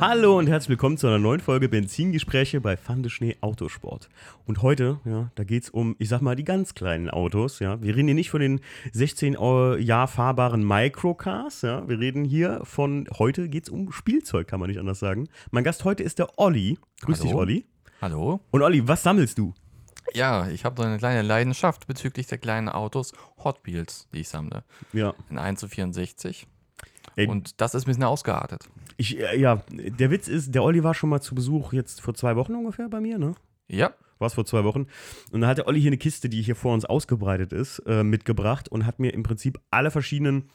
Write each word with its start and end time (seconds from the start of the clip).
Hallo 0.00 0.38
und 0.38 0.48
herzlich 0.48 0.70
willkommen 0.70 0.98
zu 0.98 1.06
einer 1.06 1.18
neuen 1.18 1.40
Folge 1.40 1.68
Benzingespräche 1.68 2.60
bei 2.60 2.76
Fande 2.76 3.08
Schnee 3.10 3.36
Autosport. 3.40 4.08
Und 4.44 4.60
heute, 4.60 4.98
ja, 5.04 5.30
da 5.36 5.44
geht 5.44 5.62
es 5.62 5.70
um, 5.70 5.94
ich 5.98 6.08
sag 6.08 6.20
mal, 6.20 6.34
die 6.34 6.44
ganz 6.44 6.74
kleinen 6.74 7.08
Autos. 7.08 7.60
Ja. 7.60 7.80
Wir 7.80 7.94
reden 7.94 8.08
hier 8.08 8.14
nicht 8.14 8.30
von 8.30 8.40
den 8.40 8.60
16 8.92 9.34
Jahr 9.34 10.08
fahrbaren 10.08 10.66
Microcars. 10.66 11.62
Ja. 11.62 11.88
Wir 11.88 12.00
reden 12.00 12.24
hier 12.24 12.60
von, 12.64 13.08
heute 13.18 13.48
geht 13.48 13.64
es 13.64 13.70
um 13.70 13.92
Spielzeug, 13.92 14.48
kann 14.48 14.60
man 14.60 14.68
nicht 14.68 14.80
anders 14.80 14.98
sagen. 14.98 15.28
Mein 15.52 15.64
Gast 15.64 15.84
heute 15.84 16.02
ist 16.02 16.18
der 16.18 16.38
Olli. 16.38 16.78
Grüß 17.02 17.20
Hallo. 17.20 17.28
dich, 17.28 17.34
Olli. 17.34 17.66
Hallo? 18.02 18.40
Und 18.50 18.62
Olli, 18.62 18.86
was 18.86 19.02
sammelst 19.02 19.38
du? 19.38 19.54
Ja, 20.12 20.48
ich 20.48 20.64
habe 20.64 20.82
so 20.82 20.86
eine 20.86 20.98
kleine 20.98 21.22
Leidenschaft 21.22 21.86
bezüglich 21.86 22.26
der 22.26 22.38
kleinen 22.38 22.68
Autos, 22.68 23.12
Hot 23.42 23.60
Wheels, 23.64 24.08
die 24.12 24.20
ich 24.20 24.28
sammle. 24.28 24.64
Ja. 24.92 25.14
In 25.30 25.38
1 25.38 25.60
zu 25.60 25.68
64. 25.68 26.46
Ey, 27.16 27.26
Und 27.28 27.60
das 27.60 27.74
ist 27.74 27.84
ein 27.84 27.86
bisschen 27.86 28.02
ausgeartet. 28.04 28.68
Ich, 28.96 29.20
äh, 29.20 29.38
ja, 29.38 29.62
der 29.70 30.10
Witz 30.10 30.28
ist, 30.28 30.54
der 30.54 30.62
Olli 30.62 30.82
war 30.84 30.94
schon 30.94 31.10
mal 31.10 31.20
zu 31.20 31.34
Besuch 31.34 31.72
jetzt 31.72 32.00
vor 32.00 32.14
zwei 32.14 32.36
Wochen 32.36 32.54
ungefähr 32.54 32.88
bei 32.88 33.00
mir, 33.00 33.18
ne? 33.18 33.34
Ja, 33.68 33.94
war 34.18 34.26
es 34.26 34.34
vor 34.34 34.44
zwei 34.44 34.64
Wochen. 34.64 34.86
Und 35.32 35.40
dann 35.40 35.46
hat 35.46 35.58
der 35.58 35.66
Olli 35.66 35.80
hier 35.80 35.90
eine 35.90 35.98
Kiste, 35.98 36.28
die 36.28 36.42
hier 36.42 36.56
vor 36.56 36.74
uns 36.74 36.84
ausgebreitet 36.84 37.52
ist, 37.52 37.80
äh, 37.86 38.04
mitgebracht 38.04 38.68
und 38.68 38.86
hat 38.86 38.98
mir 38.98 39.12
im 39.12 39.22
Prinzip 39.22 39.58
alle 39.70 39.90
verschiedenen, 39.90 40.50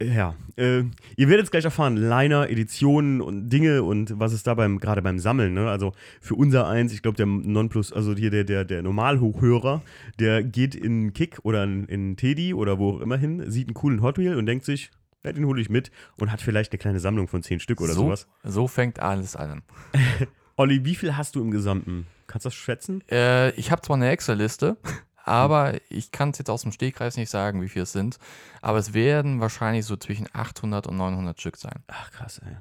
äh, 0.00 0.14
ja, 0.14 0.34
äh, 0.56 0.82
ihr 1.16 1.28
werdet 1.28 1.44
es 1.44 1.50
gleich 1.50 1.64
erfahren, 1.64 1.96
Liner, 1.96 2.50
Editionen 2.50 3.20
und 3.20 3.48
Dinge 3.48 3.82
und 3.82 4.18
was 4.18 4.32
es 4.32 4.42
da 4.42 4.54
beim, 4.54 4.78
gerade 4.78 5.02
beim 5.02 5.18
Sammeln, 5.18 5.54
ne? 5.54 5.70
Also 5.70 5.92
für 6.20 6.34
unser 6.34 6.66
eins, 6.66 6.92
ich 6.92 7.02
glaube, 7.02 7.16
der 7.16 7.26
Nonplus, 7.26 7.92
also 7.92 8.14
hier 8.14 8.30
der, 8.30 8.44
der, 8.44 8.64
der 8.64 8.82
Normalhochhörer, 8.82 9.82
der 10.18 10.42
geht 10.42 10.74
in 10.74 11.12
Kick 11.12 11.38
oder 11.44 11.64
in, 11.64 11.86
in 11.86 12.16
Teddy 12.16 12.52
oder 12.52 12.78
wo 12.78 12.96
auch 12.96 13.00
immer 13.00 13.16
hin, 13.16 13.50
sieht 13.50 13.68
einen 13.68 13.74
coolen 13.74 14.02
Hot 14.02 14.18
Wheel 14.18 14.36
und 14.36 14.46
denkt 14.46 14.64
sich, 14.64 14.90
ja, 15.24 15.32
den 15.32 15.44
hole 15.46 15.60
ich 15.60 15.68
mit 15.68 15.90
und 16.18 16.32
hat 16.32 16.40
vielleicht 16.40 16.72
eine 16.72 16.78
kleine 16.78 17.00
Sammlung 17.00 17.28
von 17.28 17.42
zehn 17.42 17.60
Stück 17.60 17.80
oder 17.80 17.92
so, 17.92 18.04
sowas. 18.04 18.26
so 18.42 18.68
fängt 18.68 19.00
alles 19.00 19.36
an. 19.36 19.62
Olli, 20.56 20.84
wie 20.84 20.94
viel 20.94 21.16
hast 21.16 21.34
du 21.36 21.40
im 21.40 21.50
Gesamten? 21.50 22.06
Kannst 22.26 22.44
du 22.44 22.48
das 22.48 22.54
schätzen? 22.54 23.02
Äh, 23.10 23.50
ich 23.52 23.70
habe 23.70 23.82
zwar 23.82 23.96
eine 23.96 24.10
Excel-Liste, 24.10 24.76
aber 25.24 25.74
ich 25.88 26.12
kann 26.12 26.30
es 26.30 26.38
jetzt 26.38 26.50
aus 26.50 26.62
dem 26.62 26.72
Stegreis 26.72 27.16
nicht 27.16 27.30
sagen, 27.30 27.62
wie 27.62 27.68
viel 27.68 27.82
es 27.82 27.92
sind. 27.92 28.18
Aber 28.60 28.78
es 28.78 28.94
werden 28.94 29.40
wahrscheinlich 29.40 29.86
so 29.86 29.96
zwischen 29.96 30.28
800 30.32 30.86
und 30.86 30.96
900 30.96 31.40
Stück 31.40 31.56
sein. 31.56 31.82
Ach 31.88 32.10
krass, 32.10 32.40
ey. 32.44 32.56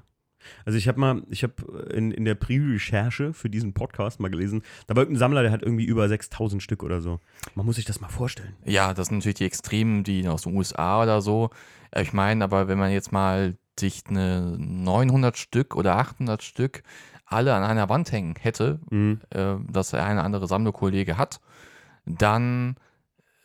Also 0.66 0.78
ich 0.78 0.88
habe 0.88 1.00
mal, 1.00 1.23
ich 1.30 1.44
habe 1.44 1.90
in, 1.94 2.12
in 2.12 2.26
der 2.26 2.36
Pre-Recherche 2.36 3.34
für 3.34 3.50
diesen 3.50 3.73
Podcast 3.73 4.20
mal 4.20 4.30
gelesen, 4.30 4.64
da 4.88 4.95
war 4.95 5.02
irgendein 5.04 5.20
Sammler, 5.20 5.42
der 5.44 5.52
hat 5.52 5.62
irgendwie 5.64 5.86
über 5.86 6.08
6000 6.08 6.62
Stück 6.64 6.84
oder 6.84 7.02
so. 7.02 7.20
Man 7.56 7.66
muss 7.66 7.76
sich 7.78 7.86
das 7.86 8.02
mal 8.02 8.09
vorstellen. 8.09 8.56
Ja, 8.66 8.94
das 8.94 9.08
sind 9.08 9.17
natürlich 9.17 9.38
die 9.38 9.45
Extremen, 9.45 10.04
die 10.04 10.28
aus 10.28 10.44
den 10.44 10.56
USA 10.56 11.02
oder 11.04 11.22
so. 11.22 11.50
Äh, 11.92 12.02
Ich 12.04 12.14
meine, 12.14 12.44
aber 12.44 12.67
wenn 12.67 12.78
man 12.80 12.92
jetzt 12.92 13.12
mal 13.12 13.58
sich 13.80 14.04
eine 14.10 14.58
900 14.58 15.38
Stück 15.38 15.76
oder 15.76 15.95
800 15.98 16.44
Stück 16.44 16.84
alle 17.26 17.54
an 17.54 17.64
einer 17.64 17.88
Wand 17.90 18.12
hängen 18.12 18.36
hätte, 18.40 18.80
Mhm. 18.90 19.22
äh, 19.30 19.56
dass 19.70 19.92
der 19.92 20.04
eine 20.06 20.23
andere 20.23 20.48
Sammlerkollege 20.48 21.17
hat, 21.17 21.40
dann 22.06 22.76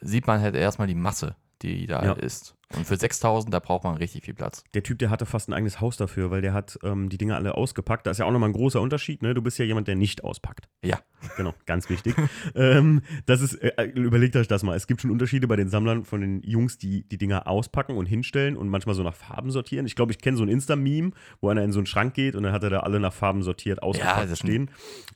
sieht 0.01 0.27
man 0.27 0.41
halt 0.41 0.55
erstmal 0.55 0.89
die 0.89 0.95
Masse, 0.95 1.37
die 1.65 1.87
da 1.87 2.05
Ja. 2.05 2.13
ist. 2.13 2.55
Und 2.75 2.87
für 2.87 2.97
6000, 2.97 3.53
da 3.55 3.61
braucht 3.61 3.85
man 3.85 3.97
richtig 3.97 4.25
viel 4.25 4.35
Platz. 4.35 4.65
Der 4.75 4.83
Typ, 4.83 4.99
der 4.99 5.11
hatte 5.11 5.27
fast 5.27 5.49
ein 5.49 5.53
eigenes 5.53 5.81
Haus 5.81 5.97
dafür, 5.97 6.31
weil 6.31 6.43
der 6.43 6.53
hat 6.53 6.79
ähm, 6.83 7.09
die 7.09 7.19
Dinge 7.19 7.37
alle 7.37 7.55
ausgepackt. 7.55 8.07
Da 8.07 8.11
ist 8.11 8.19
ja 8.19 8.25
auch 8.25 8.33
nochmal 8.33 8.49
ein 8.49 8.55
großer 8.55 8.81
Unterschied, 8.81 9.23
ne? 9.23 9.33
Du 9.35 9.43
bist 9.43 9.59
ja 9.59 9.65
jemand, 9.65 9.87
der 9.87 9.95
nicht 9.95 10.25
auspackt. 10.25 10.69
Ja. 10.83 10.99
Genau, 11.37 11.55
ganz 11.67 11.89
wichtig. 11.89 12.17
ähm, 12.55 13.03
das 13.27 13.43
ist, 13.43 13.55
äh, 13.55 13.85
überlegt 13.95 14.35
euch 14.37 14.49
das 14.49 14.63
mal. 14.63 14.75
Es 14.77 14.87
gibt 14.87 15.03
schon 15.03 15.11
Unterschiede 15.11 15.47
bei 15.47 15.57
den 15.57 15.69
Sammlern 15.69 16.05
von 16.05 16.21
den 16.21 16.43
Jungs, 16.43 16.77
die 16.79 17.07
die 17.09 17.19
Dinger 17.19 17.47
auspacken 17.47 17.97
und 17.97 18.07
hinstellen 18.07 18.57
und 18.57 18.69
manchmal 18.69 18.95
so 18.95 19.03
nach 19.03 19.15
Farben 19.15 19.51
sortieren. 19.51 19.87
Ich 19.87 19.95
glaube, 19.95 20.13
ich 20.13 20.19
kenne 20.19 20.37
so 20.37 20.43
ein 20.43 20.49
Insta-Meme, 20.49 21.13
wo 21.41 21.49
einer 21.51 21.63
in 21.63 21.71
so 21.73 21.79
einen 21.79 21.87
Schrank 21.87 22.15
geht 22.15 22.35
und 22.35 22.43
dann 22.43 22.53
hat 22.53 22.65
er 22.65 22.71
da 22.71 22.81
alle 22.81 22.99
nach 22.99 23.13
Farben 23.13 23.43
sortiert, 23.43 23.83
ausgepackt 23.83 24.31
das 24.31 24.39
stehen. 24.39 24.71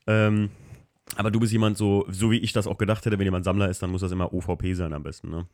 Ähm, 0.06 0.50
aber 1.16 1.30
du 1.30 1.40
bist 1.40 1.52
jemand 1.52 1.76
so, 1.78 2.04
so 2.08 2.30
wie 2.30 2.38
ich 2.38 2.52
das 2.52 2.66
auch 2.66 2.78
gedacht 2.78 3.04
hätte, 3.06 3.18
wenn 3.18 3.24
jemand 3.24 3.44
Sammler 3.44 3.68
ist, 3.68 3.82
dann 3.82 3.90
muss 3.90 4.02
das 4.02 4.12
immer 4.12 4.32
OVP 4.32 4.74
sein 4.74 4.92
am 4.92 5.02
besten, 5.02 5.30
ne? 5.30 5.46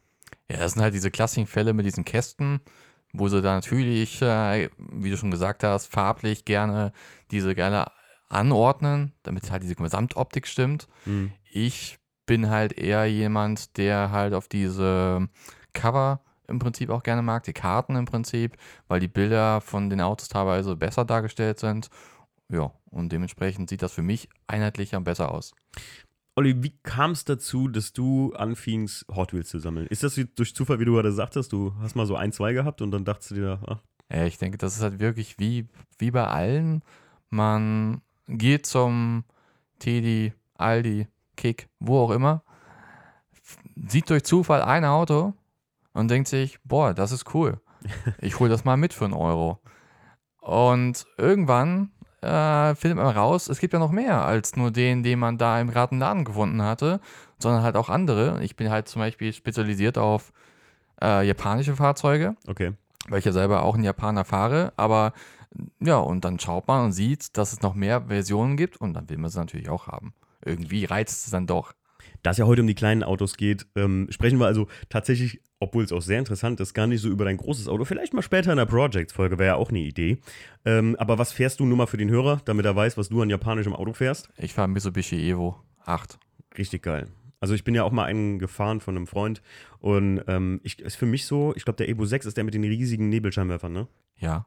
Ja, 0.50 0.58
das 0.58 0.72
sind 0.72 0.82
halt 0.82 0.94
diese 0.94 1.10
klassischen 1.10 1.46
Fälle 1.46 1.72
mit 1.72 1.86
diesen 1.86 2.04
Kästen, 2.04 2.60
wo 3.12 3.28
sie 3.28 3.40
da 3.40 3.54
natürlich, 3.54 4.20
äh, 4.20 4.68
wie 4.78 5.10
du 5.10 5.16
schon 5.16 5.30
gesagt 5.30 5.62
hast, 5.62 5.86
farblich 5.86 6.44
gerne 6.44 6.92
diese 7.30 7.54
gerne 7.54 7.86
anordnen, 8.28 9.12
damit 9.22 9.50
halt 9.50 9.62
diese 9.62 9.76
Gesamtoptik 9.76 10.46
stimmt. 10.46 10.88
Mhm. 11.04 11.32
Ich 11.50 11.98
bin 12.26 12.50
halt 12.50 12.72
eher 12.72 13.06
jemand, 13.06 13.76
der 13.76 14.10
halt 14.10 14.34
auf 14.34 14.48
diese 14.48 15.28
Cover 15.72 16.20
im 16.48 16.58
Prinzip 16.58 16.90
auch 16.90 17.02
gerne 17.02 17.22
mag, 17.22 17.44
die 17.44 17.52
Karten 17.52 17.96
im 17.96 18.04
Prinzip, 18.04 18.56
weil 18.88 19.00
die 19.00 19.08
Bilder 19.08 19.60
von 19.60 19.88
den 19.88 20.00
Autos 20.00 20.28
teilweise 20.28 20.76
besser 20.76 21.04
dargestellt 21.04 21.58
sind. 21.58 21.88
Ja, 22.50 22.72
und 22.90 23.10
dementsprechend 23.12 23.70
sieht 23.70 23.82
das 23.82 23.92
für 23.92 24.02
mich 24.02 24.28
einheitlicher 24.46 24.98
und 24.98 25.04
besser 25.04 25.32
aus. 25.32 25.54
Olli, 26.36 26.62
wie 26.62 26.76
kam 26.82 27.12
es 27.12 27.24
dazu, 27.24 27.68
dass 27.68 27.92
du 27.92 28.32
anfingst, 28.34 29.06
Hot 29.14 29.32
Wheels 29.32 29.48
zu 29.48 29.60
sammeln? 29.60 29.86
Ist 29.86 30.02
das 30.02 30.20
durch 30.34 30.54
Zufall, 30.54 30.80
wie 30.80 30.84
du 30.84 30.94
gerade 30.94 31.12
sagtest, 31.12 31.52
du 31.52 31.74
hast 31.80 31.94
mal 31.94 32.06
so 32.06 32.16
ein, 32.16 32.32
zwei 32.32 32.52
gehabt 32.52 32.82
und 32.82 32.90
dann 32.90 33.04
dachtest 33.04 33.30
du 33.32 33.34
dir, 33.36 33.60
ach, 33.66 33.80
Ja, 34.10 34.24
ich 34.26 34.38
denke, 34.38 34.58
das 34.58 34.76
ist 34.76 34.82
halt 34.82 34.98
wirklich 34.98 35.38
wie, 35.38 35.68
wie 35.98 36.10
bei 36.10 36.26
allen. 36.26 36.82
Man 37.30 38.02
geht 38.26 38.66
zum 38.66 39.24
Teddy, 39.78 40.32
Aldi, 40.54 41.06
Kick, 41.36 41.68
wo 41.78 42.00
auch 42.00 42.10
immer, 42.10 42.42
sieht 43.76 44.10
durch 44.10 44.24
Zufall 44.24 44.62
ein 44.62 44.84
Auto 44.84 45.34
und 45.92 46.10
denkt 46.10 46.28
sich, 46.28 46.58
boah, 46.64 46.94
das 46.94 47.12
ist 47.12 47.32
cool. 47.34 47.60
Ich 48.18 48.40
hole 48.40 48.50
das 48.50 48.64
mal 48.64 48.76
mit 48.76 48.92
für 48.92 49.04
einen 49.04 49.14
Euro. 49.14 49.60
Und 50.38 51.06
irgendwann 51.16 51.92
äh, 52.24 52.74
findet 52.74 52.98
man 52.98 53.14
raus, 53.14 53.48
es 53.48 53.58
gibt 53.58 53.72
ja 53.72 53.78
noch 53.78 53.90
mehr 53.90 54.24
als 54.24 54.56
nur 54.56 54.70
den, 54.70 55.02
den 55.02 55.18
man 55.18 55.38
da 55.38 55.60
im 55.60 55.68
geraden 55.68 55.98
Laden 55.98 56.24
gefunden 56.24 56.62
hatte, 56.62 57.00
sondern 57.38 57.62
halt 57.62 57.76
auch 57.76 57.88
andere. 57.88 58.42
Ich 58.42 58.56
bin 58.56 58.70
halt 58.70 58.88
zum 58.88 59.00
Beispiel 59.00 59.32
spezialisiert 59.32 59.98
auf 59.98 60.32
äh, 61.02 61.26
japanische 61.26 61.76
Fahrzeuge 61.76 62.36
okay. 62.46 62.72
weil 63.08 63.18
ich 63.18 63.24
ja 63.24 63.32
selber 63.32 63.62
auch 63.62 63.74
einen 63.74 63.84
Japaner 63.84 64.24
fahre, 64.24 64.72
aber 64.76 65.12
ja, 65.80 65.98
und 65.98 66.24
dann 66.24 66.40
schaut 66.40 66.66
man 66.66 66.86
und 66.86 66.92
sieht, 66.92 67.36
dass 67.36 67.52
es 67.52 67.62
noch 67.62 67.74
mehr 67.74 68.06
Versionen 68.08 68.56
gibt 68.56 68.76
und 68.76 68.94
dann 68.94 69.08
will 69.08 69.18
man 69.18 69.30
sie 69.30 69.38
natürlich 69.38 69.68
auch 69.68 69.86
haben. 69.86 70.12
Irgendwie 70.44 70.84
reizt 70.84 71.26
es 71.26 71.30
dann 71.30 71.46
doch. 71.46 71.74
Da 72.24 72.30
es 72.30 72.38
ja 72.38 72.46
heute 72.46 72.62
um 72.62 72.66
die 72.66 72.74
kleinen 72.74 73.02
Autos 73.02 73.36
geht, 73.36 73.66
ähm, 73.76 74.06
sprechen 74.08 74.40
wir 74.40 74.46
also 74.46 74.66
tatsächlich, 74.88 75.42
obwohl 75.60 75.84
es 75.84 75.92
auch 75.92 76.00
sehr 76.00 76.18
interessant 76.18 76.58
ist, 76.58 76.72
gar 76.72 76.86
nicht 76.86 77.02
so 77.02 77.10
über 77.10 77.26
dein 77.26 77.36
großes 77.36 77.68
Auto. 77.68 77.84
Vielleicht 77.84 78.14
mal 78.14 78.22
später 78.22 78.50
in 78.50 78.56
der 78.56 78.64
Projects-Folge 78.64 79.38
wäre 79.38 79.48
ja 79.48 79.54
auch 79.56 79.68
eine 79.68 79.80
Idee. 79.80 80.16
Ähm, 80.64 80.96
aber 80.98 81.18
was 81.18 81.32
fährst 81.32 81.60
du 81.60 81.66
nur 81.66 81.76
mal 81.76 81.86
für 81.86 81.98
den 81.98 82.08
Hörer, 82.08 82.40
damit 82.46 82.64
er 82.64 82.74
weiß, 82.74 82.96
was 82.96 83.10
du 83.10 83.20
an 83.20 83.28
japanischem 83.28 83.74
Auto 83.74 83.92
fährst? 83.92 84.30
Ich 84.38 84.54
fahre 84.54 84.68
Mitsubishi 84.68 85.16
Evo 85.16 85.60
8. 85.84 86.18
Richtig 86.56 86.82
geil. 86.82 87.08
Also 87.40 87.54
ich 87.54 87.62
bin 87.62 87.74
ja 87.74 87.84
auch 87.84 87.92
mal 87.92 88.04
einen 88.04 88.38
gefahren 88.38 88.80
von 88.80 88.96
einem 88.96 89.06
Freund 89.06 89.42
und 89.78 90.22
ähm, 90.26 90.62
ich, 90.62 90.80
ist 90.80 90.96
für 90.96 91.04
mich 91.04 91.26
so, 91.26 91.52
ich 91.56 91.66
glaube 91.66 91.76
der 91.76 91.90
Evo 91.90 92.06
6 92.06 92.24
ist 92.24 92.38
der 92.38 92.44
mit 92.44 92.54
den 92.54 92.64
riesigen 92.64 93.10
Nebelscheinwerfern, 93.10 93.70
ne? 93.70 93.86
Ja. 94.16 94.46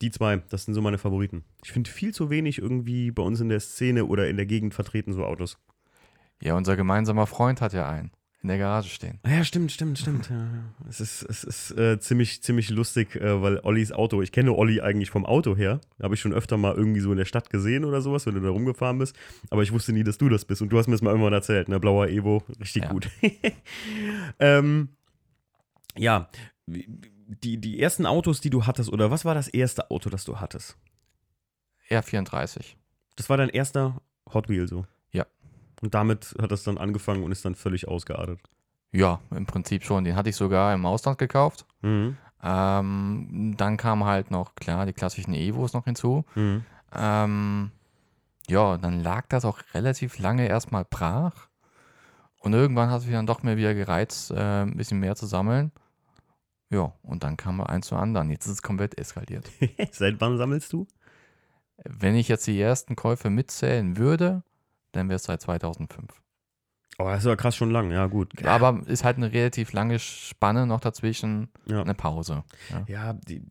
Die 0.00 0.10
zwei, 0.10 0.38
das 0.48 0.64
sind 0.64 0.72
so 0.72 0.80
meine 0.80 0.96
Favoriten. 0.96 1.44
Ich 1.62 1.72
finde 1.72 1.90
viel 1.90 2.14
zu 2.14 2.30
wenig 2.30 2.58
irgendwie 2.58 3.10
bei 3.10 3.22
uns 3.22 3.40
in 3.40 3.50
der 3.50 3.60
Szene 3.60 4.06
oder 4.06 4.30
in 4.30 4.36
der 4.36 4.46
Gegend 4.46 4.72
vertreten 4.72 5.12
so 5.12 5.26
Autos. 5.26 5.58
Ja, 6.42 6.54
unser 6.54 6.76
gemeinsamer 6.76 7.26
Freund 7.26 7.60
hat 7.60 7.72
ja 7.72 7.88
einen 7.88 8.10
in 8.40 8.48
der 8.50 8.58
Garage 8.58 8.88
stehen. 8.88 9.18
Ja, 9.26 9.42
stimmt, 9.42 9.72
stimmt, 9.72 9.98
stimmt. 9.98 10.30
Ja, 10.30 10.36
ja. 10.36 10.62
Es 10.88 11.00
ist, 11.00 11.22
es 11.24 11.42
ist 11.42 11.72
äh, 11.72 11.98
ziemlich, 11.98 12.40
ziemlich 12.40 12.70
lustig, 12.70 13.16
äh, 13.16 13.42
weil 13.42 13.58
Ollis 13.64 13.90
Auto, 13.90 14.22
ich 14.22 14.30
kenne 14.30 14.52
Olli 14.52 14.80
eigentlich 14.80 15.10
vom 15.10 15.26
Auto 15.26 15.56
her. 15.56 15.80
Habe 16.00 16.14
ich 16.14 16.20
schon 16.20 16.32
öfter 16.32 16.56
mal 16.56 16.72
irgendwie 16.76 17.00
so 17.00 17.10
in 17.10 17.18
der 17.18 17.24
Stadt 17.24 17.50
gesehen 17.50 17.84
oder 17.84 18.00
sowas, 18.00 18.26
wenn 18.26 18.34
du 18.34 18.40
da 18.40 18.50
rumgefahren 18.50 18.96
bist. 18.98 19.16
Aber 19.50 19.64
ich 19.64 19.72
wusste 19.72 19.92
nie, 19.92 20.04
dass 20.04 20.18
du 20.18 20.28
das 20.28 20.44
bist. 20.44 20.62
Und 20.62 20.68
du 20.68 20.78
hast 20.78 20.86
mir 20.86 20.92
das 20.94 21.02
mal 21.02 21.10
irgendwann 21.10 21.32
erzählt, 21.32 21.68
ne? 21.68 21.80
Blauer 21.80 22.06
Evo, 22.08 22.44
richtig 22.60 22.84
Ja. 22.84 22.92
gut. 22.92 23.10
ähm, 24.38 24.90
ja, 25.96 26.28
die, 26.66 27.56
die 27.60 27.80
ersten 27.80 28.06
Autos, 28.06 28.40
die 28.40 28.50
du 28.50 28.66
hattest, 28.66 28.92
oder 28.92 29.10
was 29.10 29.24
war 29.24 29.34
das 29.34 29.48
erste 29.48 29.90
Auto, 29.90 30.10
das 30.10 30.24
du 30.24 30.38
hattest? 30.38 30.76
R34. 31.90 32.74
Das 33.16 33.28
war 33.28 33.36
dein 33.36 33.48
erster 33.48 34.00
Hot 34.32 34.48
Wheel 34.48 34.68
so. 34.68 34.86
Und 35.80 35.94
damit 35.94 36.34
hat 36.40 36.50
das 36.50 36.64
dann 36.64 36.78
angefangen 36.78 37.22
und 37.22 37.32
ist 37.32 37.44
dann 37.44 37.54
völlig 37.54 37.88
ausgeartet. 37.88 38.40
Ja, 38.92 39.20
im 39.30 39.46
Prinzip 39.46 39.84
schon. 39.84 40.04
Den 40.04 40.16
hatte 40.16 40.30
ich 40.30 40.36
sogar 40.36 40.74
im 40.74 40.86
Ausland 40.86 41.18
gekauft. 41.18 41.66
Mhm. 41.82 42.16
Ähm, 42.42 43.54
dann 43.56 43.76
kamen 43.76 44.04
halt 44.04 44.30
noch, 44.30 44.54
klar, 44.54 44.86
die 44.86 44.92
klassischen 44.92 45.34
Evos 45.34 45.72
noch 45.72 45.84
hinzu. 45.84 46.24
Mhm. 46.34 46.64
Ähm, 46.94 47.70
ja, 48.48 48.78
dann 48.78 49.00
lag 49.00 49.26
das 49.28 49.44
auch 49.44 49.58
relativ 49.74 50.18
lange 50.18 50.48
erstmal 50.48 50.84
brach. 50.84 51.48
Und 52.40 52.54
irgendwann 52.54 52.90
hat 52.90 53.00
es 53.00 53.06
mich 53.06 53.14
dann 53.14 53.26
doch 53.26 53.42
mehr 53.42 53.56
wieder 53.56 53.74
gereizt, 53.74 54.30
äh, 54.30 54.62
ein 54.62 54.76
bisschen 54.76 55.00
mehr 55.00 55.16
zu 55.16 55.26
sammeln. 55.26 55.72
Ja, 56.70 56.92
und 57.02 57.24
dann 57.24 57.36
kam 57.36 57.60
eins 57.60 57.88
zum 57.88 57.98
anderen. 57.98 58.30
Jetzt 58.30 58.46
ist 58.46 58.52
es 58.52 58.62
komplett 58.62 58.98
eskaliert. 58.98 59.50
Seit 59.90 60.20
wann 60.20 60.38
sammelst 60.38 60.72
du? 60.72 60.86
Wenn 61.84 62.14
ich 62.14 62.28
jetzt 62.28 62.46
die 62.46 62.60
ersten 62.60 62.96
Käufe 62.96 63.30
mitzählen 63.30 63.96
würde, 63.96 64.42
dann 64.92 65.08
wäre 65.08 65.16
es 65.16 65.24
seit 65.24 65.40
2005. 65.42 66.22
Oh, 67.00 67.04
das 67.04 67.20
ist 67.20 67.26
aber 67.26 67.36
krass 67.36 67.54
schon 67.54 67.70
lang, 67.70 67.92
ja 67.92 68.06
gut. 68.06 68.44
Aber 68.44 68.82
ist 68.86 69.04
halt 69.04 69.18
eine 69.18 69.32
relativ 69.32 69.72
lange 69.72 69.98
Spanne 70.00 70.66
noch 70.66 70.80
dazwischen, 70.80 71.48
Ja. 71.66 71.82
eine 71.82 71.94
Pause. 71.94 72.42
Ja. 72.70 72.84
Ja, 72.88 73.12
die, 73.12 73.42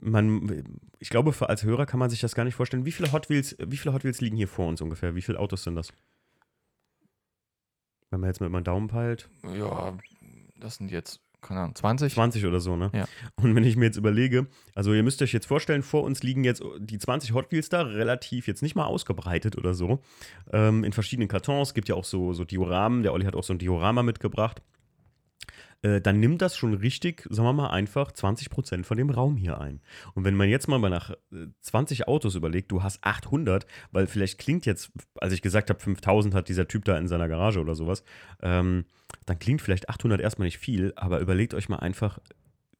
man, 0.00 0.78
ich 0.98 1.08
glaube, 1.08 1.32
für, 1.32 1.48
als 1.48 1.62
Hörer 1.62 1.86
kann 1.86 1.98
man 1.98 2.10
sich 2.10 2.20
das 2.20 2.34
gar 2.34 2.44
nicht 2.44 2.54
vorstellen. 2.54 2.84
Wie 2.84 2.92
viele 2.92 3.10
Hot 3.12 3.30
Wheels, 3.30 3.56
wie 3.58 3.78
viele 3.78 3.94
Hot 3.94 4.04
Wheels 4.04 4.20
liegen 4.20 4.36
hier 4.36 4.48
vor 4.48 4.66
uns 4.68 4.82
ungefähr? 4.82 5.14
Wie 5.14 5.22
viele 5.22 5.38
Autos 5.38 5.62
sind 5.64 5.74
das? 5.76 5.90
Wenn 8.10 8.20
man 8.20 8.28
jetzt 8.28 8.40
mit 8.42 8.50
meinem 8.50 8.64
Daumen 8.64 8.88
peilt. 8.88 9.30
Ja, 9.54 9.96
das 10.56 10.74
sind 10.76 10.90
jetzt, 10.90 11.20
keine 11.42 11.60
Ahnung, 11.60 11.74
20? 11.74 12.14
20 12.14 12.46
oder 12.46 12.60
so, 12.60 12.76
ne? 12.76 12.90
Ja. 12.94 13.06
Und 13.42 13.54
wenn 13.54 13.64
ich 13.64 13.76
mir 13.76 13.84
jetzt 13.84 13.96
überlege, 13.96 14.46
also 14.74 14.94
ihr 14.94 15.02
müsst 15.02 15.20
euch 15.20 15.32
jetzt 15.32 15.46
vorstellen, 15.46 15.82
vor 15.82 16.04
uns 16.04 16.22
liegen 16.22 16.44
jetzt 16.44 16.62
die 16.78 16.98
20 16.98 17.34
Hot 17.34 17.52
Wheels 17.52 17.68
da, 17.68 17.82
relativ 17.82 18.46
jetzt 18.46 18.62
nicht 18.62 18.74
mal 18.74 18.86
ausgebreitet 18.86 19.58
oder 19.58 19.74
so, 19.74 20.00
ähm, 20.52 20.84
in 20.84 20.92
verschiedenen 20.92 21.28
Kartons. 21.28 21.74
Gibt 21.74 21.88
ja 21.88 21.94
auch 21.94 22.04
so, 22.04 22.32
so 22.32 22.44
Dioramen. 22.44 23.02
Der 23.02 23.12
Olli 23.12 23.24
hat 23.24 23.34
auch 23.34 23.44
so 23.44 23.52
ein 23.52 23.58
Diorama 23.58 24.02
mitgebracht. 24.02 24.62
Äh, 25.82 26.00
dann 26.00 26.20
nimmt 26.20 26.40
das 26.42 26.56
schon 26.56 26.74
richtig, 26.74 27.26
sagen 27.28 27.46
wir 27.46 27.52
mal, 27.52 27.70
einfach 27.70 28.12
20% 28.12 28.84
von 28.84 28.96
dem 28.96 29.10
Raum 29.10 29.36
hier 29.36 29.60
ein. 29.60 29.80
Und 30.14 30.24
wenn 30.24 30.34
man 30.34 30.48
jetzt 30.48 30.68
mal 30.68 30.78
nach 30.78 31.10
äh, 31.10 31.46
20 31.60 32.08
Autos 32.08 32.34
überlegt, 32.34 32.70
du 32.70 32.82
hast 32.82 33.02
800, 33.04 33.66
weil 33.90 34.06
vielleicht 34.06 34.38
klingt 34.38 34.64
jetzt, 34.64 34.92
als 35.16 35.32
ich 35.32 35.42
gesagt 35.42 35.70
habe, 35.70 35.80
5000 35.80 36.34
hat 36.34 36.48
dieser 36.48 36.68
Typ 36.68 36.84
da 36.84 36.96
in 36.96 37.08
seiner 37.08 37.28
Garage 37.28 37.60
oder 37.60 37.74
sowas, 37.74 38.04
ähm, 38.40 38.84
dann 39.26 39.38
klingt 39.38 39.60
vielleicht 39.60 39.88
800 39.88 40.20
erstmal 40.20 40.46
nicht 40.46 40.58
viel, 40.58 40.92
aber 40.96 41.20
überlegt 41.20 41.54
euch 41.54 41.68
mal 41.68 41.76
einfach, 41.76 42.18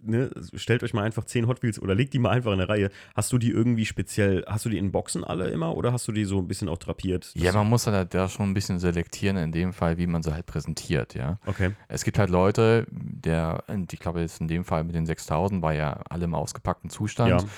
ne, 0.02 0.30
stellt 0.54 0.82
euch 0.82 0.92
mal 0.94 1.02
einfach 1.02 1.24
10 1.24 1.46
Hot 1.46 1.62
Wheels 1.62 1.80
oder 1.80 1.94
legt 1.94 2.12
die 2.14 2.18
mal 2.18 2.30
einfach 2.30 2.52
in 2.52 2.60
eine 2.60 2.68
Reihe. 2.68 2.90
Hast 3.14 3.32
du 3.32 3.38
die 3.38 3.50
irgendwie 3.50 3.84
speziell, 3.86 4.44
hast 4.46 4.64
du 4.64 4.68
die 4.68 4.78
in 4.78 4.92
Boxen 4.92 5.24
alle 5.24 5.48
immer 5.48 5.76
oder 5.76 5.92
hast 5.92 6.06
du 6.08 6.12
die 6.12 6.24
so 6.24 6.38
ein 6.38 6.48
bisschen 6.48 6.68
auch 6.68 6.78
drapiert? 6.78 7.30
Ja, 7.34 7.52
man 7.52 7.68
muss 7.68 7.86
halt 7.86 8.14
da 8.14 8.28
schon 8.28 8.50
ein 8.50 8.54
bisschen 8.54 8.78
selektieren, 8.78 9.36
in 9.36 9.52
dem 9.52 9.72
Fall, 9.72 9.98
wie 9.98 10.06
man 10.06 10.22
sie 10.22 10.32
halt 10.34 10.46
präsentiert, 10.46 11.14
ja. 11.14 11.38
Okay. 11.46 11.70
Es 11.88 12.04
gibt 12.04 12.18
halt 12.18 12.30
Leute, 12.30 12.86
der, 12.90 13.64
ich 13.90 14.00
glaube 14.00 14.20
jetzt 14.20 14.40
in 14.40 14.48
dem 14.48 14.64
Fall 14.64 14.84
mit 14.84 14.94
den 14.94 15.06
6000 15.06 15.62
war 15.62 15.74
ja 15.74 16.00
alle 16.08 16.24
im 16.24 16.34
ausgepackten 16.34 16.90
Zustand. 16.90 17.42
Ja. 17.42 17.48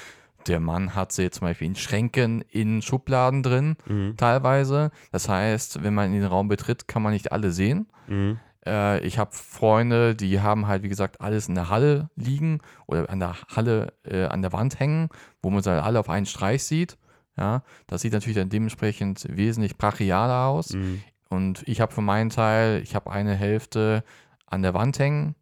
Der 0.46 0.60
Mann 0.60 0.94
hat 0.94 1.10
sie 1.10 1.30
zum 1.30 1.46
Beispiel 1.48 1.68
in 1.68 1.74
Schränken, 1.74 2.42
in 2.50 2.82
Schubladen 2.82 3.42
drin, 3.42 3.76
Mhm. 3.86 4.16
teilweise. 4.18 4.90
Das 5.10 5.26
heißt, 5.28 5.82
wenn 5.82 5.94
man 5.94 6.12
in 6.12 6.20
den 6.20 6.24
Raum 6.28 6.48
betritt, 6.48 6.86
kann 6.86 7.02
man 7.02 7.14
nicht 7.14 7.32
alle 7.32 7.50
sehen. 7.50 7.86
Mhm. 8.08 8.38
Äh, 8.66 9.00
ich 9.00 9.18
habe 9.18 9.32
Freunde, 9.32 10.14
die 10.14 10.40
haben 10.40 10.66
halt, 10.66 10.82
wie 10.82 10.88
gesagt, 10.88 11.20
alles 11.20 11.48
in 11.48 11.54
der 11.54 11.68
Halle 11.68 12.10
liegen 12.16 12.60
oder 12.86 13.08
an 13.10 13.20
der 13.20 13.36
Halle 13.54 13.92
äh, 14.04 14.24
an 14.26 14.42
der 14.42 14.52
Wand 14.52 14.78
hängen, 14.80 15.08
wo 15.42 15.50
man 15.50 15.62
sie 15.62 15.70
halt 15.70 15.82
alle 15.82 16.00
auf 16.00 16.08
einen 16.08 16.26
Streich 16.26 16.64
sieht. 16.64 16.96
Ja, 17.36 17.62
das 17.86 18.02
sieht 18.02 18.12
natürlich 18.12 18.36
dann 18.36 18.48
dementsprechend 18.48 19.26
wesentlich 19.28 19.76
brachialer 19.76 20.46
aus. 20.46 20.70
Mhm. 20.74 21.02
Und 21.28 21.66
ich 21.66 21.80
habe 21.80 21.92
für 21.92 22.00
meinen 22.00 22.30
Teil, 22.30 22.80
ich 22.82 22.94
habe 22.94 23.10
eine 23.10 23.34
Hälfte 23.34 24.04
an 24.46 24.62
der 24.62 24.72
Wand 24.72 24.98
hängen 24.98 25.34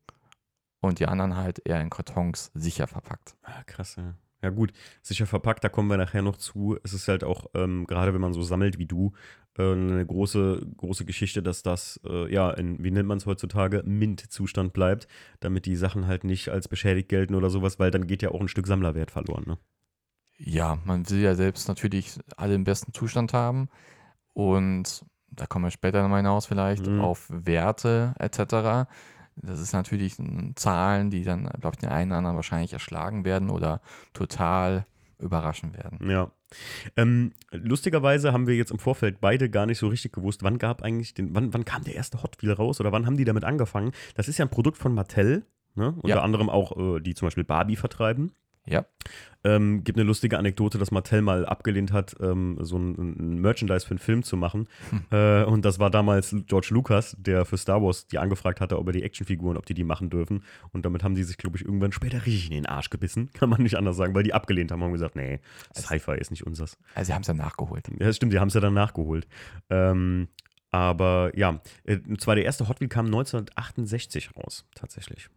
und 0.81 1.01
die 1.01 1.07
anderen 1.07 1.37
halt 1.37 1.61
eher 1.67 1.81
in 1.81 1.91
Kartons 1.91 2.51
sicher 2.55 2.87
verpackt. 2.87 3.37
Ah, 3.43 3.63
krass, 3.67 3.97
ja. 3.97 4.15
Ja, 4.43 4.51
gut, 4.51 4.73
sicher 5.03 5.27
verpackt, 5.27 5.63
da 5.63 5.69
kommen 5.69 5.89
wir 5.89 5.97
nachher 5.97 6.23
noch 6.23 6.37
zu. 6.37 6.77
Es 6.83 6.93
ist 6.93 7.07
halt 7.07 7.23
auch, 7.23 7.47
ähm, 7.55 7.87
gerade 7.87 8.13
wenn 8.13 8.21
man 8.21 8.33
so 8.33 8.43
sammelt 8.43 8.79
wie 8.79 8.87
du, 8.87 9.13
äh, 9.57 9.71
eine 9.73 10.05
große, 10.05 10.67
große 10.77 11.05
Geschichte, 11.05 11.43
dass 11.43 11.63
das, 11.63 12.01
äh, 12.05 12.33
ja, 12.33 12.51
in, 12.51 12.83
wie 12.83 12.91
nennt 12.91 13.09
man 13.09 13.19
es 13.19 13.27
heutzutage, 13.27 13.83
Mint-Zustand 13.85 14.73
bleibt, 14.73 15.07
damit 15.41 15.67
die 15.67 15.77
Sachen 15.77 16.07
halt 16.09 16.25
nicht 16.25 16.49
als 16.49 16.67
beschädigt 16.67 17.09
gelten 17.09 17.35
oder 17.37 17.51
sowas, 17.51 17.79
weil 17.79 17.91
dann 17.93 18.07
geht 18.09 18.23
ja 18.23 18.31
auch 18.33 18.41
ein 18.41 18.49
Stück 18.49 18.67
Sammlerwert 18.67 19.11
verloren, 19.13 19.45
ne? 19.47 19.59
Ja, 20.39 20.79
man 20.85 21.09
will 21.09 21.21
ja 21.21 21.37
selbst 21.37 21.69
natürlich 21.69 22.19
alle 22.37 22.55
im 22.55 22.65
besten 22.65 22.93
Zustand 22.93 23.33
haben 23.33 23.69
und 24.33 25.05
da 25.29 25.47
kommen 25.47 25.67
wir 25.67 25.71
später 25.71 26.03
nochmal 26.03 26.19
hinaus 26.19 26.47
vielleicht 26.47 26.87
Mhm. 26.87 27.01
auf 27.01 27.27
Werte 27.31 28.15
etc. 28.19 28.89
Das 29.37 29.61
ist 29.61 29.73
natürlich 29.73 30.19
n- 30.19 30.53
Zahlen, 30.57 31.11
die 31.11 31.25
dann, 31.25 31.45
glaube 31.61 31.75
ich, 31.75 31.81
den 31.81 31.89
einen 31.91 32.11
oder 32.11 32.19
anderen 32.19 32.37
wahrscheinlich 32.37 32.73
erschlagen 32.73 33.25
werden 33.25 33.51
oder 33.51 33.81
total 34.13 34.87
überraschen 35.19 35.75
werden. 35.75 36.11
Ja. 36.11 36.31
Ähm, 36.97 37.33
lustigerweise 37.51 38.33
haben 38.33 38.47
wir 38.47 38.57
jetzt 38.57 38.73
im 38.73 38.79
Vorfeld 38.79 39.21
beide 39.21 39.49
gar 39.49 39.67
nicht 39.67 39.79
so 39.79 39.89
richtig 39.89 40.13
gewusst, 40.13 40.43
wann 40.43 40.59
gab 40.59 40.83
eigentlich 40.83 41.15
den, 41.15 41.35
wann, 41.35 41.55
wann 41.55 41.65
kam 41.65 41.85
der 41.85 41.95
erste 41.95 42.23
Hot 42.23 42.43
Wheel 42.43 42.53
raus 42.53 42.81
oder 42.81 42.93
wann 42.93 43.07
haben 43.07 43.17
die 43.17 43.25
damit 43.25 43.45
angefangen? 43.45 43.93
Das 44.15 44.29
ist 44.29 44.39
ja 44.39 44.45
ein 44.45 44.51
Produkt 44.51 44.79
von 44.79 44.93
Mattel, 44.95 45.47
ne? 45.75 45.93
Unter 45.95 46.09
Ja. 46.09 46.23
anderem 46.23 46.51
auch, 46.51 46.77
äh, 46.97 47.01
die 47.01 47.15
zum 47.15 47.27
Beispiel 47.27 47.45
Barbie 47.45 47.77
vertreiben. 47.77 48.33
Ja, 48.65 48.87
Ähm, 49.45 49.83
gibt 49.83 49.99
eine 49.99 50.07
lustige 50.07 50.39
Anekdote, 50.39 50.79
dass 50.79 50.93
Mattel 50.93 51.21
mal 51.21 51.45
abgelehnt 51.45 51.91
hat, 51.91 52.15
ähm, 52.21 52.59
so 52.61 52.77
ein, 52.79 52.95
ein 52.97 53.41
Merchandise 53.41 53.85
für 53.85 53.91
einen 53.91 53.99
Film 53.99 54.23
zu 54.23 54.37
machen. 54.37 54.69
Äh, 55.11 55.43
und 55.43 55.65
das 55.65 55.81
war 55.81 55.91
damals 55.91 56.35
George 56.47 56.69
Lucas, 56.71 57.17
der 57.19 57.45
für 57.45 57.59
Star 57.59 57.83
Wars 57.83 58.07
die 58.07 58.19
angefragt 58.19 58.61
hatte, 58.61 58.79
ob 58.79 58.87
er 58.87 58.93
die 58.93 59.03
Actionfiguren, 59.03 59.57
ob 59.57 59.67
die 59.67 59.75
die 59.75 59.83
machen 59.83 60.11
dürfen. 60.11 60.45
Und 60.71 60.87
damit 60.87 61.03
haben 61.03 61.17
die 61.17 61.25
sich, 61.25 61.39
glaube 61.39 61.57
ich, 61.57 61.65
irgendwann 61.65 61.91
später 61.91 62.25
richtig 62.25 62.47
in 62.47 62.55
den 62.55 62.67
Arsch 62.67 62.89
gebissen. 62.91 63.31
Kann 63.35 63.49
man 63.49 63.63
nicht 63.63 63.77
anders 63.77 63.97
sagen, 63.97 64.15
weil 64.15 64.23
die 64.23 64.33
abgelehnt 64.33 64.71
haben 64.71 64.81
und 64.81 64.93
gesagt, 64.93 65.17
nee, 65.17 65.41
Sci-Fi 65.77 66.17
ist 66.19 66.31
nicht 66.31 66.47
unseres. 66.47 66.79
also 66.95 67.09
sie 67.09 67.15
haben 67.15 67.23
es 67.23 67.29
ja 67.29 67.35
nachgeholt. 67.35 67.89
Ja, 67.89 68.07
das 68.07 68.17
stimmt, 68.17 68.33
die 68.33 68.39
haben 68.39 68.49
es 68.49 68.55
ja 68.55 68.61
dann 68.61 68.75
nachgeholt. 68.75 69.27
Ähm, 69.71 70.29
aber 70.71 71.33
ja, 71.35 71.61
äh, 71.83 71.99
und 72.09 72.21
zwar 72.21 72.37
der 72.37 72.45
erste 72.45 72.69
Hot 72.69 72.81
Wheel 72.81 72.89
kam 72.89 73.07
1968 73.07 74.37
raus, 74.37 74.65
tatsächlich. 74.77 75.29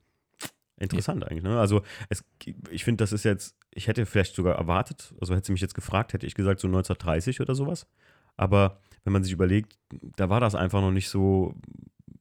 Interessant 0.77 1.23
eigentlich, 1.25 1.43
ne? 1.43 1.57
Also 1.59 1.81
es, 2.09 2.23
ich 2.69 2.83
finde, 2.83 3.03
das 3.03 3.13
ist 3.13 3.23
jetzt, 3.23 3.55
ich 3.71 3.87
hätte 3.87 4.05
vielleicht 4.05 4.35
sogar 4.35 4.55
erwartet, 4.55 5.13
also 5.21 5.33
hätte 5.33 5.45
sie 5.47 5.51
mich 5.53 5.61
jetzt 5.61 5.75
gefragt, 5.75 6.13
hätte 6.13 6.27
ich 6.27 6.35
gesagt 6.35 6.59
so 6.59 6.67
1930 6.67 7.39
oder 7.41 7.55
sowas. 7.55 7.87
Aber 8.35 8.79
wenn 9.05 9.13
man 9.13 9.23
sich 9.23 9.31
überlegt, 9.31 9.77
da 10.17 10.29
war 10.29 10.41
das 10.41 10.53
einfach 10.55 10.81
noch 10.81 10.91
nicht 10.91 11.07
so 11.09 11.53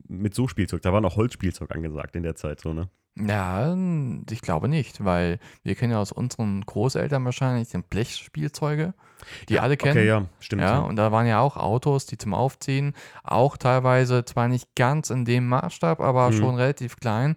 mit 0.06 0.34
so 0.34 0.46
Spielzeug, 0.46 0.82
da 0.82 0.92
war 0.92 1.00
noch 1.00 1.16
Holzspielzeug 1.16 1.74
angesagt 1.74 2.14
in 2.14 2.22
der 2.22 2.36
Zeit, 2.36 2.60
so, 2.60 2.72
ne? 2.72 2.88
Ja, 3.16 3.76
ich 4.30 4.40
glaube 4.40 4.68
nicht, 4.68 5.04
weil 5.04 5.38
wir 5.62 5.76
kennen 5.76 5.92
ja 5.92 6.00
aus 6.00 6.10
unseren 6.10 6.62
Großeltern 6.62 7.24
wahrscheinlich 7.24 7.68
den 7.68 7.84
Blechspielzeuge, 7.84 8.92
die 9.48 9.60
alle 9.60 9.76
kennen. 9.76 9.98
Okay, 9.98 10.06
ja, 10.06 10.26
stimmt. 10.40 10.62
Ja, 10.62 10.80
und 10.80 10.96
da 10.96 11.12
waren 11.12 11.26
ja 11.26 11.38
auch 11.38 11.56
Autos, 11.56 12.06
die 12.06 12.18
zum 12.18 12.34
Aufziehen, 12.34 12.92
auch 13.22 13.56
teilweise 13.56 14.24
zwar 14.24 14.48
nicht 14.48 14.74
ganz 14.74 15.10
in 15.10 15.24
dem 15.24 15.48
Maßstab, 15.48 16.00
aber 16.00 16.30
Mhm. 16.30 16.38
schon 16.38 16.54
relativ 16.56 16.96
klein. 16.96 17.36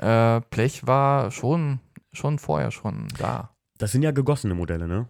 Äh, 0.00 0.40
Blech 0.50 0.86
war 0.86 1.30
schon, 1.30 1.80
schon 2.12 2.38
vorher 2.38 2.70
schon 2.70 3.08
da. 3.18 3.54
Das 3.78 3.92
sind 3.92 4.02
ja 4.02 4.10
gegossene 4.10 4.54
Modelle, 4.54 4.88
ne? 4.88 5.08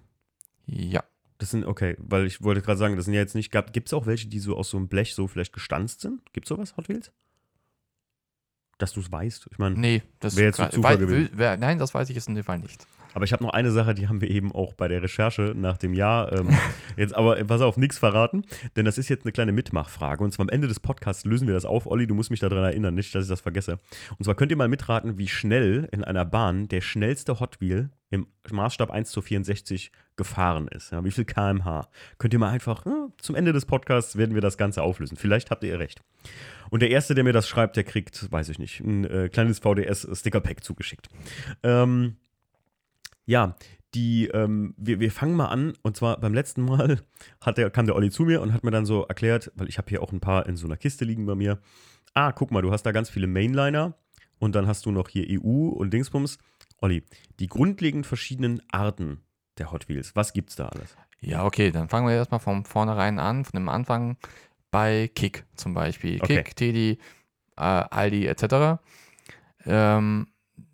Ja. 0.67 1.03
Das 1.39 1.51
sind, 1.51 1.65
okay, 1.65 1.97
weil 1.99 2.27
ich 2.27 2.43
wollte 2.43 2.61
gerade 2.61 2.79
sagen, 2.79 2.97
das 2.97 3.07
sind 3.07 3.15
ja 3.15 3.21
jetzt 3.21 3.35
nicht, 3.35 3.51
gibt 3.51 3.87
es 3.89 3.93
auch 3.95 4.07
welche, 4.07 4.29
die 4.29 4.39
so 4.41 4.57
aus 4.57 4.71
so 4.71 4.77
einem 4.77 4.89
Blech 4.89 5.15
so 5.15 5.27
vielleicht 5.27 5.53
gestanzt 5.53 6.01
sind? 6.03 6.21
Gibt 6.33 6.47
es 6.47 6.49
sowas, 6.49 6.77
Hot 6.77 6.89
Wheels? 6.89 7.13
Dass 8.79 8.93
du 8.93 9.01
es 9.01 9.11
weißt. 9.11 9.49
Ich 9.51 9.59
meine, 9.59 9.79
Nee, 9.79 10.03
das 10.21 10.37
Wäre 10.37 10.47
jetzt 10.49 10.59
wei- 10.59 10.69
Zufall 10.69 10.99
gewesen. 10.99 11.31
wär- 11.39 11.57
Nein, 11.57 11.79
das 11.79 11.95
weiß 11.95 12.09
ich 12.11 12.17
jetzt 12.17 12.29
in 12.29 12.35
dem 12.35 12.45
Fall 12.45 12.59
nicht. 12.59 12.87
Aber 13.15 13.25
ich 13.25 13.33
habe 13.33 13.45
noch 13.45 13.53
eine 13.53 13.71
Sache, 13.71 13.95
die 13.95 14.09
haben 14.09 14.21
wir 14.21 14.31
eben 14.31 14.53
auch 14.53 14.75
bei 14.75 14.89
der 14.89 15.03
Recherche 15.03 15.55
nach 15.57 15.77
dem 15.77 15.95
Jahr. 15.95 16.33
Ähm, 16.33 16.49
jetzt 16.97 17.15
aber, 17.15 17.39
äh, 17.39 17.45
pass 17.45 17.61
auf, 17.61 17.77
nichts 17.77 17.99
verraten, 17.99 18.45
denn 18.77 18.85
das 18.85 18.99
ist 18.99 19.09
jetzt 19.09 19.25
eine 19.25 19.33
kleine 19.33 19.53
Mitmachfrage. 19.53 20.23
Und 20.23 20.33
zwar 20.33 20.45
am 20.45 20.49
Ende 20.49 20.69
des 20.69 20.81
Podcasts 20.81 21.25
lösen 21.25 21.47
wir 21.47 21.55
das 21.55 21.65
auf. 21.65 21.87
Olli, 21.87 22.07
du 22.07 22.15
musst 22.15 22.31
mich 22.31 22.41
daran 22.41 22.65
erinnern, 22.65 22.95
nicht, 22.95 23.15
dass 23.15 23.25
ich 23.25 23.31
das 23.31 23.41
vergesse. 23.41 23.79
Und 24.19 24.25
zwar 24.25 24.35
könnt 24.35 24.51
ihr 24.51 24.57
mal 24.57 24.69
mitraten, 24.69 25.19
wie 25.19 25.29
schnell 25.29 25.89
in 25.93 26.05
einer 26.05 26.25
Bahn 26.25 26.69
der 26.69 26.81
schnellste 26.81 27.41
Hot 27.41 27.61
Wheel 27.61 27.91
im 28.11 28.27
Maßstab 28.51 28.91
1 28.91 29.11
zu 29.11 29.23
64 29.23 29.93
gefahren 30.17 30.69
ist. 30.69 30.91
Ja, 30.91 31.05
wie 31.05 31.13
viel 31.13 31.25
kmh? 31.25 31.89
Könnt 32.19 32.35
ihr 32.35 32.41
mal 32.41 32.51
einfach, 32.51 32.85
äh, 32.85 32.91
zum 33.21 33.37
Ende 33.37 33.53
des 33.53 33.67
Podcasts 33.67 34.17
werden 34.17 34.35
wir 34.35 34.43
das 34.43 34.59
Ganze 34.59 34.83
auflösen. 34.83 35.17
Vielleicht 35.17 35.51
habt 35.51 35.65
ihr 35.65 35.79
recht. 35.79 36.03
Und 36.71 36.83
der 36.83 36.91
Erste, 36.91 37.15
der 37.15 37.25
mir 37.25 37.33
das 37.33 37.49
schreibt, 37.49 37.77
der 37.77 37.85
kriegt, 37.85 38.31
weiß 38.31 38.49
ich 38.49 38.59
nicht, 38.59 38.81
ein 38.81 39.05
äh, 39.05 39.29
kleines 39.29 39.61
VDS-Sticker-Pack 39.61 40.63
zugeschickt. 40.63 41.09
Ähm, 41.63 42.17
ja, 43.31 43.55
die, 43.95 44.27
ähm, 44.27 44.75
wir, 44.77 44.99
wir 44.99 45.13
fangen 45.13 45.35
mal 45.35 45.47
an. 45.47 45.75
Und 45.83 45.97
zwar 45.97 46.19
beim 46.19 46.35
letzten 46.35 46.63
Mal 46.63 47.01
hat 47.41 47.59
der, 47.59 47.71
kam 47.71 47.87
der 47.87 47.95
Olli 47.95 48.11
zu 48.11 48.25
mir 48.25 48.43
und 48.43 48.53
hat 48.53 48.65
mir 48.65 48.73
dann 48.73 48.87
so 48.87 49.05
erklärt, 49.05 49.53
weil 49.55 49.69
ich 49.69 49.79
habe 49.79 49.89
hier 49.89 50.03
auch 50.03 50.13
ein 50.13 50.21
paar 50.21 50.47
in 50.47 50.57
so 50.57 50.67
einer 50.67 50.77
Kiste 50.77 51.05
liegen 51.05 51.27
bei 51.27 51.37
mir. 51.37 51.61
Ah, 52.13 52.33
guck 52.33 52.51
mal, 52.51 52.61
du 52.61 52.73
hast 52.73 52.83
da 52.83 52.93
ganz 52.93 53.09
viele 53.09 53.29
Mainliner 53.29 53.95
und 54.41 54.57
dann 54.57 54.67
hast 54.67 54.85
du 54.85 54.91
noch 54.91 55.09
hier 55.09 55.41
EU 55.41 55.69
und 55.69 55.93
Dingsbums. 55.93 56.39
Olli, 56.79 57.05
die 57.39 57.47
grundlegend 57.47 58.05
verschiedenen 58.05 58.63
Arten 58.73 59.21
der 59.59 59.71
Hot 59.71 59.89
Wheels, 59.89 60.17
was 60.17 60.33
gibt's 60.33 60.57
da 60.57 60.69
alles? 60.69 60.97
Ja, 61.21 61.45
okay, 61.45 61.71
dann 61.71 61.89
fangen 61.89 62.09
wir 62.09 62.15
erstmal 62.15 62.41
von 62.41 62.65
vornherein 62.65 63.21
an, 63.21 63.45
von 63.45 63.61
dem 63.61 63.69
Anfang 63.69 64.17
bei 64.73 65.09
Kick 65.15 65.45
zum 65.55 65.75
Beispiel. 65.75 66.21
Okay. 66.21 66.43
Kick, 66.43 66.57
Teddy, 66.57 66.99
äh, 67.57 67.61
Aldi 67.61 68.27
etc. 68.27 68.81
Ähm, 69.67 70.27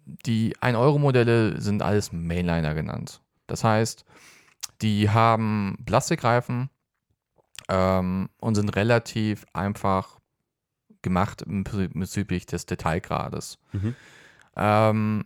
die 0.07 0.57
1-Euro-Modelle 0.57 1.61
sind 1.61 1.83
alles 1.83 2.13
Mainliner 2.13 2.75
genannt. 2.75 3.21
Das 3.47 3.65
heißt, 3.65 4.05
die 4.83 5.11
haben 5.11 5.79
Plastikreifen 5.85 6.71
ähm, 7.69 8.29
und 8.39 8.55
sind 8.55 8.75
relativ 8.77 9.45
einfach 9.53 10.19
gemacht 11.03 11.45
bezüglich 11.47 12.47
des 12.47 12.67
Detailgrades. 12.67 13.59
Mhm. 13.73 13.95
Ähm, 14.57 15.25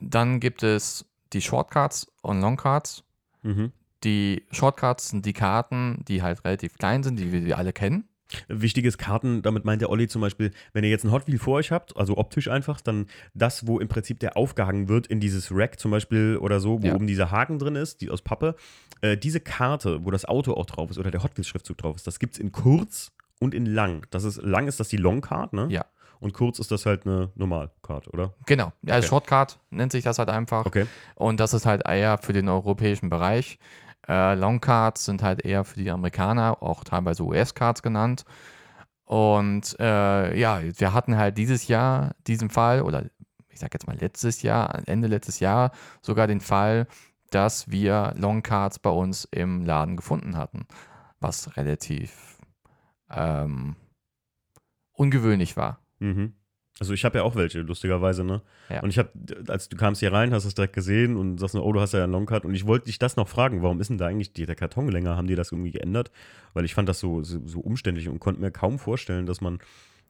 dann 0.00 0.40
gibt 0.40 0.62
es 0.62 1.06
die 1.32 1.40
Shortcuts 1.40 2.10
und 2.22 2.40
Longcuts. 2.40 3.04
Mhm. 3.42 3.72
Die 4.04 4.44
Shortcuts 4.50 5.08
sind 5.08 5.24
die 5.26 5.32
Karten, 5.32 6.04
die 6.06 6.22
halt 6.22 6.44
relativ 6.44 6.76
klein 6.78 7.02
sind, 7.02 7.18
die 7.18 7.32
wir 7.32 7.58
alle 7.58 7.72
kennen. 7.72 8.08
Wichtiges 8.48 8.98
Karten, 8.98 9.42
damit 9.42 9.64
meint 9.64 9.80
der 9.82 9.90
Olli 9.90 10.08
zum 10.08 10.20
Beispiel, 10.22 10.50
wenn 10.72 10.84
ihr 10.84 10.90
jetzt 10.90 11.04
ein 11.04 11.12
Hot 11.12 11.26
Wheel 11.26 11.38
vor 11.38 11.54
euch 11.56 11.70
habt, 11.72 11.96
also 11.96 12.16
optisch 12.16 12.48
einfach, 12.48 12.80
dann 12.80 13.06
das, 13.34 13.66
wo 13.66 13.78
im 13.78 13.88
Prinzip 13.88 14.20
der 14.20 14.36
aufgehangen 14.36 14.88
wird 14.88 15.06
in 15.06 15.20
dieses 15.20 15.50
Rack 15.52 15.78
zum 15.80 15.90
Beispiel 15.90 16.36
oder 16.40 16.60
so, 16.60 16.82
wo 16.82 16.86
Ja. 16.88 16.94
oben 16.94 17.06
dieser 17.06 17.30
Haken 17.30 17.58
drin 17.58 17.76
ist, 17.76 18.00
die 18.00 18.10
aus 18.10 18.22
Pappe, 18.22 18.54
äh, 19.00 19.16
diese 19.16 19.40
Karte, 19.40 20.04
wo 20.04 20.10
das 20.10 20.24
Auto 20.24 20.54
auch 20.54 20.66
drauf 20.66 20.90
ist 20.90 20.98
oder 20.98 21.10
der 21.10 21.22
Hot 21.22 21.36
Wheels 21.36 21.48
Schriftzug 21.48 21.78
drauf 21.78 21.96
ist, 21.96 22.06
das 22.06 22.18
gibt 22.18 22.34
es 22.34 22.38
in 22.40 22.52
kurz 22.52 23.12
und 23.40 23.54
in 23.54 23.66
lang. 23.66 24.06
Das 24.10 24.24
ist, 24.24 24.42
lang 24.42 24.66
ist 24.68 24.80
das 24.80 24.88
die 24.88 24.96
Long 24.96 25.20
Card, 25.20 25.52
ne? 25.52 25.66
Ja. 25.70 25.84
Und 26.18 26.32
kurz 26.32 26.58
ist 26.58 26.70
das 26.70 26.86
halt 26.86 27.04
eine 27.06 27.30
Normal-Card, 27.34 28.08
oder? 28.08 28.32
Genau. 28.46 28.72
Ja, 28.82 28.96
Okay. 28.96 29.06
Shortcard 29.06 29.58
nennt 29.68 29.92
sich 29.92 30.02
das 30.02 30.18
halt 30.18 30.30
einfach. 30.30 30.64
Okay. 30.64 30.86
Und 31.14 31.40
das 31.40 31.52
ist 31.52 31.66
halt 31.66 31.82
eher 31.86 32.16
für 32.16 32.32
den 32.32 32.48
europäischen 32.48 33.10
Bereich. 33.10 33.58
Äh, 34.08 34.34
Longcards 34.34 35.04
sind 35.04 35.22
halt 35.22 35.44
eher 35.44 35.64
für 35.64 35.80
die 35.80 35.90
Amerikaner, 35.90 36.62
auch 36.62 36.84
teilweise 36.84 37.24
US-Cards 37.24 37.82
genannt. 37.82 38.24
Und 39.04 39.76
äh, 39.78 40.38
ja, 40.38 40.60
wir 40.62 40.92
hatten 40.92 41.16
halt 41.16 41.38
dieses 41.38 41.68
Jahr 41.68 42.14
diesen 42.26 42.50
Fall, 42.50 42.82
oder 42.82 43.04
ich 43.48 43.60
sag 43.60 43.72
jetzt 43.72 43.86
mal 43.86 43.96
letztes 43.96 44.42
Jahr, 44.42 44.82
Ende 44.86 45.08
letztes 45.08 45.40
Jahr, 45.40 45.70
sogar 46.02 46.26
den 46.26 46.40
Fall, 46.40 46.86
dass 47.30 47.70
wir 47.70 48.14
Longcards 48.16 48.78
bei 48.78 48.90
uns 48.90 49.24
im 49.30 49.64
Laden 49.64 49.96
gefunden 49.96 50.36
hatten, 50.36 50.66
was 51.20 51.56
relativ 51.56 52.38
ähm, 53.10 53.76
ungewöhnlich 54.92 55.56
war. 55.56 55.80
Mhm. 55.98 56.34
Also 56.78 56.92
ich 56.92 57.04
habe 57.06 57.18
ja 57.18 57.24
auch 57.24 57.36
welche, 57.36 57.60
lustigerweise, 57.60 58.22
ne? 58.22 58.42
Ja. 58.68 58.82
Und 58.82 58.90
ich 58.90 58.98
habe, 58.98 59.08
als 59.48 59.70
du 59.70 59.76
kamst 59.78 60.00
hier 60.00 60.12
rein, 60.12 60.34
hast 60.34 60.44
es 60.44 60.54
direkt 60.54 60.74
gesehen 60.74 61.16
und 61.16 61.38
sagst, 61.38 61.54
nur, 61.54 61.64
oh, 61.64 61.72
du 61.72 61.80
hast 61.80 61.94
ja 61.94 62.04
einen 62.04 62.12
Longcard. 62.12 62.44
Und 62.44 62.54
ich 62.54 62.66
wollte 62.66 62.86
dich 62.86 62.98
das 62.98 63.16
noch 63.16 63.28
fragen, 63.28 63.62
warum 63.62 63.80
ist 63.80 63.88
denn 63.88 63.96
da 63.98 64.06
eigentlich 64.06 64.34
die, 64.34 64.44
der 64.44 64.56
Karton 64.56 64.88
länger? 64.90 65.16
Haben 65.16 65.26
die 65.26 65.36
das 65.36 65.52
irgendwie 65.52 65.70
geändert? 65.70 66.10
Weil 66.52 66.66
ich 66.66 66.74
fand 66.74 66.88
das 66.88 67.00
so, 67.00 67.22
so, 67.22 67.40
so 67.46 67.60
umständlich 67.60 68.08
und 68.08 68.18
konnte 68.20 68.40
mir 68.42 68.50
kaum 68.50 68.78
vorstellen, 68.78 69.24
dass 69.24 69.40
man 69.40 69.58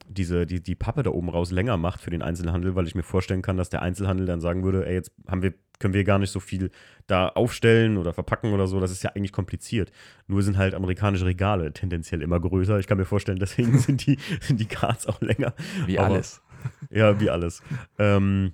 diese, 0.08 0.46
die, 0.46 0.60
die 0.60 0.74
Pappe 0.74 1.02
da 1.02 1.10
oben 1.10 1.28
raus 1.28 1.50
länger 1.50 1.76
macht 1.76 2.00
für 2.00 2.10
den 2.10 2.22
Einzelhandel, 2.22 2.74
weil 2.74 2.86
ich 2.86 2.94
mir 2.94 3.02
vorstellen 3.02 3.42
kann, 3.42 3.56
dass 3.56 3.70
der 3.70 3.82
Einzelhandel 3.82 4.26
dann 4.26 4.40
sagen 4.40 4.62
würde, 4.62 4.86
ey, 4.86 4.94
jetzt 4.94 5.10
haben 5.26 5.42
wir, 5.42 5.54
können 5.78 5.94
wir 5.94 6.04
gar 6.04 6.18
nicht 6.18 6.30
so 6.30 6.38
viel 6.40 6.70
da 7.06 7.28
aufstellen 7.28 7.96
oder 7.96 8.12
verpacken 8.12 8.52
oder 8.52 8.66
so. 8.66 8.78
Das 8.80 8.90
ist 8.90 9.02
ja 9.02 9.10
eigentlich 9.14 9.32
kompliziert. 9.32 9.92
Nur 10.26 10.42
sind 10.42 10.58
halt 10.58 10.74
amerikanische 10.74 11.24
Regale 11.26 11.72
tendenziell 11.72 12.22
immer 12.22 12.38
größer. 12.40 12.78
Ich 12.78 12.86
kann 12.86 12.98
mir 12.98 13.04
vorstellen, 13.04 13.38
deswegen 13.38 13.78
sind 13.78 14.06
die, 14.06 14.18
sind 14.40 14.60
die 14.60 14.66
Cards 14.66 15.06
auch 15.06 15.20
länger. 15.20 15.54
Wie 15.86 15.98
Aber- 15.98 16.14
alles. 16.14 16.42
Ja, 16.90 17.18
wie 17.20 17.30
alles. 17.30 17.62
ähm, 17.98 18.52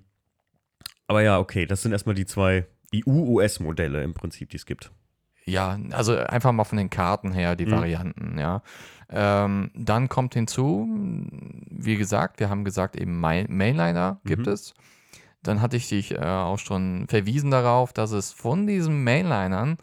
aber 1.06 1.22
ja, 1.22 1.38
okay, 1.38 1.66
das 1.66 1.82
sind 1.82 1.92
erstmal 1.92 2.14
die 2.14 2.26
zwei 2.26 2.66
EU-US-Modelle 2.94 4.02
im 4.02 4.14
Prinzip, 4.14 4.50
die 4.50 4.56
es 4.56 4.66
gibt. 4.66 4.90
Ja, 5.44 5.78
also 5.90 6.16
einfach 6.16 6.52
mal 6.52 6.64
von 6.64 6.78
den 6.78 6.90
Karten 6.90 7.32
her, 7.32 7.56
die 7.56 7.66
Mhm. 7.66 7.70
Varianten, 7.72 8.38
ja. 8.38 8.62
Ähm, 9.10 9.70
dann 9.74 10.08
kommt 10.08 10.34
hinzu, 10.34 10.88
wie 11.68 11.96
gesagt, 11.96 12.40
wir 12.40 12.48
haben 12.48 12.64
gesagt, 12.64 12.96
eben 12.96 13.18
Main 13.20 13.46
Mainliner 13.50 14.20
gibt 14.24 14.46
Mhm. 14.46 14.52
es. 14.52 14.74
Dann 15.42 15.60
hatte 15.60 15.76
ich 15.76 15.88
dich 15.88 16.12
äh, 16.14 16.18
auch 16.24 16.58
schon 16.58 17.06
verwiesen 17.08 17.50
darauf, 17.50 17.92
dass 17.92 18.12
es 18.12 18.32
von 18.32 18.66
diesen 18.66 19.02
Mainlinern 19.04 19.76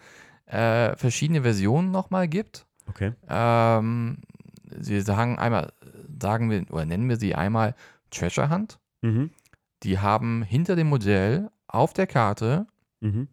äh, 0.45 0.95
verschiedene 0.95 1.41
Versionen 1.43 1.91
nochmal 1.91 2.27
gibt. 2.27 2.65
Okay. 2.87 3.11
Ähm, 3.29 4.19
sie 4.79 5.01
sagen 5.01 5.37
einmal, 5.37 5.73
sagen 6.19 6.49
wir, 6.49 6.63
oder 6.71 6.85
nennen 6.85 7.09
wir 7.09 7.17
sie 7.17 7.35
einmal 7.35 7.75
Treasure 8.11 8.49
Hunt. 8.49 8.79
Mhm. 9.01 9.31
Die 9.83 9.99
haben 9.99 10.43
hinter 10.43 10.75
dem 10.75 10.87
Modell 10.87 11.49
auf 11.67 11.93
der 11.93 12.07
Karte 12.07 12.67
Mhm. 13.01 13.27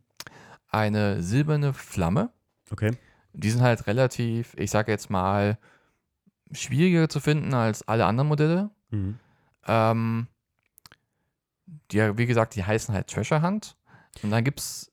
eine 0.68 1.22
silberne 1.22 1.72
Flamme. 1.72 2.30
Okay. 2.70 2.92
Die 3.32 3.50
sind 3.50 3.62
halt 3.62 3.86
relativ, 3.86 4.54
ich 4.56 4.70
sage 4.70 4.92
jetzt 4.92 5.10
mal, 5.10 5.58
schwieriger 6.52 7.08
zu 7.08 7.20
finden 7.20 7.52
als 7.54 7.86
alle 7.88 8.06
anderen 8.06 8.28
Modelle. 8.28 8.70
Mhm. 8.90 9.18
Ähm, 9.66 10.26
die, 11.90 12.16
wie 12.16 12.26
gesagt, 12.26 12.54
die 12.54 12.64
heißen 12.64 12.94
halt 12.94 13.08
Treasure 13.08 13.42
Hunt. 13.42 13.76
Und 14.22 14.30
dann 14.30 14.44
gibt's, 14.44 14.92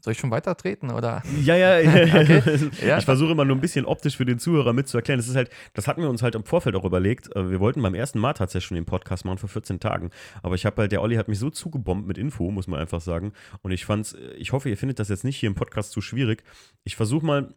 soll 0.00 0.12
ich 0.12 0.18
schon 0.18 0.30
weiter 0.30 0.56
treten 0.56 0.90
oder? 0.90 1.22
Ja, 1.42 1.56
ja, 1.56 1.78
ja. 1.78 2.20
Okay. 2.20 2.70
Ja. 2.86 2.98
Ich 2.98 3.04
versuche 3.04 3.32
immer 3.32 3.44
nur 3.44 3.56
ein 3.56 3.60
bisschen 3.60 3.84
optisch 3.84 4.16
für 4.16 4.24
den 4.24 4.38
Zuhörer 4.38 4.72
mitzuerklären. 4.72 5.18
Das 5.18 5.28
ist 5.28 5.36
halt, 5.36 5.50
das 5.74 5.86
hatten 5.88 6.02
wir 6.02 6.08
uns 6.10 6.22
halt 6.22 6.34
im 6.34 6.44
Vorfeld 6.44 6.74
auch 6.76 6.84
überlegt. 6.84 7.34
Äh, 7.36 7.50
Wir 7.50 7.60
wollten 7.60 7.82
beim 7.82 7.94
ersten 7.94 8.18
Mal 8.18 8.32
tatsächlich 8.32 8.66
schon 8.68 8.74
den 8.76 8.86
Podcast 8.86 9.24
machen 9.24 9.38
vor 9.38 9.48
14 9.48 9.80
Tagen. 9.80 10.10
Aber 10.42 10.54
ich 10.54 10.66
habe 10.66 10.80
halt, 10.82 10.92
der 10.92 11.02
Olli 11.02 11.16
hat 11.16 11.28
mich 11.28 11.38
so 11.38 11.50
zugebombt 11.50 12.06
mit 12.06 12.18
Info, 12.18 12.50
muss 12.50 12.66
man 12.66 12.80
einfach 12.80 13.00
sagen. 13.00 13.32
Und 13.62 13.70
ich 13.72 13.84
fand's, 13.84 14.16
ich 14.36 14.52
hoffe, 14.52 14.68
ihr 14.68 14.76
findet 14.76 14.98
das 14.98 15.08
jetzt 15.08 15.24
nicht 15.24 15.36
hier 15.36 15.48
im 15.48 15.54
Podcast 15.54 15.92
zu 15.92 16.00
schwierig. 16.00 16.42
Ich 16.84 16.96
versuche 16.96 17.24
mal. 17.24 17.54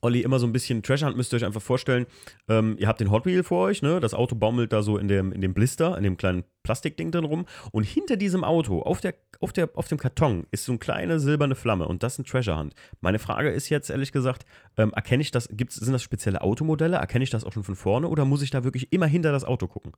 Olli, 0.00 0.22
immer 0.22 0.38
so 0.38 0.46
ein 0.46 0.52
bisschen 0.52 0.82
Treasure 0.82 1.08
Hunt 1.08 1.16
müsst 1.16 1.32
ihr 1.32 1.36
euch 1.36 1.44
einfach 1.44 1.62
vorstellen. 1.62 2.06
Ähm, 2.48 2.76
ihr 2.78 2.88
habt 2.88 3.00
den 3.00 3.10
Hot 3.10 3.26
Wheel 3.26 3.42
vor 3.44 3.66
euch, 3.66 3.82
ne? 3.82 4.00
Das 4.00 4.14
Auto 4.14 4.34
baumelt 4.34 4.72
da 4.72 4.82
so 4.82 4.96
in 4.98 5.06
dem, 5.08 5.32
in 5.32 5.40
dem 5.40 5.54
Blister, 5.54 5.96
in 5.96 6.02
dem 6.02 6.16
kleinen 6.16 6.44
Plastikding 6.62 7.10
drin 7.12 7.24
rum. 7.24 7.46
Und 7.72 7.84
hinter 7.84 8.16
diesem 8.16 8.42
Auto, 8.44 8.82
auf, 8.82 9.00
der, 9.00 9.14
auf, 9.40 9.52
der, 9.52 9.68
auf 9.74 9.88
dem 9.88 9.98
Karton, 9.98 10.46
ist 10.50 10.64
so 10.64 10.72
eine 10.72 10.78
kleine 10.78 11.20
silberne 11.20 11.54
Flamme 11.54 11.86
und 11.86 12.02
das 12.02 12.14
ist 12.14 12.18
ein 12.20 12.24
Treasure 12.24 12.58
Hunt. 12.58 12.74
Meine 13.00 13.18
Frage 13.18 13.50
ist 13.50 13.68
jetzt 13.68 13.90
ehrlich 13.90 14.12
gesagt, 14.12 14.44
ähm, 14.76 14.92
erkenne 14.94 15.20
ich 15.20 15.30
das, 15.30 15.48
gibt's, 15.52 15.76
sind 15.76 15.92
das 15.92 16.02
spezielle 16.02 16.40
Automodelle? 16.40 16.96
Erkenne 16.96 17.22
ich 17.24 17.30
das 17.30 17.44
auch 17.44 17.52
schon 17.52 17.64
von 17.64 17.76
vorne 17.76 18.08
oder 18.08 18.24
muss 18.24 18.42
ich 18.42 18.50
da 18.50 18.64
wirklich 18.64 18.92
immer 18.92 19.06
hinter 19.06 19.30
das 19.32 19.44
Auto 19.44 19.66
gucken? 19.68 19.92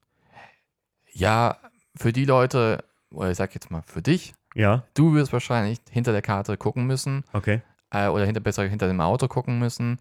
Ja, 1.13 1.59
für 1.97 2.13
die 2.13 2.25
Leute, 2.25 2.85
oder 3.13 3.31
ich 3.31 3.37
sag 3.37 3.55
jetzt 3.55 3.71
mal 3.71 3.83
für 3.83 4.03
dich, 4.03 4.35
Ja, 4.57 4.85
du 4.95 5.15
wirst 5.15 5.33
wahrscheinlich 5.33 5.79
hinter 5.91 6.13
der 6.13 6.23
Karte 6.23 6.57
gucken 6.57 6.87
müssen. 6.87 7.25
okay. 7.33 7.63
Äh, 7.95 8.09
oder 8.09 8.25
hinter, 8.25 8.41
besser 8.41 8.65
hinter 8.65 8.89
dem 8.89 9.01
Auto 9.01 9.29
gucken 9.29 9.59
müssen. 9.59 9.99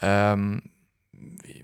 Ähm, 0.00 0.62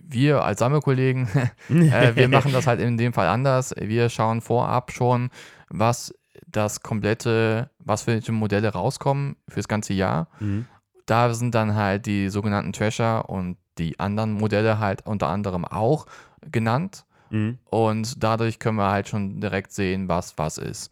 wir 0.03 0.45
als 0.45 0.61
Sammelkollegen, 0.61 1.29
äh, 1.69 2.17
wir 2.17 2.29
machen 2.29 2.53
das 2.53 2.67
halt 2.67 2.81
in 2.81 2.97
dem 2.97 3.13
Fall 3.13 3.29
anders. 3.29 3.75
Wir 3.79 4.09
schauen 4.09 4.41
vorab 4.41 4.93
schon, 4.93 5.31
was 5.69 6.15
das 6.47 6.81
komplette, 6.81 7.71
was 7.79 8.03
für 8.03 8.21
Modelle 8.33 8.73
rauskommen 8.73 9.37
fürs 9.49 9.69
ganze 9.69 9.93
Jahr. 9.93 10.29
Mhm. 10.41 10.67
Da 11.07 11.35
sind 11.35 11.55
dann 11.55 11.75
halt 11.75 12.07
die 12.07 12.29
sogenannten 12.29 12.73
Treasure 12.73 13.25
und 13.25 13.57
die 13.79 13.99
anderen 14.01 14.33
Modelle 14.33 14.79
halt 14.79 15.07
unter 15.07 15.29
anderem 15.29 15.65
auch 15.65 16.07
genannt. 16.51 17.05
Mhm. 17.31 17.59
Und 17.65 18.23
dadurch 18.23 18.59
können 18.59 18.79
wir 18.79 18.91
halt 18.91 19.09
schon 19.09 19.41
direkt 19.41 19.73
sehen, 19.73 20.09
was 20.09 20.39
was 20.39 20.59
ist. 20.59 20.91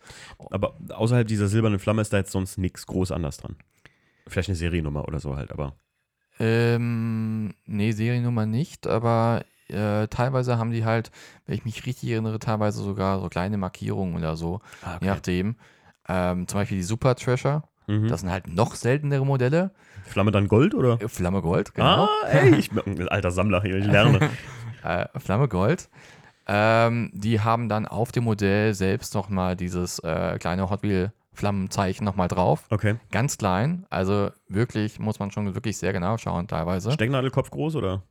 Aber 0.51 0.75
außerhalb 0.91 1.27
dieser 1.27 1.49
silbernen 1.49 1.79
Flamme 1.79 2.03
ist 2.03 2.13
da 2.13 2.19
jetzt 2.19 2.33
sonst 2.33 2.59
nichts 2.59 2.87
groß 2.87 3.13
anders 3.13 3.39
dran. 3.39 3.57
Vielleicht 4.27 4.49
eine 4.49 4.57
Seriennummer 4.57 5.07
oder 5.09 5.19
so 5.21 5.37
halt, 5.37 5.51
aber. 5.53 5.75
Ähm, 6.39 7.55
nee, 7.67 7.93
Seriennummer 7.93 8.47
nicht, 8.47 8.87
aber 8.87 9.45
äh, 9.69 10.09
teilweise 10.09 10.59
haben 10.59 10.71
die 10.71 10.85
halt, 10.85 11.11
wenn 11.47 11.55
ich 11.55 11.65
mich 11.65 11.85
richtig 11.87 12.11
erinnere, 12.11 12.39
teilweise 12.39 12.83
sogar 12.83 13.21
so 13.21 13.29
kleine 13.29 13.59
Markierungen 13.59 14.17
oder 14.17 14.37
so, 14.37 14.61
Ah, 14.83 14.99
je 15.01 15.09
nachdem. 15.09 15.57
Ähm, 16.09 16.49
zum 16.49 16.59
Beispiel 16.61 16.79
die 16.79 16.83
Super 16.85 17.15
Treasure, 17.15 17.63
Mhm. 17.87 18.09
das 18.09 18.21
sind 18.21 18.31
halt 18.31 18.47
noch 18.49 18.75
seltenere 18.77 19.27
Modelle. 19.27 19.73
Flamme 20.05 20.31
dann 20.31 20.49
Gold 20.49 20.75
oder? 20.75 21.01
Äh, 21.01 21.09
Flamme 21.09 21.43
Gold, 21.43 21.75
genau. 21.75 22.07
Ah, 22.07 22.27
ey, 22.29 22.55
ich 22.57 22.71
bin 22.71 23.09
alter 23.09 23.31
Sammler 23.31 23.63
hier, 23.63 23.77
ich 23.77 23.87
lerne. 23.87 24.31
Äh, 24.83 25.07
Flamme 25.19 25.49
Gold. 25.49 25.89
Ähm, 26.47 27.11
die 27.15 27.41
haben 27.41 27.69
dann 27.69 27.87
auf 27.87 28.11
dem 28.11 28.25
Modell 28.25 28.75
selbst 28.75 29.15
nochmal 29.15 29.55
dieses 29.57 30.01
äh, 30.01 30.39
kleine 30.39 30.69
Hot 30.71 30.83
Wheel 30.83 31.13
Flammenzeichen 31.35 32.05
nochmal 32.05 32.29
drauf. 32.29 32.65
Okay. 32.71 32.97
Ganz 33.11 33.39
klein, 33.39 33.87
also 33.91 34.31
wirklich, 34.49 34.99
muss 34.99 35.19
man 35.19 35.31
schon 35.31 35.55
wirklich 35.55 35.79
sehr 35.79 35.93
genau 35.93 36.19
schauen 36.19 36.47
teilweise. 36.49 36.93
Stecknadelkopf 36.93 37.51
groß 37.51 37.77
oder? 37.77 38.03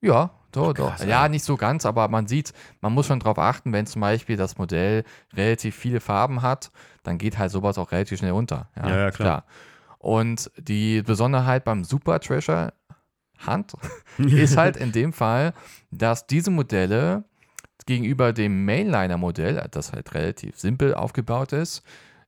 Ja, 0.00 0.30
doch, 0.52 0.70
Ach, 0.70 0.74
doch. 0.74 0.90
krass, 0.96 1.04
Ja, 1.04 1.24
ey. 1.24 1.30
nicht 1.30 1.44
so 1.44 1.56
ganz, 1.56 1.86
aber 1.86 2.08
man 2.08 2.26
sieht, 2.26 2.52
man 2.80 2.92
muss 2.92 3.06
schon 3.06 3.20
darauf 3.20 3.38
achten, 3.38 3.72
wenn 3.72 3.86
zum 3.86 4.00
Beispiel 4.02 4.36
das 4.36 4.58
Modell 4.58 5.04
relativ 5.34 5.74
viele 5.76 6.00
Farben 6.00 6.42
hat, 6.42 6.70
dann 7.02 7.18
geht 7.18 7.38
halt 7.38 7.50
sowas 7.50 7.78
auch 7.78 7.90
relativ 7.92 8.18
schnell 8.18 8.32
unter. 8.32 8.68
Ja, 8.76 8.88
ja, 8.96 9.10
klar. 9.10 9.44
Und 9.98 10.50
die 10.58 11.02
Besonderheit 11.02 11.64
beim 11.64 11.84
Super 11.84 12.20
Treasure 12.20 12.74
Hand 13.38 13.74
ist 14.18 14.56
halt 14.56 14.76
in 14.76 14.92
dem 14.92 15.12
Fall, 15.12 15.54
dass 15.90 16.26
diese 16.26 16.50
Modelle 16.50 17.24
gegenüber 17.86 18.32
dem 18.32 18.64
Mainliner-Modell, 18.64 19.66
das 19.70 19.92
halt 19.92 20.12
relativ 20.14 20.58
simpel 20.58 20.94
aufgebaut 20.94 21.52
ist, 21.52 21.82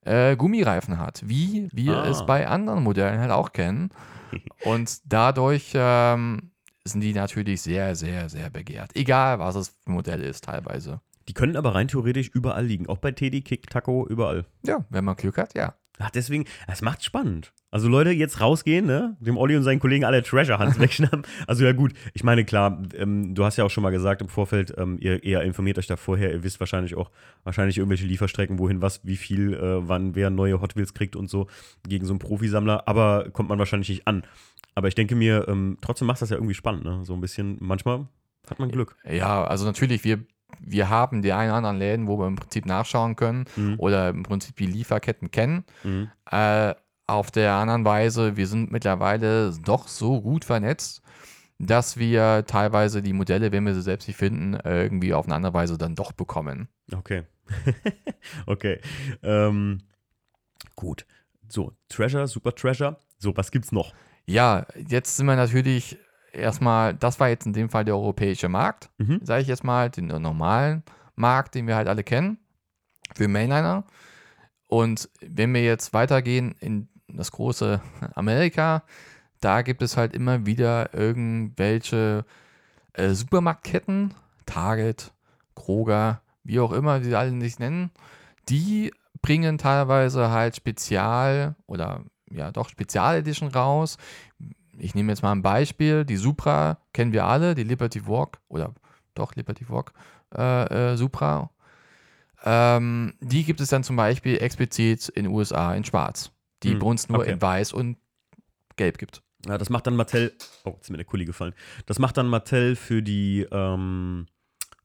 äh, 0.06 0.36
Gummireifen 0.36 0.98
hat, 0.98 1.22
wie 1.26 1.68
wir 1.72 1.96
Ah. 1.98 2.08
es 2.08 2.24
bei 2.26 2.46
anderen 2.46 2.82
Modellen 2.82 3.20
halt 3.20 3.30
auch 3.30 3.52
kennen. 3.52 3.90
Und 4.64 5.00
dadurch 5.04 5.72
ähm, 5.74 6.50
sind 6.84 7.00
die 7.00 7.12
natürlich 7.14 7.62
sehr, 7.62 7.94
sehr, 7.96 8.28
sehr 8.28 8.50
begehrt. 8.50 8.94
Egal, 8.94 9.38
was 9.38 9.54
es 9.56 9.68
für 9.68 9.90
ein 9.90 9.94
Modell 9.94 10.22
ist, 10.22 10.44
teilweise. 10.44 11.00
Die 11.28 11.32
können 11.34 11.56
aber 11.56 11.74
rein 11.74 11.88
theoretisch 11.88 12.28
überall 12.28 12.64
liegen. 12.64 12.86
Auch 12.88 12.98
bei 12.98 13.10
Teddy, 13.10 13.42
Kick, 13.42 13.68
Taco, 13.68 14.06
überall. 14.06 14.44
Ja, 14.64 14.84
wenn 14.90 15.04
man 15.04 15.16
Glück 15.16 15.38
hat, 15.38 15.54
ja. 15.54 15.74
Ach, 15.98 16.10
deswegen, 16.10 16.44
es 16.66 16.82
macht 16.82 17.04
spannend. 17.04 17.52
Also 17.70 17.88
Leute, 17.88 18.10
jetzt 18.10 18.40
rausgehen, 18.40 18.86
ne? 18.86 19.16
Dem 19.20 19.36
Olli 19.36 19.56
und 19.56 19.62
seinen 19.62 19.80
Kollegen 19.80 20.04
alle 20.04 20.22
Treasure 20.22 20.58
Hunts 20.58 20.78
wegschnappen. 20.80 21.22
Also 21.46 21.64
ja 21.64 21.72
gut, 21.72 21.92
ich 22.14 22.22
meine, 22.22 22.44
klar, 22.44 22.82
ähm, 22.94 23.34
du 23.34 23.44
hast 23.44 23.56
ja 23.56 23.64
auch 23.64 23.70
schon 23.70 23.82
mal 23.82 23.90
gesagt 23.90 24.20
im 24.20 24.28
Vorfeld, 24.28 24.74
ähm, 24.76 24.98
ihr, 25.00 25.22
ihr 25.24 25.42
informiert 25.42 25.78
euch 25.78 25.86
da 25.86 25.96
vorher, 25.96 26.32
ihr 26.32 26.42
wisst 26.42 26.60
wahrscheinlich 26.60 26.94
auch, 26.96 27.10
wahrscheinlich 27.44 27.78
irgendwelche 27.78 28.06
Lieferstrecken, 28.06 28.58
wohin 28.58 28.82
was, 28.82 29.04
wie 29.04 29.16
viel, 29.16 29.54
äh, 29.54 29.88
wann 29.88 30.14
wer 30.14 30.30
neue 30.30 30.60
Hot 30.60 30.76
Wheels 30.76 30.94
kriegt 30.94 31.16
und 31.16 31.28
so, 31.28 31.48
gegen 31.88 32.04
so 32.04 32.12
einen 32.12 32.18
Profisammler, 32.18 32.86
aber 32.86 33.30
kommt 33.30 33.48
man 33.48 33.58
wahrscheinlich 33.58 33.88
nicht 33.88 34.06
an. 34.06 34.22
Aber 34.74 34.88
ich 34.88 34.94
denke 34.94 35.14
mir, 35.14 35.46
ähm, 35.48 35.78
trotzdem 35.80 36.06
macht 36.06 36.20
das 36.20 36.30
ja 36.30 36.36
irgendwie 36.36 36.54
spannend, 36.54 36.84
ne? 36.84 37.00
So 37.04 37.14
ein 37.14 37.20
bisschen, 37.20 37.56
manchmal 37.60 38.06
hat 38.48 38.58
man 38.58 38.70
Glück. 38.70 38.96
Ja, 39.10 39.44
also 39.44 39.64
natürlich, 39.64 40.04
wir, 40.04 40.24
wir 40.60 40.88
haben 40.88 41.22
die 41.22 41.32
einen 41.32 41.50
oder 41.50 41.56
anderen 41.58 41.78
Läden, 41.78 42.06
wo 42.06 42.18
wir 42.18 42.26
im 42.26 42.36
Prinzip 42.36 42.66
nachschauen 42.66 43.16
können 43.16 43.44
Mhm. 43.56 43.74
oder 43.78 44.08
im 44.10 44.22
Prinzip 44.22 44.56
die 44.56 44.66
Lieferketten 44.66 45.30
kennen. 45.30 45.64
Mhm. 45.84 46.10
Äh, 46.30 46.74
auf 47.06 47.30
der 47.30 47.52
anderen 47.54 47.84
Weise, 47.84 48.36
wir 48.36 48.46
sind 48.48 48.72
mittlerweile 48.72 49.52
doch 49.64 49.86
so 49.86 50.20
gut 50.20 50.44
vernetzt, 50.44 51.02
dass 51.58 51.96
wir 51.96 52.44
teilweise 52.46 53.00
die 53.00 53.12
Modelle, 53.12 53.52
wenn 53.52 53.64
wir 53.64 53.74
sie 53.74 53.82
selbst 53.82 54.08
nicht 54.08 54.16
finden, 54.16 54.54
irgendwie 54.64 55.14
auf 55.14 55.26
eine 55.26 55.34
andere 55.36 55.54
Weise 55.54 55.78
dann 55.78 55.94
doch 55.94 56.12
bekommen. 56.12 56.68
Okay. 56.92 57.22
okay. 58.46 58.80
Ähm, 59.22 59.82
gut. 60.74 61.06
So, 61.48 61.72
Treasure, 61.88 62.26
Super 62.26 62.54
Treasure. 62.54 62.98
So, 63.18 63.36
was 63.36 63.50
gibt's 63.50 63.72
noch? 63.72 63.94
Ja, 64.26 64.66
jetzt 64.88 65.16
sind 65.16 65.26
wir 65.26 65.36
natürlich 65.36 65.96
erstmal, 66.36 66.94
das 66.94 67.18
war 67.20 67.28
jetzt 67.28 67.46
in 67.46 67.52
dem 67.52 67.68
Fall 67.68 67.84
der 67.84 67.94
europäische 67.96 68.48
Markt, 68.48 68.90
Mhm. 68.98 69.20
sage 69.22 69.42
ich 69.42 69.48
jetzt 69.48 69.64
mal, 69.64 69.90
den 69.90 70.06
normalen 70.06 70.82
Markt, 71.14 71.54
den 71.54 71.66
wir 71.66 71.76
halt 71.76 71.88
alle 71.88 72.04
kennen, 72.04 72.38
für 73.14 73.28
Mainliner. 73.28 73.84
Und 74.66 75.08
wenn 75.20 75.54
wir 75.54 75.62
jetzt 75.62 75.92
weitergehen 75.94 76.54
in 76.60 76.88
das 77.08 77.30
große 77.32 77.80
Amerika, 78.14 78.82
da 79.40 79.62
gibt 79.62 79.82
es 79.82 79.96
halt 79.96 80.14
immer 80.14 80.44
wieder 80.46 80.92
irgendwelche 80.94 82.24
äh, 82.94 83.10
Supermarktketten, 83.10 84.14
Target, 84.46 85.12
Kroger, 85.54 86.20
wie 86.44 86.60
auch 86.60 86.72
immer 86.72 87.00
die 87.00 87.14
alle 87.14 87.38
sich 87.40 87.58
nennen, 87.58 87.90
die 88.48 88.92
bringen 89.22 89.58
teilweise 89.58 90.30
halt 90.30 90.56
Spezial 90.56 91.56
oder 91.66 92.02
ja 92.30 92.50
doch 92.50 92.68
Spezialedition 92.68 93.50
raus. 93.50 93.98
Ich 94.78 94.94
nehme 94.94 95.12
jetzt 95.12 95.22
mal 95.22 95.32
ein 95.32 95.42
Beispiel, 95.42 96.04
die 96.04 96.16
Supra 96.16 96.78
kennen 96.92 97.12
wir 97.12 97.24
alle, 97.24 97.54
die 97.54 97.64
Liberty 97.64 98.06
Walk 98.06 98.38
oder 98.48 98.74
doch 99.14 99.34
Liberty 99.34 99.68
Walk 99.68 99.92
äh, 100.36 100.92
äh, 100.92 100.96
Supra. 100.96 101.50
Ähm, 102.44 103.14
die 103.20 103.44
gibt 103.44 103.60
es 103.60 103.70
dann 103.70 103.82
zum 103.82 103.96
Beispiel 103.96 104.38
explizit 104.38 105.08
in 105.08 105.24
den 105.24 105.32
USA 105.32 105.74
in 105.74 105.84
Schwarz, 105.84 106.30
die 106.62 106.72
Hm, 106.72 106.78
bei 106.78 106.86
uns 106.86 107.08
nur 107.08 107.20
okay. 107.20 107.32
in 107.32 107.42
Weiß 107.42 107.72
und 107.72 107.96
Gelb 108.76 108.98
gibt. 108.98 109.22
Ja, 109.46 109.58
das 109.58 109.70
macht 109.70 109.86
dann 109.86 109.96
Mattel. 109.96 110.32
Oh, 110.64 110.70
jetzt 110.70 110.82
ist 110.84 110.90
mir 110.90 110.96
der 110.98 111.06
Kuli 111.06 111.24
gefallen. 111.24 111.54
Das 111.86 111.98
macht 111.98 112.16
dann 112.16 112.28
Mattel 112.28 112.76
für 112.76 113.02
die, 113.02 113.46
ähm, 113.50 114.26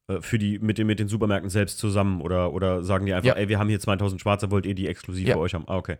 äh, 0.07 0.21
für 0.21 0.37
die, 0.37 0.59
mit 0.59 0.77
den, 0.77 0.87
mit 0.87 0.99
den 0.99 1.07
Supermärkten 1.07 1.49
selbst 1.49 1.77
zusammen 1.79 2.21
oder, 2.21 2.53
oder 2.53 2.83
sagen 2.83 3.05
die 3.05 3.13
einfach, 3.13 3.27
Ja. 3.27 3.33
ey, 3.35 3.49
wir 3.49 3.59
haben 3.59 3.69
hier 3.69 3.79
2000 3.79 4.21
Schwarze, 4.21 4.49
wollt 4.51 4.65
ihr 4.65 4.75
die 4.75 4.87
exklusiv 4.87 5.27
Ja. 5.27 5.33
für 5.35 5.39
euch 5.41 5.53
haben? 5.53 5.65
Ah, 5.67 5.77
okay. 5.77 5.97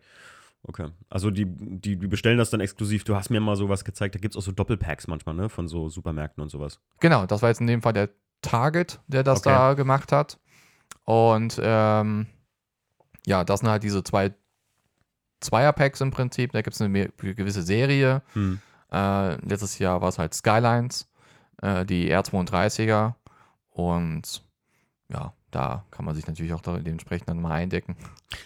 Okay. 0.63 0.89
Also 1.09 1.31
die, 1.31 1.45
die, 1.47 1.97
die 1.97 2.07
bestellen 2.07 2.37
das 2.37 2.51
dann 2.51 2.59
exklusiv. 2.59 3.03
Du 3.03 3.15
hast 3.15 3.29
mir 3.29 3.39
mal 3.41 3.55
sowas 3.55 3.83
gezeigt, 3.83 4.15
da 4.15 4.19
gibt 4.19 4.35
es 4.35 4.37
auch 4.37 4.43
so 4.45 4.51
Doppelpacks 4.51 5.07
manchmal, 5.07 5.33
ne? 5.35 5.49
Von 5.49 5.67
so 5.67 5.89
Supermärkten 5.89 6.41
und 6.41 6.49
sowas. 6.49 6.79
Genau, 6.99 7.25
das 7.25 7.41
war 7.41 7.49
jetzt 7.49 7.61
in 7.61 7.67
dem 7.67 7.81
Fall 7.81 7.93
der 7.93 8.09
Target, 8.41 8.99
der 9.07 9.23
das 9.23 9.39
Okay. 9.39 9.49
da 9.49 9.73
gemacht 9.73 10.11
hat. 10.11 10.39
Und 11.05 11.59
ähm, 11.63 12.27
ja, 13.25 13.43
das 13.43 13.61
sind 13.61 13.69
halt 13.69 13.83
diese 13.83 14.03
zwei 14.03 14.33
Zweier-Packs 15.41 16.01
im 16.01 16.11
Prinzip. 16.11 16.51
Da 16.51 16.61
gibt 16.61 16.75
es 16.75 16.81
eine 16.81 17.09
gewisse 17.17 17.63
Serie. 17.63 18.21
Hm. 18.33 18.61
Äh, 18.91 19.35
letztes 19.47 19.79
Jahr 19.79 20.01
war 20.01 20.09
es 20.09 20.19
halt 20.19 20.33
Skylines, 20.35 21.09
äh, 21.61 21.85
die 21.85 22.13
R32er. 22.13 23.15
Und 23.71 24.43
ja, 25.09 25.33
da 25.51 25.85
kann 25.91 26.05
man 26.05 26.15
sich 26.15 26.27
natürlich 26.27 26.53
auch 26.53 26.61
dementsprechend 26.61 27.29
dann 27.29 27.41
mal 27.41 27.51
eindecken. 27.51 27.95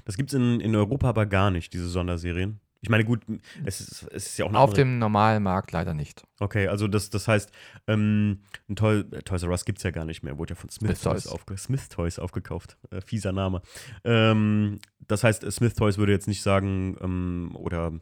Das 0.05 0.17
gibt 0.17 0.31
es 0.31 0.33
in, 0.33 0.59
in 0.59 0.75
Europa 0.75 1.09
aber 1.09 1.25
gar 1.25 1.51
nicht, 1.51 1.73
diese 1.73 1.87
Sonderserien. 1.87 2.59
Ich 2.81 2.89
meine, 2.89 3.03
gut, 3.03 3.23
es 3.63 3.81
ist, 3.81 4.07
es 4.11 4.27
ist 4.27 4.37
ja 4.37 4.45
auch 4.45 4.49
Auf 4.53 4.55
andere- 4.69 4.75
dem 4.75 4.99
normalen 4.99 5.41
Markt 5.41 5.71
leider 5.71 5.95
nicht. 5.95 6.23
Okay, 6.39 6.67
also 6.67 6.87
das, 6.87 7.09
das 7.09 7.27
heißt, 7.27 7.51
ähm, 7.87 8.41
ein 8.69 8.75
Toy, 8.75 9.03
Toys 9.23 9.41
R 9.41 9.49
Us 9.49 9.65
gibt 9.65 9.79
es 9.79 9.83
ja 9.83 9.89
gar 9.89 10.05
nicht 10.05 10.21
mehr. 10.21 10.37
Wurde 10.37 10.51
ja 10.53 10.55
von 10.55 10.69
Smith, 10.69 10.99
Smith 10.99 11.01
Toys, 11.01 11.23
Toys. 11.23 11.33
aufge 11.33 11.57
Smith 11.57 11.89
Toys 11.89 12.19
aufgekauft. 12.19 12.77
Äh, 12.91 13.01
fieser 13.01 13.31
Name. 13.31 13.63
Ähm, 14.03 14.79
das 15.07 15.23
heißt, 15.23 15.51
Smith 15.51 15.73
Toys 15.73 15.97
würde 15.97 16.11
jetzt 16.11 16.27
nicht 16.27 16.43
sagen, 16.43 16.95
ähm, 17.01 17.51
oder 17.55 17.93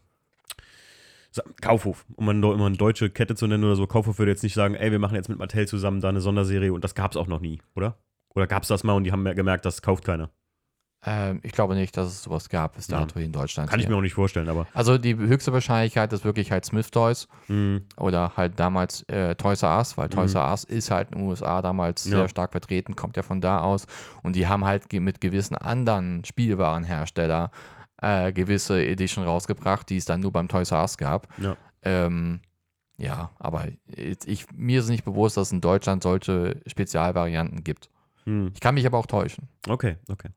Kaufhof, 1.61 2.05
um 2.16 2.27
um 2.27 2.39
mal 2.42 2.66
eine 2.66 2.77
deutsche 2.77 3.09
Kette 3.09 3.35
zu 3.35 3.48
nennen 3.48 3.63
oder 3.63 3.75
so. 3.75 3.87
Kaufhof 3.87 4.20
würde 4.20 4.31
jetzt 4.31 4.44
nicht 4.44 4.53
sagen, 4.53 4.75
ey, 4.75 4.92
wir 4.92 5.00
machen 5.00 5.16
jetzt 5.16 5.29
mit 5.29 5.39
Mattel 5.39 5.68
zusammen 5.68 6.00
da 6.01 6.09
eine 6.09 6.22
Sonderserie 6.22 6.74
und 6.74 6.83
das 6.83 6.94
gab 6.94 7.11
es 7.11 7.18
auch 7.18 7.27
noch 7.27 7.39
nie, 7.39 7.61
oder? 7.74 7.98
Oder 8.35 8.48
gab 8.48 8.63
es 8.63 8.69
das 8.69 8.83
mal 8.83 8.93
und 8.93 9.03
die 9.03 9.11
haben 9.11 9.25
ja 9.27 9.33
gemerkt, 9.33 9.65
das 9.65 9.81
kauft 9.81 10.03
keiner? 10.05 10.29
Ähm, 11.05 11.41
ich 11.43 11.51
glaube 11.51 11.75
nicht, 11.75 11.98
dass 11.98 12.07
es 12.07 12.24
sowas 12.24 12.48
gab 12.48 12.75
bis 12.75 12.87
Ja. 12.87 13.00
dato 13.01 13.15
hier 13.15 13.25
in 13.25 13.33
Deutschland. 13.33 13.69
Kann 13.69 13.79
ich 13.81 13.89
mir 13.89 13.96
auch 13.98 14.01
nicht 14.01 14.13
vorstellen, 14.13 14.48
aber. 14.48 14.67
Also 14.74 14.98
die 14.98 15.15
höchste 15.17 15.51
Wahrscheinlichkeit 15.51 16.13
ist 16.13 16.24
wirklich 16.24 16.50
halt 16.51 16.63
Smith 16.63 16.89
Toys. 16.91 17.27
Mh, 17.50 17.81
oder 17.98 18.37
halt 18.37 18.57
damals 18.57 19.03
äh, 19.09 19.35
Toys 19.35 19.63
R 19.63 19.77
Us, 19.79 19.98
weil 19.98 20.07
Toys 20.07 20.33
Mhm. 20.33 20.39
R 20.39 20.51
Us 20.51 20.63
ist 20.63 20.91
halt 20.91 21.11
in 21.11 21.17
den 21.19 21.27
USA 21.27 21.61
damals 21.61 22.05
Ja. 22.05 22.19
sehr 22.19 22.29
stark 22.29 22.53
vertreten, 22.53 22.96
kommt 22.96 23.17
ja 23.17 23.24
von 23.24 23.41
da 23.41 23.59
aus 23.59 23.85
und 24.24 24.35
die 24.37 24.48
haben 24.48 24.63
halt 24.63 24.91
mit 24.93 25.19
gewissen 25.19 25.55
anderen 25.57 26.24
Spielwarenhersteller 26.24 27.51
äh, 28.01 28.31
gewisse 28.31 28.83
Edition 28.85 29.25
rausgebracht, 29.25 29.89
die 29.89 29.98
es 29.98 30.05
dann 30.05 30.22
nur 30.22 30.31
beim 30.31 30.48
Toys 30.48 30.72
R 30.72 30.81
Us 30.81 30.98
gab. 30.98 31.27
ja. 31.37 31.57
Ähm, 31.85 32.39
ja, 32.96 33.31
aber 33.39 33.65
ich, 33.87 34.46
mir 34.53 34.79
ist 34.79 34.87
nicht 34.87 35.03
bewusst, 35.03 35.35
dass 35.35 35.48
es 35.48 35.51
in 35.51 35.59
Deutschland 35.59 36.01
solche 36.03 36.61
Spezialvarianten 36.65 37.63
gibt. 37.65 37.89
Hm. 38.25 38.51
Ich 38.53 38.59
kann 38.62 38.75
mich 38.75 38.86
aber 38.86 38.98
auch 38.98 39.05
täuschen. 39.05 39.50
Okay, 39.68 39.98
okay. 40.09 40.29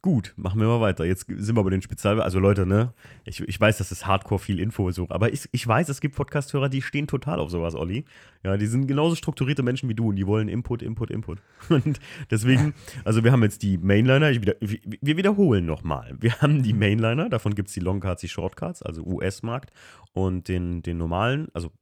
Gut, 0.00 0.32
machen 0.36 0.60
wir 0.60 0.66
mal 0.66 0.80
weiter. 0.80 1.04
Jetzt 1.04 1.26
sind 1.28 1.56
wir 1.56 1.62
bei 1.62 1.70
den 1.70 1.82
Spezial... 1.82 2.20
Also 2.20 2.38
Leute, 2.38 2.66
ne? 2.66 2.94
Ich, 3.24 3.40
ich 3.40 3.60
weiß, 3.60 3.78
das 3.78 3.92
ist 3.92 4.06
hardcore 4.06 4.38
viel 4.38 4.58
Info 4.58 4.90
so. 4.90 5.06
Aber 5.10 5.32
ich, 5.32 5.48
ich 5.52 5.66
weiß, 5.66 5.88
es 5.88 6.00
gibt 6.00 6.16
Podcast-Hörer, 6.16 6.68
die 6.68 6.82
stehen 6.82 7.06
total 7.06 7.38
auf 7.38 7.50
sowas, 7.50 7.74
Olli. 7.74 8.04
Ja, 8.42 8.56
die 8.56 8.66
sind 8.66 8.86
genauso 8.86 9.16
strukturierte 9.16 9.62
Menschen 9.62 9.88
wie 9.88 9.94
du 9.94 10.08
und 10.08 10.16
die 10.16 10.26
wollen 10.26 10.48
Input, 10.48 10.82
Input, 10.82 11.10
Input. 11.10 11.38
Und 11.68 11.98
deswegen, 12.30 12.74
also 13.04 13.24
wir 13.24 13.32
haben 13.32 13.42
jetzt 13.42 13.62
die 13.62 13.76
Mainliner. 13.76 14.30
Ich 14.30 14.40
wieder, 14.40 14.54
wir 14.60 15.16
wiederholen 15.16 15.66
nochmal. 15.66 16.14
Wir 16.20 16.40
haben 16.40 16.62
die 16.62 16.72
Mainliner, 16.72 17.28
davon 17.28 17.54
gibt 17.54 17.68
es 17.68 17.74
die 17.74 17.80
Longcards, 17.80 18.20
die 18.20 18.28
Shortcards, 18.28 18.82
also 18.82 19.02
US-Markt 19.04 19.72
und 20.12 20.48
den, 20.48 20.82
den 20.82 20.96
normalen, 20.96 21.48
also 21.54 21.72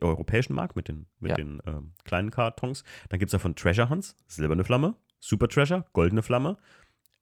europäischen 0.00 0.54
Markt 0.54 0.76
mit 0.76 0.88
den, 0.88 1.06
mit 1.20 1.30
Ja. 1.30 1.36
den 1.36 1.60
ähm, 1.66 1.92
kleinen 2.04 2.30
Kartons. 2.30 2.84
Dann 3.08 3.18
gibt 3.18 3.28
es 3.28 3.32
davon 3.32 3.54
Treasure 3.54 3.88
Hunts, 3.88 4.16
silberne 4.26 4.64
Flamme, 4.64 4.96
Super 5.20 5.48
Treasure, 5.48 5.84
goldene 5.92 6.22
Flamme. 6.22 6.56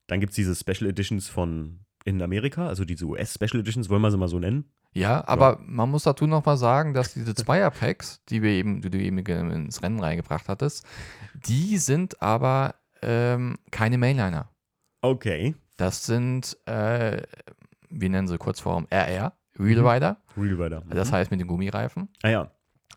Dann 0.07 0.19
gibt 0.19 0.31
es 0.31 0.35
diese 0.35 0.55
Special 0.55 0.89
Editions 0.89 1.29
von 1.29 1.79
in 2.05 2.21
Amerika, 2.21 2.67
also 2.67 2.83
diese 2.83 3.05
US-Special 3.05 3.61
Editions, 3.61 3.89
wollen 3.89 4.01
wir 4.01 4.11
sie 4.11 4.17
mal 4.17 4.27
so 4.27 4.37
nennen. 4.39 4.65
Ja, 4.93 5.25
aber 5.27 5.57
man 5.65 5.89
muss 5.89 6.03
dazu 6.03 6.27
noch 6.27 6.45
mal 6.45 6.57
sagen, 6.57 6.93
dass 6.93 7.13
diese 7.13 7.33
Zweier-Packs, 7.35 8.23
die 8.25 8.41
wir 8.41 8.51
eben, 8.51 8.81
die 8.81 8.89
du 8.89 8.97
eben 8.99 9.17
ins 9.19 9.81
Rennen 9.81 9.99
reingebracht 9.99 10.49
hattest, 10.49 10.85
die 11.33 11.77
sind 11.77 12.21
aber 12.21 12.75
ähm, 13.01 13.57
keine 13.71 13.97
Mainliner. 13.97 14.49
Okay. 15.01 15.55
Das 15.77 16.05
sind, 16.05 16.57
äh, 16.65 17.23
wir 17.89 18.09
nennen 18.09 18.27
sie 18.27 18.37
Kurzform 18.37 18.85
RR, 18.91 19.33
Real 19.59 19.81
Mhm. 19.81 19.87
Rider. 19.87 20.17
Real 20.37 20.61
Rider. 20.61 20.83
Das 20.89 21.11
heißt 21.11 21.31
mit 21.31 21.39
den 21.39 21.47
Gummireifen. 21.47 22.09
ah 22.23 22.29
ja. 22.29 22.51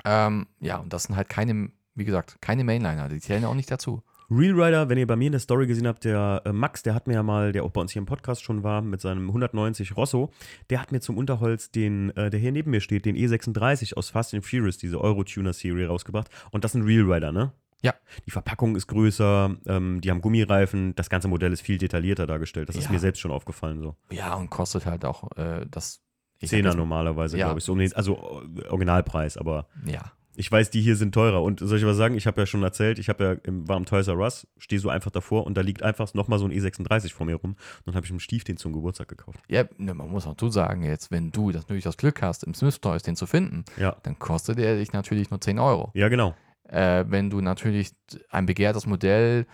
Ähm, 0.05 0.47
ja, 0.61 0.77
und 0.79 0.93
das 0.93 1.05
sind 1.05 1.17
halt 1.17 1.29
keine, 1.29 1.71
wie 1.95 2.05
gesagt, 2.05 2.37
keine 2.41 2.65
Mainliner. 2.65 3.09
Die 3.09 3.21
zählen 3.21 3.45
auch 3.45 3.55
nicht 3.55 3.71
dazu. 3.71 4.03
Real 4.31 4.61
Rider, 4.61 4.89
wenn 4.89 4.99
ihr 4.99 5.07
bei 5.07 5.15
mir 5.17 5.27
in 5.27 5.33
der 5.33 5.41
Story 5.41 5.67
gesehen 5.69 5.87
habt, 5.87 6.05
der 6.05 6.43
äh, 6.45 6.53
Max, 6.53 6.83
der 6.83 6.95
hat 6.95 7.07
mir 7.07 7.15
ja 7.15 7.23
mal, 7.23 7.53
der 7.53 7.63
auch 7.63 7.71
bei 7.71 7.81
uns 7.81 7.93
hier 7.93 8.01
im 8.01 8.07
Podcast 8.07 8.43
schon 8.43 8.65
war, 8.65 8.83
mit 8.83 9.01
seinem 9.01 9.29
190 9.29 9.97
Rosso, 9.97 10.33
der 10.69 10.81
hat 10.83 10.91
mir 10.91 11.01
zum 11.01 11.17
Unterholz 11.17 11.71
den, 11.71 12.11
äh, 12.17 12.29
der 12.29 12.41
hier 12.41 12.51
neben 12.51 12.73
mir 12.73 12.81
steht, 12.81 13.05
den 13.05 13.15
E36 13.17 13.95
aus 13.95 14.11
Fast 14.11 14.35
and 14.35 14.45
Furious, 14.45 14.79
diese 14.79 15.01
Euro-Tuner-Serie 15.01 15.87
rausgebracht. 15.87 16.29
Und 16.51 16.65
das 16.65 16.73
sind 16.73 16.83
Real 16.83 17.11
Rider, 17.11 17.31
ne? 17.33 17.53
Ja. 17.83 17.95
Die 18.27 18.31
Verpackung 18.33 18.75
ist 18.75 18.89
größer, 18.89 19.55
ähm, 19.67 20.01
die 20.01 20.11
haben 20.11 20.21
Gummireifen, 20.21 20.95
das 20.97 21.09
ganze 21.09 21.29
Modell 21.29 21.53
ist 21.53 21.61
viel 21.61 21.79
detaillierter 21.79 22.27
dargestellt. 22.27 22.69
Das 22.69 22.75
ist 22.77 22.87
Ja. 22.87 22.91
mir 22.93 22.99
selbst 22.99 23.21
schon 23.21 23.31
aufgefallen 23.31 23.81
so. 23.81 23.95
Ja, 24.11 24.35
und 24.35 24.51
kostet 24.51 24.87
halt 24.87 25.05
auch 25.05 25.31
äh, 25.37 25.67
das. 25.71 26.03
Zehner 26.45 26.75
normalerweise, 26.75 27.39
Ja. 27.39 27.47
glaube 27.47 27.59
ich. 27.61 27.65
So, 27.65 27.75
nee, 27.75 27.91
also 27.95 28.43
äh, 28.63 28.69
Originalpreis, 28.69 29.37
aber 29.37 29.67
Ja. 29.87 30.13
ich 30.35 30.53
weiß, 30.53 30.69
die 30.71 30.83
hier 30.83 30.97
sind 30.97 31.13
teurer. 31.15 31.43
Und 31.43 31.61
soll 31.61 31.79
ich 31.79 31.87
was 31.87 31.97
sagen? 31.97 32.15
Ich 32.15 32.27
habe 32.27 32.41
ja 32.43 32.47
schon 32.47 32.63
erzählt, 32.63 32.99
ich 32.99 33.09
habe 33.09 33.25
ja 33.25 33.33
im, 33.45 33.67
war 33.69 33.77
im 33.79 33.87
Toys 33.87 34.07
R 34.09 34.19
Us, 34.19 34.47
stehe 34.59 34.79
so 34.79 34.91
einfach 34.91 35.11
davor 35.11 35.47
und 35.47 35.57
da 35.57 35.63
liegt 35.63 35.83
einfach 35.83 36.13
nochmal 36.13 36.39
so 36.39 36.45
ein 36.45 36.53
E36 36.53 37.15
vor 37.15 37.25
mir 37.27 37.37
rum. 37.37 37.53
Und 37.53 37.59
dann 37.87 37.95
habe 37.95 38.05
ich 38.05 38.11
einen 38.11 38.21
Stief 38.21 38.45
den 38.45 38.59
zum 38.59 38.73
Geburtstag 38.75 39.09
gekauft. 39.09 39.39
Ja, 39.49 39.65
ne, 39.79 39.95
man 39.95 40.11
muss 40.11 40.27
auch 40.27 40.33
dazu 40.35 40.51
sagen, 40.51 40.83
jetzt, 40.83 41.11
wenn 41.11 41.31
du 41.31 41.53
das 41.53 41.63
natürlich 41.63 41.85
das 41.85 41.97
Glück 41.97 42.21
hast, 42.21 42.45
im 42.45 42.53
Smith 42.55 42.81
Toys 42.81 43.03
den 43.03 43.17
zu 43.17 43.27
finden, 43.27 43.65
Ja. 43.79 43.97
dann 44.03 44.19
kostet 44.19 44.59
er 44.59 44.77
dich 44.77 44.93
natürlich 44.93 45.31
nur 45.31 45.41
10 45.41 45.59
Euro. 45.59 45.91
Ja, 45.95 46.09
genau. 46.09 46.35
Äh, 46.69 47.05
wenn 47.09 47.31
du 47.31 47.41
natürlich 47.41 47.93
ein 48.31 48.45
begehrtes 48.45 48.87
Modell 48.87 49.47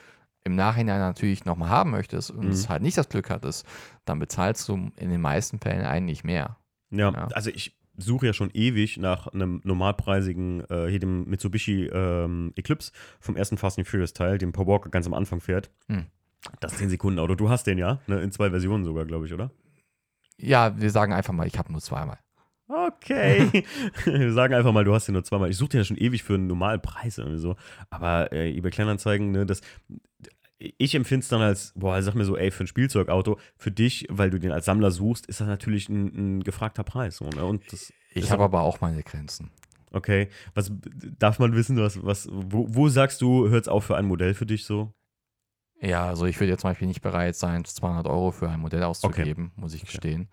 im 0.44 0.56
Nachhinein 0.56 0.98
natürlich 0.98 1.44
nochmal 1.44 1.68
haben 1.68 1.92
möchtest 1.92 2.32
und 2.32 2.46
Mhm. 2.46 2.50
es 2.50 2.68
halt 2.68 2.82
nicht 2.82 2.96
das 2.98 3.08
Glück 3.08 3.30
hattest, 3.30 3.64
dann 4.04 4.18
bezahlst 4.18 4.68
du 4.68 4.90
in 4.96 5.10
den 5.10 5.20
meisten 5.20 5.60
Fällen 5.60 5.84
eigentlich 5.86 6.24
mehr. 6.24 6.56
Ja, 6.92 7.10
Ja. 7.10 7.26
also 7.32 7.50
ich 7.50 7.76
suche 7.96 8.26
ja 8.26 8.32
schon 8.32 8.50
ewig 8.54 8.96
nach 8.96 9.26
einem 9.28 9.60
normalpreisigen, 9.64 10.64
äh, 10.70 10.88
hier 10.88 10.98
dem 10.98 11.24
Mitsubishi 11.28 11.86
ähm, 11.92 12.52
Eclipse 12.56 12.92
vom 13.20 13.36
ersten 13.36 13.58
Fast 13.58 13.78
and 13.78 13.86
Furious 13.88 14.12
Teil, 14.12 14.38
den 14.38 14.52
Paul 14.52 14.66
Walker 14.66 14.88
ganz 14.90 15.06
am 15.06 15.14
Anfang 15.14 15.40
fährt. 15.40 15.70
Hm. 15.88 16.06
Das 16.60 16.80
10-Sekunden-Auto. 16.80 17.34
Du 17.34 17.50
hast 17.50 17.66
den 17.66 17.78
ja, 17.78 18.00
ne? 18.06 18.20
in 18.20 18.32
zwei 18.32 18.50
Versionen 18.50 18.84
sogar, 18.84 19.04
glaube 19.04 19.26
ich, 19.26 19.32
oder? 19.34 19.50
Ja, 20.38 20.78
wir 20.80 20.90
sagen 20.90 21.12
einfach 21.12 21.32
mal, 21.32 21.46
ich 21.46 21.58
habe 21.58 21.70
nur 21.70 21.80
zweimal. 21.80 22.18
Okay. 22.68 23.64
Wir 24.06 24.32
sagen 24.32 24.54
einfach 24.54 24.72
mal, 24.72 24.84
du 24.84 24.94
hast 24.94 25.06
den 25.06 25.12
nur 25.12 25.24
zweimal. 25.24 25.50
Ich 25.50 25.58
suche 25.58 25.70
den 25.70 25.80
ja 25.80 25.84
schon 25.84 25.98
ewig 25.98 26.22
für 26.22 26.34
einen 26.34 26.46
normalen 26.46 26.80
Preis 26.80 27.18
irgendwie 27.18 27.38
so. 27.38 27.56
Aber 27.90 28.32
äh, 28.32 28.50
eBay 28.56 28.70
Kleinanzeigen, 28.70 29.30
ne, 29.30 29.44
das. 29.44 29.60
Ich 30.78 30.94
empfinde 30.94 31.22
es 31.24 31.28
dann 31.28 31.40
als, 31.40 31.72
boah, 31.74 32.00
sag 32.02 32.14
mir 32.14 32.24
so, 32.24 32.36
ey, 32.36 32.50
für 32.50 32.64
ein 32.64 32.68
Spielzeugauto, 32.68 33.38
für 33.56 33.70
dich, 33.72 34.06
weil 34.08 34.30
du 34.30 34.38
den 34.38 34.52
als 34.52 34.66
Sammler 34.66 34.90
suchst, 34.92 35.26
ist 35.26 35.40
das 35.40 35.48
natürlich 35.48 35.88
ein, 35.88 36.38
ein 36.38 36.42
gefragter 36.44 36.84
Preis. 36.84 37.16
So, 37.16 37.28
ne? 37.30 37.44
Und 37.44 37.62
das, 37.72 37.92
Ich 38.12 38.30
habe 38.30 38.44
aber- 38.44 38.60
auch 38.62 38.80
meine 38.80 39.02
Grenzen. 39.02 39.50
okay. 39.90 40.28
Was 40.54 40.70
darf 41.18 41.38
man 41.38 41.54
wissen, 41.54 41.76
was, 41.78 42.02
was, 42.04 42.28
wo, 42.30 42.66
wo 42.68 42.88
sagst 42.88 43.20
du, 43.22 43.48
hört 43.48 43.62
es 43.62 43.68
auf 43.68 43.84
für 43.84 43.96
ein 43.96 44.06
Modell 44.06 44.34
für 44.34 44.46
dich 44.46 44.64
so? 44.64 44.92
Ja, 45.80 46.06
also 46.06 46.26
ich 46.26 46.38
würde 46.38 46.52
jetzt 46.52 46.60
zum 46.60 46.70
Beispiel 46.70 46.86
nicht 46.86 47.02
bereit 47.02 47.34
sein, 47.34 47.64
200 47.64 48.06
Euro 48.06 48.30
für 48.30 48.48
ein 48.48 48.60
Modell 48.60 48.84
auszugeben, 48.84 49.50
muss 49.56 49.74
ich 49.74 49.84
gestehen. 49.84 50.28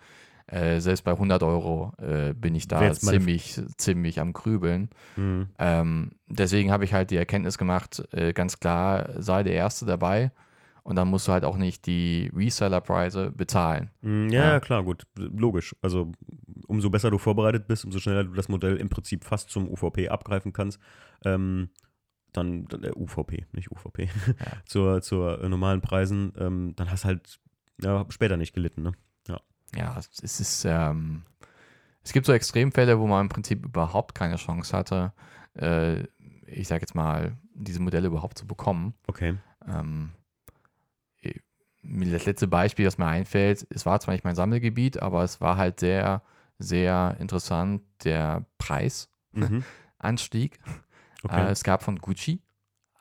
Äh, 0.51 0.79
selbst 0.81 1.03
bei 1.03 1.11
100 1.11 1.43
Euro 1.43 1.93
äh, 1.99 2.33
bin 2.33 2.55
ich 2.55 2.67
da 2.67 2.91
ziemlich, 2.93 3.61
ziemlich 3.77 4.19
am 4.19 4.33
Grübeln. 4.33 4.89
Hm. 5.15 5.47
Ähm, 5.59 6.11
deswegen 6.27 6.71
habe 6.71 6.85
ich 6.85 6.93
halt 6.93 7.11
die 7.11 7.17
Erkenntnis 7.17 7.57
gemacht, 7.57 8.03
äh, 8.11 8.33
ganz 8.33 8.59
klar, 8.59 9.09
sei 9.21 9.43
der 9.43 9.53
Erste 9.53 9.85
dabei 9.85 10.31
und 10.83 10.95
dann 10.95 11.07
musst 11.07 11.27
du 11.27 11.31
halt 11.33 11.45
auch 11.45 11.57
nicht 11.57 11.85
die 11.85 12.31
Reseller-Preise 12.35 13.31
bezahlen. 13.31 13.91
Hm, 14.01 14.29
Ja, 14.29 14.41
Ja. 14.41 14.49
ja, 14.53 14.59
klar, 14.59 14.83
gut. 14.83 15.05
Logisch. 15.15 15.75
Also, 15.83 16.11
umso 16.67 16.89
besser 16.89 17.11
du 17.11 17.19
vorbereitet 17.19 17.67
bist, 17.67 17.85
umso 17.85 17.99
schneller 17.99 18.23
du 18.23 18.33
das 18.33 18.49
Modell 18.49 18.77
im 18.77 18.89
Prinzip 18.89 19.23
fast 19.25 19.51
zum 19.51 19.69
UVP 19.69 20.09
abgreifen 20.09 20.51
kannst. 20.51 20.79
Ähm, 21.25 21.69
dann, 22.33 22.67
äh, 22.81 22.91
UVP, 22.95 23.45
nicht 23.51 23.71
UVP, 23.71 24.09
zur, 24.65 25.01
zur 25.01 25.43
äh, 25.43 25.49
normalen 25.49 25.81
Preisen, 25.81 26.33
ähm, 26.37 26.73
dann 26.75 26.89
hast 26.91 27.05
halt 27.05 27.39
ja, 27.81 28.05
später 28.09 28.37
nicht 28.37 28.53
gelitten, 28.53 28.81
ne? 28.81 28.91
Ja, 29.75 29.95
es 29.97 30.39
ist, 30.39 30.65
ähm, 30.65 31.23
es 32.03 32.13
gibt 32.13 32.25
so 32.25 32.33
Extremfälle, 32.33 32.99
wo 32.99 33.07
man 33.07 33.25
im 33.25 33.29
Prinzip 33.29 33.63
überhaupt 33.65 34.15
keine 34.15 34.35
Chance 34.37 34.75
hatte, 34.75 35.13
äh, 35.55 36.03
ich 36.47 36.67
sage 36.67 36.81
jetzt 36.81 36.95
mal, 36.95 37.37
diese 37.53 37.79
Modelle 37.81 38.07
überhaupt 38.07 38.37
zu 38.37 38.47
bekommen. 38.47 38.93
Okay. 39.07 39.37
Ähm, 39.67 40.11
das 41.81 42.25
letzte 42.25 42.47
Beispiel, 42.47 42.85
das 42.85 42.97
mir 42.97 43.05
einfällt, 43.07 43.65
es 43.69 43.85
war 43.85 43.99
zwar 43.99 44.13
nicht 44.13 44.23
mein 44.25 44.35
Sammelgebiet, 44.35 45.01
aber 45.01 45.23
es 45.23 45.39
war 45.39 45.57
halt 45.57 45.79
sehr, 45.79 46.21
sehr 46.57 47.15
interessant, 47.19 47.83
der 48.03 48.45
Preisanstieg. 48.57 49.09
Mhm. 50.65 50.73
Äh, 50.73 50.73
Okay. 51.21 51.51
es 51.51 51.63
gab 51.63 51.83
von 51.83 51.97
Gucci, 51.99 52.41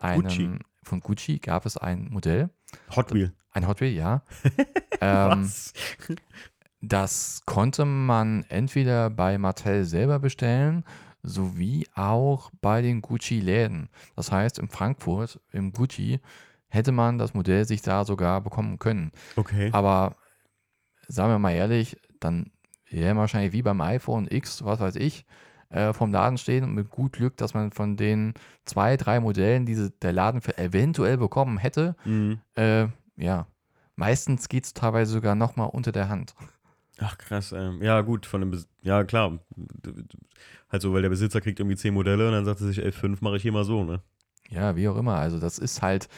einen, 0.01 0.23
Gucci? 0.23 0.59
von 0.83 0.99
Gucci 1.01 1.39
gab 1.39 1.67
es 1.67 1.77
ein 1.77 2.09
Modell, 2.11 2.51
Hot 2.97 3.15
Wheel. 3.15 3.33
ein 3.53 3.69
Hot 3.69 3.81
Wheel, 3.81 3.93
ja. 3.93 4.23
ähm, 5.01 5.45
Was? 5.45 5.73
Das 6.81 7.43
konnte 7.47 7.85
man 7.85 8.45
entweder 8.49 9.11
bei 9.11 9.39
Mattel 9.39 9.85
selber 9.85 10.19
bestellen, 10.19 10.85
sowie 11.23 11.87
auch 11.95 12.51
bei 12.61 12.81
den 12.83 13.03
Gucci-Läden. 13.03 13.89
Das 14.17 14.31
heißt, 14.31 14.59
in 14.59 14.69
Frankfurt, 14.69 15.41
im 15.53 15.73
Gucci, 15.73 16.21
hätte 16.69 16.93
man 16.93 17.19
das 17.19 17.35
Modell 17.35 17.65
sich 17.65 17.83
da 17.83 18.05
sogar 18.05 18.41
bekommen 18.41 18.79
können. 18.79 19.11
Okay. 19.37 19.71
Aber 19.73 20.17
sagen 21.09 21.33
wir 21.33 21.39
mal 21.39 21.53
ehrlich, 21.53 21.97
dann 22.21 22.53
wäre 22.91 23.17
wahrscheinlich 23.17 23.53
wie 23.53 23.63
beim 23.63 23.81
iPhone 23.81 24.29
X, 24.31 24.65
was 24.65 24.79
weiß 24.81 24.97
ich, 24.97 25.25
äh, 25.71 25.93
vom 25.93 26.13
Laden 26.13 26.39
stehen 26.39 26.65
und 26.65 26.75
mit 26.75 26.91
gut 26.91 27.13
Glück, 27.13 27.37
dass 27.37 27.53
man 27.53 27.73
von 27.73 27.97
den 27.97 28.35
zwei, 28.65 28.97
drei 28.97 29.21
Modellen, 29.21 29.67
die 29.67 29.91
der 30.01 30.13
Laden 30.13 30.41
für 30.41 30.57
eventuell 30.57 31.19
bekommen 31.19 31.59
hätte, 31.59 31.97
Mhm. 32.05 32.41
äh, 32.55 32.87
ja, 33.17 33.47
meistens 33.97 34.49
geht 34.49 34.65
es 34.65 34.73
teilweise 34.75 35.13
sogar 35.13 35.35
nochmal 35.35 35.69
unter 35.71 35.93
der 35.93 36.09
Hand. 36.09 36.35
Ach 37.01 37.17
krass, 37.17 37.53
ähm, 37.53 37.83
ja 37.83 38.01
gut, 38.01 38.27
von 38.27 38.41
dem 38.41 38.51
Bes 38.51 38.69
ja 38.83 39.05
klar, 39.05 39.39
halt 40.71 40.83
so, 40.83 40.93
weil 40.93 41.03
der 41.03 41.09
Besitzer 41.09 41.41
kriegt 41.41 41.61
irgendwie 41.61 41.77
zehn 41.77 41.95
Modelle 41.95 42.27
und 42.27 42.33
dann 42.33 42.45
sagt 42.45 42.61
er 42.61 42.67
sich, 42.67 42.83
ey, 42.85 42.93
fünf 42.93 43.21
mache 43.21 43.37
ich 43.37 43.43
hier 43.43 43.53
mal 43.53 43.65
so, 43.65 43.85
ne? 43.85 44.03
Ja, 44.51 44.77
wie 44.77 44.89
auch 44.89 44.97
immer. 44.97 45.15
Also 45.17 45.39
das 45.39 45.59
ist 45.59 45.83
halt, 45.83 46.09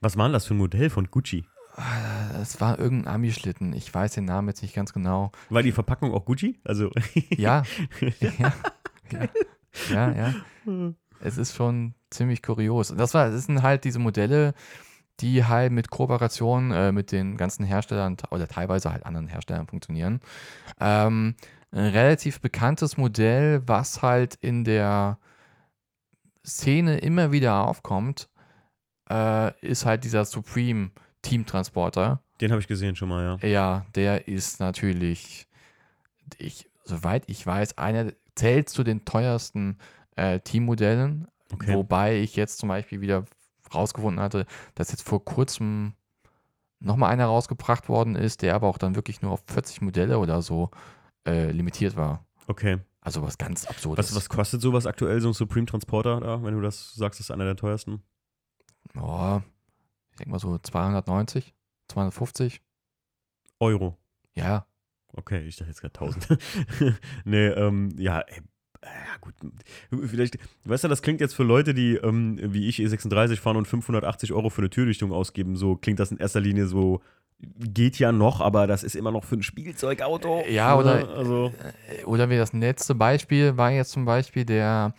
Was 0.00 0.16
war 0.16 0.26
denn 0.26 0.32
das 0.32 0.46
für 0.46 0.54
ein 0.54 0.58
Modell 0.58 0.90
von 0.90 1.10
Gucci? 1.10 1.44
es 2.40 2.60
war 2.60 2.78
irgendein 2.78 3.14
Ami-Schlitten. 3.14 3.72
Ich 3.72 3.92
weiß 3.94 4.14
den 4.14 4.24
Namen 4.24 4.48
jetzt 4.48 4.62
nicht 4.62 4.74
ganz 4.74 4.92
genau. 4.92 5.30
War 5.48 5.62
die 5.62 5.72
Verpackung 5.72 6.12
auch 6.12 6.24
Gucci? 6.24 6.58
Also, 6.64 6.90
Ja, 7.36 7.62
ja, 8.20 8.32
ja, 9.10 9.30
ja, 9.90 10.12
ja. 10.66 10.92
Es 11.20 11.38
ist 11.38 11.54
schon 11.54 11.94
ziemlich 12.10 12.42
kurios. 12.42 12.90
Und 12.90 12.98
das 12.98 13.14
war, 13.14 13.30
das 13.30 13.46
sind 13.46 13.62
halt 13.62 13.84
diese 13.84 13.98
Modelle, 13.98 14.54
die 15.20 15.44
halt 15.44 15.72
mit 15.72 15.90
Kooperation 15.90 16.70
äh, 16.70 16.92
mit 16.92 17.12
den 17.12 17.36
ganzen 17.36 17.64
Herstellern 17.64 18.16
oder 18.30 18.48
teilweise 18.48 18.92
halt 18.92 19.04
anderen 19.06 19.28
Herstellern 19.28 19.66
funktionieren. 19.66 20.20
Ähm, 20.80 21.34
ein 21.72 21.86
relativ 21.86 22.40
bekanntes 22.40 22.96
Modell, 22.96 23.62
was 23.66 24.02
halt 24.02 24.34
in 24.36 24.64
der 24.64 25.18
Szene 26.44 26.98
immer 26.98 27.32
wieder 27.32 27.66
aufkommt, 27.66 28.28
äh, 29.10 29.52
ist 29.60 29.84
halt 29.84 30.04
dieser 30.04 30.24
Supreme 30.24 30.90
Teamtransporter. 31.22 32.22
den 32.40 32.50
habe 32.50 32.60
ich 32.60 32.68
gesehen 32.68 32.96
schon 32.96 33.10
mal, 33.10 33.38
ja. 33.42 33.48
Ja, 33.48 33.86
der 33.94 34.26
ist 34.26 34.58
natürlich, 34.58 35.46
ich, 36.38 36.70
soweit 36.84 37.24
ich 37.28 37.46
weiß, 37.46 37.76
einer 37.76 38.12
zählt 38.34 38.68
zu 38.70 38.82
den 38.82 39.04
teuersten 39.04 39.78
äh, 40.16 40.40
Teammodellen. 40.40 41.28
Okay. 41.52 41.74
Wobei 41.74 42.16
ich 42.16 42.36
jetzt 42.36 42.58
zum 42.58 42.68
Beispiel 42.68 43.00
wieder 43.00 43.24
rausgefunden 43.74 44.22
hatte, 44.22 44.46
dass 44.74 44.90
jetzt 44.90 45.02
vor 45.02 45.24
kurzem 45.24 45.94
nochmal 46.80 47.10
einer 47.10 47.26
rausgebracht 47.26 47.88
worden 47.88 48.16
ist, 48.16 48.42
der 48.42 48.54
aber 48.54 48.68
auch 48.68 48.78
dann 48.78 48.94
wirklich 48.94 49.22
nur 49.22 49.32
auf 49.32 49.42
40 49.46 49.82
Modelle 49.82 50.18
oder 50.18 50.42
so 50.42 50.70
äh, 51.26 51.50
limitiert 51.50 51.96
war. 51.96 52.26
Okay. 52.46 52.78
Also 53.02 53.22
was 53.22 53.38
ganz 53.38 53.66
Absurdes. 53.66 54.10
Was, 54.10 54.16
was 54.16 54.28
kostet 54.28 54.60
sowas 54.60 54.86
aktuell, 54.86 55.20
so 55.20 55.28
ein 55.28 55.34
Supreme 55.34 55.66
Transporter 55.66 56.20
da, 56.20 56.42
wenn 56.42 56.54
du 56.54 56.60
das 56.60 56.94
sagst, 56.94 57.20
ist 57.20 57.30
einer 57.30 57.44
der 57.44 57.56
teuersten? 57.56 58.02
Ja, 58.94 59.42
ich 60.10 60.16
denke 60.18 60.30
mal 60.30 60.38
so 60.38 60.58
290, 60.58 61.54
250. 61.88 62.62
Euro. 63.58 63.98
Ja, 64.34 64.66
Okay, 65.12 65.40
ich 65.46 65.56
dachte 65.56 65.70
jetzt 65.70 65.80
gerade 65.80 65.98
1000. 66.00 66.38
nee, 67.24 67.48
ähm, 67.48 67.90
ja, 67.96 68.20
ey, 68.20 68.40
ja, 68.82 69.16
gut. 69.20 69.34
Vielleicht, 70.08 70.38
weißt 70.64 70.84
du, 70.84 70.88
das 70.88 71.02
klingt 71.02 71.20
jetzt 71.20 71.34
für 71.34 71.42
Leute, 71.44 71.74
die 71.74 71.96
ähm, 71.96 72.38
wie 72.42 72.68
ich 72.68 72.78
E36 72.78 73.36
fahren 73.36 73.56
und 73.56 73.66
580 73.68 74.32
Euro 74.32 74.50
für 74.50 74.62
eine 74.62 74.70
Türdichtung 74.70 75.12
ausgeben, 75.12 75.56
so 75.56 75.76
klingt 75.76 75.98
das 76.00 76.10
in 76.10 76.16
erster 76.18 76.40
Linie 76.40 76.66
so, 76.66 77.00
geht 77.40 77.98
ja 77.98 78.12
noch, 78.12 78.40
aber 78.40 78.66
das 78.66 78.82
ist 78.82 78.94
immer 78.96 79.12
noch 79.12 79.24
für 79.24 79.36
ein 79.36 79.42
Spielzeugauto. 79.42 80.44
Ja, 80.48 80.76
oder- 80.78 80.96
Ne? 81.00 81.08
Also, 81.08 81.52
Oder 82.06 82.28
wie 82.30 82.36
das 82.36 82.52
letzte 82.52 82.94
Beispiel 82.94 83.56
war 83.56 83.70
jetzt 83.70 83.92
zum 83.92 84.04
Beispiel 84.04 84.44
der 84.44 84.94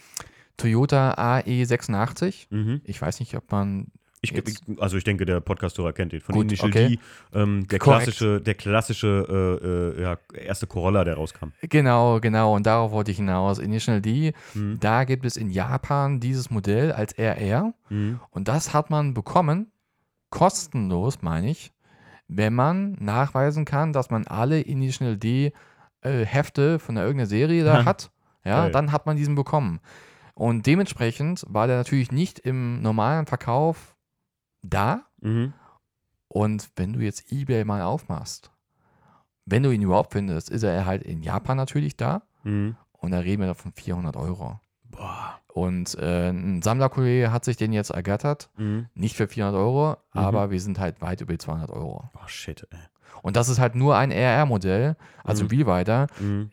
Toyota 0.58 1.14
AE86. 1.16 2.48
mhm. 2.50 2.82
Ich 2.84 3.02
weiß 3.02 3.20
nicht, 3.20 3.36
ob 3.36 3.52
man. 3.52 3.88
Ich, 4.24 4.34
also 4.80 4.98
ich 4.98 5.04
denke, 5.04 5.26
der 5.26 5.40
Podcast-Hörer 5.40 5.94
kennt 5.94 6.12
den. 6.14 6.22
Von 6.22 6.36
Gut, 6.36 6.46
Initial 6.46 6.70
okay. 6.70 6.88
D, 6.88 7.00
ähm, 7.40 7.68
der 7.68 7.80
Korrekt. 7.80 8.04
klassische, 8.04 8.40
der 8.42 8.54
klassische 8.54 9.98
äh, 9.98 10.00
äh, 10.00 10.02
ja, 10.04 10.18
erste 10.40 10.68
Corolla, 10.68 11.04
der 11.04 11.16
rauskam. 11.16 11.48
Genau, 11.62 12.20
genau. 12.20 12.56
Und 12.56 12.66
darauf 12.68 12.92
wollte 12.92 13.10
ich 13.12 13.18
hinaus. 13.18 13.58
Initial 13.60 14.00
D, 14.02 14.34
Mhm. 14.54 14.80
da 14.80 15.04
gibt 15.06 15.26
es 15.26 15.38
in 15.38 15.50
Japan 15.50 16.20
dieses 16.20 16.50
Modell 16.52 16.92
als 16.92 17.14
RR. 17.18 17.74
Mhm. 17.90 18.20
Und 18.30 18.48
das 18.48 18.74
hat 18.74 18.90
man 18.92 19.14
bekommen, 19.16 19.72
kostenlos, 20.30 21.22
meine 21.22 21.50
ich, 21.50 21.72
wenn 22.28 22.54
man 22.54 22.94
nachweisen 23.00 23.66
kann, 23.66 23.92
dass 23.92 24.10
man 24.10 24.26
alle 24.28 24.62
Initial 24.62 25.18
D 25.18 25.52
äh, 26.02 26.26
Hefte 26.26 26.80
von 26.80 26.96
der 26.96 27.04
irgendeiner 27.06 27.28
Serie 27.28 27.64
da 27.64 27.80
Ha. 27.80 27.86
hat. 27.86 28.12
Ja, 28.46 28.64
Geil. 28.64 28.72
dann 28.72 28.92
hat 28.92 29.06
man 29.06 29.18
diesen 29.18 29.36
bekommen. 29.36 29.80
Und 30.34 30.66
dementsprechend 30.66 31.44
war 31.48 31.68
der 31.68 31.78
natürlich 31.78 32.12
nicht 32.12 32.40
im 32.40 32.82
normalen 32.82 33.26
Verkauf 33.28 33.96
da. 34.62 35.06
Mhm. 35.22 35.54
Und 36.28 36.70
wenn 36.76 36.94
du 36.94 37.00
jetzt 37.00 37.32
eBay 37.32 37.64
mal 37.66 37.82
aufmachst, 37.82 38.52
wenn 39.46 39.64
du 39.64 39.72
ihn 39.72 39.82
überhaupt 39.82 40.14
findest, 40.14 40.50
ist 40.50 40.64
er 40.64 40.86
halt 40.86 41.04
in 41.04 41.24
Japan 41.24 41.58
natürlich 41.58 41.98
da. 41.98 42.22
Mhm. 42.44 42.76
Und 42.94 43.12
da 43.12 43.20
reden 43.20 43.42
wir 43.42 43.56
von 43.56 43.74
400 43.74 44.16
Euro. 44.16 44.60
Boah. 44.86 45.40
Und 45.48 45.96
äh, 45.96 46.30
ein 46.30 46.62
Sammlerkollege 46.62 47.32
hat 47.32 47.44
sich 47.44 47.58
den 47.58 47.74
jetzt 47.74 47.90
ergattert. 47.90 48.50
Mhm. 48.58 48.88
Nicht 48.94 49.16
für 49.18 49.28
400 49.28 49.60
Euro, 49.60 49.98
Mhm. 50.14 50.20
aber 50.22 50.52
wir 50.52 50.62
sind 50.62 50.80
halt 50.80 51.02
weit 51.02 51.22
über 51.22 51.34
die 51.34 51.40
200 51.40 51.70
Euro. 51.72 52.10
Oh, 52.16 52.28
shit, 52.28 52.68
ey. 52.72 52.80
Und 53.22 53.36
das 53.36 53.50
ist 53.50 53.60
halt 53.60 53.76
nur 53.76 53.98
ein 53.98 54.12
RR-Modell, 54.12 54.96
also 55.24 55.44
Mhm. 55.46 55.52
wie 55.52 55.66
weiter. 55.66 56.08
Mhm. 56.20 56.52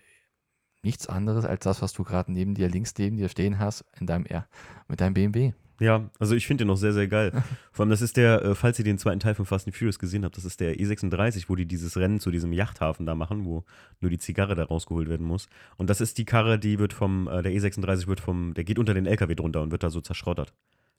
Nichts 0.83 1.07
anderes 1.09 1.45
als 1.45 1.65
das, 1.65 1.83
was 1.83 1.93
du 1.93 2.05
gerade 2.05 2.33
neben 2.33 2.55
dir, 2.55 2.69
links 2.69 2.95
neben 2.99 3.17
dir 3.17 3.29
stehen 3.29 3.59
hast, 3.59 3.85
in 4.01 4.07
deinem 4.07 4.27
R 4.27 4.47
mit 4.89 5.01
deinem 5.01 5.15
BMW. 5.15 5.53
Ja, 5.81 6.11
also 6.19 6.35
ich 6.35 6.47
finde 6.47 6.65
den 6.65 6.69
noch 6.69 6.77
sehr, 6.77 6.93
sehr 6.93 7.07
geil. 7.07 7.33
Vor 7.73 7.85
allem, 7.85 7.91
das 7.91 8.03
ist 8.03 8.17
der, 8.17 8.43
äh, 8.43 8.55
falls 8.55 8.79
ihr 8.79 8.85
den 8.85 8.99
zweiten 8.99 9.21
Teil 9.21 9.35
von 9.35 9.47
Fast 9.47 9.67
and 9.67 9.77
Furious 9.77 9.99
gesehen 9.99 10.25
habt, 10.25 10.37
das 10.37 10.45
ist 10.45 10.61
der 10.61 10.77
E36, 10.77 11.45
wo 11.49 11.55
die 11.55 11.67
dieses 11.67 11.97
Rennen 11.97 12.19
zu 12.21 12.31
diesem 12.31 12.53
Yachthafen 12.53 13.07
da 13.07 13.15
machen, 13.15 13.45
wo 13.45 13.65
nur 14.01 14.11
die 14.11 14.19
Zigarre 14.19 14.55
da 14.55 14.65
rausgeholt 14.65 15.09
werden 15.09 15.27
muss. 15.27 15.49
Und 15.77 15.89
das 15.89 16.01
ist 16.01 16.19
die 16.19 16.25
Karre, 16.25 16.59
die 16.59 16.79
wird 16.79 16.93
vom, 16.93 17.29
äh, 17.29 17.43
der 17.43 17.53
E36 17.53 18.09
wird 18.09 18.21
vom, 18.21 18.55
der 18.55 18.65
geht 18.65 18.79
unter 18.79 18.95
den 18.95 19.07
LKW 19.07 19.35
drunter 19.35 19.63
und 19.63 19.71
wird 19.71 19.83
da 19.83 19.91
so 19.91 20.01
zerschrottert. 20.01 20.53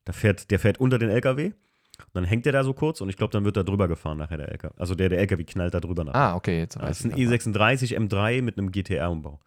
Da 0.05 0.13
fährt, 0.13 0.49
der 0.49 0.59
fährt 0.59 0.79
unter 0.79 0.97
den 0.97 1.09
LKW 1.09 1.47
und 1.47 2.15
dann 2.15 2.23
hängt 2.23 2.45
der 2.45 2.53
da 2.53 2.63
so 2.63 2.73
kurz 2.73 3.01
und 3.01 3.09
ich 3.09 3.17
glaube, 3.17 3.31
dann 3.31 3.43
wird 3.43 3.57
da 3.57 3.63
drüber 3.63 3.87
gefahren 3.87 4.17
nachher 4.17 4.37
der 4.37 4.49
LKW. 4.49 4.73
Also 4.77 4.95
der, 4.95 5.09
der 5.09 5.19
LKW 5.19 5.43
knallt 5.43 5.73
da 5.73 5.81
drüber 5.81 6.05
nach. 6.05 6.13
Ah, 6.13 6.35
okay, 6.35 6.59
jetzt 6.59 6.77
das 6.77 7.01
ist 7.01 7.05
ein 7.05 7.17
ich 7.17 7.27
noch. 7.27 7.33
E36 7.33 7.97
M3 7.97 8.41
mit 8.41 8.57
einem 8.57 8.71
GTR-Umbau. 8.71 9.39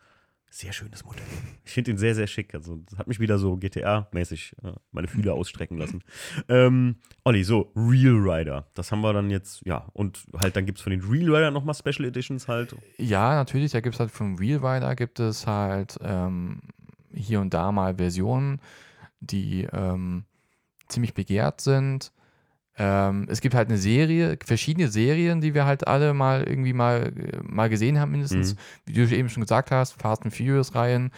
Sehr 0.55 0.75
schönes 0.75 1.03
Modell. 1.03 1.25
Ich 1.65 1.73
finde 1.73 1.93
ihn 1.93 1.97
sehr, 1.97 2.15
sehr 2.15 2.27
schick. 2.27 2.55
Also, 2.55 2.77
das 2.77 2.99
hat 2.99 3.07
mich 3.07 3.19
wieder 3.19 3.39
so 3.39 3.57
GTA-mäßig 3.57 4.55
äh, 4.63 4.73
meine 4.91 5.09
Fühler 5.09 5.33
ausstrecken 5.33 5.79
lassen. 5.79 6.05
ähm, 6.51 6.97
Olli, 7.25 7.43
so, 7.43 7.73
Real 7.75 8.19
Rider. 8.19 8.67
Das 8.75 8.93
haben 8.93 9.01
wir 9.01 9.15
dann 9.15 9.31
jetzt, 9.31 9.65
ja. 9.65 9.87
Und 9.95 10.27
halt, 10.37 10.55
dann 10.55 10.67
gibt 10.67 10.77
es 10.77 10.83
von 10.83 10.91
den 10.91 11.01
Real 11.01 11.35
Rider 11.35 11.51
nochmal 11.51 11.75
Special 11.75 12.07
Editions 12.07 12.49
halt. 12.49 12.77
Ja, 12.99 13.35
natürlich, 13.35 13.73
da 13.73 13.81
gibt 13.81 13.95
es 13.95 14.01
halt 14.01 14.11
vom 14.11 14.39
Wheelrider 14.39 14.95
gibt 14.95 15.21
es 15.21 15.47
halt 15.47 15.99
ähm, 16.03 16.61
hier 17.15 17.41
und 17.41 17.55
da 17.55 17.73
mal 17.73 17.95
Versionen, 17.95 18.61
die 19.21 19.67
ähm, 19.73 20.27
ziemlich 20.87 21.15
begehrt 21.15 21.63
sind. 21.63 22.13
Ähm, 22.79 23.27
es 23.29 23.41
gibt 23.41 23.55
halt 23.55 23.69
eine 23.69 23.77
Serie, 23.77 24.39
verschiedene 24.45 24.89
Serien, 24.89 25.41
die 25.41 25.55
wir 25.55 25.67
halt 25.67 25.87
alle 25.87 26.15
mal 26.15 26.45
irgendwie 26.45 26.73
mal, 26.73 27.13
äh, 27.17 27.41
mal 27.43 27.69
gesehen 27.69 27.99
haben, 27.99 28.13
mindestens. 28.13 28.55
Mhm. 28.55 28.59
Wie 28.87 28.93
du 28.95 29.17
eben 29.17 29.29
schon 29.29 29.43
gesagt 29.43 29.71
hast, 29.71 30.01
Fast 30.01 30.23
and 30.23 30.35
Furious-Reihen, 30.35 31.11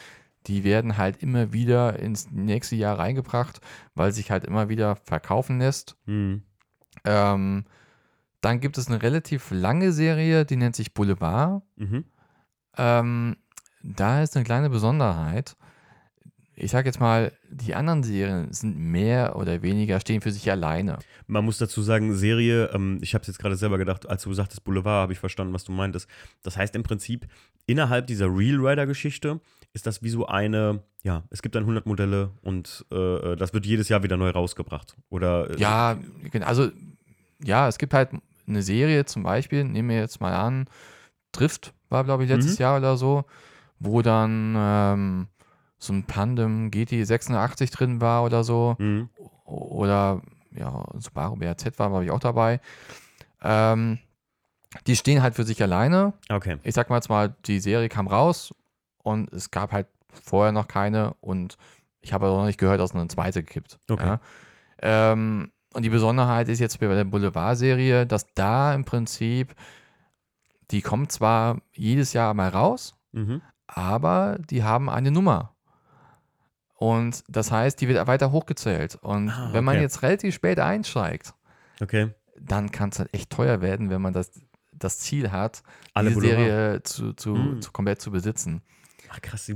die 0.46 0.64
werden 0.64 0.96
halt 0.96 1.22
immer 1.22 1.52
wieder 1.52 1.98
ins 1.98 2.30
nächste 2.30 2.76
Jahr 2.76 2.98
reingebracht, 2.98 3.60
weil 3.94 4.12
sich 4.12 4.30
halt 4.30 4.44
immer 4.44 4.68
wieder 4.68 4.96
verkaufen 4.96 5.58
lässt. 5.58 5.96
Hm. 6.06 6.42
Ähm, 7.04 7.64
dann 8.40 8.60
gibt 8.60 8.76
es 8.76 8.88
eine 8.88 9.02
relativ 9.02 9.50
lange 9.50 9.92
Serie, 9.92 10.44
die 10.44 10.56
nennt 10.56 10.76
sich 10.76 10.92
Boulevard. 10.92 11.62
Mhm. 11.76 12.04
Ähm, 12.76 13.36
da 13.82 14.22
ist 14.22 14.36
eine 14.36 14.44
kleine 14.44 14.68
Besonderheit. 14.68 15.56
Ich 16.56 16.70
sage 16.70 16.88
jetzt 16.88 17.00
mal, 17.00 17.32
die 17.50 17.74
anderen 17.74 18.02
Serien 18.02 18.52
sind 18.52 18.78
mehr 18.78 19.34
oder 19.36 19.62
weniger, 19.62 19.98
stehen 19.98 20.20
für 20.20 20.30
sich 20.30 20.50
alleine. 20.50 20.98
Man 21.26 21.44
muss 21.44 21.58
dazu 21.58 21.82
sagen, 21.82 22.14
Serie, 22.14 22.70
ähm, 22.72 22.98
ich 23.02 23.14
habe 23.14 23.22
es 23.22 23.28
jetzt 23.28 23.38
gerade 23.38 23.56
selber 23.56 23.76
gedacht, 23.78 24.08
als 24.08 24.22
du 24.22 24.32
sagtest 24.34 24.62
Boulevard, 24.64 25.02
habe 25.02 25.12
ich 25.12 25.18
verstanden, 25.18 25.52
was 25.52 25.64
du 25.64 25.72
meintest. 25.72 26.08
Das 26.42 26.56
heißt 26.56 26.76
im 26.76 26.82
Prinzip, 26.84 27.26
innerhalb 27.66 28.06
dieser 28.06 28.26
Real 28.26 28.64
Rider-Geschichte 28.64 29.40
ist 29.72 29.86
das 29.86 30.02
wie 30.02 30.10
so 30.10 30.26
eine, 30.26 30.82
ja, 31.02 31.24
es 31.30 31.42
gibt 31.42 31.56
dann 31.56 31.64
100 31.64 31.86
Modelle 31.86 32.30
und 32.42 32.86
äh, 32.92 33.34
das 33.36 33.52
wird 33.52 33.66
jedes 33.66 33.88
Jahr 33.88 34.02
wieder 34.04 34.16
neu 34.16 34.30
rausgebracht. 34.30 34.96
Oder 35.10 35.50
äh, 35.50 35.56
Ja, 35.58 35.98
genau, 36.30 36.46
also 36.46 36.70
ja, 37.42 37.66
es 37.66 37.78
gibt 37.78 37.94
halt 37.94 38.10
eine 38.46 38.62
Serie 38.62 39.04
zum 39.06 39.24
Beispiel, 39.24 39.64
nehmen 39.64 39.88
wir 39.88 39.98
jetzt 39.98 40.20
mal 40.20 40.34
an, 40.34 40.66
Drift 41.32 41.74
war, 41.88 42.04
glaube 42.04 42.22
ich, 42.24 42.30
letztes 42.30 42.58
Mhm. 42.58 42.62
Jahr 42.62 42.76
oder 42.78 42.96
so, 42.96 43.24
wo 43.80 44.02
dann 44.02 44.54
ähm, 44.56 45.26
so 45.78 45.92
ein 45.92 46.06
Tandem 46.06 46.70
GT86 46.70 47.72
drin 47.72 48.00
war 48.00 48.24
oder 48.24 48.44
so. 48.44 48.76
Mhm. 48.78 49.08
oder 49.44 50.22
ja, 50.52 50.84
Subaru 50.98 51.36
BRZ 51.36 51.78
war, 51.78 51.88
glaube 51.90 52.04
ich, 52.04 52.10
auch 52.10 52.20
dabei. 52.20 52.60
Ähm, 53.42 53.98
die 54.86 54.96
stehen 54.96 55.22
halt 55.22 55.34
für 55.34 55.44
sich 55.44 55.62
alleine. 55.62 56.14
Okay. 56.28 56.58
Ich 56.62 56.74
sag 56.74 56.90
mal 56.90 56.96
jetzt 56.96 57.08
mal, 57.08 57.34
die 57.46 57.60
Serie 57.60 57.88
kam 57.88 58.06
raus 58.08 58.54
und 59.02 59.32
es 59.32 59.50
gab 59.50 59.72
halt 59.72 59.86
vorher 60.08 60.52
noch 60.52 60.68
keine 60.68 61.14
und 61.20 61.56
ich 62.00 62.12
habe 62.12 62.26
auch 62.28 62.38
noch 62.38 62.46
nicht 62.46 62.58
gehört, 62.58 62.80
dass 62.80 62.94
eine 62.94 63.08
zweite 63.08 63.42
gibt. 63.42 63.78
Okay. 63.88 64.06
Ja. 64.06 64.20
Ähm, 65.12 65.50
und 65.74 65.82
die 65.82 65.90
Besonderheit 65.90 66.48
ist 66.48 66.60
jetzt 66.60 66.78
bei 66.80 66.86
der 66.86 67.04
Boulevard-Serie, 67.04 68.06
dass 68.06 68.26
da 68.34 68.74
im 68.74 68.84
Prinzip, 68.84 69.54
die 70.70 70.82
kommt 70.82 71.10
zwar 71.12 71.58
jedes 71.72 72.12
Jahr 72.12 72.32
mal 72.34 72.48
raus, 72.48 72.94
Mhm. 73.12 73.42
aber 73.66 74.38
die 74.50 74.62
haben 74.62 74.88
eine 74.88 75.10
Nummer. 75.10 75.53
Und 76.84 77.24
das 77.28 77.50
heißt, 77.50 77.80
die 77.80 77.88
wird 77.88 78.06
weiter 78.06 78.30
hochgezählt. 78.30 78.96
Und 79.00 79.30
Ah, 79.30 79.48
wenn 79.52 79.64
man 79.64 79.76
okay. 79.76 79.82
jetzt 79.84 80.02
relativ 80.02 80.34
spät 80.34 80.58
einsteigt, 80.60 81.32
Okay. 81.80 82.10
dann 82.38 82.70
kann 82.70 82.90
es 82.90 82.98
halt 82.98 83.12
echt 83.14 83.30
teuer 83.30 83.62
werden, 83.62 83.88
wenn 83.90 84.02
man 84.02 84.12
das, 84.12 84.30
das 84.72 84.98
Ziel 84.98 85.32
hat, 85.32 85.62
Alle 85.94 86.10
diese. 86.10 86.20
Serie 86.20 86.82
zu, 86.82 87.12
zu, 87.14 87.34
Mm. 87.34 87.62
zu 87.62 87.72
komplett 87.72 88.02
zu 88.02 88.10
besitzen. 88.10 88.60
Ach 89.14 89.20
krass, 89.22 89.46
die, 89.46 89.54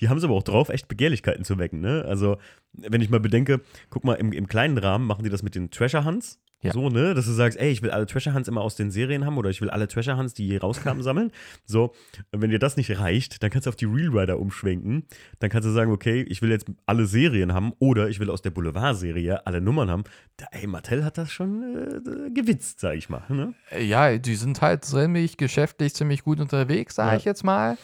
die 0.00 0.08
haben 0.08 0.18
es 0.18 0.24
aber 0.24 0.34
auch 0.34 0.42
drauf, 0.42 0.68
echt 0.68 0.88
Begehrlichkeiten 0.88 1.44
zu 1.44 1.58
wecken, 1.58 1.80
ne? 1.80 2.04
Also, 2.08 2.38
wenn 2.72 3.00
ich 3.00 3.08
mal 3.10 3.20
bedenke, 3.20 3.60
guck 3.90 4.04
mal, 4.04 4.14
im, 4.14 4.32
im 4.32 4.48
kleinen 4.48 4.76
Rahmen 4.78 5.06
machen 5.06 5.22
die 5.24 5.30
das 5.30 5.42
mit 5.42 5.54
den 5.54 5.70
Treasure 5.70 6.04
Hunts. 6.04 6.40
Ja. 6.62 6.72
So, 6.72 6.88
ne? 6.88 7.12
Dass 7.14 7.26
du 7.26 7.32
sagst, 7.32 7.58
ey, 7.60 7.70
ich 7.70 7.82
will 7.82 7.90
alle 7.90 8.06
Treasure 8.06 8.34
Hunts 8.34 8.48
immer 8.48 8.62
aus 8.62 8.76
den 8.76 8.90
Serien 8.90 9.26
haben 9.26 9.36
oder 9.36 9.50
ich 9.50 9.60
will 9.60 9.68
alle 9.68 9.86
Treasure 9.88 10.16
Hunts, 10.16 10.32
die 10.32 10.48
je 10.48 10.56
rauskamen, 10.56 11.02
sammeln. 11.02 11.30
So, 11.66 11.92
wenn 12.32 12.50
dir 12.50 12.58
das 12.58 12.78
nicht 12.78 12.98
reicht, 12.98 13.42
dann 13.42 13.50
kannst 13.50 13.66
du 13.66 13.68
auf 13.68 13.76
die 13.76 13.84
Real 13.84 14.08
Rider 14.18 14.40
umschwenken. 14.40 15.04
Dann 15.38 15.50
kannst 15.50 15.68
du 15.68 15.72
sagen, 15.72 15.92
okay, 15.92 16.22
ich 16.22 16.40
will 16.40 16.50
jetzt 16.50 16.66
alle 16.86 17.04
Serien 17.06 17.52
haben 17.52 17.72
oder 17.78 18.08
ich 18.08 18.20
will 18.20 18.30
aus 18.30 18.40
der 18.40 18.50
Boulevard-Serie 18.50 19.46
alle 19.46 19.60
Nummern 19.60 19.90
haben. 19.90 20.04
Da, 20.38 20.46
ey, 20.50 20.66
Mattel 20.66 21.04
hat 21.04 21.18
das 21.18 21.30
schon 21.30 21.62
äh, 21.62 22.30
gewitzt, 22.30 22.80
sag 22.80 22.96
ich 22.96 23.10
mal. 23.10 23.22
Ne? 23.28 23.52
Äh, 23.70 23.84
Ja, 23.84 24.16
die 24.16 24.34
sind 24.34 24.60
halt 24.62 24.84
ziemlich 24.86 25.36
geschäftlich 25.36 25.94
ziemlich 25.94 26.24
gut 26.24 26.40
unterwegs, 26.40 26.94
sage 26.96 27.12
Ja. 27.12 27.16
ich 27.18 27.24
jetzt 27.26 27.44
mal. 27.44 27.76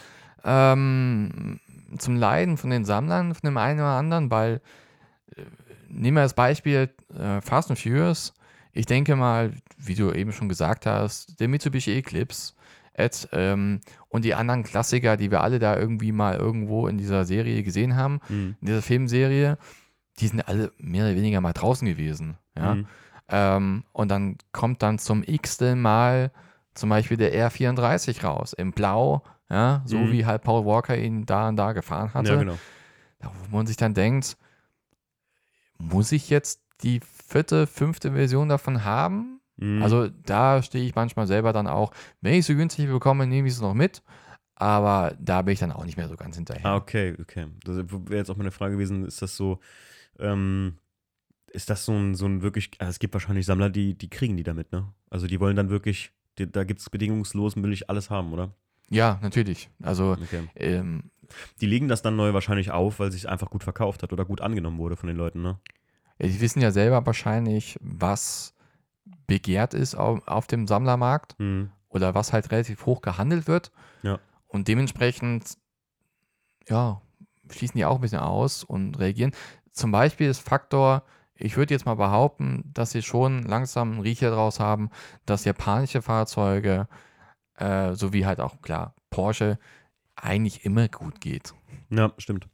Ähm, 0.44 1.60
zum 1.98 2.16
Leiden 2.16 2.56
von 2.56 2.70
den 2.70 2.84
Sammlern, 2.84 3.34
von 3.34 3.46
dem 3.46 3.56
einen 3.56 3.80
oder 3.80 3.96
anderen, 3.98 4.30
weil, 4.30 4.60
äh, 5.36 5.42
nehmen 5.88 6.16
wir 6.16 6.22
das 6.22 6.34
Beispiel 6.34 6.90
äh, 7.18 7.40
Fast 7.40 7.70
and 7.70 7.78
Furious. 7.78 8.34
Ich 8.72 8.86
denke 8.86 9.16
mal, 9.16 9.52
wie 9.76 9.94
du 9.94 10.10
eben 10.12 10.32
schon 10.32 10.48
gesagt 10.48 10.86
hast, 10.86 11.38
der 11.40 11.48
Mitsubishi 11.48 11.92
Eclipse 11.96 12.54
Ed, 12.94 13.28
ähm, 13.32 13.80
und 14.08 14.24
die 14.24 14.34
anderen 14.34 14.62
Klassiker, 14.64 15.16
die 15.16 15.30
wir 15.30 15.42
alle 15.42 15.58
da 15.58 15.76
irgendwie 15.76 16.12
mal 16.12 16.36
irgendwo 16.36 16.88
in 16.88 16.98
dieser 16.98 17.24
Serie 17.24 17.62
gesehen 17.62 17.96
haben, 17.96 18.20
Mhm. 18.28 18.56
in 18.60 18.66
dieser 18.66 18.82
Filmserie, 18.82 19.56
die 20.18 20.26
sind 20.28 20.46
alle 20.46 20.72
mehr 20.78 21.06
oder 21.06 21.14
weniger 21.14 21.40
mal 21.40 21.54
draußen 21.54 21.86
gewesen. 21.88 22.36
Ja? 22.56 22.74
Mhm. 22.74 22.86
Ähm, 23.28 23.84
und 23.92 24.10
dann 24.10 24.36
kommt 24.52 24.82
dann 24.82 24.98
zum 24.98 25.22
x-ten 25.26 25.80
Mal 25.80 26.32
zum 26.74 26.90
Beispiel 26.90 27.16
der 27.16 27.34
R34 27.34 28.24
raus, 28.24 28.52
im 28.52 28.72
Blau, 28.72 29.22
ja, 29.52 29.82
so 29.84 29.98
Mhm. 29.98 30.10
wie 30.10 30.26
halt 30.26 30.42
Paul 30.42 30.64
Walker 30.64 30.96
ihn 30.96 31.26
da 31.26 31.48
und 31.48 31.56
da 31.56 31.72
gefahren 31.72 32.12
hatte. 32.14 32.32
Ja, 32.32 32.36
genau. 32.36 32.58
Da, 33.20 33.30
wo 33.50 33.56
man 33.56 33.66
sich 33.66 33.76
dann 33.76 33.94
denkt, 33.94 34.36
muss 35.78 36.10
ich 36.10 36.30
jetzt 36.30 36.60
die 36.82 37.00
vierte, 37.00 37.66
fünfte 37.66 38.12
Version 38.12 38.48
davon 38.48 38.82
haben? 38.84 39.40
Mhm. 39.56 39.82
Also 39.82 40.08
da 40.08 40.62
stehe 40.62 40.84
ich 40.84 40.94
manchmal 40.94 41.26
selber 41.26 41.52
dann 41.52 41.66
auch, 41.66 41.92
wenn 42.20 42.34
ich 42.34 42.46
so 42.46 42.54
günstig 42.54 42.88
bekomme, 42.88 43.26
nehme 43.26 43.46
ich 43.46 43.54
es 43.54 43.60
noch 43.60 43.74
mit. 43.74 44.02
Aber 44.54 45.16
da 45.20 45.42
bin 45.42 45.54
ich 45.54 45.60
dann 45.60 45.72
auch 45.72 45.84
nicht 45.84 45.96
mehr 45.96 46.08
so 46.08 46.16
ganz 46.16 46.36
hinterher. 46.36 46.64
Ah, 46.64 46.76
okay, 46.76 47.16
okay. 47.20 47.46
Das 47.64 47.76
wäre 47.76 48.16
jetzt 48.16 48.30
auch 48.30 48.36
meine 48.36 48.52
Frage 48.52 48.74
gewesen, 48.74 49.04
ist 49.04 49.20
das 49.20 49.36
so, 49.36 49.58
ähm, 50.18 50.78
ist 51.48 51.68
das 51.68 51.84
so 51.84 51.92
ein, 51.92 52.14
so 52.14 52.26
ein 52.26 52.42
wirklich, 52.42 52.70
also 52.78 52.90
es 52.90 52.98
gibt 52.98 53.12
wahrscheinlich 53.14 53.44
Sammler, 53.44 53.70
die, 53.70 53.94
die 53.96 54.08
kriegen 54.08 54.36
die 54.36 54.44
damit, 54.44 54.70
ne? 54.72 54.86
Also 55.10 55.26
die 55.26 55.40
wollen 55.40 55.56
dann 55.56 55.68
wirklich, 55.68 56.12
die, 56.38 56.50
da 56.50 56.64
gibt 56.64 56.80
es 56.80 56.90
bedingungslos, 56.90 57.56
will 57.56 57.72
ich 57.72 57.90
alles 57.90 58.08
haben, 58.08 58.32
oder? 58.32 58.52
Ja, 58.92 59.18
natürlich. 59.22 59.70
Also 59.82 60.12
Okay. 60.12 60.48
ähm, 60.54 61.10
Die 61.60 61.66
legen 61.66 61.88
das 61.88 62.02
dann 62.02 62.14
neu 62.16 62.34
wahrscheinlich 62.34 62.70
auf, 62.70 62.98
weil 63.00 63.10
sich 63.10 63.28
einfach 63.28 63.48
gut 63.50 63.64
verkauft 63.64 64.02
hat 64.02 64.12
oder 64.12 64.24
gut 64.26 64.40
angenommen 64.42 64.76
wurde 64.78 64.96
von 64.96 65.06
den 65.06 65.16
Leuten, 65.16 65.40
ne? 65.42 65.58
Ja, 66.18 66.28
die 66.28 66.40
wissen 66.40 66.60
ja 66.60 66.70
selber 66.70 67.04
wahrscheinlich, 67.06 67.78
was 67.80 68.54
begehrt 69.26 69.72
ist 69.72 69.94
auf, 69.94 70.26
auf 70.28 70.46
dem 70.46 70.66
Sammlermarkt 70.66 71.36
Hm. 71.38 71.70
oder 71.88 72.14
was 72.14 72.32
halt 72.34 72.50
relativ 72.50 72.84
hoch 72.84 73.00
gehandelt 73.00 73.48
wird. 73.48 73.72
Ja. 74.02 74.18
Und 74.46 74.68
dementsprechend, 74.68 75.56
ja, 76.68 77.00
schließen 77.50 77.78
die 77.78 77.84
auch 77.84 77.96
ein 77.96 78.00
bisschen 78.02 78.20
aus 78.20 78.62
und 78.62 78.98
reagieren. 78.98 79.32
Zum 79.72 79.90
Beispiel 79.90 80.28
ist 80.28 80.40
Faktor, 80.40 81.02
ich 81.34 81.56
würde 81.56 81.74
jetzt 81.74 81.86
mal 81.86 81.94
behaupten, 81.96 82.70
dass 82.74 82.90
sie 82.90 83.02
schon 83.02 83.42
langsam 83.44 83.92
einen 83.92 84.00
Riecher 84.02 84.30
draus 84.30 84.60
haben, 84.60 84.90
dass 85.26 85.44
japanische 85.46 86.02
Fahrzeuge, 86.02 86.88
äh, 87.62 87.94
sowie 87.94 88.26
halt 88.26 88.40
auch 88.40 88.60
klar 88.60 88.94
Porsche, 89.10 89.58
eigentlich 90.16 90.64
immer 90.64 90.88
gut 90.88 91.20
geht. 91.20 91.54
Ja, 91.90 92.12
stimmt. 92.18 92.48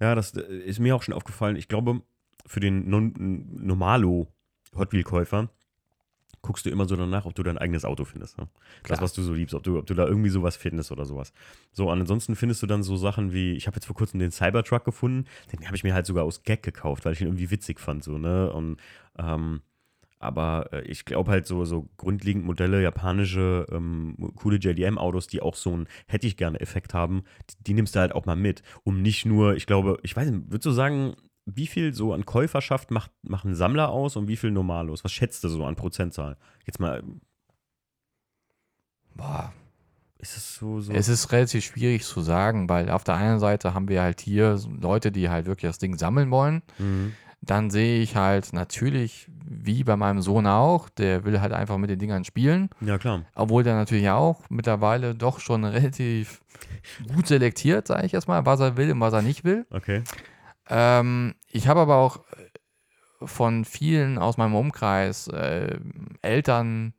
Ja, 0.00 0.14
das 0.14 0.34
äh, 0.34 0.40
ist 0.40 0.80
mir 0.80 0.96
auch 0.96 1.02
schon 1.02 1.14
aufgefallen. 1.14 1.56
Ich 1.56 1.68
glaube, 1.68 2.02
für 2.46 2.60
den 2.60 2.88
Normalo 2.88 4.28
Hot 4.74 4.92
Wheel 4.92 5.02
Käufer 5.02 5.50
guckst 6.42 6.64
du 6.64 6.70
immer 6.70 6.88
so 6.88 6.96
danach, 6.96 7.26
ob 7.26 7.34
du 7.34 7.42
dein 7.42 7.58
eigenes 7.58 7.84
Auto 7.84 8.06
findest. 8.06 8.38
Ne? 8.38 8.48
Das, 8.84 9.02
was 9.02 9.12
du 9.12 9.22
so 9.22 9.34
liebst, 9.34 9.54
ob 9.54 9.62
du, 9.62 9.78
ob 9.78 9.86
du 9.86 9.92
da 9.92 10.06
irgendwie 10.06 10.30
sowas 10.30 10.56
findest 10.56 10.90
oder 10.90 11.04
sowas. 11.04 11.34
So, 11.72 11.90
ansonsten 11.90 12.34
findest 12.34 12.62
du 12.62 12.66
dann 12.66 12.82
so 12.82 12.96
Sachen 12.96 13.34
wie, 13.34 13.52
ich 13.52 13.66
habe 13.66 13.76
jetzt 13.76 13.84
vor 13.84 13.94
kurzem 13.94 14.20
den 14.20 14.30
Cybertruck 14.30 14.84
gefunden, 14.84 15.26
den 15.52 15.66
habe 15.66 15.76
ich 15.76 15.84
mir 15.84 15.92
halt 15.92 16.06
sogar 16.06 16.24
aus 16.24 16.42
Gag 16.42 16.62
gekauft, 16.62 17.04
weil 17.04 17.12
ich 17.12 17.20
ihn 17.20 17.26
irgendwie 17.26 17.50
witzig 17.50 17.78
fand, 17.78 18.02
so, 18.02 18.16
ne? 18.16 18.50
Und, 18.50 18.78
ähm, 19.18 19.60
aber 20.20 20.72
äh, 20.72 20.82
ich 20.82 21.04
glaube 21.04 21.30
halt 21.30 21.46
so, 21.46 21.64
so 21.64 21.88
grundlegend 21.96 22.44
Modelle, 22.44 22.82
japanische, 22.82 23.66
ähm, 23.72 24.16
coole 24.36 24.58
JDM-Autos, 24.58 25.26
die 25.26 25.42
auch 25.42 25.56
so 25.56 25.72
einen 25.72 25.88
hätte 26.06 26.26
ich 26.26 26.36
gerne 26.36 26.60
Effekt 26.60 26.94
haben, 26.94 27.24
die, 27.50 27.64
die 27.64 27.74
nimmst 27.74 27.96
du 27.96 28.00
halt 28.00 28.12
auch 28.12 28.26
mal 28.26 28.36
mit, 28.36 28.62
um 28.84 29.02
nicht 29.02 29.26
nur, 29.26 29.56
ich 29.56 29.66
glaube, 29.66 29.98
ich 30.02 30.14
weiß 30.14 30.30
nicht, 30.30 30.44
würdest 30.50 30.66
du 30.66 30.70
sagen, 30.70 31.16
wie 31.46 31.66
viel 31.66 31.94
so 31.94 32.12
an 32.12 32.26
Käuferschaft 32.26 32.90
macht, 32.90 33.10
machen 33.22 33.54
Sammler 33.54 33.88
aus 33.88 34.14
und 34.14 34.28
wie 34.28 34.36
viel 34.36 34.50
Normalos? 34.52 35.02
Was 35.02 35.12
schätzt 35.12 35.42
du 35.42 35.48
so 35.48 35.64
an 35.64 35.74
Prozentzahl? 35.74 36.36
Jetzt 36.64 36.78
mal, 36.78 37.02
Boah, 39.14 39.52
ist 40.18 40.36
es 40.36 40.56
so, 40.56 40.80
so 40.80 40.92
Es 40.92 41.08
ist 41.08 41.32
relativ 41.32 41.64
schwierig 41.64 42.04
zu 42.04 42.20
sagen, 42.20 42.68
weil 42.68 42.90
auf 42.90 43.04
der 43.04 43.16
einen 43.16 43.38
Seite 43.38 43.74
haben 43.74 43.88
wir 43.88 44.02
halt 44.02 44.20
hier 44.20 44.58
Leute, 44.80 45.12
die 45.12 45.28
halt 45.28 45.46
wirklich 45.46 45.68
das 45.68 45.78
Ding 45.78 45.96
sammeln 45.96 46.30
wollen. 46.30 46.62
Mhm. 46.78 47.14
Dann 47.42 47.70
sehe 47.70 48.02
ich 48.02 48.16
halt 48.16 48.52
natürlich, 48.52 49.28
wie 49.44 49.82
bei 49.82 49.96
meinem 49.96 50.20
Sohn 50.20 50.46
auch, 50.46 50.88
der 50.90 51.24
will 51.24 51.40
halt 51.40 51.52
einfach 51.52 51.78
mit 51.78 51.88
den 51.88 51.98
Dingern 51.98 52.24
spielen. 52.24 52.68
Ja, 52.80 52.98
klar. 52.98 53.24
Obwohl 53.34 53.62
der 53.62 53.74
natürlich 53.74 54.10
auch 54.10 54.42
mittlerweile 54.50 55.14
doch 55.14 55.40
schon 55.40 55.64
relativ 55.64 56.42
gut 57.14 57.26
selektiert, 57.26 57.86
sage 57.86 58.06
ich 58.06 58.12
jetzt 58.12 58.28
mal, 58.28 58.44
was 58.44 58.60
er 58.60 58.76
will 58.76 58.92
und 58.92 59.00
was 59.00 59.14
er 59.14 59.22
nicht 59.22 59.44
will. 59.44 59.66
Okay. 59.70 60.02
Ähm, 60.68 61.34
ich 61.50 61.66
habe 61.66 61.80
aber 61.80 61.96
auch 61.96 62.18
äh, 62.18 63.26
von 63.26 63.64
vielen 63.64 64.18
aus 64.18 64.36
meinem 64.36 64.54
Umkreis, 64.54 65.26
äh, 65.28 65.78
Eltern, 66.22 66.94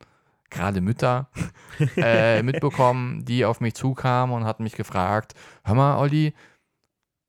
gerade 0.50 0.82
Mütter, 0.82 1.30
äh, 1.98 2.44
mitbekommen, 2.44 3.26
die 3.26 3.46
auf 3.46 3.62
mich 3.62 3.76
zukamen 3.76 4.36
und 4.36 4.44
hatten 4.44 4.64
mich 4.64 4.76
gefragt, 4.76 5.36
hör 5.64 5.76
mal, 5.76 5.98
Olli, 5.98 6.34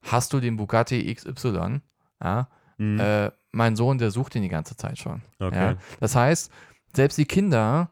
hast 0.03 0.33
du 0.33 0.41
den 0.41 0.57
Bugatti 0.57 1.15
XY? 1.15 1.81
Ja, 2.23 2.49
Mhm. 2.79 3.01
äh, 3.01 3.31
mein 3.53 3.77
Sohn, 3.77 3.99
der 3.99 4.11
sucht 4.11 4.35
ihn 4.35 4.43
die 4.43 4.49
ganze 4.49 4.77
Zeit 4.77 4.99
schon. 4.99 5.23
okay. 5.39 5.73
Ja? 5.73 5.77
Das 6.01 6.17
heißt, 6.17 6.51
selbst 6.95 7.19
die 7.19 7.27
Kinder 7.27 7.91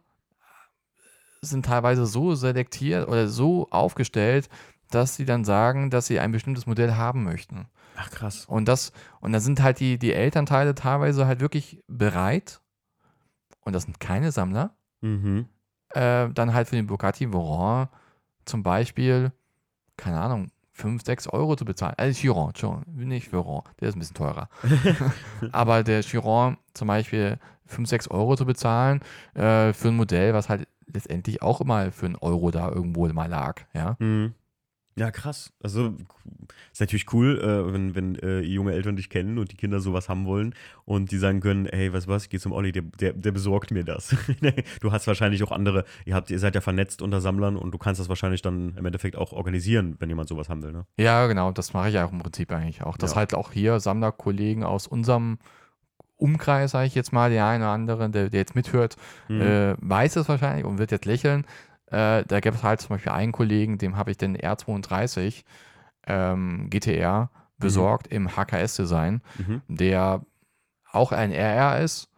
sind 1.43 1.65
teilweise 1.67 2.07
so 2.07 2.35
selektiert 2.35 3.09
oder 3.09 3.29
so 3.29 3.69
aufgestellt, 3.71 4.49
dass 4.91 5.17
sie 5.17 5.25
dann 5.25 5.45
sagen, 5.45 5.91
dass 5.91 6.07
sie 6.07 6.19
ein 6.21 6.33
bestimmtes 6.33 6.67
Modell 6.67 6.95
haben 6.95 7.25
möchten. 7.25 7.69
Ach, 7.97 8.11
krass. 8.11 8.45
Und 8.47 8.67
das, 8.69 8.93
und 9.21 9.33
da 9.33 9.41
sind 9.41 9.63
halt 9.63 9.81
die, 9.81 9.99
die 9.99 10.13
Elternteile 10.13 10.75
teilweise 10.75 11.27
halt 11.27 11.41
wirklich 11.41 11.83
bereit, 11.87 12.61
und 13.65 13.73
das 13.75 13.85
sind 13.85 14.01
keine 14.01 14.33
Sammler, 14.33 14.75
Mhm. 15.03 15.47
äh, 15.91 16.29
dann 16.31 16.53
halt 16.53 16.69
für 16.69 16.77
den 16.77 16.87
Bugatti 16.87 17.33
Veyron 17.33 17.89
zum 18.45 18.63
Beispiel, 18.63 19.33
keine 19.97 20.21
Ahnung, 20.21 20.51
5, 20.81 21.05
6 21.05 21.29
Euro 21.29 21.57
zu 21.57 21.65
bezahlen. 21.65 21.95
Also 21.97 22.19
Chiron, 22.21 22.53
schon, 22.57 22.83
nicht 22.95 23.33
Veyron, 23.33 23.63
der 23.81 23.89
ist 23.91 23.97
ein 23.97 24.01
bisschen 24.01 24.17
teurer. 24.17 24.49
Aber 25.53 25.83
der 25.83 26.03
Chiron 26.03 26.57
zum 26.75 26.89
Beispiel 26.89 27.39
5, 27.67 27.89
6 27.89 28.09
Euro 28.09 28.37
zu 28.37 28.47
bezahlen 28.47 29.01
äh, 29.35 29.73
für 29.73 29.89
ein 29.89 29.97
Modell, 29.97 30.35
was 30.35 30.49
halt 30.49 30.67
letztendlich 30.93 31.43
auch 31.43 31.61
immer 31.61 31.93
für 31.93 32.07
einen 32.07 32.17
Euro 32.17 32.51
da 32.51 32.69
irgendwo 32.69 33.07
mal 33.09 33.29
lag. 33.29 33.61
Ja, 33.75 33.97
Mhm. 33.99 34.35
Ja, 34.97 35.11
krass. 35.11 35.53
Also 35.63 35.95
ist 36.73 36.81
natürlich 36.81 37.13
cool, 37.15 37.39
äh, 37.41 37.73
wenn, 37.73 37.95
wenn 37.95 38.17
äh, 38.17 38.41
junge 38.41 38.73
Eltern 38.73 38.97
dich 38.97 39.09
kennen 39.09 39.39
und 39.39 39.51
die 39.53 39.57
Kinder 39.57 39.81
sowas 39.81 40.09
haben 40.09 40.27
wollen 40.27 40.55
und 40.85 41.11
die 41.13 41.17
sagen 41.19 41.41
können, 41.41 41.67
hey, 41.67 41.93
weißt 41.93 42.07
du 42.07 42.11
was, 42.11 42.25
ich 42.25 42.29
gehe 42.31 42.41
zum 42.41 42.53
Olli, 42.53 42.73
der, 42.73 42.83
der, 42.83 43.13
der 43.13 43.31
besorgt 43.31 43.71
mir 43.71 43.85
das. 43.85 44.15
du 44.81 44.93
hast 44.93 45.07
wahrscheinlich 45.07 45.43
auch 45.45 45.53
andere, 45.53 45.85
ihr, 46.05 46.15
habt, 46.15 46.31
ihr 46.31 46.39
seid 46.39 46.55
ja 46.55 46.61
vernetzt 46.61 47.03
unter 47.03 47.21
Sammlern 47.21 47.57
und 47.57 47.71
du 47.73 47.79
kannst 47.79 48.01
das 48.01 48.09
wahrscheinlich 48.09 48.43
dann 48.43 48.75
im 48.77 48.85
Endeffekt 48.85 49.17
auch 49.17 49.33
organisieren, 49.33 49.97
wenn 50.01 50.09
jemand 50.09 50.29
sowas 50.29 50.49
haben 50.49 50.63
will, 50.63 50.73
ne? 50.73 50.85
ja 50.99 51.27
genau, 51.29 51.53
das 51.53 51.73
mache 51.73 51.89
ich 51.89 51.95
ja 51.95 52.05
auch 52.05 52.13
im 52.13 52.19
Prinzip 52.19 52.51
eigentlich 52.53 52.83
auch. 52.83 52.99
Dass 52.99 53.13
Ja. 53.13 53.17
halt 53.19 53.35
auch 53.35 53.53
hier 53.53 53.81
Sammlerkollegen 53.81 54.65
aus 54.65 54.87
unserem 54.87 55.39
Umkreis, 56.17 56.73
sage 56.73 56.87
ich 56.87 56.95
jetzt 56.95 57.13
mal, 57.13 57.31
der 57.31 57.47
eine 57.47 57.65
oder 57.65 57.73
andere, 57.73 58.11
der, 58.11 58.29
der 58.29 58.41
jetzt 58.41 58.55
mithört, 58.55 58.97
Mhm. 59.29 59.41
äh, 59.41 59.75
weiß 59.79 60.17
es 60.17 60.29
wahrscheinlich 60.29 60.67
und 60.67 60.79
wird 60.79 60.91
jetzt 60.91 61.07
lächeln. 61.07 61.47
Äh, 61.91 62.25
da 62.27 62.41
gibt 62.41 62.57
es 62.57 62.63
halt 62.63 62.81
zum 62.81 62.91
Beispiel 62.91 63.13
einen 63.13 63.33
Kollegen, 63.33 63.79
dem 63.79 63.97
habe 63.97 64.11
ich 64.11 64.17
den 64.17 64.37
R32 64.37 65.43
ähm, 66.07 66.69
GTR 66.71 67.31
besorgt 67.59 68.07
im 68.09 68.37
HKS-Design, 68.37 69.23
Mhm. 69.39 69.63
der 69.69 70.25
auch 70.93 71.13
ein 71.13 71.31
RR 71.33 71.81
ist 71.81 72.09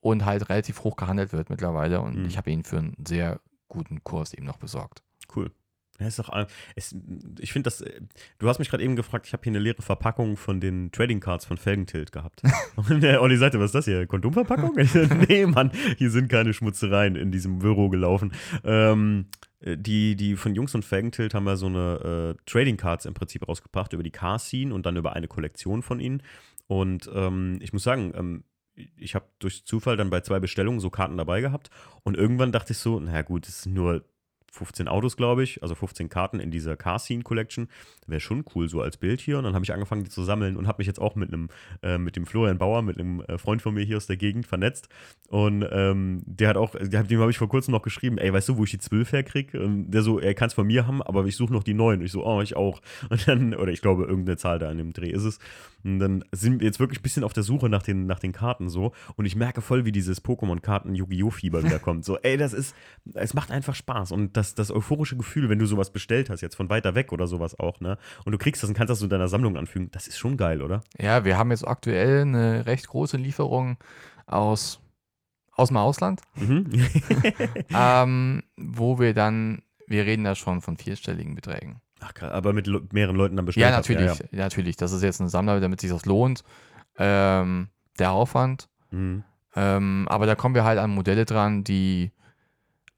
und 0.00 0.24
halt 0.24 0.48
relativ 0.48 0.84
hoch 0.84 0.96
gehandelt 0.96 1.32
wird 1.32 1.50
mittlerweile. 1.50 2.00
Und 2.00 2.16
Mhm. 2.20 2.24
ich 2.26 2.36
habe 2.38 2.50
ihn 2.50 2.64
für 2.64 2.78
einen 2.78 2.96
sehr 3.06 3.40
guten 3.68 4.02
Kurs 4.04 4.32
eben 4.34 4.46
noch 4.46 4.56
besorgt. 4.58 5.02
Cool. 5.34 5.50
Ja, 6.00 6.08
ist 6.08 6.18
doch, 6.18 6.32
äh, 6.34 6.46
es, 6.74 6.94
ich 7.38 7.52
finde 7.52 7.68
das, 7.68 7.80
äh, 7.80 8.00
du 8.38 8.48
hast 8.48 8.58
mich 8.58 8.68
gerade 8.68 8.82
eben 8.82 8.96
gefragt, 8.96 9.26
ich 9.26 9.32
habe 9.32 9.44
hier 9.44 9.52
eine 9.52 9.60
leere 9.60 9.82
Verpackung 9.82 10.36
von 10.36 10.60
den 10.60 10.90
Trading 10.90 11.20
Cards 11.20 11.44
von 11.44 11.56
Felgentilt 11.56 12.10
gehabt. 12.10 12.42
Und 12.76 13.00
der 13.02 13.22
Olli 13.22 13.36
sagte, 13.36 13.60
was 13.60 13.66
ist 13.66 13.74
das 13.74 13.84
hier? 13.84 14.06
Kondomverpackung? 14.06 14.74
Nee, 15.28 15.46
Mann, 15.46 15.70
hier 15.98 16.10
sind 16.10 16.28
keine 16.28 16.52
Schmutzereien 16.52 17.16
in 17.16 17.30
diesem 17.30 17.60
Büro 17.60 17.88
gelaufen. 17.88 18.32
Ähm, 18.64 19.26
äh, 19.60 19.76
die, 19.76 20.16
die 20.16 20.36
von 20.36 20.54
Jungs 20.54 20.74
und 20.74 20.84
Felgentilt 20.84 21.34
haben 21.34 21.46
ja 21.46 21.56
so 21.56 21.66
eine 21.66 22.34
äh, 22.36 22.42
Trading 22.46 22.76
Cards 22.76 23.06
im 23.06 23.14
Prinzip 23.14 23.46
rausgebracht 23.46 23.92
über 23.92 24.02
die 24.02 24.10
Car 24.10 24.38
Scene 24.38 24.74
und 24.74 24.86
dann 24.86 24.96
über 24.96 25.14
eine 25.14 25.28
Kollektion 25.28 25.82
von 25.82 26.00
ihnen. 26.00 26.22
Und 26.66 27.10
ähm, 27.14 27.58
ich 27.60 27.72
muss 27.72 27.84
sagen, 27.84 28.12
ähm, 28.16 28.44
ich 28.96 29.14
habe 29.14 29.26
durch 29.38 29.64
Zufall 29.64 29.96
dann 29.96 30.10
bei 30.10 30.20
zwei 30.20 30.40
Bestellungen 30.40 30.80
so 30.80 30.90
Karten 30.90 31.16
dabei 31.16 31.40
gehabt 31.40 31.70
und 32.02 32.16
irgendwann 32.16 32.52
dachte 32.52 32.72
ich 32.72 32.78
so, 32.78 32.98
naja 32.98 33.22
gut, 33.22 33.46
es 33.46 33.62
sind 33.62 33.74
nur 33.74 34.04
15 34.54 34.86
Autos, 34.86 35.16
glaube 35.16 35.42
ich, 35.42 35.62
also 35.62 35.74
15 35.74 36.08
Karten 36.08 36.38
in 36.38 36.52
dieser 36.52 36.76
Car 36.76 37.00
Scene 37.00 37.22
Collection. 37.22 37.68
Wäre 38.06 38.20
schon 38.20 38.44
cool 38.54 38.68
so 38.68 38.80
als 38.80 38.96
Bild 38.96 39.20
hier. 39.20 39.38
Und 39.38 39.44
dann 39.44 39.54
habe 39.54 39.64
ich 39.64 39.72
angefangen, 39.72 40.04
die 40.04 40.10
zu 40.10 40.22
sammeln 40.22 40.56
und 40.56 40.68
habe 40.68 40.78
mich 40.78 40.86
jetzt 40.86 41.00
auch 41.00 41.16
mit 41.16 41.32
einem, 41.32 41.48
äh, 41.82 41.98
mit 41.98 42.14
dem 42.14 42.24
Florian 42.24 42.58
Bauer, 42.58 42.82
mit 42.82 42.98
einem 42.98 43.20
äh, 43.22 43.36
Freund 43.36 43.62
von 43.62 43.74
mir 43.74 43.84
hier 43.84 43.96
aus 43.96 44.06
der 44.06 44.16
Gegend 44.16 44.46
vernetzt. 44.46 44.88
Und 45.28 45.66
ähm, 45.72 46.22
der 46.26 46.50
hat 46.50 46.56
auch, 46.56 46.74
der, 46.80 47.02
dem 47.02 47.20
habe 47.20 47.30
ich 47.30 47.38
vor 47.38 47.48
kurzem 47.48 47.72
noch 47.72 47.82
geschrieben, 47.82 48.18
ey, 48.18 48.32
weißt 48.32 48.48
du, 48.48 48.56
wo 48.56 48.64
ich 48.64 48.70
die 48.70 48.78
12 48.78 49.12
herkriege? 49.12 49.60
Und 49.60 49.90
der 49.90 50.02
so, 50.02 50.20
er 50.20 50.34
kann 50.34 50.46
es 50.48 50.54
von 50.54 50.66
mir 50.66 50.86
haben, 50.86 51.02
aber 51.02 51.24
ich 51.24 51.36
suche 51.36 51.52
noch 51.52 51.64
die 51.64 51.74
9. 51.74 51.98
Und 51.98 52.04
ich 52.04 52.12
so, 52.12 52.24
oh, 52.24 52.40
ich 52.40 52.54
auch. 52.54 52.80
Und 53.10 53.26
dann, 53.26 53.54
oder 53.54 53.72
ich 53.72 53.80
glaube, 53.80 54.04
irgendeine 54.04 54.36
Zahl 54.36 54.58
da 54.58 54.70
in 54.70 54.78
dem 54.78 54.92
Dreh 54.92 55.10
ist 55.10 55.24
es. 55.24 55.40
Und 55.82 55.98
dann 55.98 56.24
sind 56.32 56.60
wir 56.60 56.66
jetzt 56.66 56.80
wirklich 56.80 57.00
ein 57.00 57.02
bisschen 57.02 57.24
auf 57.24 57.32
der 57.32 57.42
Suche 57.42 57.68
nach 57.68 57.82
den, 57.82 58.06
nach 58.06 58.18
den 58.18 58.32
Karten 58.32 58.68
so. 58.68 58.92
Und 59.16 59.26
ich 59.26 59.36
merke 59.36 59.60
voll, 59.60 59.84
wie 59.84 59.92
dieses 59.92 60.24
Pokémon-Karten-Yu-Gi-Oh!-Fieber 60.24 61.62
wieder 61.62 61.78
kommt. 61.78 62.04
So, 62.04 62.18
ey, 62.18 62.36
das 62.36 62.52
ist, 62.52 62.74
es 63.14 63.34
macht 63.34 63.50
einfach 63.50 63.74
Spaß. 63.74 64.12
Und 64.12 64.36
das, 64.36 64.43
das 64.52 64.70
euphorische 64.70 65.16
Gefühl, 65.16 65.48
wenn 65.48 65.58
du 65.58 65.64
sowas 65.64 65.90
bestellt 65.90 66.28
hast, 66.28 66.42
jetzt 66.42 66.56
von 66.56 66.68
weiter 66.68 66.94
weg 66.94 67.12
oder 67.12 67.26
sowas 67.26 67.58
auch, 67.58 67.80
ne? 67.80 67.96
Und 68.26 68.32
du 68.32 68.38
kriegst 68.38 68.62
das 68.62 68.68
und 68.68 68.76
kannst 68.76 68.90
das 68.90 69.00
in 69.00 69.08
deiner 69.08 69.28
Sammlung 69.28 69.56
anfügen, 69.56 69.88
das 69.92 70.06
ist 70.08 70.18
schon 70.18 70.36
geil, 70.36 70.60
oder? 70.60 70.82
Ja, 71.00 71.24
wir 71.24 71.38
haben 71.38 71.50
jetzt 71.50 71.66
aktuell 71.66 72.20
eine 72.22 72.66
recht 72.66 72.88
große 72.88 73.16
Lieferung 73.16 73.78
aus, 74.26 74.80
aus 75.52 75.68
dem 75.68 75.78
Ausland, 75.78 76.20
Mhm. 76.34 76.66
ähm, 77.74 78.42
wo 78.56 78.98
wir 78.98 79.14
dann, 79.14 79.62
wir 79.86 80.04
reden 80.04 80.24
da 80.24 80.34
schon 80.34 80.60
von 80.60 80.76
vierstelligen 80.76 81.34
Beträgen. 81.34 81.80
Ach, 82.00 82.12
aber 82.22 82.52
mit 82.52 82.92
mehreren 82.92 83.16
Leuten 83.16 83.36
dann 83.36 83.46
bestellt 83.46 83.62
Ja, 83.70 83.76
hast. 83.76 83.88
natürlich, 83.88 84.22
natürlich. 84.32 84.76
Das 84.76 84.92
ist 84.92 85.02
jetzt 85.02 85.20
ein 85.20 85.28
Sammler, 85.30 85.60
damit 85.60 85.80
sich 85.80 85.90
das 85.90 86.04
lohnt. 86.04 86.44
Ähm, 86.98 87.68
der 87.98 88.10
Aufwand. 88.10 88.68
Mhm. 88.90 89.24
Ähm, 89.56 90.06
aber 90.10 90.26
da 90.26 90.34
kommen 90.34 90.54
wir 90.54 90.64
halt 90.64 90.78
an 90.78 90.90
Modelle 90.90 91.24
dran, 91.24 91.64
die, 91.64 92.10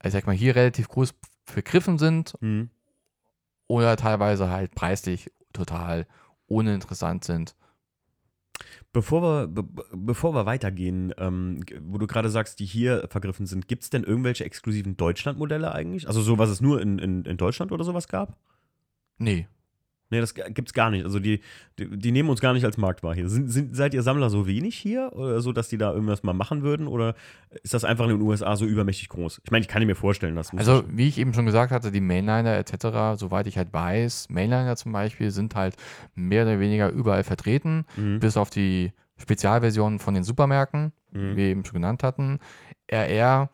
ich 0.02 0.12
sag 0.12 0.26
mal, 0.26 0.34
hier 0.34 0.56
relativ 0.56 0.88
groß 0.88 1.14
begriffen 1.54 1.98
sind 1.98 2.34
Mhm. 2.40 2.70
oder 3.66 3.96
teilweise 3.96 4.50
halt 4.50 4.74
preislich 4.74 5.30
total 5.52 6.06
uninteressant 6.46 7.24
sind. 7.24 7.54
Bevor 8.92 9.20
wir, 9.22 9.46
be 9.48 9.62
be- 9.62 9.84
bevor 9.94 10.32
wir 10.34 10.46
weitergehen, 10.46 11.12
ähm, 11.18 11.62
wo 11.82 11.98
du 11.98 12.06
gerade 12.06 12.30
sagst, 12.30 12.58
die 12.60 12.64
hier 12.64 13.06
vergriffen 13.10 13.46
sind, 13.46 13.68
gibt 13.68 13.82
es 13.82 13.90
denn 13.90 14.02
irgendwelche 14.04 14.44
exklusiven 14.44 14.96
Deutschland-Modelle 14.96 15.72
eigentlich? 15.72 16.06
Also 16.08 16.22
so, 16.22 16.38
was 16.38 16.48
es 16.48 16.62
nur 16.62 16.80
in, 16.80 16.98
in, 16.98 17.24
in 17.26 17.36
Deutschland 17.36 17.72
oder 17.72 17.84
sowas 17.84 18.08
gab? 18.08 18.36
Nee. 19.18 19.46
Nee, 20.10 20.20
das 20.20 20.34
gibt's 20.34 20.72
gar 20.72 20.90
nicht. 20.90 21.04
Also 21.04 21.18
die, 21.18 21.40
die, 21.80 21.88
die 21.98 22.12
nehmen 22.12 22.28
uns 22.30 22.40
gar 22.40 22.52
nicht 22.52 22.64
als 22.64 22.76
Marktwahr 22.76 23.14
hier. 23.14 23.28
Sind, 23.28 23.48
sind, 23.48 23.74
seid 23.74 23.92
ihr 23.92 24.02
Sammler 24.02 24.30
so 24.30 24.46
wenig 24.46 24.76
hier? 24.76 25.10
Oder 25.14 25.40
so, 25.40 25.52
dass 25.52 25.68
die 25.68 25.78
da 25.78 25.92
irgendwas 25.92 26.22
mal 26.22 26.32
machen 26.32 26.62
würden? 26.62 26.86
Oder 26.86 27.14
ist 27.64 27.74
das 27.74 27.84
einfach 27.84 28.04
in 28.04 28.10
den 28.12 28.20
USA 28.22 28.54
so 28.54 28.66
übermächtig 28.66 29.08
groß? 29.08 29.40
Ich 29.44 29.50
meine, 29.50 29.62
ich 29.62 29.68
kann 29.68 29.84
mir 29.84 29.96
vorstellen, 29.96 30.36
das 30.36 30.52
muss 30.52 30.60
Also, 30.60 30.84
wie 30.88 31.08
ich 31.08 31.18
eben 31.18 31.34
schon 31.34 31.44
gesagt 31.46 31.72
hatte, 31.72 31.90
die 31.90 32.00
Mainliner 32.00 32.56
etc., 32.56 33.18
soweit 33.18 33.48
ich 33.48 33.58
halt 33.58 33.72
weiß, 33.72 34.28
Mainliner 34.30 34.76
zum 34.76 34.92
Beispiel 34.92 35.32
sind 35.32 35.56
halt 35.56 35.74
mehr 36.14 36.44
oder 36.44 36.60
weniger 36.60 36.88
überall 36.90 37.24
vertreten, 37.24 37.84
Mhm. 37.96 38.20
bis 38.20 38.36
auf 38.36 38.50
die 38.50 38.92
Spezialversionen 39.18 39.98
von 39.98 40.14
den 40.14 40.22
Supermärkten, 40.22 40.92
Mhm. 41.10 41.32
wie 41.32 41.36
wir 41.36 41.44
eben 41.46 41.64
schon 41.64 41.74
genannt 41.74 42.02
hatten. 42.04 42.38
RR, 42.88 43.50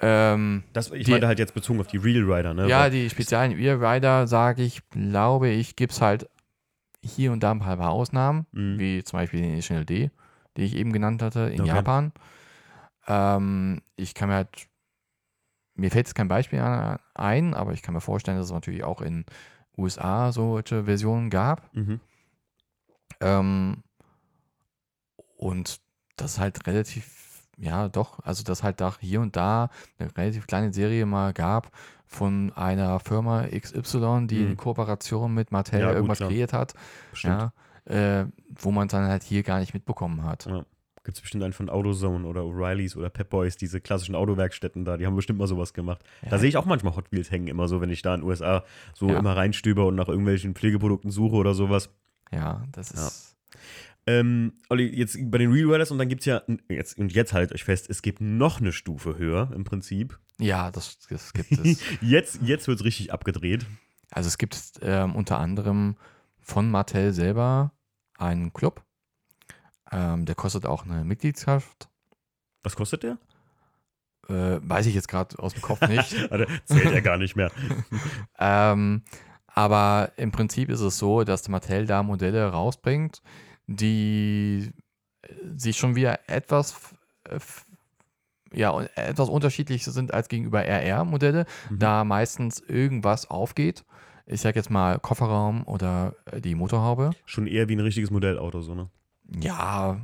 ähm, 0.00 0.62
Das, 0.72 0.90
ich 0.92 1.04
Die- 1.04 1.10
meinte 1.10 1.26
halt 1.26 1.38
jetzt 1.38 1.54
bezogen 1.54 1.80
auf 1.80 1.86
die 1.88 1.96
Real 1.96 2.22
Rider, 2.30 2.54
ne? 2.54 2.68
ja, 2.68 2.82
Weil- 2.82 2.90
die 2.90 3.10
speziellen 3.10 3.52
Rear 3.52 3.80
Rider, 3.80 4.26
sage 4.26 4.62
ich, 4.62 4.82
glaube 4.90 5.48
ich, 5.48 5.76
gibt 5.76 5.92
es 5.92 6.00
halt 6.00 6.28
hier 7.02 7.32
und 7.32 7.40
da 7.42 7.50
ein 7.52 7.58
paar 7.60 7.78
Ausnahmen, 7.90 8.46
Mhm. 8.52 8.78
wie 8.78 9.02
zum 9.04 9.18
Beispiel 9.18 9.40
den 9.40 9.54
National 9.56 9.84
D, 9.84 10.10
die 10.56 10.62
ich 10.62 10.76
eben 10.76 10.92
genannt 10.92 11.22
hatte, 11.22 11.40
in 11.52 11.60
Okay. 11.62 11.68
Japan. 11.70 12.12
Ähm, 13.06 13.82
ich 13.96 14.14
kann 14.14 14.28
mir 14.28 14.34
halt, 14.36 14.68
mir 15.74 15.90
fällt 15.90 16.08
jetzt 16.08 16.14
kein 16.14 16.28
Beispiel 16.28 16.60
ein, 17.14 17.54
aber 17.54 17.72
ich 17.72 17.82
kann 17.82 17.94
mir 17.94 18.00
vorstellen, 18.00 18.36
dass 18.36 18.46
es 18.48 18.52
natürlich 18.52 18.84
auch 18.84 19.00
in 19.00 19.24
USA 19.76 20.32
solche 20.32 20.84
Versionen 20.84 21.30
gab. 21.30 21.72
Mhm. 21.74 22.00
Ähm, 23.20 23.82
und 25.36 25.80
das 26.16 26.38
halt 26.38 26.66
relativ, 26.66 27.06
ja 27.60 27.88
doch, 27.88 28.20
also 28.24 28.42
dass 28.44 28.62
halt 28.62 28.80
da 28.80 28.94
hier 29.00 29.20
und 29.20 29.36
da 29.36 29.70
eine 29.98 30.16
relativ 30.16 30.46
kleine 30.46 30.72
Serie 30.72 31.06
mal 31.06 31.32
gab 31.32 31.70
von 32.06 32.52
einer 32.54 33.00
Firma 33.00 33.46
XY, 33.46 34.26
die 34.28 34.36
Mhm. 34.40 34.50
in 34.52 34.56
Kooperation 34.56 35.34
mit 35.34 35.52
Mattel 35.52 35.80
Ja, 35.80 35.86
gut, 35.88 35.96
irgendwas 35.96 36.18
klar. 36.18 36.30
kreiert 36.30 36.52
hat. 36.52 36.74
Bestimmt. 37.10 37.50
Ja, 37.88 38.20
äh, 38.20 38.26
wo 38.60 38.70
man 38.70 38.88
dann 38.88 39.08
halt 39.08 39.22
hier 39.22 39.42
gar 39.42 39.60
nicht 39.60 39.74
mitbekommen 39.74 40.22
hat. 40.24 40.46
Ja. 40.46 40.64
Gibt 41.04 41.16
es 41.16 41.20
bestimmt 41.22 41.42
einen 41.42 41.54
von 41.54 41.70
AutoZone 41.70 42.26
oder 42.26 42.42
O'Reillys 42.42 42.94
oder 42.96 43.08
Pep 43.08 43.30
Boys, 43.30 43.56
diese 43.56 43.80
klassischen 43.80 44.14
Autowerkstätten 44.14 44.84
da, 44.84 44.98
die 44.98 45.06
haben 45.06 45.16
bestimmt 45.16 45.38
mal 45.38 45.46
sowas 45.46 45.72
gemacht. 45.72 46.02
Ja. 46.22 46.28
Da 46.30 46.38
sehe 46.38 46.50
ich 46.50 46.56
auch 46.58 46.66
manchmal 46.66 46.96
Hot 46.96 47.10
Wheels 47.12 47.30
hängen, 47.30 47.46
immer 47.48 47.66
so, 47.66 47.80
wenn 47.80 47.88
ich 47.88 48.02
da 48.02 48.14
in 48.14 48.20
den 48.20 48.28
USA 48.28 48.62
so 48.94 49.08
immer 49.08 49.34
reinstöber 49.34 49.86
und 49.86 49.94
nach 49.94 50.08
irgendwelchen 50.08 50.54
Pflegeprodukten 50.54 51.10
suche 51.10 51.36
oder 51.36 51.54
sowas. 51.54 51.88
Ja, 52.30 52.62
das 52.72 52.90
ist. 52.90 53.36
Ähm, 54.08 54.54
Olli, 54.70 54.86
jetzt 54.86 55.18
bei 55.30 55.36
den 55.36 55.52
Real 55.52 55.70
Riders 55.70 55.90
und 55.90 55.98
dann 55.98 56.08
gibt 56.08 56.22
es 56.22 56.24
ja, 56.24 56.40
jetzt, 56.70 56.96
und 56.96 57.12
jetzt 57.12 57.34
haltet 57.34 57.54
euch 57.54 57.64
fest, 57.64 57.90
es 57.90 58.00
gibt 58.00 58.22
noch 58.22 58.58
eine 58.58 58.72
Stufe 58.72 59.18
höher 59.18 59.50
im 59.54 59.64
Prinzip. 59.64 60.18
Ja, 60.40 60.70
das, 60.70 60.98
das 61.10 61.34
gibt 61.34 61.52
es. 61.52 61.82
Jetzt, 62.00 62.40
jetzt 62.42 62.68
wird 62.68 62.78
es 62.78 62.84
richtig 62.84 63.12
abgedreht. 63.12 63.66
Also 64.10 64.28
es 64.28 64.38
gibt 64.38 64.56
ähm, 64.80 65.14
unter 65.14 65.38
anderem 65.38 65.96
von 66.38 66.70
Mattel 66.70 67.12
selber 67.12 67.72
einen 68.16 68.54
Club. 68.54 68.82
Ähm, 69.92 70.24
der 70.24 70.36
kostet 70.36 70.64
auch 70.64 70.86
eine 70.86 71.04
Mitgliedschaft. 71.04 71.90
Was 72.62 72.76
kostet 72.76 73.02
der? 73.02 73.18
Äh, 74.28 74.60
weiß 74.62 74.86
ich 74.86 74.94
jetzt 74.94 75.08
gerade 75.08 75.38
aus 75.38 75.52
dem 75.52 75.60
Kopf 75.60 75.80
nicht. 75.88 76.16
Zählt 76.64 76.92
ja 76.92 77.00
gar 77.00 77.18
nicht 77.18 77.36
mehr. 77.36 77.50
ähm, 78.38 79.02
aber 79.48 80.12
im 80.16 80.30
Prinzip 80.30 80.70
ist 80.70 80.80
es 80.80 80.96
so, 80.96 81.24
dass 81.24 81.48
Mattel 81.48 81.84
da 81.84 82.02
Modelle 82.02 82.46
rausbringt, 82.46 83.20
die 83.68 84.70
äh, 85.22 85.28
sich 85.56 85.76
schon 85.76 85.94
wieder 85.94 86.18
etwas, 86.28 86.74
f- 87.24 87.66
ja, 88.52 88.80
etwas 88.96 89.28
unterschiedlich 89.28 89.84
sind 89.84 90.12
als 90.12 90.28
gegenüber 90.28 90.64
RR-Modelle, 90.64 91.44
Mhm. 91.70 91.78
da 91.78 92.02
meistens 92.04 92.60
irgendwas 92.60 93.30
aufgeht. 93.30 93.84
Ich 94.26 94.40
sag 94.40 94.56
jetzt 94.56 94.70
mal 94.70 94.98
Kofferraum 94.98 95.62
oder 95.66 96.14
äh, 96.32 96.40
die 96.40 96.54
Motorhaube. 96.54 97.10
Schon 97.26 97.46
eher 97.46 97.68
wie 97.68 97.76
ein 97.76 97.80
richtiges 97.80 98.10
Modellauto, 98.10 98.60
so, 98.62 98.74
ne? 98.74 98.88
Ja, 99.40 100.00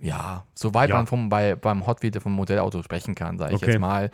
ja, 0.00 0.44
soweit 0.54 0.90
Ja. 0.90 0.96
man 0.96 1.06
vom, 1.06 1.28
bei, 1.28 1.56
beim 1.56 1.86
Hot 1.86 2.02
Wheel 2.02 2.12
vom 2.20 2.32
Modellauto 2.32 2.82
sprechen 2.82 3.14
kann, 3.14 3.38
sage 3.38 3.54
ich 3.54 3.62
Okay. 3.62 3.72
jetzt 3.72 3.80
mal. 3.80 4.10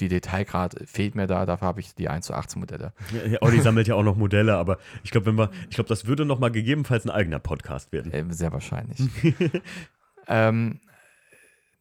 Die 0.00 0.08
Detailgrad 0.08 0.76
fehlt 0.86 1.14
mir 1.14 1.26
da, 1.26 1.46
dafür 1.46 1.68
habe 1.68 1.80
ich 1.80 1.94
die 1.94 2.08
1 2.08 2.26
zu 2.26 2.34
18 2.34 2.58
Modelle. 2.60 2.92
Ja, 3.30 3.38
Olli 3.40 3.60
sammelt 3.60 3.86
ja 3.88 3.94
auch 3.94 4.02
noch 4.02 4.16
Modelle, 4.16 4.56
aber 4.56 4.78
ich 5.04 5.10
glaube, 5.12 5.26
wenn 5.26 5.36
wir, 5.38 5.50
ich 5.70 5.76
glaube, 5.76 5.88
das 5.88 6.06
würde 6.06 6.24
noch 6.24 6.38
mal 6.40 6.50
gegebenenfalls 6.50 7.04
ein 7.04 7.10
eigener 7.10 7.38
Podcast 7.38 7.92
werden. 7.92 8.12
Äh, 8.12 8.24
sehr 8.30 8.52
wahrscheinlich. 8.52 9.00
ähm, 10.28 10.80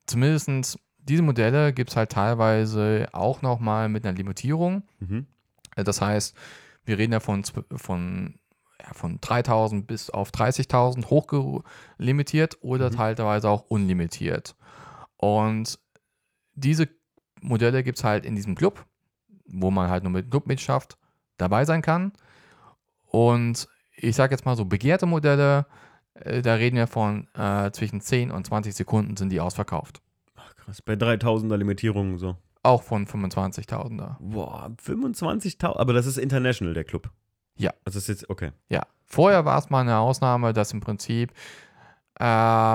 zumindest 0.05 0.79
diese 0.99 1.23
Modelle 1.23 1.73
gibt 1.73 1.89
es 1.89 1.95
halt 1.95 2.11
teilweise 2.11 3.07
auch 3.11 3.41
nochmal 3.41 3.89
mit 3.89 4.05
einer 4.05 4.15
Limitierung. 4.15 4.83
Mhm. 4.99 5.25
Äh, 5.75 5.83
Das 5.83 6.01
heißt, 6.01 6.35
wir 6.85 6.97
reden 6.97 7.13
ja 7.13 7.19
von, 7.19 7.43
von, 7.75 8.35
ja, 8.81 8.93
von 8.93 9.19
3000 9.21 9.85
bis 9.87 10.09
auf 10.09 10.31
30.000 10.31 11.05
hochlimitiert 11.09 12.57
oder 12.61 12.89
Mhm. 12.89 12.95
teilweise 12.95 13.49
auch 13.49 13.63
unlimitiert. 13.69 14.55
Und 15.17 15.79
diese 16.53 16.87
Modelle 17.41 17.83
gibt 17.83 17.97
es 17.97 18.03
halt 18.03 18.25
in 18.25 18.35
diesem 18.35 18.55
Club, 18.55 18.85
wo 19.47 19.71
man 19.71 19.89
halt 19.89 20.03
nur 20.03 20.11
mit 20.11 20.29
Clubmitgliedschaft 20.31 20.97
dabei 21.37 21.65
sein 21.65 21.81
kann. 21.81 22.13
Und 23.05 23.67
ich 23.95 24.15
sage 24.15 24.33
jetzt 24.33 24.45
mal 24.45 24.55
so, 24.55 24.65
begehrte 24.65 25.05
Modelle, 25.05 25.65
äh, 26.13 26.41
da 26.41 26.55
reden 26.55 26.77
wir 26.77 26.87
von 26.87 27.27
äh, 27.33 27.71
zwischen 27.71 28.01
10 28.01 28.31
und 28.31 28.45
20 28.47 28.73
Sekunden 28.73 29.17
sind 29.17 29.29
die 29.29 29.39
ausverkauft. 29.41 30.01
Ach, 30.35 30.55
krass. 30.55 30.81
Bei 30.81 30.93
3000er 30.93 31.57
Limitierungen 31.57 32.17
so. 32.17 32.37
Auch 32.63 32.83
von 32.83 33.07
25.000er. 33.07 34.17
Boah, 34.19 34.71
25.000. 34.83 35.77
Aber 35.77 35.93
das 35.93 36.05
ist 36.05 36.17
international, 36.17 36.73
der 36.73 36.83
Club. 36.83 37.09
Ja. 37.57 37.71
Also 37.85 37.97
das 37.97 38.03
ist 38.03 38.07
jetzt, 38.07 38.29
okay. 38.29 38.51
Ja, 38.69 38.83
vorher 39.05 39.45
war 39.45 39.57
es 39.59 39.69
mal 39.69 39.81
eine 39.81 39.97
Ausnahme, 39.97 40.53
dass 40.53 40.71
im 40.73 40.79
Prinzip 40.79 41.31
äh, 42.19 42.23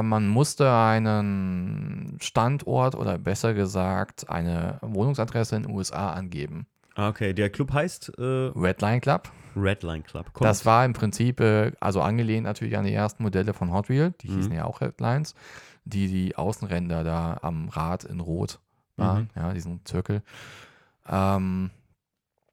man 0.03 0.29
musste 0.29 0.73
einen 0.73 2.19
Standort 2.21 2.95
oder 2.95 3.19
besser 3.19 3.55
gesagt 3.55 4.29
eine 4.29 4.79
Wohnungsadresse 4.83 5.57
in 5.57 5.63
den 5.65 5.73
USA 5.73 6.13
angeben. 6.13 6.67
Ah, 6.95 7.09
okay. 7.09 7.33
Der 7.35 7.51
Club 7.51 7.73
heißt 7.73 8.13
äh, 8.19 8.23
Redline 8.23 9.01
Club. 9.01 9.31
Redline 9.55 10.03
Club. 10.03 10.33
Kommt. 10.33 10.45
Das 10.49 10.65
war 10.67 10.85
im 10.85 10.93
Prinzip, 10.95 11.41
äh, 11.41 11.73
also 11.81 12.01
angelehnt 12.01 12.45
natürlich 12.45 12.77
an 12.77 12.85
die 12.85 12.95
ersten 12.95 13.23
Modelle 13.23 13.53
von 13.55 13.73
Hot 13.73 13.89
Wheel, 13.89 14.15
die 14.23 14.29
hießen 14.29 14.51
Mhm. 14.53 14.57
ja 14.59 14.65
auch 14.65 14.81
Redlines, 14.81 15.35
die 15.85 16.09
die 16.09 16.37
Außenränder 16.37 17.05
da 17.05 17.39
am 17.43 17.69
Rad 17.69 18.05
in 18.05 18.21
Rot 18.21 18.59
waren, 18.97 19.31
ja, 19.37 19.53
diesen 19.53 19.85
Zirkel. 19.85 20.23
Ähm, 21.09 21.71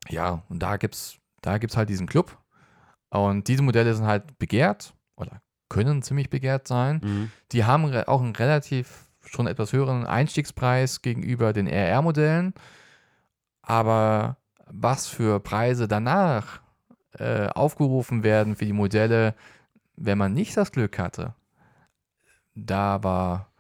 ja, 0.10 0.44
und 0.50 0.60
da 0.60 0.76
gibt's, 0.78 1.18
da 1.44 1.60
gibt's 1.60 1.78
halt 1.78 1.90
diesen 1.90 2.08
Club. 2.08 2.40
Und 3.10 3.48
diese 3.48 3.62
Modelle 3.62 3.94
sind 3.94 4.08
halt 4.08 4.40
begehrt 4.40 4.96
oder 5.16 5.42
können 5.70 6.02
ziemlich 6.02 6.32
begehrt 6.32 6.68
sein. 6.68 7.02
Mhm. 7.04 7.32
Die 7.52 7.66
haben 7.66 7.94
auch 8.08 8.22
einen 8.22 8.36
relativ 8.36 9.08
schon 9.22 9.46
etwas 9.46 9.72
höheren 9.72 10.06
Einstiegspreis 10.06 11.02
gegenüber 11.02 11.54
den 11.54 11.68
RR-Modellen. 11.68 12.54
Aber 13.62 14.38
was 14.66 15.08
für 15.08 15.40
Preise 15.40 15.88
danach 15.88 16.62
äh, 17.20 17.48
aufgerufen 17.48 18.24
werden 18.24 18.56
für 18.56 18.66
die 18.66 18.74
Modelle, 18.74 19.36
wenn 19.96 20.18
man 20.18 20.34
nicht 20.34 20.58
das 20.58 20.72
Glück 20.72 20.98
hatte, 20.98 21.36
da 22.56 23.04
war 23.04 23.54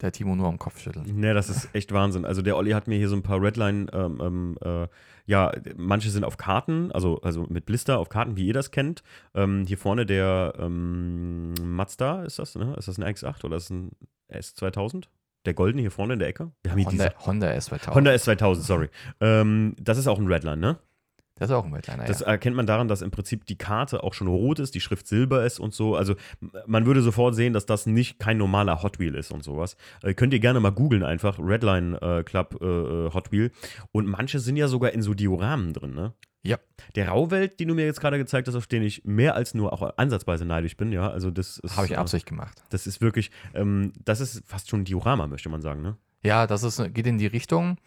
der 0.00 0.12
Timo 0.12 0.34
nur 0.34 0.48
am 0.48 0.58
Kopf 0.58 0.80
schütteln. 0.80 1.20
Ne, 1.20 1.34
das 1.34 1.48
ist 1.48 1.68
echt 1.74 1.92
Wahnsinn. 1.92 2.24
Also 2.24 2.42
der 2.42 2.56
Olli 2.56 2.72
hat 2.72 2.88
mir 2.88 2.96
hier 2.96 3.08
so 3.08 3.16
ein 3.16 3.22
paar 3.22 3.40
Redline, 3.40 3.86
ähm, 3.92 4.20
ähm, 4.20 4.58
äh, 4.62 4.88
ja, 5.26 5.52
manche 5.76 6.10
sind 6.10 6.24
auf 6.24 6.36
Karten, 6.36 6.92
also, 6.92 7.20
also 7.22 7.46
mit 7.48 7.66
Blister 7.66 7.98
auf 7.98 8.08
Karten, 8.08 8.36
wie 8.36 8.46
ihr 8.46 8.52
das 8.52 8.70
kennt. 8.70 9.02
Ähm, 9.34 9.64
hier 9.66 9.78
vorne 9.78 10.06
der 10.06 10.54
ähm, 10.58 11.54
Mazda, 11.62 12.24
ist 12.24 12.38
das, 12.38 12.54
ne? 12.54 12.74
Ist 12.76 12.88
das 12.88 12.98
ein 12.98 13.04
X8 13.04 13.44
oder 13.44 13.56
ist 13.56 13.70
das 13.70 13.76
ein 13.76 13.92
S2000? 14.30 15.04
Der 15.46 15.54
goldene 15.54 15.82
hier 15.82 15.90
vorne 15.90 16.14
in 16.14 16.18
der 16.18 16.28
Ecke? 16.28 16.52
Wir 16.62 16.72
haben 16.72 16.78
hier 16.78 16.88
Honda, 16.88 17.08
diese 17.08 17.26
Honda 17.26 17.48
S2000. 17.48 17.94
Honda 17.94 18.10
S2000, 18.12 18.54
sorry. 18.56 18.88
Ähm, 19.20 19.74
das 19.80 19.98
ist 19.98 20.06
auch 20.06 20.18
ein 20.18 20.26
Redline, 20.26 20.56
ne? 20.56 20.78
Das 21.36 21.50
ist 21.50 21.56
auch 21.56 21.64
ein 21.64 21.72
Weltliner, 21.72 22.04
Das 22.04 22.20
ja. 22.20 22.26
erkennt 22.28 22.54
man 22.54 22.66
daran, 22.66 22.86
dass 22.86 23.02
im 23.02 23.10
Prinzip 23.10 23.44
die 23.46 23.58
Karte 23.58 24.04
auch 24.04 24.14
schon 24.14 24.28
rot 24.28 24.60
ist, 24.60 24.74
die 24.74 24.80
Schrift 24.80 25.08
silber 25.08 25.44
ist 25.44 25.58
und 25.58 25.74
so. 25.74 25.96
Also 25.96 26.14
man 26.66 26.86
würde 26.86 27.02
sofort 27.02 27.34
sehen, 27.34 27.52
dass 27.52 27.66
das 27.66 27.86
nicht 27.86 28.20
kein 28.20 28.38
normaler 28.38 28.82
Hot 28.82 29.00
Wheel 29.00 29.16
ist 29.16 29.32
und 29.32 29.42
sowas. 29.42 29.76
Äh, 30.02 30.14
könnt 30.14 30.32
ihr 30.32 30.38
gerne 30.38 30.60
mal 30.60 30.70
googeln 30.70 31.02
einfach, 31.02 31.38
Redline 31.40 32.00
äh, 32.00 32.22
Club 32.22 32.58
äh, 32.60 32.66
äh, 32.66 33.12
Hot 33.12 33.32
Wheel. 33.32 33.50
Und 33.90 34.06
manche 34.06 34.38
sind 34.38 34.56
ja 34.56 34.68
sogar 34.68 34.92
in 34.92 35.02
so 35.02 35.12
Dioramen 35.14 35.72
drin, 35.72 35.94
ne? 35.94 36.12
Ja. 36.44 36.58
Der 36.94 37.08
Rauwelt, 37.08 37.58
den 37.58 37.68
du 37.68 37.74
mir 37.74 37.86
jetzt 37.86 38.00
gerade 38.00 38.18
gezeigt 38.18 38.46
hast, 38.46 38.54
auf 38.54 38.66
den 38.66 38.82
ich 38.82 39.04
mehr 39.04 39.34
als 39.34 39.54
nur 39.54 39.72
auch 39.72 39.96
ansatzweise 39.96 40.44
neidisch 40.44 40.76
bin, 40.76 40.92
ja, 40.92 41.08
also 41.10 41.30
das 41.30 41.56
ist, 41.58 41.76
Habe 41.76 41.86
ich 41.86 41.92
äh, 41.92 41.96
Absicht 41.96 42.26
gemacht. 42.26 42.62
Das 42.68 42.86
ist 42.86 43.00
wirklich, 43.00 43.30
ähm, 43.54 43.92
das 44.04 44.20
ist 44.20 44.42
fast 44.46 44.68
schon 44.68 44.82
ein 44.82 44.84
Diorama, 44.84 45.26
möchte 45.26 45.48
man 45.48 45.62
sagen, 45.62 45.80
ne? 45.80 45.96
Ja, 46.22 46.46
das 46.46 46.62
ist, 46.62 46.94
geht 46.94 47.06
in 47.06 47.18
die 47.18 47.26
Richtung. 47.26 47.78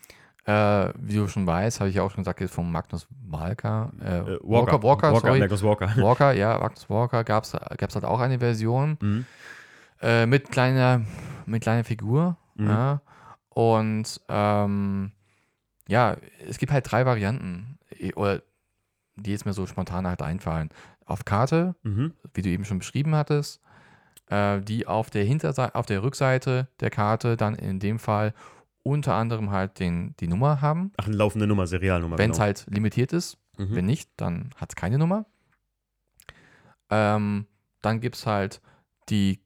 Äh, 0.48 0.93
wie 0.98 1.16
du 1.16 1.28
schon 1.28 1.45
weißt, 1.45 1.82
habe 1.82 1.89
ich 1.89 1.98
ja 1.98 2.04
auch 2.04 2.12
schon 2.12 2.24
gesagt, 2.24 2.39
ist 2.39 2.54
von 2.54 2.72
Magnus 2.72 3.06
Walker. 3.28 3.91
Äh, 4.02 4.20
Äh, 4.20 4.39
Walker, 4.43 4.82
Walker, 4.82 5.14
sorry. 5.20 5.39
Magnus 5.39 5.62
Walker. 5.62 5.88
Walker, 5.98 6.32
ja, 6.32 6.58
Magnus 6.58 6.89
Walker 6.89 7.24
gab 7.26 7.43
es 7.43 7.54
halt 7.54 8.06
auch 8.06 8.20
eine 8.22 8.39
Version 8.39 8.98
Mhm. 9.02 9.26
äh, 10.02 10.26
mit 10.26 10.50
kleiner, 10.50 11.02
mit 11.45 11.64
kleiner 11.64 11.84
Figur. 11.84 12.38
Mhm. 12.56 12.70
Ja. 12.70 13.02
Und 13.50 14.22
ähm, 14.30 15.12
ja, 15.89 16.16
es 16.48 16.58
gibt 16.60 16.72
halt 16.72 16.89
drei 16.89 17.06
Varianten, 17.06 17.78
oder 18.16 18.41
die 19.16 19.32
jetzt 19.32 19.45
mir 19.45 19.54
so 19.54 19.66
spontan 19.66 20.08
halt 20.08 20.22
einfallen. 20.22 20.70
Auf 21.06 21.26
Karte, 21.26 21.76
Mhm. 21.84 22.14
wie 22.34 22.41
du 22.41 22.50
eben 22.50 22.64
schon 22.66 22.80
beschrieben 22.80 23.16
hattest, 23.16 23.60
äh, 24.30 24.62
die 24.62 24.88
auf 24.88 25.10
der 25.10 25.24
Hinterseite, 25.26 25.76
auf 25.76 25.86
der 25.88 26.04
Rückseite 26.04 26.68
der 26.80 26.89
Karte 26.89 27.36
dann 27.36 27.56
in 27.56 27.80
dem 27.80 28.00
Fall 28.00 28.34
unter 28.88 29.14
anderem 29.16 29.52
halt 29.52 29.80
den, 29.80 30.16
die 30.20 30.28
Nummer 30.28 30.62
haben. 30.62 30.92
Ach, 30.98 31.08
eine 31.08 31.16
laufende 31.16 31.48
Nummer, 31.48 31.68
Serialnummer. 31.68 32.18
Wenn 32.18 32.32
es 32.32 32.38
genau. 32.38 32.46
halt 32.46 32.66
limitiert 32.70 33.14
ist. 33.14 33.38
Mhm. 33.58 33.76
Wenn 33.76 33.86
nicht, 33.86 34.10
dann 34.18 34.52
hat 34.56 34.72
es 34.72 34.76
keine 34.76 34.98
Nummer. 34.98 35.26
Ähm, 36.90 37.48
dann 37.82 38.00
gibt 38.00 38.16
es 38.16 38.26
halt 38.26 38.62
die, 39.10 39.40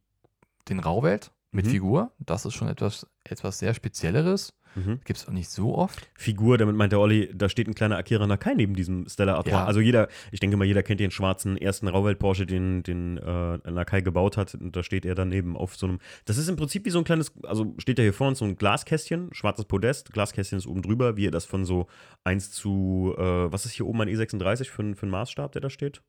den 0.70 0.80
Rauwelt 0.80 1.32
mit 1.52 1.66
Mhm. 1.66 1.70
Figur. 1.72 2.12
Das 2.20 2.46
ist 2.46 2.54
schon 2.54 2.68
etwas, 2.68 3.08
etwas 3.24 3.60
sehr 3.60 3.74
Spezielleres. 3.74 4.54
Mhm. 4.76 5.00
Gibt 5.04 5.20
es 5.20 5.28
auch 5.28 5.32
nicht 5.34 5.50
so 5.50 5.76
oft. 5.76 6.10
Figur, 6.16 6.58
damit 6.58 6.76
meint 6.76 6.92
der 6.92 7.00
Olli, 7.00 7.30
da 7.34 7.50
steht 7.50 7.68
ein 7.68 7.76
kleiner 7.76 7.98
Akira 7.98 8.26
Nakai 8.26 8.54
neben 8.54 8.76
diesem 8.76 9.08
Stella 9.08 9.36
Artois. 9.36 9.52
Ja. 9.52 9.66
Also 9.66 9.80
jeder, 9.80 10.08
ich 10.32 10.40
denke 10.40 10.58
mal, 10.58 10.66
jeder 10.66 10.84
kennt 10.84 11.00
den 11.00 11.12
schwarzen 11.12 11.58
ersten 11.58 11.88
Rauwelt 11.88 12.20
Porsche, 12.20 12.46
den, 12.46 12.84
den 12.84 13.18
äh, 13.18 13.58
Nakai 13.70 14.02
gebaut 14.02 14.38
hat. 14.38 14.56
Und 14.56 14.76
da 14.76 14.84
steht 14.84 15.06
er 15.06 15.16
daneben 15.16 15.58
auf 15.58 15.76
so 15.76 15.88
einem. 15.88 16.00
Das 16.26 16.38
ist 16.38 16.48
im 16.48 16.56
Prinzip 16.56 16.86
wie 16.86 16.90
so 16.90 17.00
ein 17.00 17.04
kleines, 17.04 17.34
also 17.44 17.74
steht 17.78 18.00
er 18.00 18.04
hier 18.04 18.14
vor 18.14 18.28
uns 18.28 18.40
so 18.40 18.46
ein 18.46 18.56
Glaskästchen, 18.56 19.30
schwarzes 19.34 19.66
Podest, 19.66 20.14
Glaskästchen 20.14 20.58
ist 20.58 20.68
oben 20.68 20.82
drüber, 20.82 21.18
wie 21.18 21.28
er 21.28 21.32
das 21.32 21.46
von 21.46 21.66
so 21.66 21.88
1 22.24 22.52
zu, 22.52 23.14
äh, 23.18 23.22
was 23.22 23.66
ist 23.66 23.74
hier 23.74 23.86
oben 23.86 24.02
ein 24.02 24.10
E36 24.10 24.66
für, 24.66 24.96
für 24.96 25.04
einen 25.04 25.12
Maßstab, 25.12 25.52
der 25.52 25.62
da 25.62 25.70
steht? 25.70 26.02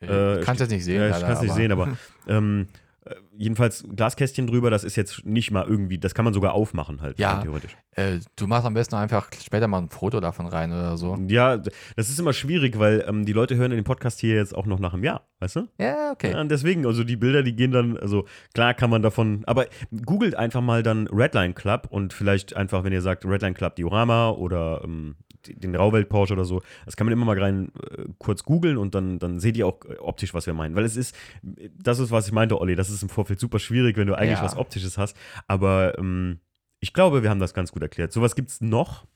Äh, 0.00 0.40
Kannst 0.40 0.60
jetzt 0.60 0.70
nicht 0.70 0.84
sehen. 0.84 1.00
Ja, 1.00 1.16
ich 1.16 1.20
kann 1.22 1.32
es 1.32 1.42
nicht 1.42 1.54
sehen, 1.54 1.72
aber 1.72 1.96
ähm, 2.28 2.68
Äh, 2.68 2.89
jedenfalls 3.36 3.84
Glaskästchen 3.94 4.46
drüber, 4.46 4.70
das 4.70 4.84
ist 4.84 4.96
jetzt 4.96 5.24
nicht 5.24 5.50
mal 5.50 5.64
irgendwie, 5.66 5.98
das 5.98 6.14
kann 6.14 6.24
man 6.24 6.34
sogar 6.34 6.52
aufmachen 6.52 7.00
halt, 7.00 7.18
Ja. 7.18 7.40
theoretisch. 7.40 7.76
Äh, 7.92 8.18
du 8.36 8.46
machst 8.46 8.66
am 8.66 8.74
besten 8.74 8.94
einfach 8.94 9.28
später 9.42 9.66
mal 9.68 9.78
ein 9.78 9.88
Foto 9.88 10.20
davon 10.20 10.46
rein 10.46 10.70
oder 10.72 10.96
so. 10.96 11.16
Ja, 11.28 11.56
das 11.56 12.08
ist 12.08 12.18
immer 12.20 12.32
schwierig, 12.32 12.78
weil 12.78 13.04
ähm, 13.08 13.24
die 13.24 13.32
Leute 13.32 13.56
hören 13.56 13.70
den 13.72 13.84
Podcast 13.84 14.20
hier 14.20 14.36
jetzt 14.36 14.54
auch 14.54 14.66
noch 14.66 14.78
nach 14.78 14.94
einem 14.94 15.04
Jahr, 15.04 15.26
weißt 15.40 15.56
du? 15.56 15.68
Ja, 15.78 16.12
okay. 16.12 16.32
Ja, 16.32 16.40
und 16.40 16.50
deswegen, 16.50 16.86
also 16.86 17.04
die 17.04 17.16
Bilder, 17.16 17.42
die 17.42 17.54
gehen 17.56 17.72
dann, 17.72 17.96
also 17.96 18.26
klar 18.54 18.74
kann 18.74 18.90
man 18.90 19.02
davon, 19.02 19.42
aber 19.46 19.66
googelt 20.04 20.34
einfach 20.34 20.60
mal 20.60 20.82
dann 20.82 21.06
Redline 21.08 21.54
Club 21.54 21.88
und 21.90 22.12
vielleicht 22.12 22.54
einfach, 22.56 22.84
wenn 22.84 22.92
ihr 22.92 23.02
sagt 23.02 23.24
Redline 23.24 23.54
Club 23.54 23.76
Diorama 23.76 24.30
oder 24.30 24.82
ähm, 24.84 25.16
den 25.48 25.74
Rauwelt 25.74 26.08
Porsche 26.08 26.34
oder 26.34 26.44
so, 26.44 26.62
das 26.84 26.96
kann 26.96 27.06
man 27.06 27.12
immer 27.12 27.24
mal 27.26 27.38
rein 27.40 27.72
äh, 27.96 28.04
kurz 28.18 28.44
googeln 28.44 28.76
und 28.76 28.94
dann, 28.94 29.18
dann 29.18 29.40
seht 29.40 29.56
ihr 29.56 29.66
auch 29.66 29.80
äh, 29.86 29.96
optisch, 29.98 30.34
was 30.34 30.46
wir 30.46 30.54
meinen. 30.54 30.74
Weil 30.74 30.84
es 30.84 30.96
ist, 30.96 31.14
das 31.42 31.98
ist, 31.98 32.10
was 32.10 32.26
ich 32.26 32.32
meinte, 32.32 32.60
Olli, 32.60 32.76
das 32.76 32.90
ist 32.90 33.02
im 33.02 33.08
Vorfeld 33.08 33.40
super 33.40 33.58
schwierig, 33.58 33.96
wenn 33.96 34.06
du 34.06 34.14
eigentlich 34.14 34.38
Ja. 34.38 34.44
was 34.44 34.56
Optisches 34.56 34.98
hast, 34.98 35.16
aber 35.46 35.98
ähm, 35.98 36.40
ich 36.80 36.92
glaube, 36.92 37.22
wir 37.22 37.30
haben 37.30 37.40
das 37.40 37.52
ganz 37.54 37.72
gut 37.72 37.82
erklärt. 37.82 38.12
Sowas 38.12 38.34
gibt 38.34 38.50
es 38.50 38.60
noch. 38.60 39.06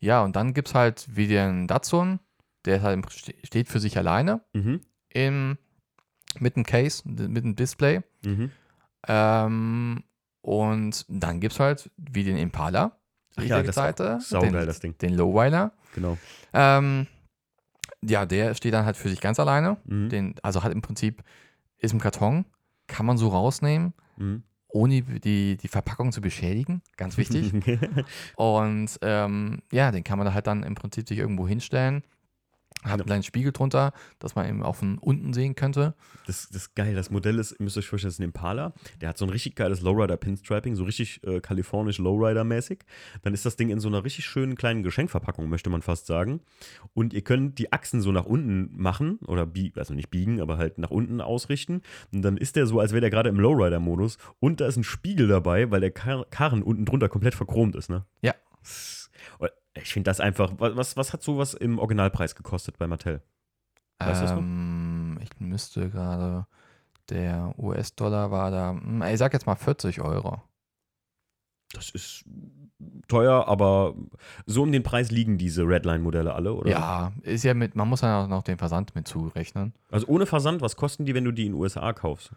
Ja, 0.00 0.22
und 0.22 0.36
dann 0.36 0.52
gibt 0.52 0.68
es 0.68 0.74
halt 0.74 1.06
wie 1.10 1.26
den 1.26 1.66
Datsun, 1.66 2.20
der 2.66 2.82
halt 2.82 3.06
steht 3.12 3.68
für 3.68 3.80
sich 3.80 3.96
alleine 3.96 4.42
Mhm. 4.52 4.80
im, 5.08 5.58
mit 6.40 6.56
dem 6.56 6.64
Case, 6.64 7.02
mit 7.08 7.44
dem 7.44 7.56
Display. 7.56 8.00
Mhm. 8.24 8.50
Ähm, 9.06 10.04
und 10.42 11.06
dann 11.08 11.40
gibt 11.40 11.54
es 11.54 11.60
halt 11.60 11.90
wie 11.96 12.24
den 12.24 12.36
Impala, 12.36 12.98
Ach 13.36 13.42
die 13.42 13.48
ja, 13.48 13.62
das 13.62 13.74
Seite, 13.74 14.18
saugeil, 14.20 14.50
den, 14.52 14.66
das 14.66 14.80
Ding. 14.80 14.96
den 14.98 15.14
Lowrider. 15.14 15.72
Genau. 15.94 16.16
Ähm, 16.52 17.06
ja, 18.02 18.26
der 18.26 18.54
steht 18.54 18.74
dann 18.74 18.84
halt 18.84 18.96
für 18.96 19.08
sich 19.08 19.20
ganz 19.20 19.40
alleine. 19.40 19.76
Mhm. 19.84 20.08
Den, 20.08 20.34
also 20.42 20.62
hat 20.62 20.72
im 20.72 20.82
Prinzip, 20.82 21.22
ist 21.78 21.92
im 21.92 22.00
Karton, 22.00 22.44
kann 22.86 23.06
man 23.06 23.16
so 23.18 23.28
rausnehmen, 23.28 23.94
Mhm. 24.16 24.42
ohne 24.68 25.02
die, 25.02 25.56
die 25.56 25.68
Verpackung 25.68 26.12
zu 26.12 26.20
beschädigen. 26.20 26.82
Ganz 26.96 27.16
wichtig. 27.16 27.52
Und 28.36 28.90
ähm, 29.02 29.62
ja, 29.72 29.90
den 29.90 30.04
kann 30.04 30.18
man 30.18 30.26
da 30.26 30.34
halt 30.34 30.46
dann 30.46 30.62
im 30.62 30.74
Prinzip 30.74 31.08
sich 31.08 31.18
irgendwo 31.18 31.48
hinstellen. 31.48 32.02
Hat 32.84 33.00
einen 33.00 33.06
kleinen 33.06 33.22
Spiegel 33.22 33.52
drunter, 33.52 33.92
dass 34.18 34.34
man 34.34 34.46
eben 34.48 34.62
auch 34.62 34.76
von 34.76 34.98
unten 34.98 35.32
sehen 35.32 35.54
könnte. 35.54 35.94
Das, 36.26 36.48
das 36.48 36.62
ist 36.62 36.74
geil. 36.74 36.94
Das 36.94 37.10
Modell 37.10 37.38
ist, 37.38 37.52
ihr 37.52 37.64
müsst 37.64 37.78
euch 37.78 37.88
vorstellen, 37.88 38.08
das 38.08 38.16
ist 38.16 38.20
ein 38.20 38.24
Impala. 38.24 38.74
Der 39.00 39.08
hat 39.08 39.16
so 39.16 39.24
ein 39.24 39.30
richtig 39.30 39.56
geiles 39.56 39.80
Lowrider-Pinstriping, 39.80 40.74
so 40.74 40.84
richtig 40.84 41.22
äh, 41.24 41.40
kalifornisch 41.40 41.98
Lowrider-mäßig. 41.98 42.80
Dann 43.22 43.32
ist 43.32 43.46
das 43.46 43.56
Ding 43.56 43.70
in 43.70 43.80
so 43.80 43.88
einer 43.88 44.04
richtig 44.04 44.26
schönen 44.26 44.54
kleinen 44.54 44.82
Geschenkverpackung, 44.82 45.48
möchte 45.48 45.70
man 45.70 45.80
fast 45.80 46.06
sagen. 46.06 46.40
Und 46.92 47.14
ihr 47.14 47.22
könnt 47.22 47.58
die 47.58 47.72
Achsen 47.72 48.02
so 48.02 48.12
nach 48.12 48.26
unten 48.26 48.70
machen 48.76 49.18
oder 49.26 49.46
biegen, 49.46 49.78
also 49.78 49.94
nicht 49.94 50.10
biegen, 50.10 50.40
aber 50.40 50.58
halt 50.58 50.76
nach 50.78 50.90
unten 50.90 51.22
ausrichten. 51.22 51.80
Und 52.12 52.22
dann 52.22 52.36
ist 52.36 52.56
der 52.56 52.66
so, 52.66 52.80
als 52.80 52.92
wäre 52.92 53.00
der 53.00 53.10
gerade 53.10 53.30
im 53.30 53.40
Lowrider-Modus. 53.40 54.18
Und 54.40 54.60
da 54.60 54.66
ist 54.66 54.76
ein 54.76 54.84
Spiegel 54.84 55.26
dabei, 55.26 55.70
weil 55.70 55.80
der 55.80 55.90
Kar 55.90 56.26
Karren 56.30 56.62
unten 56.62 56.84
drunter 56.84 57.08
komplett 57.08 57.34
verchromt 57.34 57.76
ist, 57.76 57.88
ne? 57.88 58.04
Ja. 58.20 58.34
Ich 59.76 59.92
finde 59.92 60.08
das 60.10 60.20
einfach. 60.20 60.52
wa- 60.58 60.76
Was, 60.76 60.96
was 60.96 61.12
hat 61.12 61.22
sowas 61.22 61.54
im 61.54 61.78
Originalpreis 61.78 62.34
gekostet 62.36 62.78
bei 62.78 62.86
Mattel? 62.86 63.22
Weißt 63.98 64.20
du 64.20 64.24
das 64.26 64.34
noch? 64.34 64.38
ähm, 64.42 65.18
ich 65.22 65.30
müsste 65.40 65.88
gerade, 65.90 66.46
der 67.08 67.54
US-Dollar 67.58 68.30
war 68.30 68.50
da, 68.50 68.70
hm, 68.70 69.02
ich 69.02 69.18
sag 69.18 69.32
jetzt 69.32 69.46
mal 69.46 69.56
40 69.56 70.00
Euro. 70.00 70.42
Das 71.72 71.90
ist 71.90 72.24
teuer, 73.08 73.48
aber 73.48 73.94
so 74.46 74.62
um 74.62 74.70
den 74.70 74.82
Preis 74.84 75.10
liegen 75.10 75.38
diese 75.38 75.62
Redline-Modelle 75.66 76.32
alle, 76.34 76.52
oder? 76.54 76.70
Ja, 76.70 77.12
ist 77.22 77.42
ja 77.42 77.54
mit, 77.54 77.74
man 77.74 77.88
muss 77.88 78.02
ja 78.02 78.22
auch 78.22 78.28
noch 78.28 78.42
den 78.42 78.58
Versand 78.58 78.94
mit 78.94 79.08
zurechnen. 79.08 79.74
Also 79.90 80.06
ohne 80.06 80.26
Versand, 80.26 80.60
was 80.60 80.76
kosten 80.76 81.04
die, 81.04 81.14
wenn 81.14 81.24
du 81.24 81.32
die 81.32 81.46
in 81.46 81.52
den 81.52 81.60
USA 81.60 81.92
kaufst? 81.92 82.28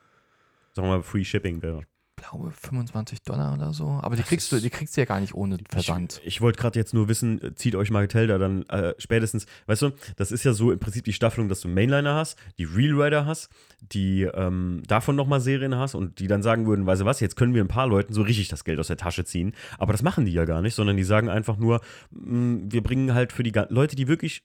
Sagen 0.74 0.88
wir 0.88 0.98
mal, 0.98 1.04
Free 1.04 1.24
Shipping 1.24 1.62
wäre. 1.62 1.82
Ich 2.20 2.24
glaube 2.30 2.52
25 2.52 3.22
Dollar 3.22 3.54
oder 3.54 3.74
so. 3.74 3.88
Aber 4.02 4.16
die 4.16 4.22
Das 4.22 4.30
kriegst 4.30 4.52
du, 4.52 4.60
die 4.60 4.70
kriegst 4.70 4.98
du 4.98 5.02
ja 5.02 5.06
gar 5.06 5.20
nicht 5.20 5.36
ohne 5.36 5.58
Versand. 5.70 6.20
Ich, 6.22 6.28
ich 6.28 6.42
wollte 6.42 6.60
gerade 6.60 6.78
jetzt 6.78 6.94
nur 6.94 7.08
wissen, 7.08 7.42
äh, 7.42 7.56
zieht 7.56 7.76
euch 7.76 7.92
Marketel 7.92 8.28
da 8.28 8.38
dann 8.38 8.64
äh, 8.70 8.96
spätestens, 8.98 9.46
weißt 9.68 9.84
du, 9.84 9.92
das 10.16 10.32
ist 10.32 10.44
ja 10.44 10.54
so 10.54 10.72
im 10.72 10.80
Prinzip 10.80 11.06
die 11.06 11.14
Staffelung, 11.14 11.48
dass 11.48 11.62
du 11.62 11.68
Mainliner 11.68 12.16
hast, 12.16 12.38
die 12.58 12.64
Real 12.66 13.00
Rider 13.00 13.26
hast, 13.26 13.50
die 13.82 14.24
ähm, 14.24 14.82
davon 14.88 15.16
nochmal 15.16 15.40
Serien 15.42 15.76
hast 15.76 15.94
und 15.96 16.20
die 16.20 16.28
dann 16.28 16.42
sagen 16.42 16.66
würden, 16.66 16.86
weißt 16.86 17.02
du 17.02 17.06
was, 17.06 17.20
jetzt 17.20 17.36
können 17.36 17.54
wir 17.54 17.64
ein 17.64 17.68
paar 17.68 17.88
Leuten 17.88 18.14
so 18.14 18.24
richtig 18.24 18.48
das 18.48 18.64
Geld 18.64 18.80
aus 18.80 18.88
der 18.88 18.98
Tasche 18.98 19.24
ziehen. 19.24 19.54
Aber 19.78 19.92
das 19.94 20.02
machen 20.02 20.26
die 20.26 20.34
ja 20.34 20.46
gar 20.46 20.62
nicht, 20.62 20.76
sondern 20.76 20.98
die 20.98 21.04
sagen 21.04 21.30
einfach 21.30 21.58
nur, 21.58 21.82
mh, 22.12 22.72
wir 22.72 22.82
bringen 22.82 23.14
halt 23.14 23.32
für 23.32 23.44
die 23.44 23.54
Leute, 23.70 23.96
die 23.96 24.08
wirklich 24.08 24.44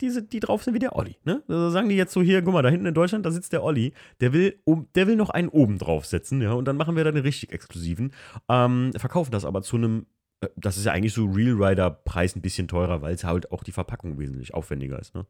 diese, 0.00 0.22
die 0.22 0.40
drauf 0.40 0.64
sind 0.64 0.74
wie 0.74 0.78
der 0.78 0.96
Olli. 0.96 1.16
Ne? 1.24 1.42
Also 1.48 1.70
sagen 1.70 1.88
die 1.88 1.94
jetzt 1.96 2.12
so 2.12 2.22
hier, 2.22 2.42
guck 2.42 2.52
mal, 2.54 2.62
da 2.62 2.68
hinten 2.68 2.86
in 2.86 2.94
Deutschland, 2.94 3.24
da 3.24 3.30
sitzt 3.30 3.52
der 3.52 3.62
Olli, 3.62 3.92
der 4.20 4.32
will, 4.32 4.58
um, 4.64 4.88
der 4.94 5.06
will 5.06 5.16
noch 5.16 5.30
einen 5.30 5.48
oben 5.48 5.78
draufsetzen, 5.78 6.40
ja, 6.42 6.52
und 6.52 6.64
dann 6.66 6.76
machen 6.76 6.96
wir 6.96 7.04
da 7.04 7.12
den 7.12 7.22
richtig 7.22 7.52
exklusiven. 7.52 8.12
Ähm, 8.48 8.92
verkaufen 8.96 9.30
das 9.30 9.44
aber 9.44 9.62
zu 9.62 9.76
einem, 9.76 10.06
äh, 10.40 10.48
das 10.56 10.76
ist 10.76 10.86
ja 10.86 10.92
eigentlich 10.92 11.14
so 11.14 11.26
Real 11.26 11.62
Rider 11.62 11.90
Preis 11.90 12.34
ein 12.34 12.42
bisschen 12.42 12.66
teurer, 12.68 13.00
weil 13.02 13.14
es 13.14 13.24
halt 13.24 13.52
auch 13.52 13.62
die 13.62 13.72
Verpackung 13.72 14.18
wesentlich 14.18 14.54
aufwendiger 14.54 14.98
ist. 14.98 15.14
Ne? 15.14 15.26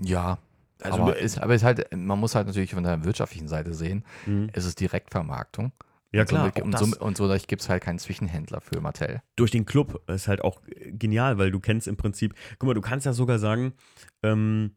Ja. 0.00 0.38
Also, 0.80 1.02
aber, 1.02 1.16
ist, 1.16 1.38
aber 1.38 1.54
ist 1.54 1.62
halt, 1.62 1.94
man 1.94 2.18
muss 2.18 2.34
halt 2.34 2.46
natürlich 2.48 2.74
von 2.74 2.82
der 2.82 3.04
wirtschaftlichen 3.04 3.46
Seite 3.48 3.72
sehen, 3.74 4.04
Mhm. 4.26 4.48
es 4.52 4.64
ist 4.64 4.80
Direktvermarktung. 4.80 5.72
Ja 6.12 6.20
und 6.22 6.28
klar, 6.28 6.52
So, 6.54 6.62
und, 6.62 6.78
so, 6.78 7.04
und 7.04 7.16
so 7.16 7.36
gibt 7.46 7.62
es 7.62 7.68
halt 7.68 7.82
keinen 7.82 7.98
Zwischenhändler 7.98 8.60
für 8.60 8.80
Mattel. 8.80 9.22
durch 9.36 9.50
den 9.50 9.64
Club 9.64 10.02
ist 10.10 10.28
halt 10.28 10.42
auch 10.42 10.60
genial, 10.90 11.38
weil 11.38 11.50
du 11.50 11.58
kennst 11.58 11.88
im 11.88 11.96
Prinzip, 11.96 12.34
guck 12.58 12.66
mal, 12.68 12.74
du 12.74 12.80
kannst 12.82 13.06
ja 13.06 13.12
sogar 13.12 13.38
sagen, 13.38 13.72
ähm, 14.22 14.76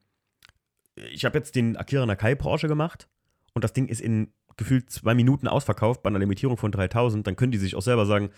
ich 0.95 1.25
habe 1.25 1.37
jetzt 1.37 1.55
den 1.55 1.75
Akira 1.75 2.05
Nakai 2.05 2.35
Porsche 2.35 2.67
gemacht 2.67 3.09
und 3.53 3.63
das 3.63 3.73
Ding 3.73 3.87
ist 3.87 3.99
in 4.01 4.31
gefühlt 4.57 4.89
zwei 4.89 5.13
Minuten 5.13 5.49
ausverkauft 5.49 6.01
bei 6.01 6.07
einer 6.07 6.19
Limitierung 6.19 6.55
von 6.55 6.71
3000, 6.71 7.27
dann 7.27 7.35
können 7.35 7.51
die 7.51 7.57
sich 7.57 7.75
auch 7.75 7.81
selber 7.81 8.05
sagen, 8.05 8.29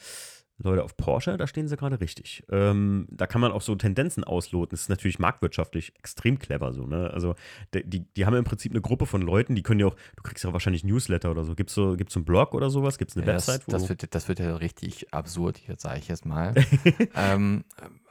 Leute, 0.60 0.84
auf 0.84 0.98
Porsche, 0.98 1.38
da 1.38 1.46
stehen 1.46 1.68
sie 1.68 1.78
gerade 1.78 2.00
richtig. 2.02 2.44
Ähm, 2.50 3.08
da 3.12 3.28
kann 3.28 3.42
man 3.42 3.52
auch 3.52 3.62
so 3.62 3.76
Tendenzen 3.76 4.24
ausloten. 4.24 4.72
Das 4.72 4.82
ist 4.82 4.90
natürlich 4.90 5.20
marktwirtschaftlich 5.20 5.94
extrem 6.00 6.40
clever 6.40 6.74
so, 6.74 6.88
ne? 6.88 7.12
Also 7.14 7.36
die, 7.74 8.02
die 8.12 8.26
haben 8.26 8.34
im 8.36 8.44
Prinzip 8.44 8.72
eine 8.72 8.82
Gruppe 8.82 9.06
von 9.06 9.22
Leuten, 9.22 9.54
die 9.54 9.62
können 9.62 9.80
ja 9.80 9.86
auch, 9.88 9.96
du 10.16 10.24
kriegst 10.24 10.44
ja 10.44 10.54
wahrscheinlich 10.54 10.84
Newsletter 10.84 11.30
oder 11.30 11.44
so. 11.46 11.54
Gibt 11.54 11.70
es 11.70 11.76
so, 11.76 11.96
gibt's 11.96 12.16
einen 12.16 12.26
Blog 12.26 12.56
oder 12.56 12.70
sowas? 12.72 12.98
Gibt 12.98 13.12
es 13.12 13.18
eine 13.18 13.26
Ja, 13.28 13.34
Website? 13.34 13.62
das, 13.68 13.82
das, 13.82 13.90
wird, 13.90 14.16
das 14.16 14.28
wird 14.28 14.40
ja 14.40 14.56
richtig 14.56 15.14
absurd, 15.14 15.62
jetzt 15.68 15.84
sage 15.84 16.00
ich 16.00 16.08
jetzt 16.08 16.26
mal. 16.26 16.56
ähm, 17.16 17.64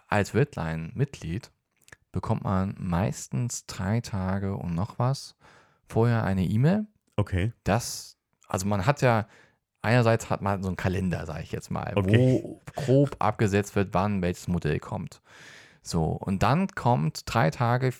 als 0.06 0.34
Redline-Mitglied 0.34 1.50
bekommt 2.12 2.44
man 2.44 2.74
meistens 2.78 3.66
drei 3.66 4.00
Tage 4.00 4.54
und 4.56 4.74
noch 4.74 4.98
was 4.98 5.36
vorher 5.88 6.24
eine 6.24 6.44
E-Mail. 6.44 6.86
okay. 7.16 7.52
Das, 7.64 8.16
also 8.48 8.66
man 8.66 8.86
hat 8.86 9.02
ja, 9.02 9.26
einerseits 9.86 10.28
hat 10.30 10.42
man 10.42 10.62
so 10.62 10.68
einen 10.68 10.76
Kalender, 10.76 11.24
sage 11.26 11.42
ich 11.42 11.52
jetzt 11.52 11.70
mal, 11.70 11.92
Okay. 11.96 12.18
wo 12.42 12.60
grob 12.74 13.16
abgesetzt 13.18 13.74
wird, 13.76 13.94
wann 13.94 14.20
welches 14.22 14.48
Modell 14.48 14.78
kommt. 14.80 15.20
So, 15.82 16.04
und 16.06 16.42
dann 16.42 16.68
kommt 16.68 17.22
drei 17.26 17.50
Tage 17.50 17.92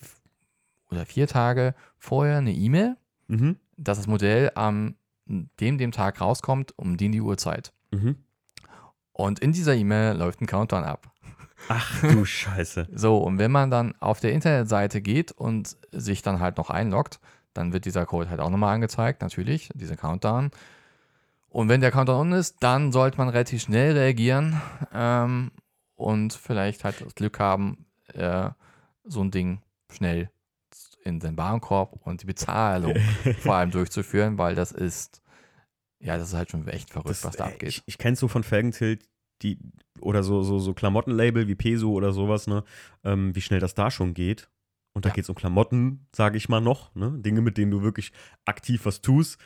oder 0.90 1.06
vier 1.06 1.26
Tage 1.26 1.74
vorher 1.98 2.38
eine 2.38 2.52
E-Mail, 2.52 2.96
Mhm. 3.28 3.56
dass 3.76 3.98
das 3.98 4.06
Modell 4.06 4.52
am 4.54 4.94
dem, 5.26 5.78
dem 5.78 5.90
Tag 5.92 6.20
rauskommt, 6.20 6.72
um 6.78 6.96
die, 6.96 7.10
die 7.10 7.20
Uhrzeit. 7.20 7.72
Mhm. 7.90 8.16
Und 9.12 9.38
in 9.40 9.52
dieser 9.52 9.74
E-Mail 9.74 10.16
läuft 10.16 10.40
ein 10.40 10.46
Countdown 10.46 10.84
ab. 10.84 11.10
Ach 11.68 12.00
du 12.02 12.24
Scheiße. 12.24 12.86
So, 12.92 13.18
und 13.18 13.38
wenn 13.38 13.50
man 13.50 13.70
dann 13.70 13.94
auf 14.00 14.20
der 14.20 14.32
Internetseite 14.32 15.00
geht 15.00 15.32
und 15.32 15.76
sich 15.90 16.22
dann 16.22 16.38
halt 16.40 16.58
noch 16.58 16.70
einloggt, 16.70 17.18
dann 17.54 17.72
wird 17.72 17.86
dieser 17.86 18.06
Code 18.06 18.28
halt 18.30 18.40
auch 18.40 18.50
nochmal 18.50 18.74
angezeigt, 18.74 19.22
natürlich, 19.22 19.70
dieser 19.74 19.96
Countdown. 19.96 20.50
Und 21.56 21.70
wenn 21.70 21.80
der 21.80 21.90
Countdown 21.90 22.32
on 22.32 22.32
ist, 22.32 22.62
dann 22.62 22.92
sollte 22.92 23.16
man 23.16 23.30
relativ 23.30 23.62
schnell 23.62 23.96
reagieren 23.96 24.60
ähm, 24.92 25.52
und 25.94 26.34
vielleicht 26.34 26.84
halt 26.84 27.00
das 27.00 27.14
Glück 27.14 27.38
haben, 27.38 27.86
äh, 28.12 28.50
so 29.04 29.22
ein 29.22 29.30
Ding 29.30 29.62
schnell 29.90 30.28
in 31.02 31.18
den 31.18 31.38
Warenkorb 31.38 31.98
und 32.06 32.20
die 32.20 32.26
Bezahlung 32.26 32.94
vor 33.38 33.54
allem 33.54 33.70
durchzuführen, 33.70 34.36
weil 34.36 34.54
das 34.54 34.70
ist, 34.70 35.22
ja, 35.98 36.18
das 36.18 36.28
ist 36.28 36.34
halt 36.34 36.50
schon 36.50 36.68
echt 36.68 36.90
verrückt, 36.90 37.24
was 37.24 37.36
da 37.36 37.44
äh, 37.44 37.52
abgeht. 37.52 37.70
Ich, 37.70 37.82
ich 37.86 37.96
kenne 37.96 38.16
so 38.16 38.28
von 38.28 38.42
Felgentilt, 38.42 39.08
die, 39.40 39.58
oder 40.00 40.22
so, 40.22 40.42
so, 40.42 40.58
so 40.58 40.74
Klamottenlabel 40.74 41.48
wie 41.48 41.54
Peso 41.54 41.90
oder 41.90 42.12
sowas, 42.12 42.46
ne, 42.46 42.64
ähm, 43.02 43.34
wie 43.34 43.40
schnell 43.40 43.60
das 43.60 43.72
da 43.72 43.90
schon 43.90 44.12
geht. 44.12 44.50
Und 44.92 45.06
da 45.06 45.08
Ja. 45.08 45.14
geht 45.14 45.24
es 45.24 45.30
um 45.30 45.34
Klamotten, 45.36 46.06
sage 46.14 46.36
ich 46.36 46.50
mal 46.50 46.60
noch, 46.60 46.94
ne? 46.94 47.14
Dinge, 47.16 47.40
mit 47.40 47.56
denen 47.56 47.70
du 47.70 47.82
wirklich 47.82 48.12
aktiv 48.44 48.84
was 48.84 49.00
tust. 49.00 49.38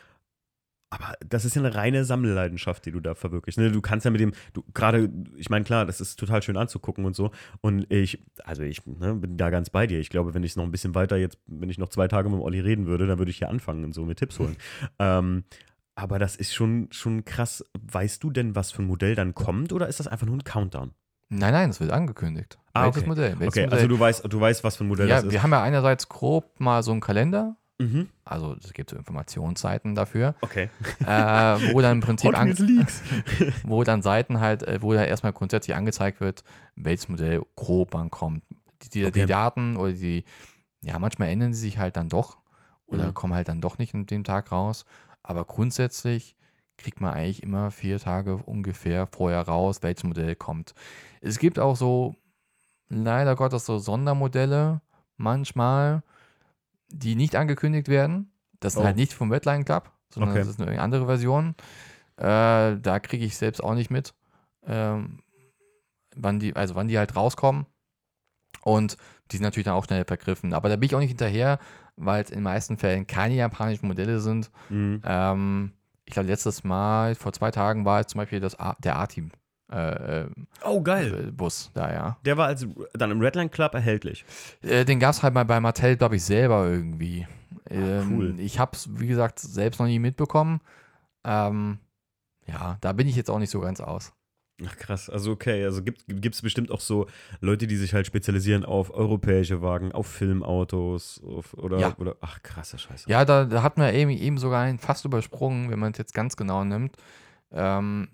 Aber 0.93 1.13
das 1.25 1.45
ist 1.45 1.55
ja 1.55 1.61
eine 1.61 1.73
reine 1.73 2.03
Sammelleidenschaft, 2.03 2.85
die 2.85 2.91
du 2.91 2.99
da 2.99 3.15
verwirklichst. 3.15 3.57
Ne? 3.57 3.71
Du 3.71 3.79
kannst 3.79 4.03
ja 4.03 4.11
mit 4.11 4.19
dem, 4.19 4.33
du 4.51 4.61
gerade, 4.73 5.09
ich 5.37 5.49
meine, 5.49 5.63
klar, 5.63 5.85
das 5.85 6.01
ist 6.01 6.19
total 6.19 6.43
schön 6.43 6.57
anzugucken 6.57 7.05
und 7.05 7.15
so. 7.15 7.31
Und 7.61 7.91
ich, 7.91 8.21
also 8.43 8.63
ich 8.63 8.85
ne, 8.85 9.15
bin 9.15 9.37
da 9.37 9.49
ganz 9.49 9.69
bei 9.69 9.87
dir. 9.87 9.99
Ich 9.99 10.09
glaube, 10.09 10.33
wenn 10.33 10.43
ich 10.43 10.51
es 10.51 10.55
noch 10.57 10.65
ein 10.65 10.71
bisschen 10.71 10.93
weiter 10.93 11.15
jetzt, 11.15 11.39
wenn 11.47 11.69
ich 11.69 11.77
noch 11.77 11.87
zwei 11.87 12.09
Tage 12.09 12.27
mit 12.27 12.39
dem 12.39 12.43
Olli 12.43 12.59
reden 12.59 12.87
würde, 12.87 13.07
dann 13.07 13.19
würde 13.19 13.31
ich 13.31 13.37
hier 13.37 13.49
anfangen 13.49 13.85
und 13.85 13.93
so 13.93 14.03
mit 14.03 14.19
Tipps 14.19 14.37
holen. 14.37 14.57
ähm, 14.99 15.45
aber 15.95 16.19
das 16.19 16.35
ist 16.35 16.53
schon, 16.53 16.89
schon 16.91 17.23
krass. 17.23 17.63
Weißt 17.79 18.21
du 18.21 18.29
denn, 18.29 18.55
was 18.55 18.71
für 18.71 18.81
ein 18.81 18.87
Modell 18.87 19.15
dann 19.15 19.33
kommt 19.33 19.71
oder 19.71 19.87
ist 19.87 20.01
das 20.01 20.07
einfach 20.07 20.27
nur 20.27 20.35
ein 20.35 20.43
Countdown? 20.43 20.91
Nein, 21.29 21.53
nein, 21.53 21.69
das 21.69 21.79
wird 21.79 21.91
angekündigt. 21.91 22.59
Ah, 22.73 22.83
Welches 22.83 23.03
okay. 23.03 23.07
Modell? 23.09 23.39
Welches 23.39 23.47
Okay, 23.47 23.61
Modell? 23.61 23.79
also 23.79 23.87
du 23.87 23.97
weißt, 23.99 24.25
du 24.27 24.39
weißt, 24.41 24.63
was 24.65 24.75
für 24.75 24.83
ein 24.83 24.87
Modell 24.89 25.07
ja, 25.07 25.15
das 25.15 25.25
ist. 25.25 25.31
wir 25.31 25.41
haben 25.41 25.51
ja 25.51 25.63
einerseits 25.63 26.09
grob 26.09 26.59
mal 26.59 26.83
so 26.83 26.91
einen 26.91 26.99
Kalender 26.99 27.55
Mhm. 27.81 28.09
Also 28.23 28.55
es 28.63 28.73
gibt 28.73 28.91
so 28.91 28.95
Informationsseiten 28.95 29.95
dafür, 29.95 30.35
Okay. 30.41 30.69
äh, 31.05 31.05
wo 31.73 31.81
dann 31.81 31.97
im 31.97 32.01
Prinzip 32.01 32.33
an, 32.39 32.55
wo 33.63 33.83
dann 33.83 34.01
Seiten 34.01 34.39
halt, 34.39 34.63
äh, 34.63 34.81
wo 34.81 34.93
da 34.93 35.03
erstmal 35.03 35.33
grundsätzlich 35.33 35.75
angezeigt 35.75 36.19
wird, 36.21 36.43
welches 36.75 37.09
Modell 37.09 37.41
grob 37.55 37.95
ankommt. 37.95 38.43
Die, 38.83 38.89
die, 38.89 39.05
Okay. 39.05 39.21
die 39.21 39.25
Daten 39.25 39.77
oder 39.77 39.93
die, 39.93 40.23
ja, 40.81 40.97
manchmal 40.99 41.29
ändern 41.29 41.53
sie 41.53 41.61
sich 41.61 41.77
halt 41.77 41.95
dann 41.97 42.09
doch 42.09 42.37
oder 42.85 43.07
Mhm. 43.09 43.13
kommen 43.13 43.33
halt 43.33 43.47
dann 43.47 43.61
doch 43.61 43.77
nicht 43.77 43.93
an 43.95 44.05
dem 44.05 44.23
Tag 44.23 44.51
raus. 44.51 44.85
Aber 45.23 45.45
grundsätzlich 45.45 46.35
kriegt 46.77 46.99
man 47.01 47.13
eigentlich 47.13 47.43
immer 47.43 47.69
vier 47.71 47.99
Tage 47.99 48.37
ungefähr 48.37 49.07
vorher 49.07 49.41
raus, 49.41 49.79
welches 49.81 50.03
Modell 50.03 50.35
kommt. 50.35 50.73
Es 51.21 51.37
gibt 51.39 51.59
auch 51.59 51.75
so, 51.75 52.15
leider 52.89 53.35
Gottes, 53.35 53.65
so 53.65 53.77
Sondermodelle 53.77 54.81
manchmal, 55.17 56.01
die 56.91 57.15
nicht 57.15 57.35
angekündigt 57.35 57.87
werden. 57.87 58.31
Das 58.59 58.73
sind 58.73 58.83
Oh. 58.83 58.85
halt 58.85 58.95
nicht 58.97 59.13
vom 59.13 59.31
Redline 59.31 59.63
Club, 59.63 59.91
sondern 60.13 60.31
Okay. 60.31 60.39
das 60.39 60.47
ist 60.49 60.61
eine 60.61 60.79
andere 60.81 61.05
Version. 61.05 61.55
Äh, 62.17 62.77
da 62.79 62.99
kriege 63.01 63.25
ich 63.25 63.35
selbst 63.37 63.63
auch 63.63 63.73
nicht 63.73 63.89
mit, 63.89 64.13
ähm, 64.65 65.19
wann 66.15 66.39
die, 66.39 66.55
also 66.55 66.75
wann 66.75 66.87
die 66.87 66.97
halt 66.97 67.15
rauskommen. 67.15 67.65
Und 68.63 68.97
die 69.31 69.37
sind 69.37 69.43
natürlich 69.43 69.65
dann 69.65 69.73
auch 69.75 69.85
schnell 69.85 70.05
vergriffen. 70.05 70.53
Aber 70.53 70.69
da 70.69 70.75
bin 70.75 70.85
ich 70.87 70.93
auch 70.95 70.99
nicht 70.99 71.09
hinterher, 71.09 71.57
weil 71.95 72.23
es 72.23 72.29
in 72.29 72.37
den 72.37 72.43
meisten 72.43 72.77
Fällen 72.77 73.07
keine 73.07 73.33
japanischen 73.35 73.87
Modelle 73.87 74.19
sind. 74.19 74.51
Mhm. 74.69 75.01
Ähm, 75.03 75.71
ich 76.05 76.13
glaube, 76.13 76.27
letztes 76.27 76.63
Mal, 76.63 77.15
vor 77.15 77.33
zwei 77.33 77.49
Tagen, 77.51 77.85
war 77.85 78.01
es 78.01 78.07
zum 78.07 78.19
Beispiel 78.19 78.39
das 78.39 78.59
A 78.59 78.75
der 78.83 78.97
A-Team. 78.99 79.31
Äh, 79.71 80.21
äh, 80.23 80.27
Oh, 80.63 80.81
geil. 80.81 81.27
äh, 81.27 81.31
Bus 81.31 81.71
da, 81.73 81.91
ja. 81.93 82.17
Der 82.25 82.37
war 82.37 82.47
also 82.47 82.67
dann 82.93 83.11
im 83.11 83.21
Redline 83.21 83.49
Club 83.49 83.73
erhältlich. 83.73 84.25
Äh, 84.61 84.83
den 84.85 84.99
gab 84.99 85.11
es 85.11 85.23
halt 85.23 85.33
mal 85.33 85.45
bei 85.45 85.59
Mattel, 85.59 85.95
glaube 85.97 86.17
ich, 86.17 86.23
selber 86.23 86.67
irgendwie. 86.67 87.25
Ähm, 87.69 88.11
cool. 88.11 88.35
Ich 88.39 88.59
habe 88.59 88.71
es, 88.73 88.89
wie 88.99 89.07
gesagt, 89.07 89.39
selbst 89.39 89.79
noch 89.79 89.87
nie 89.87 89.99
mitbekommen. 89.99 90.59
Ähm, 91.23 91.79
ja, 92.47 92.77
da 92.81 92.91
bin 92.93 93.07
ich 93.07 93.15
jetzt 93.15 93.29
auch 93.29 93.39
nicht 93.39 93.49
so 93.51 93.59
ganz 93.61 93.79
aus. 93.79 94.11
Ach 94.67 94.75
krass, 94.77 95.09
also 95.09 95.31
okay, 95.31 95.63
also 95.65 95.81
gibt 95.81 96.35
es 96.35 96.41
bestimmt 96.43 96.69
auch 96.69 96.81
so 96.81 97.07
Leute, 97.39 97.65
die 97.65 97.77
sich 97.77 97.95
halt 97.95 98.05
spezialisieren 98.05 98.63
auf 98.63 98.93
europäische 98.93 99.63
Wagen, 99.63 99.91
auf 99.91 100.05
Filmautos 100.05 101.19
auf, 101.25 101.55
oder, 101.55 101.79
Ja. 101.79 101.95
oder 101.97 102.15
ach 102.21 102.43
krasser 102.43 102.77
Scheiße. 102.77 103.09
Ja, 103.09 103.25
da, 103.25 103.45
da 103.45 103.63
hat 103.63 103.77
man 103.79 103.91
eben, 103.95 104.11
eben 104.11 104.37
sogar 104.37 104.61
einen 104.61 104.77
fast 104.77 105.03
übersprungen, 105.05 105.71
wenn 105.71 105.79
man 105.79 105.93
es 105.93 105.97
jetzt 105.97 106.13
ganz 106.13 106.35
genau 106.37 106.63
nimmt. 106.63 106.95
Ähm, 107.51 108.09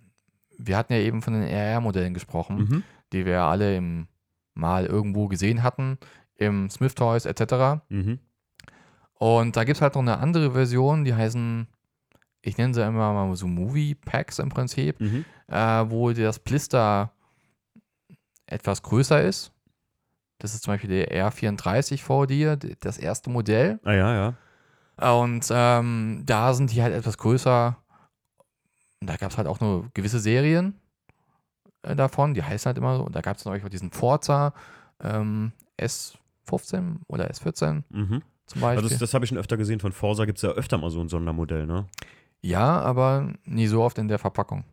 wir 0.58 0.78
hatten 0.78 0.94
ja 0.94 1.00
eben 1.00 1.22
von 1.22 1.34
den 1.34 1.44
RR-Modellen 1.44 2.14
gesprochen, 2.14 2.58
Mhm. 2.58 2.84
die 3.14 3.26
wir 3.26 3.42
alle 3.44 3.76
im, 3.78 4.08
mal 4.54 4.86
irgendwo 4.86 5.28
gesehen 5.28 5.64
hatten, 5.64 5.98
im 6.36 6.70
Smith 6.70 6.96
Toys 6.96 7.26
etc. 7.26 7.82
Mhm. 7.90 8.20
Und 9.14 9.56
da 9.56 9.64
gibt 9.64 9.78
es 9.78 9.82
halt 9.82 9.96
noch 9.96 10.02
eine 10.02 10.18
andere 10.20 10.52
Version, 10.52 11.04
die 11.04 11.16
heißen, 11.16 11.68
ich 12.42 12.58
nenne 12.58 12.74
sie 12.74 12.82
immer 12.86 13.14
mal 13.14 13.36
so 13.36 13.48
Movie 13.48 13.96
Packs 13.96 14.40
im 14.40 14.50
Prinzip, 14.50 15.00
Mhm. 15.00 15.26
äh, 15.48 15.86
wo 15.90 16.12
das 16.12 16.40
Blister 16.40 17.12
etwas 18.46 18.82
größer 18.84 19.22
ist. 19.22 19.52
Das 20.40 20.54
ist 20.54 20.64
zum 20.64 20.74
Beispiel 20.74 20.90
der 20.90 21.12
R34 21.32 22.02
vor 22.04 22.28
dir, 22.28 22.56
das 22.58 22.98
erste 23.00 23.30
Modell. 23.30 23.80
Ah 23.84 23.94
ja, 23.94 24.14
ja. 25.00 25.14
Und 25.20 25.48
ähm, 25.52 26.24
da 26.26 26.54
sind 26.54 26.72
die 26.72 26.82
halt 26.82 26.94
etwas 26.94 27.18
größer. 27.18 27.78
Und 29.02 29.10
da 29.10 29.16
gab 29.18 29.32
es 29.32 29.38
halt 29.38 29.48
auch 29.48 29.60
nur 29.60 29.90
gewisse 29.94 30.20
Serien 30.20 30.80
äh, 31.84 31.96
davon, 31.96 32.34
die 32.34 32.44
heißen 32.44 32.68
halt 32.70 32.78
immer 32.78 32.98
so. 32.98 33.04
Und 33.04 33.16
da 33.16 33.22
gab 33.22 33.38
es 33.38 33.46
noch 33.46 33.58
diesen 33.70 33.92
Forza 33.92 34.54
ähm, 35.04 35.52
S15 35.80 36.98
oder 37.08 37.30
S14 37.30 37.84
Mhm. 37.90 38.22
zum 38.48 38.62
Beispiel. 38.62 38.78
Also 38.84 38.90
das, 38.90 39.00
das 39.00 39.14
habe 39.14 39.26
ich 39.26 39.30
schon 39.30 39.38
öfter 39.38 39.58
gesehen. 39.58 39.80
Von 39.80 39.92
Forsa 39.92 40.26
gibt 40.26 40.38
es 40.38 40.42
ja 40.42 40.50
öfter 40.50 40.78
mal 40.78 40.90
so 40.90 41.00
ein 41.02 41.10
Sondermodell, 41.10 41.66
ne? 41.68 41.86
ja, 42.42 42.80
aber 42.82 43.34
nie 43.46 43.68
so 43.68 43.82
oft 43.84 43.98
in 43.98 44.08
der 44.08 44.20
Verpackung. 44.20 44.64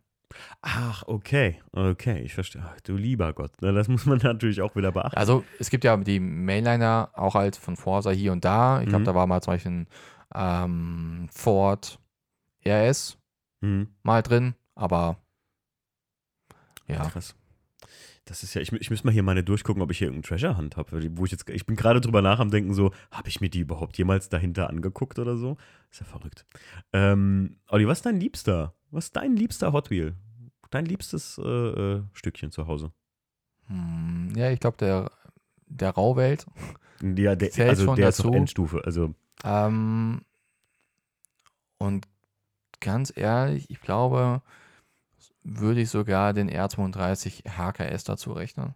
Ach, 0.61 1.03
okay. 1.07 1.61
Okay, 1.71 2.19
ich 2.21 2.33
verstehe. 2.33 2.63
Ach, 2.65 2.79
du 2.81 2.95
lieber 2.95 3.33
Gott. 3.33 3.51
Na, 3.61 3.71
das 3.71 3.87
muss 3.89 4.05
man 4.05 4.17
natürlich 4.19 4.61
auch 4.61 4.75
wieder 4.75 4.91
beachten. 4.91 5.17
Also 5.17 5.43
es 5.59 5.69
gibt 5.69 5.83
ja 5.83 5.95
die 5.97 6.19
Mainliner 6.19 7.09
auch 7.13 7.35
halt 7.35 7.55
von 7.55 7.75
Forza 7.75 8.11
hier 8.11 8.31
und 8.31 8.43
da. 8.45 8.81
Ich 8.81 8.87
glaube, 8.87 9.01
Mhm. 9.01 9.05
da 9.05 9.15
war 9.15 9.27
mal 9.27 9.41
zum 9.41 9.53
Beispiel 9.53 9.71
ein 9.71 9.87
ähm, 10.35 11.27
Ford 11.31 11.99
RS 12.65 13.17
Mhm. 13.65 13.87
mal 14.03 14.21
drin, 14.21 14.55
aber 14.75 15.17
ja. 16.87 17.09
Krass. 17.09 17.35
Das 18.25 18.41
ist 18.41 18.55
ja, 18.55 18.61
ich, 18.61 18.71
ich 18.73 18.89
müsste 18.89 19.05
mal 19.05 19.11
hier 19.11 19.21
meine 19.21 19.43
durchgucken, 19.43 19.83
ob 19.83 19.91
ich 19.91 19.99
hier 19.99 20.07
irgendeinen 20.07 20.27
Treasure 20.39 20.57
Hunt 20.57 20.77
habe. 20.77 21.15
Wo 21.15 21.25
ich 21.25 21.31
jetzt, 21.31 21.47
ich 21.47 21.65
bin 21.67 21.75
gerade 21.75 22.01
drüber 22.01 22.23
nach 22.23 22.39
am 22.39 22.49
Denken, 22.49 22.73
so, 22.73 22.91
habe 23.11 23.29
ich 23.29 23.39
mir 23.39 23.49
die 23.49 23.59
überhaupt 23.59 23.97
jemals 23.99 24.29
dahinter 24.29 24.67
angeguckt 24.69 25.19
oder 25.19 25.37
so? 25.37 25.57
Ist 25.91 25.99
ja 25.99 26.07
verrückt. 26.07 26.45
Ähm, 26.91 27.57
Olli, 27.69 27.87
was 27.87 27.99
ist 27.99 28.05
dein 28.05 28.19
Liebster? 28.19 28.73
Was 28.89 29.05
ist 29.05 29.15
dein 29.15 29.35
liebster 29.35 29.73
Hot 29.73 29.91
Wheel? 29.91 30.15
Dein 30.71 30.85
liebstes 30.85 31.37
äh, 31.37 31.43
äh, 31.43 32.03
Stückchen 32.13 32.51
zu 32.51 32.65
Hause? 32.65 32.91
Hm, 33.67 34.33
ja, 34.35 34.49
ich 34.49 34.59
glaube, 34.59 34.77
der, 34.77 35.11
der 35.67 35.91
Rauwelt. 35.91 36.47
Ja, 37.01 37.35
der, 37.35 37.49
also 37.69 37.93
der 37.95 38.09
ist 38.09 38.19
dazu. 38.19 38.29
auf 38.29 38.35
Endstufe. 38.35 38.81
Also, 38.85 39.13
Ähm, 39.43 40.21
und 41.77 42.07
ganz 42.85 43.11
ehrlich, 43.15 43.69
ich 43.69 43.81
glaube, 43.81 44.41
würde 45.43 45.81
ich 45.81 45.89
sogar 45.89 46.33
den 46.33 46.49
R32 46.49 47.43
HKS 47.49 48.03
dazu 48.05 48.31
rechnen. 48.31 48.73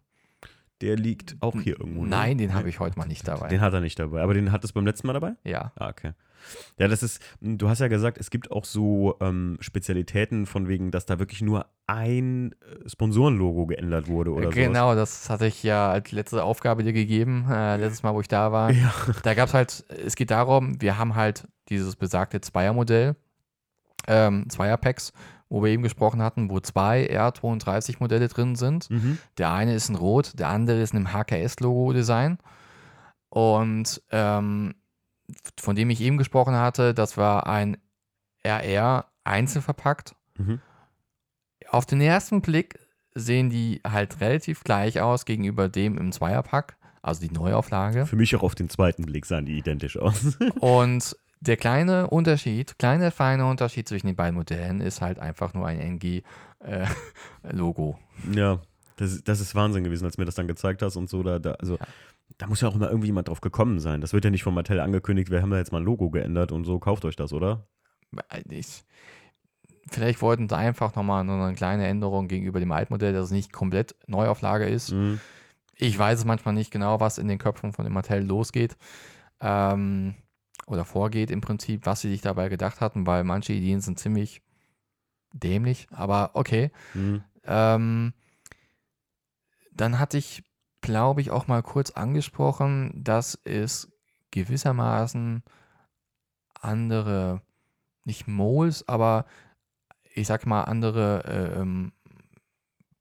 der 0.82 0.96
liegt 0.96 1.36
auch 1.42 1.60
hier 1.60 1.80
irgendwo. 1.80 2.04
ne? 2.04 2.10
Nein, 2.10 2.38
den 2.38 2.54
habe 2.54 2.70
ich 2.70 2.80
heute 2.80 2.98
mal 2.98 3.06
nicht 3.08 3.28
dabei. 3.28 3.48
Den 3.50 3.62
hat 3.62 3.74
er 3.74 3.82
nicht 3.82 4.00
dabei. 4.00 4.22
Aber 4.22 4.34
den 4.34 4.52
hat 4.52 4.64
es 4.64 4.72
beim 4.72 4.86
letzten 4.86 5.08
Mal 5.08 5.14
dabei? 5.14 5.34
Ja. 5.44 5.72
Ah, 5.76 5.90
okay. 5.90 6.14
Ja, 6.78 6.88
das 6.88 7.04
ist, 7.04 7.22
du 7.42 7.68
hast 7.68 7.80
ja 7.80 7.90
gesagt, 7.90 8.18
es 8.18 8.30
gibt 8.30 8.50
auch 8.50 8.64
so 8.64 9.18
ähm, 9.20 9.58
Spezialitäten 9.60 10.46
von 10.46 10.70
wegen, 10.70 10.90
dass 10.90 11.06
da 11.06 11.20
wirklich 11.20 11.42
nur 11.42 11.66
ein 11.86 12.54
äh, 12.54 12.88
Sponsorenlogo 12.90 13.66
geändert 13.66 14.08
wurde 14.08 14.32
oder 14.32 14.46
so. 14.50 14.56
genau, 14.56 14.96
das 14.96 15.30
hatte 15.30 15.48
ich 15.48 15.64
ja 15.64 15.92
als 15.92 16.14
letzte 16.14 16.44
Aufgabe 16.44 16.84
dir 16.84 16.94
gegeben, 16.94 17.46
äh, 17.52 17.76
letztes 17.76 18.04
Mal, 18.04 18.14
wo 18.14 18.22
ich 18.22 18.30
da 18.30 18.54
war. 18.54 18.72
Ja. 18.80 18.94
Da 19.24 19.34
gab 19.34 19.50
es 19.50 19.54
halt, 19.54 19.84
es 20.06 20.16
geht 20.16 20.32
darum, 20.32 20.82
wir 20.82 20.98
haben 20.98 21.16
halt 21.16 21.46
dieses 21.68 21.98
besagte 21.98 22.40
Zweiermodell, 22.40 23.18
ähm, 24.08 24.50
Zweierpacks, 24.50 25.14
wo 25.50 25.64
wir 25.64 25.72
eben 25.72 25.84
gesprochen 25.84 26.22
hatten, 26.22 26.50
wo 26.50 26.60
zwei 26.60 27.10
R32-Modelle 27.10 28.28
drin 28.28 28.56
sind. 28.56 28.90
Mhm. 28.90 29.18
Der 29.38 29.52
eine 29.52 29.74
ist 29.74 29.90
in 29.90 29.96
Rot, 29.96 30.38
der 30.40 30.50
andere 30.50 30.82
ist 30.82 30.94
in 30.94 31.06
einem 31.06 31.14
HKS-Logo-Design. 31.14 32.38
Und 33.30 34.02
ähm, 34.12 34.76
von 35.60 35.76
dem 35.76 35.90
ich 35.90 36.02
eben 36.02 36.18
gesprochen 36.18 36.56
hatte, 36.56 36.94
das 36.94 37.18
war 37.18 37.48
ein 37.48 37.78
RR 38.44 39.06
einzeln 39.24 39.62
verpackt. 39.62 40.16
Mhm. 40.38 40.62
Auf 41.70 41.86
den 41.86 42.02
ersten 42.02 42.42
Blick 42.42 42.80
sehen 43.14 43.50
die 43.50 43.82
halt 43.88 44.22
relativ 44.22 44.64
gleich 44.64 45.02
aus 45.02 45.26
gegenüber 45.26 45.70
dem 45.70 45.98
im 45.98 46.12
Zweierpack, 46.12 46.78
also 47.02 47.22
die 47.22 47.34
Neuauflage. 47.34 48.06
Für 48.06 48.16
mich 48.16 48.36
auch 48.36 48.44
auf 48.44 48.56
den 48.56 48.70
zweiten 48.70 49.04
Blick 49.04 49.26
sahen 49.26 49.46
die 49.46 49.58
identisch 49.58 49.98
aus. 49.98 50.38
Und 50.60 51.16
der 51.42 51.58
kleine 51.58 52.08
Unterschied, 52.08 52.78
kleine 52.80 53.12
feine 53.12 53.46
Unterschied 53.46 53.88
zwischen 53.88 54.08
den 54.08 54.16
beiden 54.16 54.36
Modellen 54.36 54.82
ist 54.82 55.02
halt 55.02 55.20
einfach 55.20 55.54
nur 55.54 55.68
ein 55.68 55.80
NG-Logo. 55.80 57.98
ja, 58.34 58.60
das, 58.98 59.24
das 59.24 59.40
ist 59.40 59.56
Wahnsinn 59.56 59.84
gewesen, 59.84 60.06
als 60.06 60.16
du 60.16 60.22
mir 60.22 60.26
das 60.26 60.36
dann 60.36 60.48
gezeigt 60.48 60.82
hast 60.82 60.98
und 60.98 61.10
so. 61.10 61.24
Da, 61.24 61.40
da, 61.40 61.52
also, 61.54 61.78
Ja. 61.78 61.88
da 62.38 62.48
muss 62.48 62.62
ja 62.62 62.68
auch 62.68 62.76
immer 62.76 62.90
irgendwie 62.90 63.08
jemand 63.08 63.30
drauf 63.30 63.42
gekommen 63.42 63.80
sein. 63.80 64.02
Das 64.02 64.14
wird 64.14 64.26
ja 64.26 64.32
nicht 64.32 64.44
von 64.44 64.54
Mattel 64.54 64.80
angekündigt, 64.80 65.32
wir 65.32 65.42
haben 65.42 65.52
da 65.52 65.58
jetzt 65.58 65.72
mal 65.72 65.80
ein 65.80 65.86
Logo 65.86 66.10
geändert 66.10 66.52
und 66.52 66.66
so, 66.66 66.80
kauft 66.80 67.06
euch 67.06 67.16
das, 67.16 67.34
oder? 67.34 67.68
ich, 68.50 68.84
vielleicht 69.92 70.22
wollten 70.22 70.50
sie 70.50 70.58
einfach 70.58 70.96
nochmal 70.96 71.24
nur 71.24 71.46
eine 71.46 71.56
kleine 71.56 71.88
Änderung 71.88 72.28
gegenüber 72.28 72.60
dem 72.60 72.72
Altmodell, 72.72 73.14
dass 73.14 73.26
es 73.26 73.32
nicht 73.32 73.54
komplett 73.54 73.96
Neuauflage 74.08 74.66
ist. 74.66 74.92
Mhm. 74.92 75.20
Ich 75.76 75.98
weiß 75.98 76.20
es 76.20 76.26
manchmal 76.26 76.56
nicht 76.56 76.72
genau, 76.72 77.00
was 77.00 77.20
in 77.20 77.28
den 77.28 77.38
Köpfen 77.38 77.72
von 77.72 77.86
dem 77.86 77.94
Mattel 77.94 78.26
losgeht. 78.26 78.76
Ähm, 79.40 80.16
oder 80.70 80.86
vorgeht 80.86 81.32
im 81.32 81.42
Prinzip, 81.42 81.86
was 81.86 82.02
sie 82.02 82.10
sich 82.10 82.22
dabei 82.22 82.50
gedacht 82.50 82.82
hatten, 82.82 83.08
weil 83.08 83.24
manche 83.24 83.54
Ideen 83.54 83.82
sind 83.82 84.00
ziemlich 84.00 84.42
dämlich, 85.34 85.88
aber 85.92 86.32
okay. 86.34 86.72
Mhm. 86.94 87.24
Ähm, 87.44 88.14
dann 89.74 90.00
hatte 90.00 90.18
ich, 90.18 90.44
glaube 90.82 91.22
ich, 91.22 91.32
auch 91.32 91.48
mal 91.48 91.64
kurz 91.64 91.92
angesprochen, 91.92 92.92
dass 93.04 93.40
es 93.44 93.92
gewissermaßen 94.32 95.44
andere, 96.62 97.42
nicht 98.06 98.28
Moles, 98.28 98.88
aber 98.88 99.26
ich 100.14 100.28
sag 100.28 100.46
mal 100.46 100.64
andere 100.64 101.24
äh, 101.26 101.62
ähm, 101.62 101.94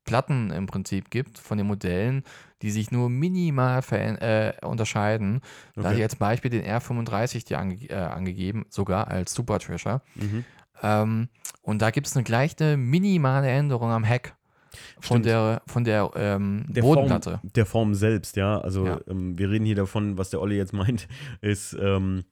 Platten 0.09 0.51
im 0.51 0.67
Prinzip 0.67 1.11
gibt 1.11 1.39
von 1.39 1.59
den 1.59 1.67
Modellen, 1.67 2.25
die 2.63 2.71
sich 2.71 2.91
nur 2.91 3.09
minimal 3.11 3.83
äh, 3.93 4.53
unterscheiden. 4.67 5.41
Da 5.75 5.83
hatte 5.83 5.91
ich 5.93 5.97
Okay. 5.99 6.03
als 6.05 6.17
Beispiel 6.17 6.51
den 6.51 6.65
R35 6.65 7.47
dir 7.47 7.59
ange 7.59 7.75
äh, 7.91 7.95
angegeben, 7.95 8.65
sogar 8.71 9.09
als 9.09 9.35
Super 9.35 9.59
Treasure. 9.59 10.01
Mhm. 10.15 10.45
Ähm, 10.83 11.29
und 11.63 11.83
da 11.83 11.91
gibt 11.91 12.07
es 12.07 12.17
eine 12.17 12.25
gleiche 12.25 12.77
minimale 12.77 13.49
Änderung 13.49 13.91
am 13.91 14.05
Heck 14.05 14.35
von 15.01 15.19
Stimmt. 15.19 15.27
der, 15.27 15.63
von 15.67 15.85
der, 15.85 16.11
ähm, 16.17 16.65
Der 16.69 16.83
Bodenplatte. 16.83 17.31
Form, 17.41 17.53
der 17.55 17.67
Form 17.67 17.95
selbst, 17.95 18.37
ja. 18.37 18.61
Also 18.61 18.87
Ja. 18.87 19.01
Ähm, 19.09 19.39
wir 19.39 19.51
reden 19.51 19.65
hier 19.67 19.77
davon, 19.77 20.17
was 20.19 20.31
der 20.31 20.41
Olli 20.41 20.57
jetzt 20.57 20.73
meint, 20.73 21.07
ist, 21.43 21.77
ähm, 21.81 22.25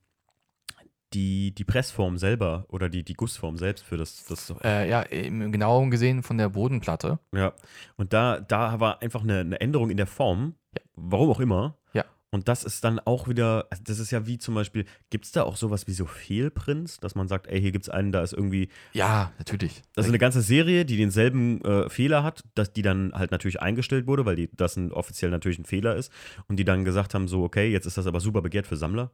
die, 1.15 1.55
die 1.55 1.65
Pressform 1.65 2.19
selber 2.19 2.65
oder 2.69 2.89
die, 2.89 3.05
die 3.05 3.15
Gussform 3.15 3.57
selbst 3.57 3.85
für 3.85 3.97
das, 3.97 4.25
das 4.27 4.53
Äh, 4.65 4.89
ja, 4.91 5.03
im 5.03 5.53
Genauen 5.53 5.91
gesehen 5.91 6.23
von 6.23 6.37
der 6.39 6.49
Bodenplatte. 6.51 7.19
Ja, 7.35 7.53
und 7.97 8.13
da, 8.13 8.41
da 8.41 8.81
war 8.81 9.03
einfach 9.03 9.23
eine, 9.23 9.41
eine 9.41 9.61
Änderung 9.61 9.91
in 9.91 9.97
der 9.97 10.07
Form, 10.09 10.55
Ja. 10.77 10.83
warum 10.97 11.31
auch 11.31 11.41
immer. 11.41 11.77
Ja. 11.93 12.05
Und 12.31 12.49
das 12.49 12.65
ist 12.65 12.83
dann 12.85 12.99
auch 12.99 13.29
wieder, 13.29 13.67
also 13.71 13.83
das 13.87 13.99
ist 14.01 14.11
ja 14.11 14.27
wie 14.27 14.37
zum 14.37 14.55
Beispiel, 14.57 14.85
gibt 15.11 15.25
es 15.27 15.33
da 15.33 15.45
auch 15.45 15.57
sowas 15.57 15.87
wie 15.87 15.93
so 15.93 16.07
Fehlprints, 16.07 16.99
dass 16.99 17.15
man 17.15 17.29
sagt, 17.29 17.47
ey, 17.47 17.61
hier 17.61 17.71
gibt 17.73 17.85
es 17.85 17.89
einen, 17.89 18.11
da 18.13 18.21
ist 18.23 18.33
irgendwie, 18.33 18.69
Ja, 18.93 19.33
natürlich. 19.39 19.83
also 19.95 20.09
eine 20.11 20.19
ganze 20.19 20.43
Serie, 20.43 20.85
die 20.85 20.97
denselben 20.97 21.63
äh, 21.65 21.89
Fehler 21.89 22.25
hat, 22.25 22.43
dass 22.55 22.73
die 22.73 22.83
dann 22.83 23.13
halt 23.15 23.31
natürlich 23.31 23.63
eingestellt 23.63 24.07
wurde, 24.09 24.27
weil 24.27 24.37
die, 24.37 24.51
das 24.55 24.77
ein, 24.77 24.93
offiziell 24.93 25.31
natürlich 25.31 25.59
ein 25.61 25.65
Fehler 25.65 25.95
ist 25.97 26.13
und 26.49 26.57
die 26.57 26.65
dann 26.65 26.85
gesagt 26.85 27.15
haben, 27.15 27.29
so, 27.29 27.45
okay, 27.45 27.71
jetzt 27.71 27.87
ist 27.87 27.97
das 27.97 28.07
aber 28.09 28.21
super 28.21 28.43
begehrt 28.43 28.67
für 28.67 28.77
Sammler. 28.77 29.13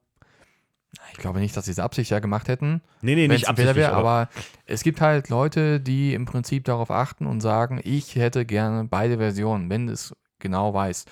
Ich 1.13 1.19
glaube 1.19 1.41
nicht, 1.41 1.57
dass 1.57 1.65
sie 1.65 1.71
es 1.71 1.79
absichtlich 1.79 2.11
ja 2.11 2.21
gemacht 2.21 2.49
hätten. 2.49 2.83
Nee, 3.01 3.15
nee, 3.15 3.29
nicht 3.29 3.49
absichtlich, 3.49 3.77
wäre, 3.77 3.95
aber 3.95 4.29
es 4.67 4.83
gibt 4.83 5.01
halt 5.01 5.29
Leute, 5.31 5.81
die 5.81 6.13
im 6.15 6.25
Prinzip 6.27 6.65
darauf 6.65 6.91
achten 6.91 7.27
und 7.27 7.41
sagen, 7.41 7.81
ich 7.83 8.17
hätte 8.17 8.45
gerne 8.45 8.85
beide 8.85 9.17
Versionen, 9.19 9.71
wenn 9.71 9.89
es 9.89 10.15
genau 10.39 10.75
weiß. 10.75 11.07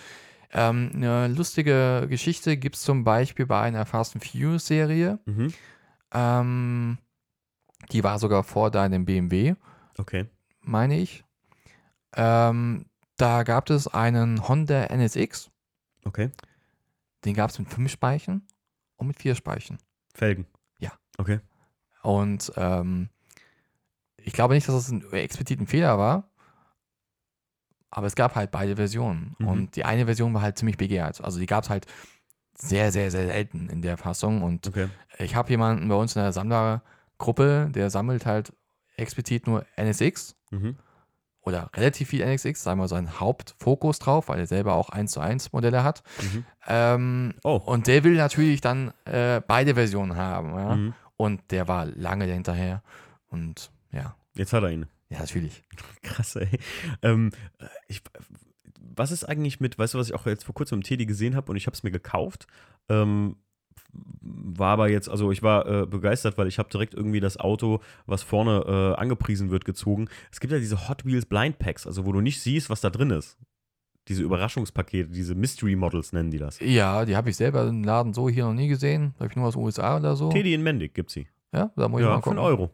Ähm, 0.53 0.91
eine 0.95 1.29
lustige 1.29 2.07
Geschichte 2.09 2.57
gibt 2.57 2.77
es 2.77 2.83
zum 2.83 3.05
Beispiel 3.05 3.47
bei 3.47 3.61
einer 3.61 3.87
Fast 3.87 4.15
and 4.17 4.25
Furious 4.25 4.67
Serie. 4.67 5.19
Mhm. 5.25 5.55
Ähm, 6.13 6.99
die 7.93 8.05
war 8.05 8.19
sogar 8.19 8.43
vor 8.45 8.71
deinem 8.71 9.05
BMW, 9.05 9.55
Okay. 9.97 10.27
meine 10.61 10.99
ich. 10.99 11.25
Ähm, 12.17 12.87
da 13.17 13.45
gab 13.45 13.71
es 13.71 13.87
einen 13.87 14.49
Honda 14.49 14.85
NSX, 14.87 15.51
Okay. 16.05 16.31
den 17.25 17.35
gab 17.35 17.51
es 17.51 17.59
mit 17.59 17.69
fünf 17.69 17.91
Speichen 17.91 18.47
und 19.01 19.07
mit 19.09 19.19
vier 19.19 19.35
Speichen. 19.35 19.79
Felgen. 20.15 20.47
Ja. 20.79 20.93
Okay. 21.19 21.41
Und 22.03 22.53
ähm, 22.57 23.09
ich 24.17 24.33
glaube 24.33 24.55
nicht, 24.55 24.69
dass 24.69 24.75
das 24.75 24.91
ein 24.91 25.11
explizit 25.13 25.61
ein 25.61 25.67
Fehler 25.67 25.99
war. 25.99 26.31
Aber 27.91 28.07
es 28.07 28.15
gab 28.15 28.37
halt 28.37 28.51
beide 28.51 28.77
Versionen. 28.77 29.35
Mhm. 29.39 29.49
Und 29.49 29.77
die 29.77 29.85
eine 29.85 30.05
Version 30.05 30.33
war 30.35 30.43
halt 30.43 30.57
ziemlich 30.59 30.77
begehrt. 30.77 31.21
Also 31.23 31.41
die 31.41 31.47
gab 31.47 31.65
es 31.65 31.71
halt 31.71 31.87
sehr, 32.55 32.93
sehr, 32.93 33.11
sehr 33.11 33.27
selten 33.27 33.69
in 33.69 33.83
der 33.83 33.97
Fassung. 33.97 34.43
Und 34.43 34.69
Okay. 34.69 34.89
ich 35.19 35.35
habe 35.35 35.51
jemanden 35.51 35.89
bei 35.89 35.95
uns 35.97 36.15
in 36.15 36.23
der 36.23 36.33
Sammlergruppe, 36.33 37.69
der 37.75 37.91
sammelt 37.91 38.27
halt 38.27 38.53
explizit 38.97 39.47
nur 39.47 39.65
NSX 39.77 40.37
Mhm. 40.53 40.77
Oder 41.43 41.71
relativ 41.75 42.09
viel 42.11 42.21
NSX, 42.21 42.63
sagen 42.63 42.81
wir 42.81 42.89
so 42.89 42.95
einen 42.97 43.19
Hauptfokus 43.21 43.99
drauf, 43.99 44.29
weil 44.29 44.39
er 44.41 44.47
selber 44.47 44.75
auch 44.75 44.91
1 44.91 45.13
zu 45.13 45.21
1 45.21 45.53
Modelle 45.53 45.83
hat. 45.85 46.03
Mhm. 46.21 46.45
Ähm, 46.67 47.35
Oh. 47.45 47.57
und 47.65 47.87
der 47.87 48.05
will 48.05 48.15
natürlich 48.17 48.61
dann 48.61 48.93
äh, 49.07 49.41
beide 49.47 49.75
Versionen 49.75 50.17
haben. 50.17 50.55
Ja? 50.55 50.77
Mhm. 50.77 50.95
Und 51.17 51.41
der 51.51 51.67
war 51.69 51.87
lange 51.87 52.25
hinterher. 52.27 52.83
Und 53.29 53.71
ja, 53.93 54.15
Jetzt 54.35 54.53
hat 54.53 54.63
er 54.63 54.71
ihn. 54.71 54.87
ja, 55.09 55.19
natürlich. 55.21 55.63
Krass, 56.03 56.37
ey. 56.37 56.49
Ähm, 57.03 57.31
ich, 57.89 58.03
was 58.95 59.11
ist 59.11 59.25
eigentlich 59.25 59.61
mit, 59.61 59.79
weißt 59.79 59.95
du, 59.95 59.99
was 59.99 60.09
ich 60.09 60.15
auch 60.15 60.27
jetzt 60.27 60.45
vor 60.45 60.55
kurzem 60.55 60.79
im 60.79 60.83
Teddy 60.83 61.07
gesehen 61.07 61.37
habe 61.37 61.51
und 61.51 61.57
ich 61.57 61.67
habe 61.67 61.75
es 61.75 61.83
mir 61.83 61.91
gekauft? 61.91 62.47
Ähm, 62.89 63.37
war 63.93 64.71
aber 64.73 64.89
jetzt, 64.89 65.09
also 65.09 65.33
ich 65.33 65.43
war 65.43 65.67
äh, 65.67 65.87
begeistert, 65.87 66.39
weil 66.39 66.47
ich 66.47 66.59
habe 66.59 66.69
direkt 66.71 66.95
irgendwie 66.95 67.21
das 67.21 67.39
Auto, 67.39 67.81
was 68.07 68.23
vorne 68.23 68.65
äh, 68.97 69.01
angepriesen 69.01 69.51
wird, 69.51 69.65
gezogen. 69.65 70.09
Es 70.31 70.41
gibt 70.41 70.53
ja 70.53 70.59
diese 70.59 70.89
Hot 70.89 71.05
Wheels 71.05 71.27
Blind 71.27 71.59
Packs, 71.59 71.87
also 71.87 72.07
wo 72.07 72.13
du 72.13 72.21
nicht 72.21 72.41
siehst, 72.41 72.71
was 72.71 72.81
da 72.81 72.91
drin 72.91 73.11
ist. 73.11 73.39
Diese 74.09 74.23
Überraschungspakete, 74.23 75.09
diese 75.11 75.35
Mystery 75.35 75.77
Models 75.77 76.13
nennen 76.13 76.31
die 76.31 76.39
das. 76.39 76.59
Ja, 76.61 77.05
die 77.05 77.17
habe 77.17 77.31
ich 77.31 77.37
selber 77.37 77.67
im 77.69 77.85
Laden 77.85 78.13
so 78.13 78.29
hier 78.29 78.45
noch 78.45 78.55
nie 78.55 78.69
gesehen. 78.69 79.15
Habe 79.19 79.29
ich 79.31 79.37
nur 79.37 79.47
aus 79.47 79.55
den 79.55 79.63
USA 79.63 79.97
oder 79.99 80.17
so. 80.17 80.31
Teddy 80.31 80.55
in 80.55 80.63
Mendig 80.63 80.95
gibt's 80.95 81.13
sie. 81.13 81.29
Ja, 81.53 81.71
da 81.77 81.89
muss 81.89 82.01
ich 82.01 82.07
Ja, 82.07 82.15
mal 82.15 82.23
für 82.23 82.31
einen 82.31 82.39
gucken. 82.39 82.53
Euro. 82.53 82.71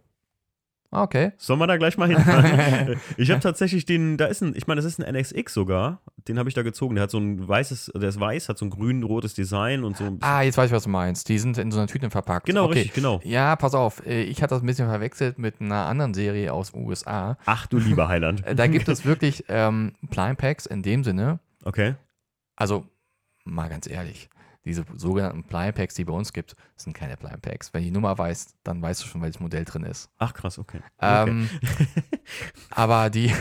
Ah, 0.96 1.02
Okay. 1.02 1.32
Sollen 1.38 1.58
wir 1.60 1.66
da 1.66 1.76
gleich 1.76 1.96
mal 1.98 2.08
hinfahren? 2.08 2.96
ich 3.16 3.30
habe 3.30 3.40
tatsächlich 3.40 3.84
den, 3.86 4.16
da 4.16 4.26
ist 4.26 4.42
ein, 4.42 4.54
ich 4.56 4.66
meine, 4.66 4.80
das 4.80 4.84
ist 4.86 5.00
ein 5.02 5.14
NXX 5.14 5.52
sogar, 5.52 6.00
den 6.28 6.38
habe 6.38 6.48
ich 6.48 6.54
da 6.54 6.62
gezogen. 6.62 6.94
Der 6.94 7.02
hat 7.02 7.10
so 7.10 7.18
ein 7.18 7.46
weißes, 7.46 7.92
der 7.94 8.08
ist 8.08 8.18
weiß, 8.18 8.48
hat 8.48 8.58
so 8.58 8.64
ein 8.64 8.70
grün-rotes 8.70 9.34
Design 9.34 9.84
und 9.84 9.96
so. 9.96 10.16
Ah, 10.20 10.42
jetzt 10.42 10.56
weiß 10.58 10.66
ich, 10.70 10.72
was 10.76 10.84
du 10.84 10.90
meinst. 10.90 11.28
Die 11.28 11.38
sind 11.38 11.58
in 11.58 11.70
so 11.70 11.78
einer 11.78 11.86
Tüte 11.86 12.08
verpackt. 12.10 12.46
genau, 12.46 12.64
okay. 12.64 12.74
richtig, 12.78 12.94
genau. 12.94 13.20
Ja, 13.24 13.56
pass 13.56 13.74
auf. 13.74 14.04
äh, 14.06 14.22
Ich 14.22 14.42
hatte 14.42 14.54
das 14.54 14.62
ein 14.62 14.66
bisschen 14.66 14.88
verwechselt 14.88 15.38
mit 15.38 15.60
einer 15.60 15.86
anderen 15.86 16.14
Serie 16.14 16.52
aus 16.52 16.72
den 16.72 16.84
USA. 16.86 17.36
Ach 17.46 17.66
du 17.66 17.78
lieber 17.78 18.08
Heiland. 18.08 18.44
Äh, 18.46 18.54
Da 18.54 18.66
gibt 18.66 18.88
es 18.88 19.04
wirklich 19.04 19.44
ähm, 19.48 19.92
Blind 20.02 20.38
Packs 20.38 20.66
in 20.66 20.82
dem 20.82 21.04
Sinne. 21.04 21.40
Okay. 21.64 21.94
Also, 22.56 22.86
mal 23.44 23.68
ganz 23.68 23.86
ehrlich, 23.86 24.28
diese 24.66 24.84
sogenannten 24.96 25.44
Blind 25.44 25.74
Packs, 25.74 25.94
die 25.94 26.04
bei 26.04 26.12
uns 26.12 26.32
gibt, 26.32 26.56
sind 26.76 26.92
keine 26.92 27.16
Blind 27.16 27.40
Packs. 27.40 27.72
Wenn 27.72 27.82
die 27.82 27.90
Nummer 27.90 28.18
weißt, 28.18 28.56
dann 28.64 28.82
weißt 28.82 29.02
du 29.02 29.06
schon, 29.06 29.22
welches 29.22 29.40
Modell 29.40 29.64
drin 29.64 29.84
ist. 29.84 30.10
Ach 30.18 30.34
krass, 30.34 30.58
okay. 30.58 30.80
okay. 30.98 31.30
Ähm, 31.30 31.48
aber 32.70 33.08
die, 33.08 33.32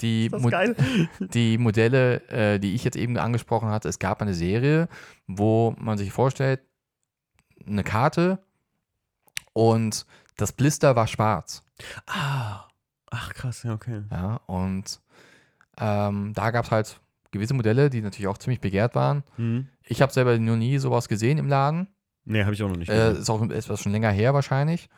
die, 0.00 0.30
Mo- 0.30 0.50
die 1.20 1.58
Modelle, 1.58 2.28
äh, 2.28 2.58
die 2.58 2.74
ich 2.74 2.82
jetzt 2.82 2.96
eben 2.96 3.16
angesprochen 3.18 3.68
hatte, 3.68 3.88
es 3.88 3.98
gab 3.98 4.20
eine 4.22 4.34
Serie, 4.34 4.88
wo 5.28 5.74
man 5.78 5.98
sich 5.98 6.10
vorstellt, 6.12 6.60
eine 7.66 7.84
Karte 7.84 8.42
und 9.52 10.06
das 10.36 10.52
Blister 10.52 10.96
war 10.96 11.06
schwarz. 11.06 11.62
Ah. 12.06 12.66
Ach 13.10 13.34
krass, 13.34 13.64
ja, 13.64 13.74
okay. 13.74 14.02
Ja, 14.10 14.36
und 14.46 15.00
ähm, 15.78 16.32
da 16.32 16.52
gab 16.52 16.64
es 16.66 16.70
halt 16.70 17.00
gewisse 17.32 17.54
Modelle, 17.54 17.90
die 17.90 18.00
natürlich 18.02 18.28
auch 18.28 18.38
ziemlich 18.38 18.60
begehrt 18.60 18.94
waren. 18.94 19.24
Hm. 19.36 19.68
Ich 19.90 20.00
habe 20.02 20.12
selber 20.12 20.38
noch 20.38 20.56
nie 20.56 20.78
sowas 20.78 21.08
gesehen 21.08 21.36
im 21.38 21.48
Laden. 21.48 21.88
Nee, 22.24 22.44
habe 22.44 22.54
ich 22.54 22.62
auch 22.62 22.68
noch 22.68 22.76
nicht. 22.76 22.88
Äh, 22.90 23.12
ist 23.14 23.28
auch 23.28 23.42
etwas 23.42 23.80
schon 23.80 23.90
länger 23.92 24.10
her 24.10 24.32
wahrscheinlich. 24.34 24.88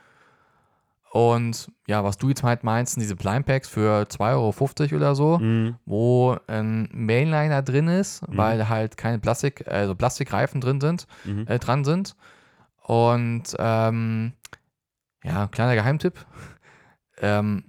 Und 1.13 1.71
ja, 1.87 2.05
was 2.05 2.17
du 2.17 2.29
jetzt 2.29 2.43
halt 2.43 2.63
meinst, 2.65 2.95
sind 2.95 3.01
diese 3.03 3.17
Blind 3.17 3.45
Packs 3.47 3.69
für 3.69 4.07
2,50 4.09 4.93
Euro 4.93 4.97
oder 4.97 5.15
so, 5.15 5.39
Hm. 5.39 5.77
wo 5.85 6.37
ein 6.47 6.89
Mainliner 6.93 7.63
drin 7.63 7.89
ist, 7.89 8.27
Mhm. 8.29 8.37
weil 8.37 8.69
halt 8.69 8.97
keine 8.97 9.19
Plastik, 9.19 9.67
also 9.69 9.95
Plastikreifen 9.95 10.61
drin 10.61 10.81
sind, 10.81 11.07
Mhm. 11.25 11.47
äh, 11.49 11.59
dran 11.59 11.85
sind. 11.85 12.17
Und 12.83 13.45
ähm, 13.59 14.33
ja, 15.23 15.47
kleiner 15.49 15.75
Geheimtipp. 15.75 16.15
ähm, 17.19 17.65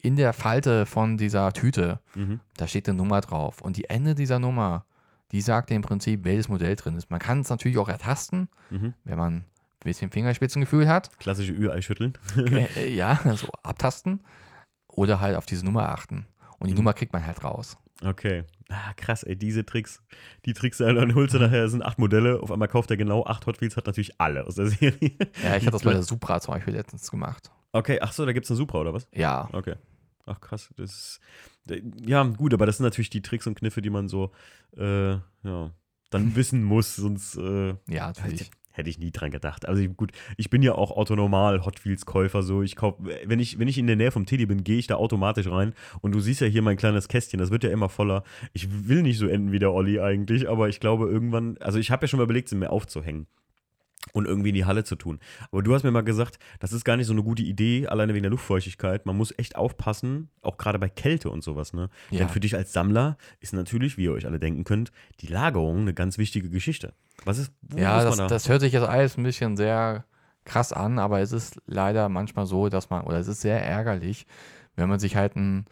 in 0.00 0.16
der 0.16 0.32
Falte 0.32 0.86
von 0.86 1.16
dieser 1.16 1.52
Tüte, 1.52 2.00
Mhm. 2.14 2.40
da 2.56 2.66
steht 2.66 2.88
eine 2.88 2.96
Nummer 2.98 3.20
drauf. 3.20 3.60
Und 3.62 3.76
die 3.76 3.88
Ende 3.90 4.14
dieser 4.14 4.38
Nummer, 4.38 4.84
die 5.32 5.40
sagt 5.40 5.70
im 5.70 5.82
Prinzip, 5.82 6.24
welches 6.24 6.48
Modell 6.48 6.76
drin 6.76 6.96
ist. 6.96 7.10
Man 7.10 7.20
kann 7.20 7.40
es 7.40 7.50
natürlich 7.50 7.78
auch 7.78 7.88
ertasten, 7.88 8.48
Mhm. 8.70 8.94
wenn 9.04 9.18
man 9.18 9.34
ein 9.34 9.44
bisschen 9.84 10.10
Fingerspitzengefühl 10.10 10.88
hat. 10.88 11.16
Klassische 11.18 11.52
Ü-Ei 11.52 11.80
schütteln. 11.82 12.14
äh, 12.36 12.64
äh, 12.76 12.94
ja, 12.94 13.18
so 13.36 13.48
abtasten. 13.62 14.20
Oder 14.88 15.20
halt 15.20 15.36
auf 15.36 15.46
diese 15.46 15.64
Nummer 15.64 15.88
achten. 15.90 16.26
Und 16.58 16.66
die 16.68 16.72
Mhm. 16.72 16.78
Nummer 16.78 16.92
kriegt 16.94 17.12
man 17.12 17.24
halt 17.24 17.44
raus. 17.44 17.76
Okay. 18.04 18.44
Ah, 18.68 18.92
krass, 18.96 19.22
ey, 19.22 19.34
diese 19.36 19.64
Tricks. 19.64 20.02
Die 20.44 20.52
Tricks, 20.52 20.78
dann 20.78 21.14
holst 21.14 21.34
du 21.34 21.38
nachher, 21.38 21.64
es 21.64 21.70
sind 21.72 21.82
acht 21.82 21.98
Modelle, 21.98 22.40
auf 22.42 22.50
einmal 22.52 22.68
kauft 22.68 22.90
er 22.90 22.96
genau 22.96 23.24
acht 23.24 23.46
Hot 23.46 23.60
Wheels, 23.60 23.76
hat 23.76 23.86
natürlich 23.86 24.20
alle 24.20 24.46
aus 24.46 24.54
der 24.56 24.66
Serie. 24.68 25.12
Ja, 25.42 25.56
ich 25.56 25.62
hatte 25.62 25.70
das 25.72 25.82
bei 25.82 25.92
der 25.92 26.02
Supra 26.04 26.40
zum 26.40 26.54
Beispiel 26.54 26.74
letztens 26.74 27.10
gemacht. 27.10 27.50
Okay, 27.72 27.98
ach 28.00 28.12
so, 28.12 28.24
da 28.26 28.32
gibt 28.32 28.44
es 28.44 28.50
eine 28.50 28.56
Supra, 28.56 28.78
oder 28.78 28.92
was? 28.94 29.08
Ja, 29.12 29.48
Okay. 29.52 29.74
Ach 30.26 30.40
krass, 30.40 30.68
das 30.76 30.90
ist, 30.90 31.20
ja 32.06 32.22
gut, 32.24 32.54
aber 32.54 32.66
das 32.66 32.78
sind 32.78 32.84
natürlich 32.84 33.10
die 33.10 33.22
Tricks 33.22 33.46
und 33.46 33.54
Kniffe, 33.54 33.82
die 33.82 33.90
man 33.90 34.08
so, 34.08 34.32
äh, 34.76 35.12
ja, 35.12 35.72
dann 36.10 36.36
wissen 36.36 36.62
muss, 36.62 36.96
sonst 36.96 37.36
äh, 37.36 37.74
ja, 37.88 38.08
natürlich. 38.08 38.50
hätte 38.70 38.90
ich 38.90 38.98
nie 38.98 39.10
dran 39.10 39.30
gedacht. 39.30 39.66
Also 39.66 39.82
gut, 39.88 40.12
ich 40.36 40.50
bin 40.50 40.62
ja 40.62 40.74
auch 40.74 40.90
autonormal 40.90 41.64
Hot 41.64 41.84
Wheels 41.84 42.06
Käufer, 42.06 42.42
so 42.42 42.62
ich 42.62 42.76
kauf, 42.76 42.94
wenn 42.98 43.40
ich 43.40 43.58
wenn 43.58 43.68
ich 43.68 43.78
in 43.78 43.86
der 43.86 43.96
Nähe 43.96 44.10
vom 44.10 44.26
Teddy 44.26 44.46
bin, 44.46 44.64
gehe 44.64 44.78
ich 44.78 44.86
da 44.86 44.96
automatisch 44.96 45.48
rein 45.48 45.74
und 46.00 46.12
du 46.12 46.20
siehst 46.20 46.40
ja 46.40 46.46
hier 46.46 46.62
mein 46.62 46.76
kleines 46.76 47.08
Kästchen, 47.08 47.38
das 47.38 47.50
wird 47.50 47.64
ja 47.64 47.70
immer 47.70 47.88
voller. 47.88 48.22
Ich 48.52 48.88
will 48.88 49.02
nicht 49.02 49.18
so 49.18 49.26
enden 49.26 49.52
wie 49.52 49.58
der 49.58 49.72
Olli 49.72 50.00
eigentlich, 50.00 50.48
aber 50.48 50.68
ich 50.68 50.80
glaube 50.80 51.08
irgendwann, 51.08 51.58
also 51.58 51.78
ich 51.78 51.90
habe 51.90 52.04
ja 52.04 52.08
schon 52.08 52.18
mal 52.18 52.24
überlegt, 52.24 52.48
sie 52.48 52.56
mir 52.56 52.70
aufzuhängen 52.70 53.26
und 54.12 54.26
irgendwie 54.26 54.50
in 54.50 54.54
die 54.54 54.64
Halle 54.64 54.84
zu 54.84 54.96
tun. 54.96 55.18
Aber 55.50 55.62
du 55.62 55.74
hast 55.74 55.82
mir 55.82 55.90
mal 55.90 56.02
gesagt, 56.02 56.38
das 56.60 56.72
ist 56.72 56.84
gar 56.84 56.96
nicht 56.96 57.06
so 57.06 57.12
eine 57.12 57.22
gute 57.22 57.42
Idee, 57.42 57.86
alleine 57.86 58.14
wegen 58.14 58.22
der 58.22 58.30
Luftfeuchtigkeit. 58.30 59.06
Man 59.06 59.16
muss 59.16 59.32
echt 59.38 59.56
aufpassen, 59.56 60.30
auch 60.42 60.56
gerade 60.58 60.78
bei 60.78 60.88
Kälte 60.88 61.30
und 61.30 61.42
sowas. 61.42 61.72
Ne? 61.72 61.88
Ja. 62.10 62.18
Denn 62.18 62.28
für 62.28 62.40
dich 62.40 62.56
als 62.56 62.72
Sammler 62.72 63.16
ist 63.40 63.52
natürlich, 63.52 63.96
wie 63.96 64.04
ihr 64.04 64.12
euch 64.12 64.26
alle 64.26 64.38
denken 64.38 64.64
könnt, 64.64 64.92
die 65.20 65.26
Lagerung 65.26 65.80
eine 65.80 65.94
ganz 65.94 66.18
wichtige 66.18 66.50
Geschichte. 66.50 66.92
Was 67.24 67.38
ist, 67.38 67.52
Ja, 67.76 68.02
das, 68.02 68.16
da? 68.16 68.26
das 68.26 68.48
hört 68.48 68.60
sich 68.60 68.72
jetzt 68.72 68.86
alles 68.86 69.16
ein 69.16 69.24
bisschen 69.24 69.56
sehr 69.56 70.04
krass 70.44 70.72
an, 70.72 70.98
aber 70.98 71.20
es 71.20 71.32
ist 71.32 71.60
leider 71.66 72.08
manchmal 72.08 72.46
so, 72.46 72.68
dass 72.68 72.90
man, 72.90 73.02
oder 73.04 73.18
es 73.18 73.28
ist 73.28 73.40
sehr 73.42 73.62
ärgerlich, 73.62 74.26
wenn 74.76 74.88
man 74.88 74.98
sich 74.98 75.16
halt 75.16 75.36
ein 75.36 75.66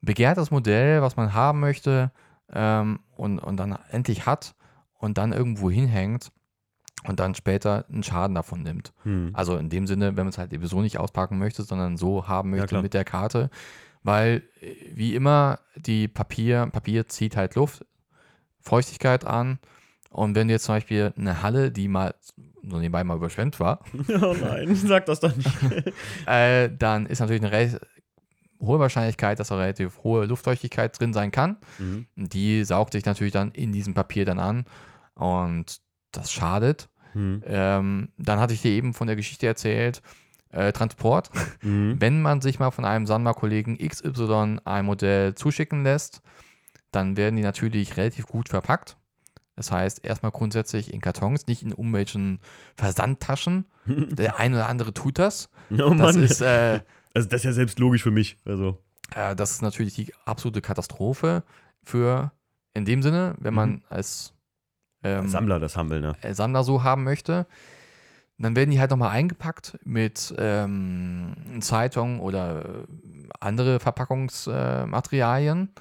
begehrtes 0.00 0.50
Modell, 0.50 1.02
was 1.02 1.16
man 1.16 1.32
haben 1.34 1.60
möchte, 1.60 2.12
ähm, 2.52 3.00
und, 3.16 3.38
und 3.38 3.56
dann 3.56 3.78
endlich 3.90 4.26
hat 4.26 4.54
und 4.98 5.18
dann 5.18 5.32
irgendwo 5.32 5.70
hinhängt 5.70 6.30
und 7.04 7.20
dann 7.20 7.34
später 7.34 7.84
einen 7.88 8.02
Schaden 8.02 8.34
davon 8.34 8.62
nimmt. 8.62 8.92
Hm. 9.02 9.30
Also 9.32 9.56
in 9.56 9.68
dem 9.68 9.86
Sinne, 9.86 10.08
wenn 10.16 10.24
man 10.24 10.28
es 10.28 10.38
halt 10.38 10.52
sowieso 10.52 10.80
nicht 10.80 10.98
auspacken 10.98 11.38
möchte, 11.38 11.62
sondern 11.62 11.96
so 11.96 12.28
haben 12.28 12.50
möchte 12.50 12.68
klar. 12.68 12.82
mit 12.82 12.94
der 12.94 13.04
Karte. 13.04 13.50
Weil, 14.02 14.42
äh, 14.60 14.74
wie 14.94 15.14
immer, 15.14 15.60
die 15.76 16.08
Papier, 16.08 16.68
Papier 16.72 17.08
zieht 17.08 17.36
halt 17.36 17.54
Luft, 17.54 17.84
Feuchtigkeit 18.60 19.24
an 19.24 19.58
Und 20.10 20.34
wenn 20.34 20.48
du 20.48 20.54
jetzt 20.54 20.64
zum 20.64 20.76
Beispiel 20.76 21.12
eine 21.16 21.42
Halle, 21.42 21.72
die 21.72 21.88
mal 21.88 22.14
so 22.62 22.78
nebenbei 22.78 23.02
mal 23.02 23.16
überschwemmt 23.16 23.58
war, 23.58 23.80
Oh 24.22 24.36
nein, 24.40 24.74
sag 24.76 25.06
das 25.06 25.20
doch 25.20 25.34
nicht. 25.34 25.50
äh, 26.26 26.70
dann 26.76 27.06
ist 27.06 27.20
natürlich 27.20 27.42
eine 27.42 27.52
re 27.52 27.80
hohe 28.60 28.78
Wahrscheinlichkeit, 28.78 29.40
dass 29.40 29.48
da 29.48 29.56
relativ 29.56 30.04
hohe 30.04 30.24
Luftfeuchtigkeit 30.26 30.96
drin 30.96 31.12
sein 31.12 31.32
kann. 31.32 31.56
Mhm. 31.80 32.06
Die 32.14 32.62
saugt 32.62 32.92
sich 32.92 33.04
natürlich 33.04 33.32
dann 33.32 33.50
in 33.50 33.72
diesem 33.72 33.92
Papier 33.92 34.24
dann 34.24 34.38
an 34.38 34.66
und 35.14 35.80
das 36.12 36.30
schadet. 36.30 36.88
Mhm. 37.14 37.42
Ähm, 37.46 38.08
dann 38.18 38.40
hatte 38.40 38.54
ich 38.54 38.62
dir 38.62 38.70
eben 38.72 38.94
von 38.94 39.06
der 39.06 39.16
Geschichte 39.16 39.46
erzählt, 39.46 40.02
äh, 40.50 40.72
Transport. 40.72 41.30
Mhm. 41.62 41.96
Wenn 42.00 42.22
man 42.22 42.40
sich 42.40 42.58
mal 42.58 42.70
von 42.70 42.84
einem 42.84 43.06
Sanma-Kollegen 43.06 43.78
XY 43.78 44.58
ein 44.64 44.84
Modell 44.84 45.34
zuschicken 45.34 45.82
lässt, 45.82 46.22
dann 46.90 47.16
werden 47.16 47.36
die 47.36 47.42
natürlich 47.42 47.96
relativ 47.96 48.26
gut 48.26 48.48
verpackt. 48.48 48.96
Das 49.56 49.70
heißt, 49.70 50.04
erstmal 50.04 50.32
grundsätzlich 50.32 50.92
in 50.92 51.00
Kartons, 51.00 51.46
nicht 51.46 51.62
in 51.62 51.70
irgendwelchen 51.70 52.40
Versandtaschen. 52.76 53.66
Der 53.86 54.38
eine 54.38 54.56
oder 54.56 54.68
andere 54.68 54.92
tut 54.94 55.18
das. 55.18 55.48
Oh 55.70 55.94
Das 55.94 56.16
ist, 56.16 56.40
äh, 56.42 56.80
also 57.14 57.28
das 57.28 57.40
ist 57.40 57.44
ja 57.44 57.52
selbst 57.52 57.78
logisch 57.78 58.02
für 58.02 58.10
mich. 58.10 58.36
Also. 58.44 58.78
äh, 59.14 59.34
das 59.36 59.52
ist 59.52 59.62
natürlich 59.62 59.94
die 59.94 60.12
absolute 60.24 60.60
Katastrophe 60.60 61.44
für, 61.82 62.32
in 62.74 62.84
dem 62.84 63.02
Sinne, 63.02 63.34
wenn 63.38 63.54
man 63.54 63.70
Mhm. 63.70 63.82
als 63.88 64.34
ähm, 65.04 65.28
Sammler 65.28 65.58
das 65.60 65.76
Hammel, 65.76 66.00
ne? 66.00 66.14
äh, 66.22 66.34
Sammler 66.34 66.64
so 66.64 66.82
haben 66.82 67.04
möchte. 67.04 67.46
Dann 68.38 68.56
werden 68.56 68.70
die 68.70 68.80
halt 68.80 68.90
nochmal 68.90 69.10
eingepackt 69.10 69.78
mit 69.84 70.34
ähm, 70.38 71.34
Zeitungen 71.60 72.18
oder 72.20 72.64
äh, 72.64 72.86
andere 73.40 73.78
Verpackungsmaterialien. 73.78 75.70
Äh, 75.74 75.80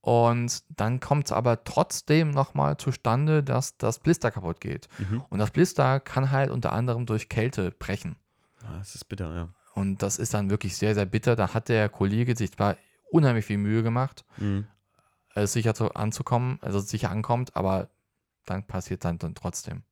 und 0.00 0.62
dann 0.80 1.00
kommt 1.00 1.26
es 1.26 1.32
aber 1.32 1.64
trotzdem 1.64 2.30
nochmal 2.30 2.76
zustande, 2.76 3.42
dass 3.42 3.76
das 3.76 3.98
Blister 3.98 4.30
kaputt 4.30 4.60
geht. 4.60 4.88
Mhm. 4.98 5.22
Und 5.28 5.38
das 5.38 5.50
Blister 5.50 6.00
kann 6.00 6.30
halt 6.30 6.50
unter 6.50 6.72
anderem 6.72 7.04
durch 7.04 7.28
Kälte 7.28 7.70
brechen. 7.72 8.16
Ah, 8.62 8.78
das 8.78 8.94
ist 8.94 9.04
bitter, 9.04 9.34
ja. 9.34 9.48
Und 9.74 10.02
das 10.02 10.18
ist 10.18 10.34
dann 10.34 10.50
wirklich 10.50 10.76
sehr, 10.76 10.94
sehr 10.94 11.04
bitter. 11.06 11.36
Da 11.36 11.52
hat 11.52 11.68
der 11.68 11.88
Kollege 11.88 12.36
sich 12.36 12.52
zwar 12.52 12.76
unheimlich 13.10 13.44
viel 13.44 13.58
Mühe 13.58 13.82
gemacht, 13.82 14.24
Mhm. 14.38 14.66
es 15.34 15.52
sicher 15.52 15.74
zu, 15.74 15.94
anzukommen, 15.94 16.58
also 16.62 16.78
sicher 16.80 17.10
ankommt, 17.10 17.54
aber 17.56 17.88
dann 18.50 18.66
passiert 18.66 19.04
dann, 19.04 19.18
dann 19.18 19.34
trotzdem. 19.34 19.82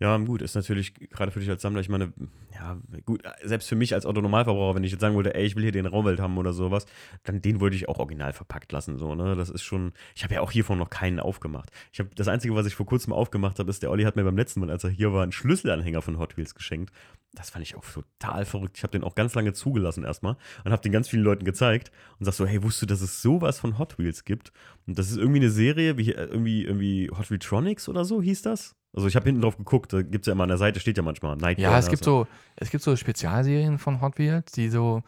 Ja, 0.00 0.16
gut, 0.16 0.40
ist 0.42 0.54
natürlich 0.54 0.94
gerade 0.94 1.30
für 1.30 1.40
dich 1.40 1.50
als 1.50 1.62
Sammler, 1.62 1.80
ich 1.80 1.88
meine, 1.88 2.12
ja, 2.54 2.80
gut, 3.04 3.22
selbst 3.42 3.68
für 3.68 3.76
mich 3.76 3.94
als 3.94 4.06
Autonormalverbraucher, 4.06 4.76
wenn 4.76 4.84
ich 4.84 4.92
jetzt 4.92 5.00
sagen 5.00 5.14
wollte, 5.14 5.34
ey, 5.34 5.44
ich 5.44 5.56
will 5.56 5.62
hier 5.62 5.72
den 5.72 5.86
Raumwelt 5.86 6.20
haben 6.20 6.38
oder 6.38 6.52
sowas, 6.52 6.86
dann 7.24 7.42
den 7.42 7.60
wollte 7.60 7.76
ich 7.76 7.88
auch 7.88 7.98
original 7.98 8.32
verpackt 8.32 8.72
lassen, 8.72 8.96
so, 8.96 9.14
ne? 9.14 9.34
Das 9.36 9.50
ist 9.50 9.62
schon, 9.62 9.92
ich 10.14 10.24
habe 10.24 10.34
ja 10.34 10.40
auch 10.40 10.52
hiervon 10.52 10.78
noch 10.78 10.90
keinen 10.90 11.20
aufgemacht. 11.20 11.70
Ich 11.92 11.98
habe, 11.98 12.10
das 12.14 12.28
Einzige, 12.28 12.54
was 12.54 12.66
ich 12.66 12.74
vor 12.74 12.86
kurzem 12.86 13.12
aufgemacht 13.12 13.58
habe, 13.58 13.68
ist, 13.70 13.82
der 13.82 13.90
Olli 13.90 14.04
hat 14.04 14.16
mir 14.16 14.24
beim 14.24 14.36
letzten 14.36 14.60
Mal, 14.60 14.70
als 14.70 14.84
er 14.84 14.90
hier 14.90 15.12
war, 15.12 15.22
einen 15.22 15.32
Schlüsselanhänger 15.32 16.00
von 16.00 16.18
Hot 16.18 16.36
Wheels 16.36 16.54
geschenkt. 16.54 16.92
Das 17.34 17.50
fand 17.50 17.62
ich 17.62 17.76
auch 17.76 17.84
total 17.84 18.44
verrückt. 18.46 18.78
Ich 18.78 18.82
habe 18.82 18.92
den 18.92 19.04
auch 19.04 19.14
ganz 19.14 19.34
lange 19.34 19.52
zugelassen 19.52 20.02
erstmal 20.02 20.36
und 20.64 20.72
habe 20.72 20.82
den 20.82 20.92
ganz 20.92 21.08
vielen 21.08 21.22
Leuten 21.22 21.44
gezeigt 21.44 21.92
und 22.18 22.24
sag 22.24 22.32
so, 22.32 22.46
hey, 22.46 22.62
wusstest 22.62 22.82
du, 22.82 22.86
dass 22.86 23.00
es 23.02 23.20
sowas 23.20 23.60
von 23.60 23.78
Hot 23.78 23.98
Wheels 23.98 24.24
gibt? 24.24 24.52
Und 24.86 24.98
das 24.98 25.10
ist 25.10 25.18
irgendwie 25.18 25.40
eine 25.40 25.50
Serie, 25.50 25.98
wie 25.98 26.12
irgendwie, 26.12 26.64
irgendwie 26.64 27.10
Hot 27.16 27.30
Wheeltronics 27.30 27.88
oder 27.88 28.04
so 28.04 28.22
hieß 28.22 28.42
das? 28.42 28.74
Also 28.94 29.06
ich 29.06 29.16
habe 29.16 29.26
hinten 29.26 29.42
drauf 29.42 29.58
geguckt, 29.58 29.92
da 29.92 30.00
gibt 30.00 30.24
es 30.24 30.26
ja 30.26 30.32
immer 30.32 30.44
an 30.44 30.48
der 30.48 30.58
Seite, 30.58 30.80
steht 30.80 30.96
ja 30.96 31.02
manchmal 31.02 31.36
Nightcrawler. 31.36 31.72
Ja, 31.72 31.78
es 31.78 31.90
gibt 31.90 32.02
so, 32.02 32.26
es 32.56 32.70
gibt 32.70 32.82
so 32.82 32.96
Spezialserien 32.96 33.78
von 33.78 34.00
Hot 34.00 34.18
Wheels, 34.18 34.50
die 34.52 34.70
so, 34.70 35.02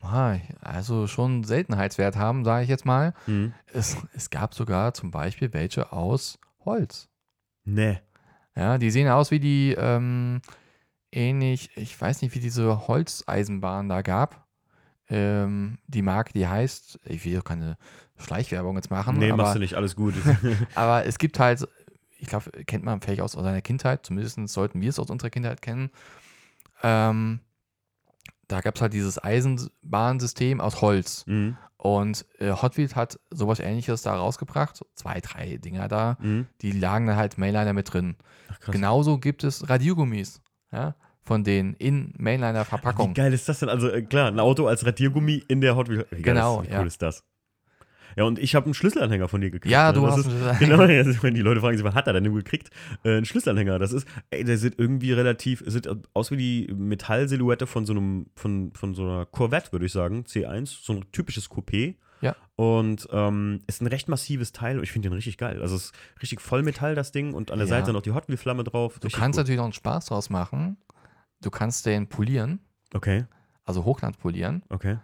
ah, 0.00 0.36
also 0.60 1.06
schon 1.06 1.44
Seltenheitswert 1.44 2.16
haben, 2.16 2.44
sage 2.44 2.64
ich 2.64 2.70
jetzt 2.70 2.86
mal. 2.86 3.12
Hm. 3.26 3.52
Es, 3.72 3.98
es 4.14 4.30
gab 4.30 4.54
sogar 4.54 4.94
zum 4.94 5.10
Beispiel 5.10 5.52
welche 5.52 5.92
aus 5.92 6.38
Holz. 6.64 7.08
Nee. 7.64 8.00
Ja, 8.56 8.78
die 8.78 8.90
sehen 8.90 9.08
aus 9.08 9.30
wie 9.30 9.40
die, 9.40 9.76
ähm, 9.78 10.40
ähnlich, 11.12 11.70
ich 11.76 11.98
weiß 12.00 12.22
nicht, 12.22 12.34
wie 12.34 12.40
diese 12.40 12.88
Holzeisenbahn 12.88 13.88
da 13.88 14.02
gab. 14.02 14.46
Ähm, 15.10 15.78
die 15.86 16.02
Marke, 16.02 16.32
die 16.32 16.46
heißt, 16.46 17.00
ich 17.04 17.24
will 17.24 17.36
doch 17.36 17.44
keine 17.44 17.78
Schleichwerbung 18.18 18.76
jetzt 18.76 18.90
machen, 18.90 19.16
Nee, 19.16 19.30
aber, 19.30 19.42
machst 19.44 19.54
du 19.54 19.58
nicht, 19.60 19.74
alles 19.74 19.96
gut. 19.96 20.14
aber 20.74 21.06
es 21.06 21.18
gibt 21.18 21.38
halt, 21.38 21.66
ich 22.18 22.28
glaube, 22.28 22.50
kennt 22.66 22.84
man 22.84 23.00
vielleicht 23.00 23.22
aus 23.22 23.32
seiner 23.32 23.62
Kindheit, 23.62 24.04
zumindest 24.04 24.38
sollten 24.48 24.80
wir 24.80 24.90
es 24.90 24.98
aus 24.98 25.08
unserer 25.08 25.30
Kindheit 25.30 25.62
kennen. 25.62 25.90
Ähm, 26.82 27.40
da 28.48 28.60
gab 28.60 28.76
es 28.76 28.82
halt 28.82 28.92
dieses 28.92 29.22
Eisenbahnsystem 29.22 30.60
aus 30.60 30.80
Holz. 30.80 31.24
mhm. 31.26 31.56
Und 31.78 32.26
äh, 32.40 32.50
Hot 32.50 32.76
Wheels 32.76 32.96
hat 32.96 33.20
sowas 33.30 33.60
ähnliches 33.60 34.02
da 34.02 34.16
rausgebracht. 34.16 34.84
Zwei, 34.94 35.20
drei 35.20 35.58
Dinger 35.58 35.86
da. 35.86 36.16
Mhm. 36.20 36.48
Die 36.60 36.72
lagen 36.72 37.06
dann 37.06 37.16
halt 37.16 37.38
Mainliner 37.38 37.72
mit 37.72 37.92
drin. 37.92 38.16
Ach. 38.48 38.72
Genauso 38.72 39.18
gibt 39.18 39.44
es 39.44 39.68
Radiergummis. 39.68 40.42
Ja, 40.72 40.94
von 41.22 41.44
denen 41.44 41.74
in 41.74 42.12
Wie 42.16 42.22
Mainliner-Verpackung. 42.22 43.14
geil 43.14 43.32
ist 43.32 43.48
das 43.48 43.60
denn? 43.60 43.68
Also 43.68 43.88
äh, 43.90 44.02
klar, 44.02 44.28
ein 44.28 44.40
Auto 44.40 44.66
als 44.66 44.84
Radiergummi 44.86 45.42
in 45.48 45.60
der 45.60 45.76
Hot 45.76 45.88
Wheels. 45.88 46.06
Wie 46.10 46.22
Genau, 46.22 46.60
ist, 46.62 46.68
wie 46.68 46.72
ja. 46.72 46.80
cool 46.80 46.86
ist 46.86 47.02
das? 47.02 47.24
Ja, 48.16 48.24
und 48.24 48.38
ich 48.38 48.54
habe 48.56 48.64
einen 48.64 48.74
Schlüsselanhänger 48.74 49.28
von 49.28 49.40
dir 49.40 49.50
gekriegt. 49.50 49.70
Ja, 49.70 49.88
ne? 49.92 49.98
du 49.98 50.06
das 50.06 50.16
hast 50.16 50.26
ist, 50.26 50.42
einen 50.42 50.58
Genau, 50.58 50.82
jetzt, 50.86 51.22
wenn 51.22 51.34
die 51.34 51.40
Leute 51.42 51.60
fragen 51.60 51.76
sich, 51.76 51.84
was 51.84 51.94
hat 51.94 52.06
er 52.06 52.14
denn 52.14 52.34
gekriegt? 52.34 52.70
Äh, 53.04 53.18
ein 53.18 53.24
Schlüsselanhänger. 53.24 53.78
Das 53.78 53.92
ist, 53.92 54.08
ey, 54.30 54.42
der 54.44 54.58
sieht 54.58 54.78
irgendwie 54.78 55.12
relativ, 55.12 55.62
sieht 55.66 55.88
aus 56.14 56.30
wie 56.30 56.36
die 56.36 56.72
Metallsilhouette 56.74 57.66
von 57.66 57.84
so 57.86 57.92
einem, 57.92 58.26
von, 58.34 58.72
von 58.74 58.94
so 58.94 59.04
einer 59.04 59.26
Corvette, 59.26 59.70
würde 59.72 59.86
ich 59.86 59.92
sagen, 59.92 60.24
C1, 60.26 60.82
so 60.82 60.94
ein 60.94 61.04
typisches 61.12 61.48
Coupé. 61.50 61.94
Ja. 62.20 62.34
Und 62.56 63.06
ähm, 63.12 63.60
ist 63.66 63.80
ein 63.82 63.86
recht 63.86 64.08
massives 64.08 64.52
Teil 64.52 64.78
und 64.78 64.82
ich 64.84 64.90
finde 64.92 65.08
den 65.08 65.14
richtig 65.14 65.38
geil. 65.38 65.62
Also 65.62 65.76
es 65.76 65.86
ist 65.86 65.94
richtig 66.20 66.40
Vollmetall, 66.40 66.94
das 66.94 67.12
Ding, 67.12 67.32
und 67.34 67.50
an 67.50 67.58
der 67.58 67.68
Ja. 67.68 67.76
Seite 67.76 67.92
noch 67.92 68.02
die 68.02 68.10
Hot 68.12 68.28
Wheel 68.28 68.36
Flamme 68.36 68.64
drauf. 68.64 68.94
Du 68.98 69.04
Richtig 69.06 69.20
kannst 69.20 69.36
cool. 69.36 69.42
natürlich 69.42 69.58
noch 69.58 69.64
einen 69.64 69.72
Spaß 69.72 70.06
draus 70.06 70.28
machen. 70.30 70.76
Du 71.40 71.50
kannst 71.50 71.86
den 71.86 72.08
polieren, 72.08 72.58
Okay, 72.94 73.26
also 73.64 73.84
Hochglanz 73.84 74.16
polieren. 74.16 74.62
okay, 74.70 74.98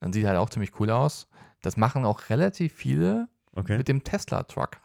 Dann 0.00 0.12
sieht 0.12 0.24
er 0.24 0.30
halt 0.30 0.38
auch 0.40 0.50
ziemlich 0.50 0.78
cool 0.80 0.90
aus. 0.90 1.28
Das 1.62 1.76
machen 1.76 2.04
auch 2.04 2.28
relativ 2.30 2.72
viele 2.72 3.28
okay. 3.54 3.76
mit 3.78 3.86
dem 3.88 4.02
Tesla-Truck. 4.02 4.80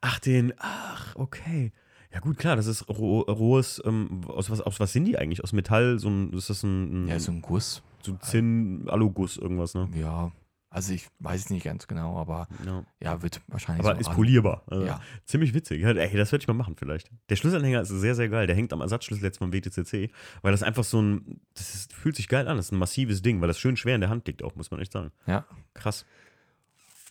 Ach, 0.00 0.18
den, 0.18 0.52
ach, 0.58 1.14
okay. 1.16 1.72
Ja 2.12 2.18
gut, 2.20 2.38
klar, 2.38 2.56
das 2.56 2.66
ist 2.66 2.88
roh, 2.88 3.20
rohes, 3.20 3.80
ähm, 3.86 4.22
aus, 4.26 4.50
was, 4.50 4.60
aus 4.60 4.80
was 4.80 4.92
sind 4.92 5.04
die 5.04 5.16
eigentlich? 5.16 5.42
Aus 5.44 5.52
Metall, 5.52 5.98
so 6.00 6.08
ein, 6.10 6.32
ist 6.32 6.50
das 6.50 6.62
ein, 6.64 7.04
ein 7.04 7.08
Ja, 7.08 7.18
so 7.20 7.30
ein 7.32 7.40
Guss. 7.40 7.82
so 8.02 8.14
Zinn, 8.16 8.88
Aluguss, 8.88 9.36
irgendwas, 9.36 9.74
ne? 9.74 9.88
Ja, 9.94 10.32
also 10.70 10.92
ich 10.92 11.08
weiß 11.18 11.40
es 11.40 11.50
nicht 11.50 11.64
ganz 11.64 11.86
genau, 11.88 12.16
aber 12.16 12.46
Ja. 12.64 12.84
ja, 13.02 13.22
wird 13.22 13.40
wahrscheinlich 13.48 13.84
Aber 13.84 13.96
so 13.96 14.00
ist 14.00 14.08
an- 14.08 14.14
polierbar. 14.14 14.62
Also 14.68 14.86
Ja. 14.86 15.00
Ziemlich 15.24 15.52
witzig. 15.52 15.82
Ey, 15.82 16.16
das 16.16 16.30
werde 16.32 16.42
ich 16.42 16.46
mal 16.48 16.54
machen 16.54 16.76
vielleicht. 16.76 17.10
Der 17.28 17.36
Schlüsselanhänger 17.36 17.80
ist 17.82 17.88
sehr, 17.88 18.14
sehr 18.14 18.28
geil. 18.28 18.46
Der 18.46 18.54
hängt 18.56 18.72
am 18.72 18.80
Ersatzschlüssel 18.80 19.24
jetzt 19.24 19.38
vom 19.38 19.52
WTCC, 19.52 20.10
weil 20.42 20.52
das 20.52 20.62
einfach 20.62 20.84
so 20.84 21.02
ein, 21.02 21.40
das 21.54 21.74
ist, 21.74 21.92
fühlt 21.92 22.14
sich 22.16 22.28
geil 22.28 22.46
an. 22.48 22.56
Das 22.56 22.66
ist 22.66 22.72
ein 22.72 22.78
massives 22.78 23.20
Ding, 23.20 23.40
weil 23.40 23.48
das 23.48 23.58
schön 23.58 23.76
schwer 23.76 23.96
in 23.96 24.00
der 24.00 24.10
Hand 24.10 24.26
liegt 24.28 24.42
auch, 24.44 24.54
muss 24.54 24.70
man 24.70 24.80
echt 24.80 24.92
sagen. 24.92 25.10
Ja. 25.26 25.44
Krass. 25.74 26.06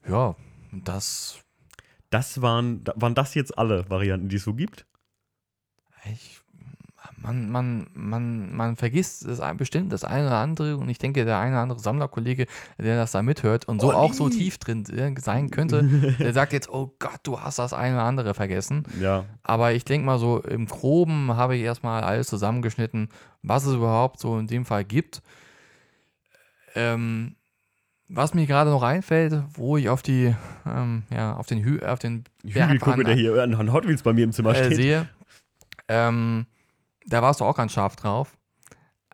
Ja, 0.07 0.35
das, 0.71 1.39
Das 2.11 2.41
waren, 2.41 2.83
waren 2.95 3.13
das 3.13 3.35
jetzt 3.35 3.57
alle 3.57 3.89
Varianten, 3.89 4.29
die 4.29 4.37
es 4.37 4.43
so 4.43 4.53
gibt? 4.53 4.85
ich, 6.05 6.39
man, 7.21 7.49
man, 7.49 7.87
man, 7.93 8.55
man 8.55 8.75
vergisst 8.75 9.27
das 9.27 9.41
bestimmt 9.57 9.91
das 9.91 10.03
eine 10.03 10.27
oder 10.27 10.37
andere 10.37 10.77
und 10.77 10.89
ich 10.89 10.97
denke, 10.97 11.25
der 11.25 11.37
eine 11.39 11.53
oder 11.53 11.61
andere 11.61 11.79
Sammlerkollege, 11.79 12.45
der 12.77 12.97
das 12.97 13.11
da 13.11 13.21
mithört 13.21 13.67
und 13.67 13.81
so 13.81 13.87
Olli! 13.87 13.97
auch 13.97 14.13
so 14.13 14.29
tief 14.29 14.57
drin 14.57 14.85
äh, 14.89 15.13
sein 15.19 15.49
könnte, 15.49 15.83
der 16.19 16.33
sagt 16.33 16.53
jetzt, 16.53 16.69
oh 16.69 16.93
Gott, 16.99 17.19
du 17.23 17.39
hast 17.39 17.59
das 17.59 17.73
eine 17.73 17.95
oder 17.95 18.03
andere 18.03 18.33
vergessen. 18.33 18.83
Ja. 18.99 19.25
Aber 19.43 19.73
ich 19.73 19.85
denke 19.85 20.05
mal 20.05 20.19
so, 20.19 20.39
im 20.39 20.65
Groben 20.65 21.35
habe 21.35 21.55
ich 21.55 21.63
erstmal 21.63 22.03
alles 22.03 22.27
zusammengeschnitten, 22.27 23.09
was 23.41 23.65
es 23.65 23.75
überhaupt 23.75 24.19
so 24.19 24.37
in 24.37 24.47
dem 24.47 24.65
Fall 24.65 24.85
gibt. 24.85 25.21
Ähm, 26.75 27.35
was 28.07 28.33
mir 28.33 28.47
gerade 28.47 28.71
noch 28.71 28.83
einfällt, 28.83 29.43
wo 29.53 29.77
ich 29.77 29.89
auf 29.89 30.01
die, 30.01 30.35
ähm, 30.65 31.03
ja, 31.11 31.35
auf 31.35 31.45
den, 31.45 31.63
Hü 31.63 31.79
auf 31.81 31.99
den 31.99 32.23
Hügel 32.43 32.79
gucke, 32.79 33.03
der 33.03 33.13
hier 33.15 33.41
an 33.41 33.53
an 33.53 33.71
Hot 33.71 33.87
Wheels 33.87 34.01
bei 34.01 34.13
mir 34.13 34.23
im 34.23 34.31
Zimmer 34.31 34.55
äh, 34.55 34.65
steht. 34.65 34.75
sehe, 34.75 35.09
ähm, 35.87 36.47
da 37.09 37.21
warst 37.21 37.39
du 37.41 37.45
auch 37.45 37.55
ganz 37.55 37.71
scharf 37.73 37.95
drauf. 37.95 38.37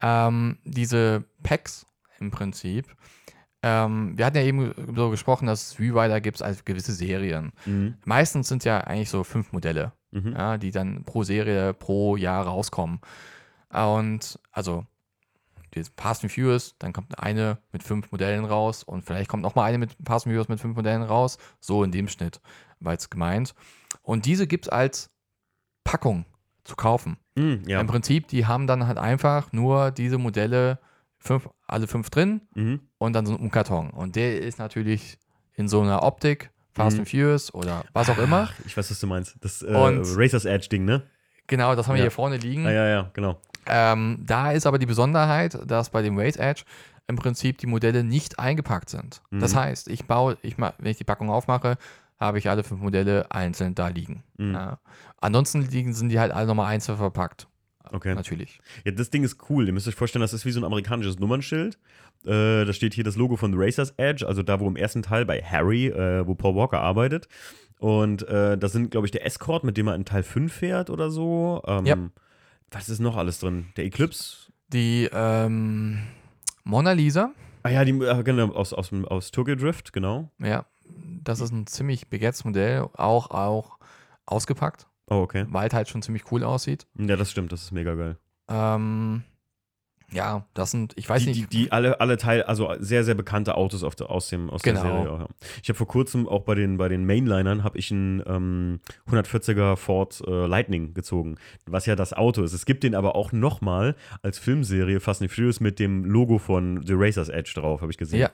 Ähm, 0.02 0.58
diese 0.64 1.24
Packs 1.44 1.86
im 2.20 2.32
Prinzip. 2.32 2.96
Ähm, 3.64 4.18
wir 4.18 4.26
hatten 4.26 4.38
ja 4.38 4.44
eben 4.44 4.74
so 4.96 5.10
gesprochen, 5.10 5.48
dass 5.48 5.72
es 5.72 5.80
Rewriter 5.80 6.22
gibt 6.22 6.42
als 6.42 6.66
gewisse 6.66 6.94
Serien. 6.94 7.52
Mhm. 7.66 7.98
Meistens 8.06 8.48
sind 8.48 8.64
ja 8.66 8.80
eigentlich 8.82 9.10
so 9.10 9.24
fünf 9.24 9.52
Modelle, 9.54 9.94
Mhm. 10.12 10.34
ja, 10.34 10.58
die 10.58 10.72
dann 10.72 11.04
pro 11.04 11.24
Serie 11.24 11.74
pro 11.74 12.16
Jahr 12.16 12.46
rauskommen. 12.46 13.00
Und 13.72 14.40
also 14.52 14.86
die 15.74 15.84
Fast 15.98 16.24
and 16.24 16.32
Furious, 16.32 16.76
dann 16.80 16.94
kommt 16.94 17.20
eine 17.20 17.58
mit 17.72 17.84
fünf 17.84 18.12
Modellen 18.12 18.46
raus 18.46 18.84
und 18.84 19.04
vielleicht 19.04 19.30
kommt 19.30 19.44
noch 19.44 19.56
mal 19.56 19.64
eine 19.66 19.78
mit 19.78 19.96
Fast 20.06 20.26
and 20.26 20.34
Furious 20.34 20.48
mit 20.48 20.60
fünf 20.60 20.76
Modellen 20.76 21.04
raus. 21.04 21.38
So 21.60 21.84
in 21.84 21.92
dem 21.92 22.08
Schnitt 22.08 22.40
war 22.80 22.94
jetzt 22.94 23.10
gemeint. 23.10 23.56
Und 24.04 24.26
diese 24.26 24.48
gibt 24.48 24.66
es 24.66 24.70
als 24.70 25.10
Packung 25.84 26.26
zu 26.66 26.76
kaufen. 26.76 27.18
Mhm, 27.36 27.64
ja. 27.68 27.80
Im 27.80 27.88
Prinzip, 27.88 28.28
die 28.28 28.46
haben 28.46 28.68
dann 28.68 28.86
halt 28.88 28.98
einfach 28.98 29.52
nur 29.54 29.92
diese 29.92 30.18
Modelle, 30.18 30.80
fünf, 31.20 31.48
alle 31.68 31.88
fünf 31.88 32.10
drin 32.10 32.42
Mhm. 32.56 32.82
und 32.98 33.14
dann 33.14 33.26
so 33.26 33.36
ein 33.38 33.50
Karton. 33.52 33.90
Und 33.92 34.16
der 34.16 34.42
ist 34.42 34.60
natürlich 34.60 35.18
in 35.54 35.68
so 35.70 35.82
einer 35.82 36.04
Optik 36.04 36.52
Fast 36.74 36.98
Mhm. 36.98 37.02
and 37.02 37.10
Furious 37.10 37.54
oder 37.54 37.86
was 37.94 38.10
auch 38.10 38.18
immer. 38.18 38.50
Ach, 38.52 38.60
ich 38.66 38.76
weiß, 38.76 38.92
was 38.92 39.00
du 39.00 39.08
meinst. 39.08 39.38
Das 39.40 39.62
äh, 39.62 39.72
Racers 39.74 40.44
Edge-Ding, 40.44 40.84
ne? 40.84 41.04
Genau, 41.48 41.74
das 41.76 41.88
haben 41.88 41.94
wir 41.94 42.00
Ja. 42.00 42.04
hier 42.06 42.12
vorne 42.12 42.36
liegen. 42.38 42.66
Ah, 42.66 42.72
ja, 42.72 42.88
ja, 42.88 43.10
genau. 43.14 43.40
Ähm, 43.68 44.20
da 44.26 44.52
ist 44.52 44.66
aber 44.68 44.78
die 44.78 44.86
Besonderheit, 44.86 45.58
dass 45.66 45.90
bei 45.90 46.02
dem 46.02 46.18
Race 46.20 46.36
Edge 46.36 46.64
im 47.08 47.16
Prinzip 47.16 47.60
die 47.60 47.68
Modelle 47.68 48.04
nicht 48.04 48.40
eingepackt 48.40 48.90
sind. 48.90 49.22
Das 49.32 49.54
Mhm. 49.54 49.60
heißt, 49.60 49.88
ich 49.90 50.06
baue, 50.06 50.38
ich 50.42 50.58
wenn 50.58 50.74
ich 50.92 50.98
die 50.98 51.04
Packung 51.04 51.30
aufmache, 51.30 51.78
habe 52.20 52.38
ich 52.38 52.50
alle 52.50 52.64
fünf 52.64 52.82
Modelle 52.82 53.30
einzeln 53.32 53.76
da 53.76 53.88
liegen. 53.90 54.24
Mhm. 54.38 54.54
Ja. 54.54 54.80
Ansonsten 55.20 55.62
liegen, 55.62 55.94
sind 55.94 56.10
die 56.10 56.20
halt 56.20 56.32
alle 56.32 56.48
nochmal 56.48 56.68
einzeln 56.68 56.98
verpackt. 56.98 57.48
Okay. 57.92 58.16
Natürlich. 58.16 58.60
Ja, 58.84 58.92
das 58.92 59.10
Ding 59.12 59.24
ist 59.24 59.38
cool. 59.50 59.68
Ihr 59.68 59.74
müsst 59.74 59.88
euch 59.88 59.96
vorstellen, 59.96 60.22
das 60.22 60.34
ist 60.34 60.46
wie 60.46 60.52
so 60.52 60.60
ein 60.60 60.64
amerikanisches 60.64 61.20
Nummernschild. 61.20 61.78
Äh, 62.26 62.66
da 62.66 62.74
steht 62.74 62.96
hier 62.96 63.04
das 63.04 63.16
Logo 63.16 63.36
von 63.36 63.52
The 63.52 63.58
Racers 63.60 63.94
Edge, 63.98 64.28
also 64.28 64.42
da, 64.42 64.60
wo 64.60 64.68
im 64.68 64.76
ersten 64.76 65.04
Teil 65.04 65.26
bei 65.26 65.42
Harry, 65.42 65.88
äh, 65.88 66.26
wo 66.26 66.34
Paul 66.34 66.56
Walker 66.56 66.82
arbeitet. 66.82 67.28
Und 67.78 68.28
äh, 68.28 68.58
das 68.58 68.72
sind, 68.72 68.90
glaube 68.90 69.06
ich, 69.06 69.12
der 69.12 69.26
Escort, 69.26 69.64
mit 69.64 69.78
dem 69.78 69.88
er 69.88 69.96
in 69.96 70.06
Teil 70.06 70.24
5 70.24 70.52
fährt 70.52 70.90
oder 70.90 71.12
so. 71.12 71.62
Ähm, 71.68 71.86
Ja. 71.86 71.98
Was 72.72 72.90
ist 72.90 73.00
noch 73.00 73.16
alles 73.16 73.40
drin? 73.40 73.68
Der 73.78 73.86
Eclipse? 73.86 74.52
Die 74.74 75.08
ähm, 75.14 76.00
Mona 76.64 76.94
Lisa, 76.94 77.32
Ah 77.62 77.70
ja, 77.70 77.84
die, 77.84 77.92
äh, 77.94 78.24
genau, 78.24 78.52
aus, 78.54 78.74
aus, 78.74 78.92
aus 78.94 79.32
Tokyo 79.32 79.56
Drift, 79.56 79.92
genau. 79.92 80.30
ja, 80.40 80.66
das 81.26 81.40
ist 81.42 81.52
ein 81.52 81.68
ziemlich 81.68 82.08
begehrtes 82.10 82.46
Modell, 82.46 82.82
auch, 82.94 83.32
auch 83.32 83.78
ausgepackt, 84.26 84.88
Oh, 85.08 85.18
okay. 85.18 85.46
weil 85.50 85.68
es 85.68 85.74
halt 85.74 85.90
schon 85.90 86.02
ziemlich 86.02 86.32
cool 86.32 86.44
aussieht. 86.44 86.88
Ja, 86.98 87.16
das 87.16 87.30
stimmt, 87.32 87.52
das 87.52 87.64
ist 87.64 87.72
mega 87.72 87.94
geil. 87.96 88.18
Ähm, 88.48 89.24
ja, 90.12 90.46
das 90.54 90.72
sind, 90.72 90.94
ich 90.98 91.10
weiß 91.10 91.24
die, 91.24 91.30
nicht, 91.30 91.52
Die, 91.52 91.64
die 91.66 91.72
alle, 91.72 92.00
alle 92.00 92.18
Teile, 92.18 92.48
also 92.48 92.72
sehr, 92.80 93.04
sehr 93.04 93.16
bekannte 93.16 93.56
Autos 93.56 93.84
auf 93.84 93.96
der, 93.96 94.10
aus, 94.12 94.30
dem, 94.30 94.50
aus 94.52 94.62
Genau. 94.62 94.82
der 94.84 94.92
Serie. 94.92 95.12
Auch, 95.12 95.20
ja. 95.22 95.28
Ich 95.64 95.70
habe 95.70 95.78
vor 95.78 95.88
kurzem 95.88 96.28
auch 96.28 96.44
bei 96.44 96.54
den, 96.56 96.78
bei 96.78 96.88
den 96.90 97.06
Mainlinern 97.06 97.64
habe 97.64 97.78
ich 97.80 97.92
einen 97.92 98.22
ähm, 98.28 98.80
140er 99.10 99.76
Ford 99.76 100.22
äh, 100.28 100.46
Lightning 100.46 100.94
gezogen, 100.94 101.38
was 101.66 101.86
ja 101.88 101.96
das 101.96 102.14
Auto 102.14 102.44
ist. 102.44 102.54
Es 102.54 102.66
gibt 102.66 102.84
den 102.84 102.94
aber 102.96 103.16
auch 103.16 103.32
nochmal 103.32 103.96
als 104.22 104.38
Filmserie 104.38 105.00
Fast 105.00 105.22
and 105.24 105.32
Furious 105.32 105.60
mit 105.60 105.80
dem 105.80 106.06
Logo 106.06 106.38
von 106.38 106.86
The 106.86 106.94
Racers 106.96 107.30
Edge 107.30 107.54
drauf, 107.56 107.82
habe 107.82 107.92
ich 107.92 107.98
gesehen. 107.98 108.20
Ja. 108.20 108.30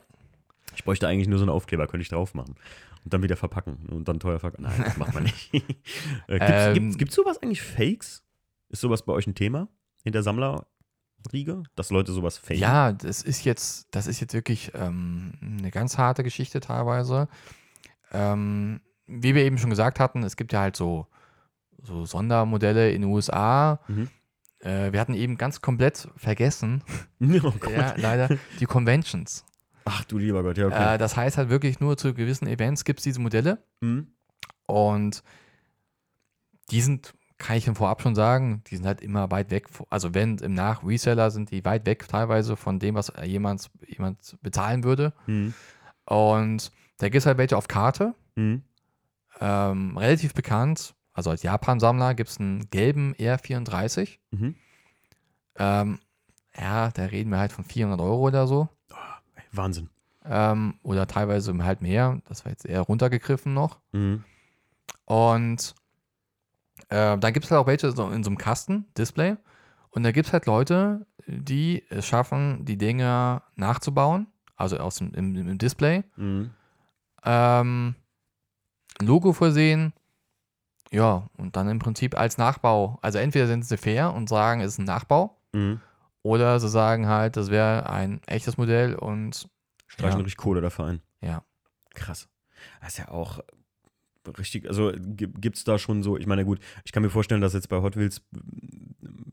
Ich 0.82 0.86
bräuchte 0.86 1.08
eigentlich 1.08 1.28
nur 1.28 1.38
so 1.38 1.44
einen 1.44 1.52
Aufkleber, 1.52 1.86
könnte 1.86 2.02
ich 2.02 2.10
drauf 2.10 2.34
machen. 2.34 2.56
Und 3.04 3.14
dann 3.14 3.22
wieder 3.22 3.36
verpacken 3.36 3.88
und 3.92 4.08
dann 4.08 4.20
teuer 4.20 4.40
verpacken. 4.40 4.64
Nein, 4.64 4.82
das 4.84 4.98
macht 4.98 5.14
man 5.14 5.24
nicht. 5.24 5.54
äh, 5.54 5.60
gibt's, 5.60 6.42
Ähm, 6.50 6.74
gibt's, 6.74 6.98
gibt's 6.98 7.16
sowas 7.16 7.38
eigentlich 7.38 7.62
Fakes? 7.62 8.24
Ist 8.70 8.82
sowas 8.82 9.06
bei 9.06 9.14
euch 9.14 9.28
ein 9.28 9.36
Thema 9.36 9.68
in 10.06 10.12
der 10.12 10.24
Sammlerriege? 10.24 11.62
Dass 11.76 11.92
Leute 11.92 12.14
sowas 12.14 12.40
faken? 12.40 12.58
Ja, 12.58 12.94
das 12.94 13.22
ist 13.22 13.46
jetzt, 13.46 13.90
das 13.92 14.08
ist 14.08 14.22
jetzt 14.22 14.34
wirklich 14.34 14.72
ähm, 14.74 15.34
eine 15.40 15.70
ganz 15.70 16.00
harte 16.00 16.24
Geschichte 16.24 16.62
teilweise. 16.62 17.28
Ähm, 18.12 18.82
wie 19.06 19.36
wir 19.36 19.44
eben 19.44 19.60
schon 19.60 19.70
gesagt 19.70 20.00
hatten, 20.00 20.24
es 20.24 20.36
gibt 20.36 20.52
ja 20.52 20.62
halt 20.62 20.76
so, 20.76 21.06
so 21.84 22.06
Sondermodelle 22.06 22.92
in 22.92 23.04
den 23.04 23.12
USA. 23.12 23.80
Mhm. 23.88 24.10
Äh, 24.62 24.94
wir 24.94 25.00
hatten 25.00 25.14
eben 25.14 25.38
ganz 25.38 25.62
komplett 25.62 26.08
vergessen, 26.16 26.84
Oh 27.22 27.54
ja, 27.70 27.94
leider, 27.98 28.30
die 28.60 28.66
Conventions. 28.66 29.46
Ach 29.86 30.04
du 30.06 30.18
lieber 30.18 30.44
Gott, 30.44 30.58
ja, 30.58 30.68
okay. 30.68 30.96
Äh, 30.96 30.98
das 30.98 31.16
heißt 31.18 31.38
halt 31.38 31.50
wirklich 31.50 31.80
nur 31.80 31.98
zu 31.98 32.14
gewissen 32.14 32.48
Events 32.48 32.84
gibt 32.86 33.00
es 33.00 33.04
diese 33.04 33.20
Modelle 33.20 33.64
Mhm. 33.82 34.08
und 34.68 35.24
die 36.70 36.82
sind, 36.82 37.14
kann 37.38 37.58
ich 37.58 37.68
im 37.68 37.76
Vorab 37.76 38.02
schon 38.02 38.16
sagen, 38.16 38.64
die 38.68 38.76
sind 38.76 38.86
halt 38.86 39.02
immer 39.02 39.30
weit 39.32 39.50
weg. 39.52 39.68
Also 39.90 40.14
wenn 40.14 40.38
im 40.38 40.54
Nach-Reseller 40.54 41.32
sind 41.32 41.52
die 41.52 41.66
weit 41.66 41.86
weg 41.86 42.08
teilweise 42.08 42.56
von 42.56 42.80
dem, 42.80 42.96
was 42.96 43.12
jemand, 43.26 43.70
jemand 43.88 44.38
bezahlen 44.42 44.84
würde. 44.84 45.14
Mhm. 45.26 45.54
Und 46.06 46.72
da 46.98 47.08
gibt 47.10 47.18
es 47.18 47.26
halt 47.26 47.38
welche 47.38 47.58
auf 47.58 47.68
Karte, 47.68 48.14
Mhm. 48.36 48.62
ähm, 49.40 49.98
relativ 49.98 50.34
bekannt. 50.34 50.94
Also 51.14 51.30
als 51.32 51.44
Japan-Sammler 51.44 52.14
gibt 52.14 52.30
es 52.30 52.40
einen 52.40 52.70
gelben 52.70 53.14
R34. 53.16 54.20
Mhm. 54.32 54.56
Ähm, 55.58 56.00
ja, 56.58 56.90
da 56.92 57.04
reden 57.06 57.30
wir 57.32 57.40
halt 57.40 57.52
von 57.52 57.66
400 57.66 58.00
Euro 58.00 58.28
oder 58.28 58.48
so. 58.48 58.70
Wahnsinn. 59.52 59.90
Ähm, 60.26 60.76
oder 60.84 61.08
teilweise 61.08 61.56
halt 61.64 61.82
mehr. 61.82 62.22
Das 62.28 62.46
war 62.46 62.52
jetzt 62.52 62.66
eher 62.66 62.82
runtergegriffen 62.82 63.54
noch. 63.54 63.80
Mhm. 63.92 64.24
Und 65.06 65.76
äh, 66.90 67.18
da 67.18 67.32
gibt 67.32 67.46
es 67.46 67.52
halt 67.52 67.62
auch 67.62 67.68
welche 67.68 67.92
so 67.92 68.10
in 68.10 68.24
so 68.24 68.30
einem 68.30 68.38
Kasten, 68.38 68.86
Display. 68.98 69.38
Und 69.90 70.04
da 70.04 70.12
gibt 70.12 70.28
es 70.28 70.34
halt 70.34 70.46
Leute, 70.46 71.06
die 71.28 71.84
es 71.90 72.06
schaffen, 72.06 72.66
die 72.66 72.78
Dinge 72.78 73.42
nachzubauen. 73.56 74.28
Also 74.56 74.78
aus 74.78 74.98
dem, 74.98 75.14
im, 75.14 75.36
im 75.36 75.58
Display. 75.58 76.04
Mhm. 76.16 76.52
ähm, 77.24 77.96
Logo 79.02 79.34
versehen. 79.34 79.94
Ja, 80.92 81.30
und 81.38 81.56
dann 81.56 81.70
im 81.70 81.80
Prinzip 81.80 82.18
als 82.18 82.38
Nachbau. 82.38 83.00
Also 83.02 83.18
entweder 83.18 83.48
sind 83.48 83.66
sie 83.66 83.78
fair 83.78 84.14
und 84.14 84.30
sagen, 84.30 84.62
es 84.62 84.74
ist 84.74 84.80
ein 84.80 84.86
Nachbau, 84.86 85.38
Mhm. 85.54 85.82
Oder 86.24 86.60
sie 86.60 86.70
sagen 86.70 87.08
halt, 87.08 87.38
das 87.38 87.50
wäre 87.50 87.90
ein 87.90 88.22
echtes 88.28 88.58
Modell 88.58 88.96
und 88.96 89.48
Streichen 89.88 90.20
Ja. 90.20 90.24
richtig 90.24 90.38
Kohle 90.38 90.62
dafür 90.62 90.86
ein. 90.86 91.02
ja. 91.22 91.44
Krass. 91.94 92.30
Das 92.80 92.94
ist 92.94 93.00
ja 93.00 93.10
auch 93.10 93.40
richtig, 94.38 94.68
also 94.68 94.94
gibt 94.96 95.58
es 95.58 95.64
da 95.64 95.78
schon 95.80 96.04
so, 96.04 96.16
ich 96.18 96.28
meine, 96.28 96.46
gut, 96.46 96.60
ich 96.86 96.92
kann 96.92 97.04
mir 97.04 97.10
vorstellen, 97.10 97.42
dass 97.42 97.54
jetzt 97.54 97.68
bei 97.70 97.82
Hot 97.82 97.98
Wheels, 97.98 98.22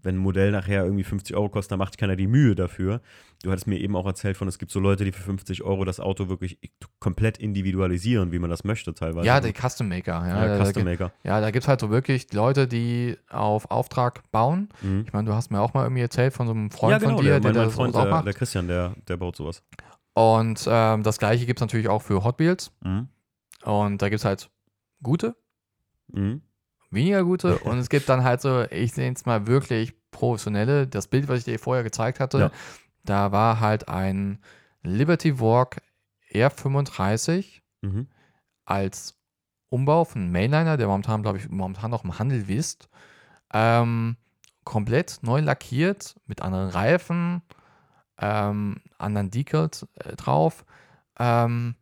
wenn 0.03 0.17
ein 0.17 0.19
Modell 0.19 0.51
nachher 0.53 0.85
irgendwie 0.85 1.05
50 1.05 1.35
Euro 1.37 1.49
kostet, 1.49 1.73
dann 1.73 1.79
macht 1.79 1.99
keiner 1.99 2.17
die 2.17 2.27
Mühe 2.27 2.55
dafür. 2.55 3.01
Du 3.43 3.51
hattest 3.51 3.67
mir 3.67 3.79
eben 3.79 3.95
auch 3.97 4.07
erzählt 4.07 4.37
von, 4.37 4.49
es 4.49 4.59
gibt 4.59 4.71
so 4.73 4.81
Leute, 4.81 5.05
die 5.05 5.13
für 5.13 5.23
50 5.23 5.63
Euro 5.63 5.85
das 5.85 6.01
Auto 6.01 6.29
wirklich 6.29 6.59
komplett 7.01 7.39
individualisieren, 7.39 8.33
wie 8.33 8.39
man 8.39 8.51
das 8.51 8.65
möchte 8.65 8.95
teilweise. 8.95 9.27
Ja, 9.27 9.41
die 9.41 9.53
Custom 9.53 9.89
Maker. 9.89 10.27
Ja, 10.27 10.47
ja, 10.47 10.59
da, 10.59 10.65
Custom 10.65 10.85
da, 10.85 10.91
Maker. 10.91 11.13
ja, 11.25 11.41
da 11.41 11.51
gibt 11.51 11.65
es 11.65 11.69
halt 11.69 11.81
so 11.81 11.91
wirklich 11.91 12.33
Leute, 12.33 12.67
die 12.69 13.17
auf 13.29 13.71
Auftrag 13.71 14.23
bauen. 14.31 14.69
Mhm. 14.83 15.05
Ich 15.07 15.13
meine, 15.13 15.29
du 15.29 15.35
hast 15.35 15.51
mir 15.51 15.61
auch 15.61 15.75
mal 15.75 15.85
irgendwie 15.85 16.03
erzählt 16.03 16.33
von 16.33 16.47
so 16.47 16.53
einem 16.53 16.71
Freund 16.71 16.93
Ja, 16.93 16.99
genau, 16.99 17.17
von 17.17 17.25
dir, 17.25 17.31
der, 17.33 17.41
mein, 17.41 17.53
der 17.53 17.63
mein 17.63 17.69
das 17.69 17.75
Freund, 17.75 17.95
auch 17.95 18.03
der, 18.03 18.11
macht. 18.11 18.27
der 18.27 18.35
Christian, 18.35 18.67
der, 18.69 18.95
der 19.07 19.17
baut 19.17 19.37
sowas. 19.37 19.63
Und 20.15 20.67
ähm, 20.69 21.03
das 21.05 21.19
gleiche 21.19 21.47
gibt 21.47 21.61
es 21.61 21.63
natürlich 21.63 21.89
auch 21.89 22.03
für 22.03 22.25
Hot 22.25 22.39
Wheels. 22.41 22.73
Mhm. 22.83 23.09
Und 23.65 24.03
da 24.03 24.09
gibt 24.09 24.19
es 24.21 24.25
halt 24.25 24.51
gute, 25.03 25.37
Mhm. 26.11 26.41
Weniger 26.91 27.25
gute 27.25 27.59
und 27.61 27.79
es 27.79 27.89
gibt 27.89 28.09
dann 28.09 28.25
halt 28.25 28.41
so, 28.41 28.63
ich 28.71 28.93
sehe 28.93 29.09
jetzt 29.09 29.27
mal 29.27 29.47
wirklich 29.47 29.95
professionelle. 30.11 30.87
Das 30.87 31.07
Bild, 31.09 31.29
was 31.29 31.41
ich 31.41 31.45
dir 31.45 31.59
vorher 31.59 31.85
gezeigt 31.85 32.21
hatte, 32.21 32.39
Ja. 32.39 32.51
da 33.05 33.33
war 33.33 33.61
halt 33.61 33.89
ein 33.89 34.39
Liberty 34.83 35.39
Walk 35.41 35.79
R35 36.33 37.61
Mhm. 37.83 38.09
als 38.65 39.15
Umbau 39.71 40.05
von 40.05 40.31
Mainliner, 40.33 40.77
der 40.77 40.89
momentan, 40.89 41.23
glaube 41.23 41.39
ich, 41.39 41.49
momentan 41.49 41.91
noch 41.91 42.05
im 42.05 42.19
Handel 42.19 42.49
ist. 42.51 42.89
Ähm, 43.53 44.17
komplett 44.65 45.19
neu 45.23 45.41
lackiert 45.41 46.17
mit 46.27 46.43
anderen 46.43 46.69
Reifen, 46.71 47.43
ähm, 48.19 48.81
anderen 48.99 49.31
Decals 49.31 49.87
äh, 49.95 50.17
drauf. 50.17 50.65
Ähm, 51.19 51.77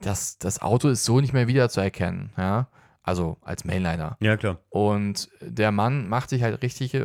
das, 0.00 0.38
das 0.38 0.60
Auto 0.62 0.88
ist 0.88 1.04
so 1.04 1.20
nicht 1.20 1.32
mehr 1.32 1.48
wiederzuerkennen, 1.48 2.32
ja. 2.36 2.68
Also 3.04 3.36
als 3.42 3.64
Mainliner. 3.64 4.16
Ja, 4.20 4.36
klar. 4.36 4.58
Und 4.70 5.28
der 5.40 5.70
Mann 5.70 6.08
macht 6.08 6.30
sich 6.30 6.42
halt 6.42 6.62
richtig, 6.62 6.96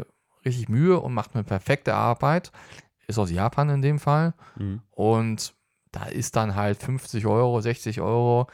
richtig 0.45 0.69
Mühe 0.69 0.99
und 0.99 1.13
macht 1.13 1.35
eine 1.35 1.43
perfekte 1.43 1.93
Arbeit. 1.93 2.51
Ist 3.07 3.19
aus 3.19 3.29
Japan 3.29 3.69
in 3.69 3.81
dem 3.81 3.99
Fall. 3.99 4.33
Mhm. 4.57 4.81
Und 4.91 5.53
da 5.91 6.05
ist 6.05 6.35
dann 6.35 6.55
halt 6.55 6.77
50 6.81 7.25
Euro, 7.25 7.59
60 7.59 7.99
Euro. 8.01 8.47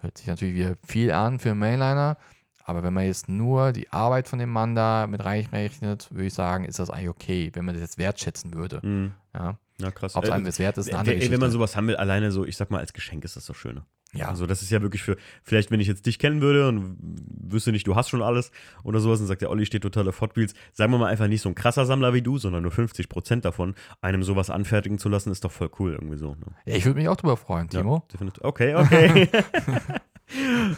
Hört 0.00 0.18
sich 0.18 0.28
natürlich 0.28 0.54
wieder 0.54 0.76
viel 0.86 1.10
an 1.10 1.40
für 1.40 1.50
einen 1.50 1.58
Mainliner. 1.58 2.16
Aber 2.64 2.82
wenn 2.82 2.94
man 2.94 3.04
jetzt 3.04 3.28
nur 3.28 3.72
die 3.72 3.90
Arbeit 3.90 4.28
von 4.28 4.38
dem 4.38 4.50
Mann 4.50 4.74
da 4.74 5.06
mit 5.06 5.22
reinrechnet, 5.24 6.10
würde 6.12 6.26
ich 6.26 6.34
sagen, 6.34 6.64
ist 6.64 6.78
das 6.78 6.90
eigentlich 6.90 7.10
okay, 7.10 7.50
wenn 7.54 7.64
man 7.64 7.74
das 7.74 7.82
jetzt 7.82 7.98
wertschätzen 7.98 8.54
würde. 8.54 8.80
Mhm. 8.82 9.14
Ja. 9.34 9.58
Ja, 9.80 9.90
krass. 9.90 10.14
Ob 10.14 10.24
es 10.24 10.30
Äh, 10.30 10.32
einem 10.32 10.44
das 10.44 10.58
wert 10.60 10.78
ist, 10.78 10.88
eine 10.88 10.98
andere 10.98 11.16
ey, 11.16 11.30
wenn 11.30 11.40
man 11.40 11.50
sowas 11.50 11.76
haben 11.76 11.88
will, 11.88 11.96
alleine 11.96 12.30
so, 12.30 12.44
ich 12.44 12.56
sag 12.56 12.70
mal, 12.70 12.78
als 12.78 12.92
Geschenk 12.92 13.24
ist 13.24 13.36
das 13.36 13.46
doch 13.46 13.56
schöner. 13.56 13.84
Ja, 14.14 14.28
Also, 14.28 14.46
das 14.46 14.62
ist 14.62 14.70
ja 14.70 14.82
wirklich 14.82 15.02
für, 15.02 15.16
vielleicht, 15.42 15.70
wenn 15.70 15.80
ich 15.80 15.88
jetzt 15.88 16.06
dich 16.06 16.18
kennen 16.18 16.40
würde 16.40 16.68
und 16.68 16.96
wüsste 17.00 17.72
nicht, 17.72 17.86
du 17.86 17.96
hast 17.96 18.08
schon 18.08 18.22
alles 18.22 18.50
oder 18.82 19.00
sowas 19.00 19.20
und 19.20 19.26
sagt, 19.26 19.42
der 19.42 19.50
Olli 19.50 19.66
steht 19.66 19.82
total 19.82 20.08
auf 20.08 20.20
Hot 20.20 20.36
Wheels, 20.36 20.54
sagen 20.72 20.92
wir 20.92 20.98
mal 20.98 21.08
einfach 21.08 21.26
nicht 21.26 21.42
so 21.42 21.48
ein 21.48 21.54
krasser 21.54 21.86
Sammler 21.86 22.14
wie 22.14 22.22
du, 22.22 22.38
sondern 22.38 22.62
nur 22.62 22.72
50 22.72 23.08
Prozent 23.08 23.44
davon, 23.44 23.74
einem 24.00 24.22
sowas 24.22 24.50
anfertigen 24.50 24.98
zu 24.98 25.08
lassen, 25.08 25.30
ist 25.30 25.44
doch 25.44 25.52
voll 25.52 25.70
cool 25.78 25.92
irgendwie 25.92 26.18
so. 26.18 26.34
Ne? 26.34 26.46
ja 26.66 26.76
ich 26.76 26.84
würde 26.84 26.98
mich 26.98 27.08
auch 27.08 27.16
drüber 27.16 27.36
freuen, 27.36 27.68
Timo. 27.68 27.96
Ja, 27.96 28.02
definitiv. 28.12 28.44
okay, 28.44 28.74
okay. 28.74 29.28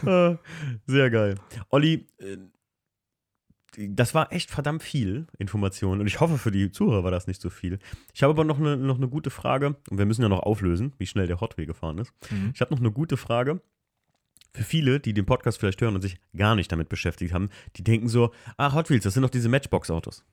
Äh, 0.05 0.37
Sehr 0.87 1.09
geil. 1.09 1.35
Olli, 1.69 2.07
äh, 2.19 2.37
das 3.77 4.15
war 4.15 4.31
echt 4.31 4.49
verdammt 4.49 4.81
viel 4.81 5.27
Information 5.37 5.99
und 5.99 6.07
ich 6.07 6.19
hoffe, 6.19 6.37
für 6.37 6.51
die 6.51 6.71
Zuhörer 6.71 7.03
war 7.03 7.11
das 7.11 7.27
nicht 7.27 7.41
so 7.41 7.49
viel. 7.49 7.79
Ich 8.13 8.23
habe 8.23 8.31
aber 8.31 8.43
noch 8.43 8.59
eine, 8.59 8.75
noch 8.75 8.97
eine 8.97 9.07
gute 9.07 9.29
Frage 9.29 9.75
und 9.89 9.97
wir 9.97 10.05
müssen 10.05 10.23
ja 10.23 10.29
noch 10.29 10.39
auflösen, 10.39 10.93
wie 10.97 11.05
schnell 11.05 11.27
der 11.27 11.39
Hot 11.41 11.57
Wheel 11.57 11.67
gefahren 11.67 11.99
ist. 11.99 12.11
Mhm. 12.31 12.51
Ich 12.53 12.61
habe 12.61 12.73
noch 12.73 12.79
eine 12.79 12.91
gute 12.91 13.17
Frage. 13.17 13.61
Für 14.53 14.63
viele, 14.63 14.99
die 14.99 15.13
den 15.13 15.25
Podcast 15.25 15.59
vielleicht 15.59 15.79
hören 15.81 15.93
und 15.93 16.01
sich 16.01 16.17
gar 16.35 16.55
nicht 16.55 16.71
damit 16.71 16.89
beschäftigt 16.89 17.33
haben, 17.33 17.49
die 17.75 17.83
denken 17.83 18.07
so, 18.07 18.31
ah, 18.57 18.73
Hot 18.73 18.89
Wheels, 18.89 19.03
das 19.03 19.13
sind 19.13 19.21
doch 19.21 19.29
diese 19.29 19.49
Matchbox-Autos. 19.49 20.23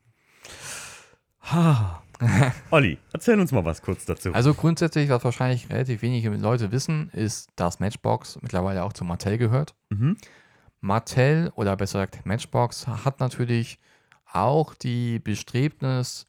Ha. 1.51 2.01
Olli, 2.71 2.97
erzähl 3.13 3.39
uns 3.39 3.51
mal 3.51 3.65
was 3.65 3.81
kurz 3.81 4.05
dazu. 4.05 4.33
Also 4.33 4.55
grundsätzlich, 4.55 5.09
was 5.09 5.23
wahrscheinlich 5.23 5.69
relativ 5.69 6.01
wenige 6.01 6.29
Leute 6.29 6.71
wissen, 6.71 7.09
ist, 7.09 7.49
dass 7.55 7.79
Matchbox 7.79 8.39
mittlerweile 8.41 8.83
auch 8.83 8.93
zu 8.93 9.03
Mattel 9.03 9.37
gehört. 9.37 9.75
Mhm. 9.89 10.17
Mattel 10.85 11.51
oder 11.55 11.75
besser 11.75 12.05
gesagt 12.05 12.25
Matchbox 12.25 12.87
hat 12.87 13.19
natürlich 13.19 13.79
auch 14.31 14.73
die 14.75 15.19
Bestrebnis, 15.19 16.27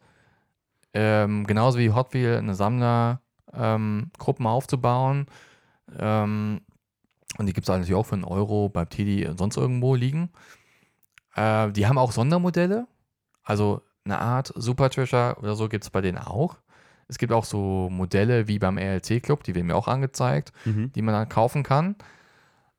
ähm, 0.95 1.47
genauso 1.47 1.79
wie 1.79 1.91
Hot 1.93 2.15
Wheel 2.15 2.37
eine 2.39 2.55
Sammlergruppen 2.55 4.11
ähm, 4.41 4.47
aufzubauen. 4.47 5.27
Ähm, 5.99 6.61
und 7.39 7.47
die 7.47 7.53
gibt 7.53 7.65
es 7.67 7.69
natürlich 7.69 7.95
auch 7.95 8.07
für 8.07 8.15
einen 8.15 8.25
Euro 8.25 8.69
beim 8.69 8.89
TD 8.89 9.27
und 9.29 9.39
sonst 9.39 9.57
irgendwo 9.57 9.95
liegen. 9.95 10.31
Äh, 11.35 11.71
die 11.73 11.87
haben 11.87 11.99
auch 11.99 12.13
Sondermodelle. 12.13 12.87
Also 13.43 13.83
eine 14.05 14.19
Art 14.21 14.53
Super 14.57 14.89
Treasure 14.89 15.37
oder 15.39 15.55
so 15.55 15.69
gibt 15.69 15.85
es 15.85 15.91
bei 15.91 16.01
denen 16.01 16.19
auch. 16.19 16.57
Es 17.09 17.19
gibt 17.19 17.33
auch 17.33 17.45
so 17.45 17.89
Modelle 17.91 18.49
wie 18.49 18.59
beim 18.59 18.79
RLC 18.79 19.21
Club, 19.23 19.45
die 19.45 19.55
werden 19.55 19.67
mir 19.67 19.77
auch 19.77 19.89
angezeigt, 19.89 20.53
Mhm. 20.65 20.93
die 20.95 21.03
man 21.03 21.15
dann 21.15 21.29
kaufen 21.29 21.63
kann. 21.63 21.97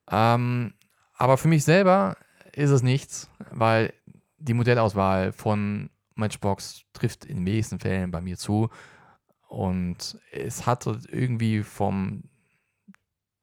Ähm, 0.10 0.74
aber 1.18 1.38
für 1.38 1.48
mich 1.48 1.64
selber 1.64 2.18
ist 2.54 2.70
es 2.70 2.82
nichts, 2.84 3.30
weil 3.52 3.94
die 4.38 4.54
Modellauswahl 4.54 5.32
von 5.32 5.90
Matchbox 6.16 6.84
trifft 6.94 7.26
in 7.26 7.38
den 7.38 7.46
wenigsten 7.46 7.80
Fällen 7.80 8.12
bei 8.12 8.22
mir 8.22 8.38
zu. 8.38 8.70
Und 9.48 10.20
es 10.32 10.66
hat 10.66 10.86
irgendwie 10.86 11.64
vom, 11.64 12.24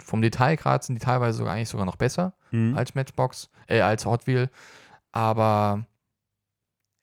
vom 0.01 0.23
Detailgrad 0.23 0.85
sind 0.85 0.97
die 0.97 1.05
teilweise 1.05 1.39
sogar 1.39 1.55
eigentlich 1.55 1.69
sogar 1.69 1.87
noch 1.87 1.97
besser 1.97 2.35
Mhm. 2.51 2.77
als 2.77 2.95
Matchbox, 2.95 3.51
äh, 3.67 3.81
als 3.81 4.07
Hot 4.07 4.27
Wheel. 4.27 4.49
Aber 5.13 5.87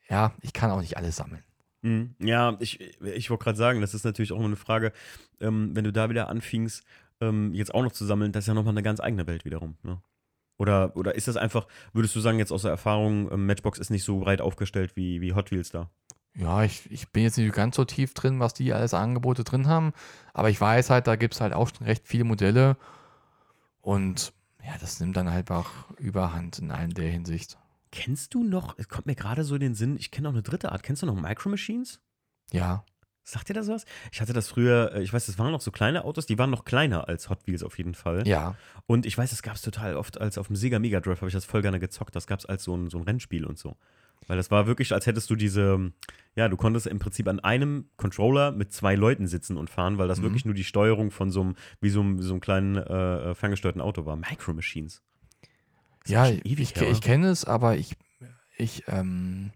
ja, 0.08 0.34
ich 0.42 0.54
kann 0.54 0.72
auch 0.72 0.82
nicht 0.82 0.98
alles 0.98 1.16
sammeln. 1.16 1.44
Mhm. 1.82 2.16
Ja, 2.20 2.56
ich, 2.60 2.80
ich 3.02 3.30
wollte 3.30 3.44
gerade 3.44 3.58
sagen, 3.58 3.82
das 3.82 3.94
ist 3.94 4.04
natürlich 4.06 4.32
auch 4.32 4.38
immer 4.38 4.46
eine 4.46 4.56
Frage, 4.56 4.94
ähm, 5.40 5.72
wenn 5.76 5.84
du 5.84 5.92
da 5.92 6.10
wieder 6.10 6.30
anfingst, 6.30 6.84
ähm, 7.22 7.54
jetzt 7.54 7.74
auch 7.74 7.84
noch 7.84 7.92
zu 7.92 8.06
sammeln, 8.06 8.32
das 8.32 8.44
ist 8.44 8.48
ja 8.48 8.54
nochmal 8.54 8.74
eine 8.74 8.84
ganz 8.84 9.00
eigene 9.00 9.26
Welt 9.28 9.46
wiederum. 9.46 9.78
Ne? 9.84 10.02
Oder, 10.62 10.96
oder 10.96 11.16
ist 11.16 11.28
das 11.28 11.38
einfach, 11.38 11.66
würdest 11.92 12.16
du 12.16 12.20
sagen, 12.20 12.38
jetzt 12.38 12.52
aus 12.52 12.62
der 12.62 12.70
Erfahrung, 12.70 13.32
ähm, 13.32 13.48
Matchbox 13.48 13.80
ist 13.80 13.90
nicht 13.90 14.04
so 14.04 14.20
breit 14.20 14.42
aufgestellt 14.42 14.96
wie, 14.96 15.20
wie 15.20 15.34
Hot 15.34 15.50
Wheels 15.50 15.72
da? 15.72 15.90
Ja, 16.36 16.64
ich, 16.64 16.90
ich 16.92 17.10
bin 17.10 17.24
jetzt 17.24 17.40
nicht 17.40 17.52
ganz 17.56 17.76
so 17.76 17.84
tief 17.84 18.14
drin, 18.14 18.40
was 18.40 18.54
die 18.54 18.72
alles 18.72 18.94
an 18.94 19.10
Angebote 19.10 19.44
drin 19.44 19.68
haben. 19.68 19.92
Aber 20.36 20.52
ich 20.52 20.62
weiß 20.62 20.92
halt, 20.92 21.08
da 21.08 21.16
gibt 21.16 21.34
es 21.34 21.42
halt 21.42 21.54
auch 21.54 21.68
schon 21.68 21.88
recht 21.88 22.08
viele 22.08 22.26
Modelle. 22.26 22.78
Und 23.82 24.34
ja, 24.64 24.78
das 24.80 25.00
nimmt 25.00 25.18
dann 25.18 25.32
halt 25.32 25.50
auch 25.50 25.72
überhand 25.98 26.60
in 26.60 26.70
allen 26.70 26.94
der 26.94 27.10
Hinsicht. 27.10 27.58
Kennst 27.92 28.36
du 28.36 28.44
noch, 28.44 28.78
es 28.78 28.88
kommt 28.88 29.08
mir 29.08 29.16
gerade 29.16 29.44
so 29.44 29.56
in 29.56 29.62
den 29.62 29.74
Sinn, 29.74 29.98
ich 29.98 30.12
kenne 30.12 30.28
noch 30.28 30.34
eine 30.34 30.44
dritte 30.44 30.72
Art, 30.72 30.84
kennst 30.84 31.02
du 31.02 31.08
noch 31.08 31.16
Micro 31.16 31.50
Machines? 31.50 32.02
Ja, 32.52 32.86
Sagt 33.24 33.50
dir 33.50 33.54
das 33.54 33.68
was? 33.68 33.86
Ich 34.12 34.20
hatte 34.20 34.34
das 34.34 34.48
früher, 34.48 34.94
äh, 34.96 35.04
ich 35.04 35.14
weiß, 35.14 35.28
das 35.28 35.38
waren 35.38 35.52
noch 35.52 35.62
so 35.62 35.72
kleine 35.72 36.04
Autos, 36.06 36.26
die 36.26 36.38
waren 36.40 36.50
noch 36.50 36.66
kleiner 36.66 37.08
als 37.08 37.30
Hot 37.30 37.46
Wheels 37.46 37.64
auf 37.64 37.78
jeden 37.78 37.94
Fall. 37.94 38.28
ja. 38.28 38.56
Und 38.88 39.06
ich 39.06 39.18
weiß, 39.18 39.30
das 39.30 39.42
gab 39.44 39.56
es 39.56 39.62
total 39.62 39.96
oft, 39.96 40.20
als 40.20 40.38
auf 40.38 40.48
dem 40.48 40.56
Sega 40.56 40.80
Mega 40.80 41.00
Drive 41.00 41.20
habe 41.22 41.28
ich 41.28 41.34
das 41.34 41.46
voll 41.46 41.62
gerne 41.62 41.80
gezockt. 41.80 42.16
Das 42.16 42.28
gab 42.28 42.40
es 42.40 42.46
als 42.46 42.64
so 42.64 42.76
ein, 42.76 42.90
so 42.90 42.98
ein 42.98 43.04
Rennspiel 43.04 43.46
und 43.46 43.58
so. 43.58 43.76
Weil 44.28 44.38
das 44.38 44.52
war 44.52 44.68
wirklich, 44.68 44.92
als 44.94 45.06
hättest 45.08 45.30
du 45.30 45.36
diese, 45.36 45.92
ja, 46.36 46.48
du 46.48 46.56
konntest 46.58 46.88
im 46.88 47.00
Prinzip 47.00 47.28
an 47.28 47.40
einem 47.40 47.90
Controller 47.98 48.52
mit 48.52 48.72
zwei 48.72 48.96
Leuten 48.96 49.28
sitzen 49.28 49.58
und 49.58 49.70
fahren, 49.70 49.98
weil 49.98 50.08
das 50.08 50.20
Mhm. 50.20 50.24
wirklich 50.24 50.46
nur 50.46 50.54
die 50.54 50.64
Steuerung 50.64 51.10
von 51.12 51.32
so 51.32 51.42
einem, 51.42 51.56
wie 51.80 51.90
so 51.90 52.02
einem, 52.02 52.22
so 52.22 52.34
einem 52.34 52.42
kleinen 52.42 52.76
äh, 52.78 53.34
ferngesteuerten 53.36 53.82
Auto 53.82 54.06
war. 54.06 54.16
Micro 54.16 54.54
Machines. 54.54 55.02
Das 56.04 56.12
Ja, 56.12 56.30
ich, 56.30 56.60
ich, 56.60 56.76
her, 56.76 56.88
oder? 56.90 57.00
kenne 57.00 57.30
es, 57.30 57.46
aber 57.46 57.78
ich, 57.78 57.96
ich, 58.58 58.84
ähm, 58.88 59.52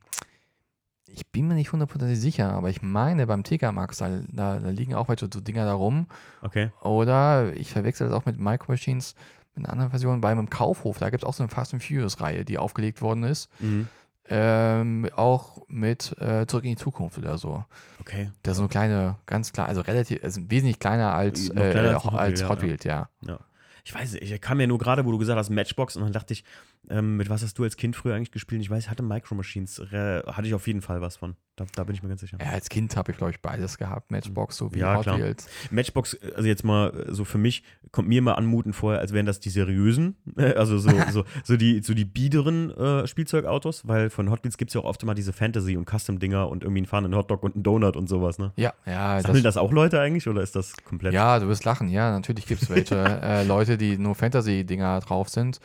ich 1.15 1.27
bin 1.27 1.47
mir 1.47 1.53
nicht 1.53 1.71
hundertprozentig 1.71 2.19
sicher, 2.19 2.51
aber 2.51 2.69
ich 2.69 2.81
meine 2.81 3.25
beim 3.25 3.43
TK 3.43 3.71
Max, 3.71 3.97
da, 3.99 4.09
da, 4.27 4.59
da 4.59 4.69
liegen 4.69 4.93
auch 4.95 5.07
welche 5.07 5.29
so 5.33 5.39
Dinger 5.39 5.63
da 5.63 5.73
rum. 5.73 6.07
Okay. 6.41 6.71
Oder 6.81 7.53
ich 7.55 7.71
verwechsel 7.71 8.09
das 8.09 8.15
auch 8.15 8.25
mit 8.25 8.37
Micro 8.37 8.71
Machines 8.71 9.15
mit 9.55 9.63
einer 9.63 9.71
anderen 9.71 9.91
Version. 9.91 10.19
Bei 10.19 10.31
einem 10.31 10.49
Kaufhof, 10.49 10.99
da 10.99 11.09
gibt 11.09 11.23
es 11.23 11.27
auch 11.27 11.33
so 11.33 11.43
eine 11.43 11.49
Fast 11.49 11.73
and 11.73 11.81
Furious-Reihe, 11.81 12.43
die 12.43 12.57
aufgelegt 12.57 13.01
worden 13.01 13.23
ist. 13.23 13.49
Mhm. 13.61 13.87
Ähm, 14.27 15.07
auch 15.15 15.61
mit 15.69 16.19
äh, 16.19 16.45
Zurück 16.47 16.65
in 16.65 16.71
die 16.71 16.75
Zukunft 16.75 17.17
oder 17.17 17.37
so. 17.37 17.63
Okay. 18.01 18.31
Das 18.43 18.53
ist 18.53 18.57
so 18.57 18.63
eine 18.63 18.69
kleine, 18.69 19.15
ganz 19.25 19.53
klar, 19.53 19.67
also 19.67 19.81
relativ, 19.81 20.21
also 20.21 20.41
wesentlich 20.49 20.79
kleiner 20.79 21.13
als, 21.13 21.49
äh, 21.49 21.53
kleiner 21.53 21.91
äh, 21.91 22.17
als 22.17 22.49
Hot 22.49 22.61
Wheel, 22.61 22.73
als 22.73 22.83
ja, 22.83 22.91
ja. 22.91 23.07
Wheels, 23.21 23.39
ja. 23.39 23.39
Ich 23.85 23.93
weiß 23.93 24.13
nicht, 24.13 24.23
ich 24.23 24.41
kam 24.41 24.59
ja 24.59 24.65
nur 24.65 24.79
gerade, 24.79 25.05
wo 25.05 25.11
du 25.11 25.19
gesagt 25.19 25.37
hast, 25.37 25.51
Matchbox, 25.51 25.95
und 25.95 26.03
dann 26.03 26.11
dachte 26.11 26.33
ich, 26.33 26.43
ähm, 26.89 27.17
mit 27.17 27.29
was 27.29 27.43
hast 27.43 27.57
du 27.57 27.63
als 27.63 27.77
Kind 27.77 27.95
früher 27.95 28.15
eigentlich 28.15 28.31
gespielt? 28.31 28.61
Ich 28.61 28.69
weiß, 28.69 28.85
ich 28.85 28.89
hatte 28.89 29.03
Micro 29.03 29.35
Machines, 29.35 29.79
hatte 29.79 30.43
ich 30.43 30.53
auf 30.53 30.67
jeden 30.67 30.81
Fall 30.81 31.01
was 31.01 31.17
von. 31.17 31.35
Da, 31.55 31.65
da 31.73 31.85
bin 31.85 31.95
ich 31.95 32.03
mir 32.03 32.09
ganz 32.09 32.19
sicher. 32.19 32.37
ja 32.41 32.49
als 32.49 32.67
Kind 32.67 32.97
habe 32.97 33.13
ich, 33.13 33.17
glaube 33.17 33.31
ich, 33.31 33.39
beides 33.39 33.77
gehabt, 33.77 34.11
Matchbox 34.11 34.57
sowie 34.57 34.79
Ja, 34.79 34.97
Hot. 34.97 35.05
Wheels. 35.05 35.47
Matchbox, 35.71 36.17
also 36.35 36.47
jetzt 36.47 36.65
mal 36.65 36.89
äh, 36.89 37.13
so 37.13 37.23
für 37.23 37.37
mich, 37.37 37.63
kommt 37.91 38.09
mir 38.09 38.17
immer 38.19 38.37
anmuten 38.37 38.73
vorher, 38.73 38.99
als 38.99 39.13
wären 39.13 39.25
das 39.25 39.39
die 39.39 39.49
seriösen, 39.49 40.17
äh, 40.35 40.53
also 40.53 40.77
so, 40.77 40.89
so, 41.11 41.23
so, 41.45 41.55
die, 41.55 41.81
so 41.81 41.93
die 41.93 42.03
biederen 42.03 42.71
äh, 42.71 43.07
Spielzeugautos, 43.07 43.87
weil 43.87 44.09
von 44.09 44.29
Hot 44.29 44.43
Wheels 44.43 44.57
gibt 44.57 44.71
es 44.71 44.75
ja 44.75 44.81
auch 44.81 44.85
oft 44.85 45.01
immer 45.03 45.15
diese 45.15 45.31
Fantasy- 45.31 45.77
und 45.77 45.89
Custom-Dinger 45.89 46.49
und 46.49 46.63
irgendwie 46.63 46.79
einen 46.79 46.87
fahrenden 46.87 47.15
Hotdog 47.15 47.41
und 47.43 47.55
einen 47.55 47.63
Donut 47.63 47.95
und 47.95 48.09
sowas, 48.09 48.37
ne? 48.37 48.51
Ja, 48.57 48.73
ja, 48.85 49.21
Sammeln 49.21 49.43
das, 49.43 49.55
auch 49.55 49.71
Leute 49.71 50.01
eigentlich 50.01 50.27
oder 50.27 50.41
ist 50.41 50.57
das 50.57 50.73
komplett? 50.83 51.13
Ja, 51.13 51.39
du 51.39 51.47
wirst 51.47 51.63
lachen. 51.63 51.87
Ja, 51.87 52.11
natürlich 52.11 52.47
gibt 52.47 52.63
es 52.63 52.69
welche 52.69 52.95
äh, 53.23 53.45
Leute, 53.45 53.77
die 53.77 53.97
nur 53.97 54.15
Fantasy-Dinger 54.15 54.99
drauf 54.99 55.29
sind. 55.29 55.61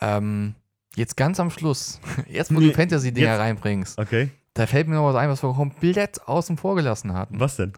Ähm, 0.00 0.54
jetzt 0.96 1.16
ganz 1.16 1.40
am 1.40 1.50
Schluss, 1.50 2.00
jetzt 2.28 2.54
wo 2.54 2.60
Nee, 2.60 2.68
du 2.68 2.74
Fantasy-Dinger 2.74 3.28
jetzt- 3.30 3.38
reinbringst, 3.40 3.98
Okay, 3.98 4.30
da 4.54 4.66
fällt 4.66 4.88
mir 4.88 4.94
noch 4.96 5.06
was 5.06 5.16
ein, 5.16 5.28
was 5.28 5.42
wir 5.42 5.52
komplett 5.54 6.26
außen 6.26 6.56
vor 6.56 6.74
gelassen 6.76 7.12
hatten. 7.14 7.38
was 7.40 7.56
denn? 7.56 7.72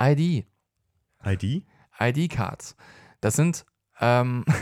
ID. 0.00 0.44
ID? 1.24 1.64
ID-Cards. 2.00 2.76
Das 3.20 3.34
sind, 3.34 3.64
ähm, 4.00 4.44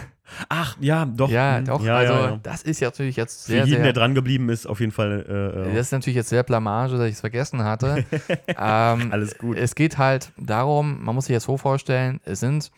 Ach, 0.48 0.76
ja, 0.80 1.04
doch. 1.04 1.28
ja, 1.30 1.56
hm, 1.58 1.64
doch, 1.66 1.82
ja, 1.84 1.96
also 1.96 2.12
ja, 2.14 2.30
ja. 2.30 2.36
das 2.42 2.62
ist 2.62 2.80
ja 2.80 2.88
natürlich 2.88 3.16
jetzt 3.16 3.44
Für 3.46 3.52
sehr, 3.52 3.64
jeden, 3.64 3.76
der 3.82 3.84
sehr, 3.86 3.92
dran 3.92 4.14
geblieben 4.14 4.48
ist, 4.48 4.66
auf 4.66 4.80
jeden 4.80 4.92
Fall. 4.92 5.26
Äh, 5.28 5.70
äh, 5.70 5.74
das 5.74 5.86
ist 5.88 5.92
natürlich 5.92 6.16
jetzt 6.16 6.28
sehr 6.30 6.42
Blamage, 6.42 6.96
dass 6.96 7.06
ich 7.06 7.14
es 7.14 7.20
vergessen 7.20 7.64
hatte. 7.64 8.04
ähm, 8.46 9.12
Alles 9.12 9.36
gut. 9.36 9.58
Es 9.58 9.74
geht 9.74 9.98
halt 9.98 10.32
darum, 10.38 11.02
man 11.04 11.14
muss 11.14 11.26
sich 11.26 11.34
das 11.36 11.44
so 11.44 11.56
vorstellen, 11.58 12.20
es 12.24 12.40
sind, 12.40 12.70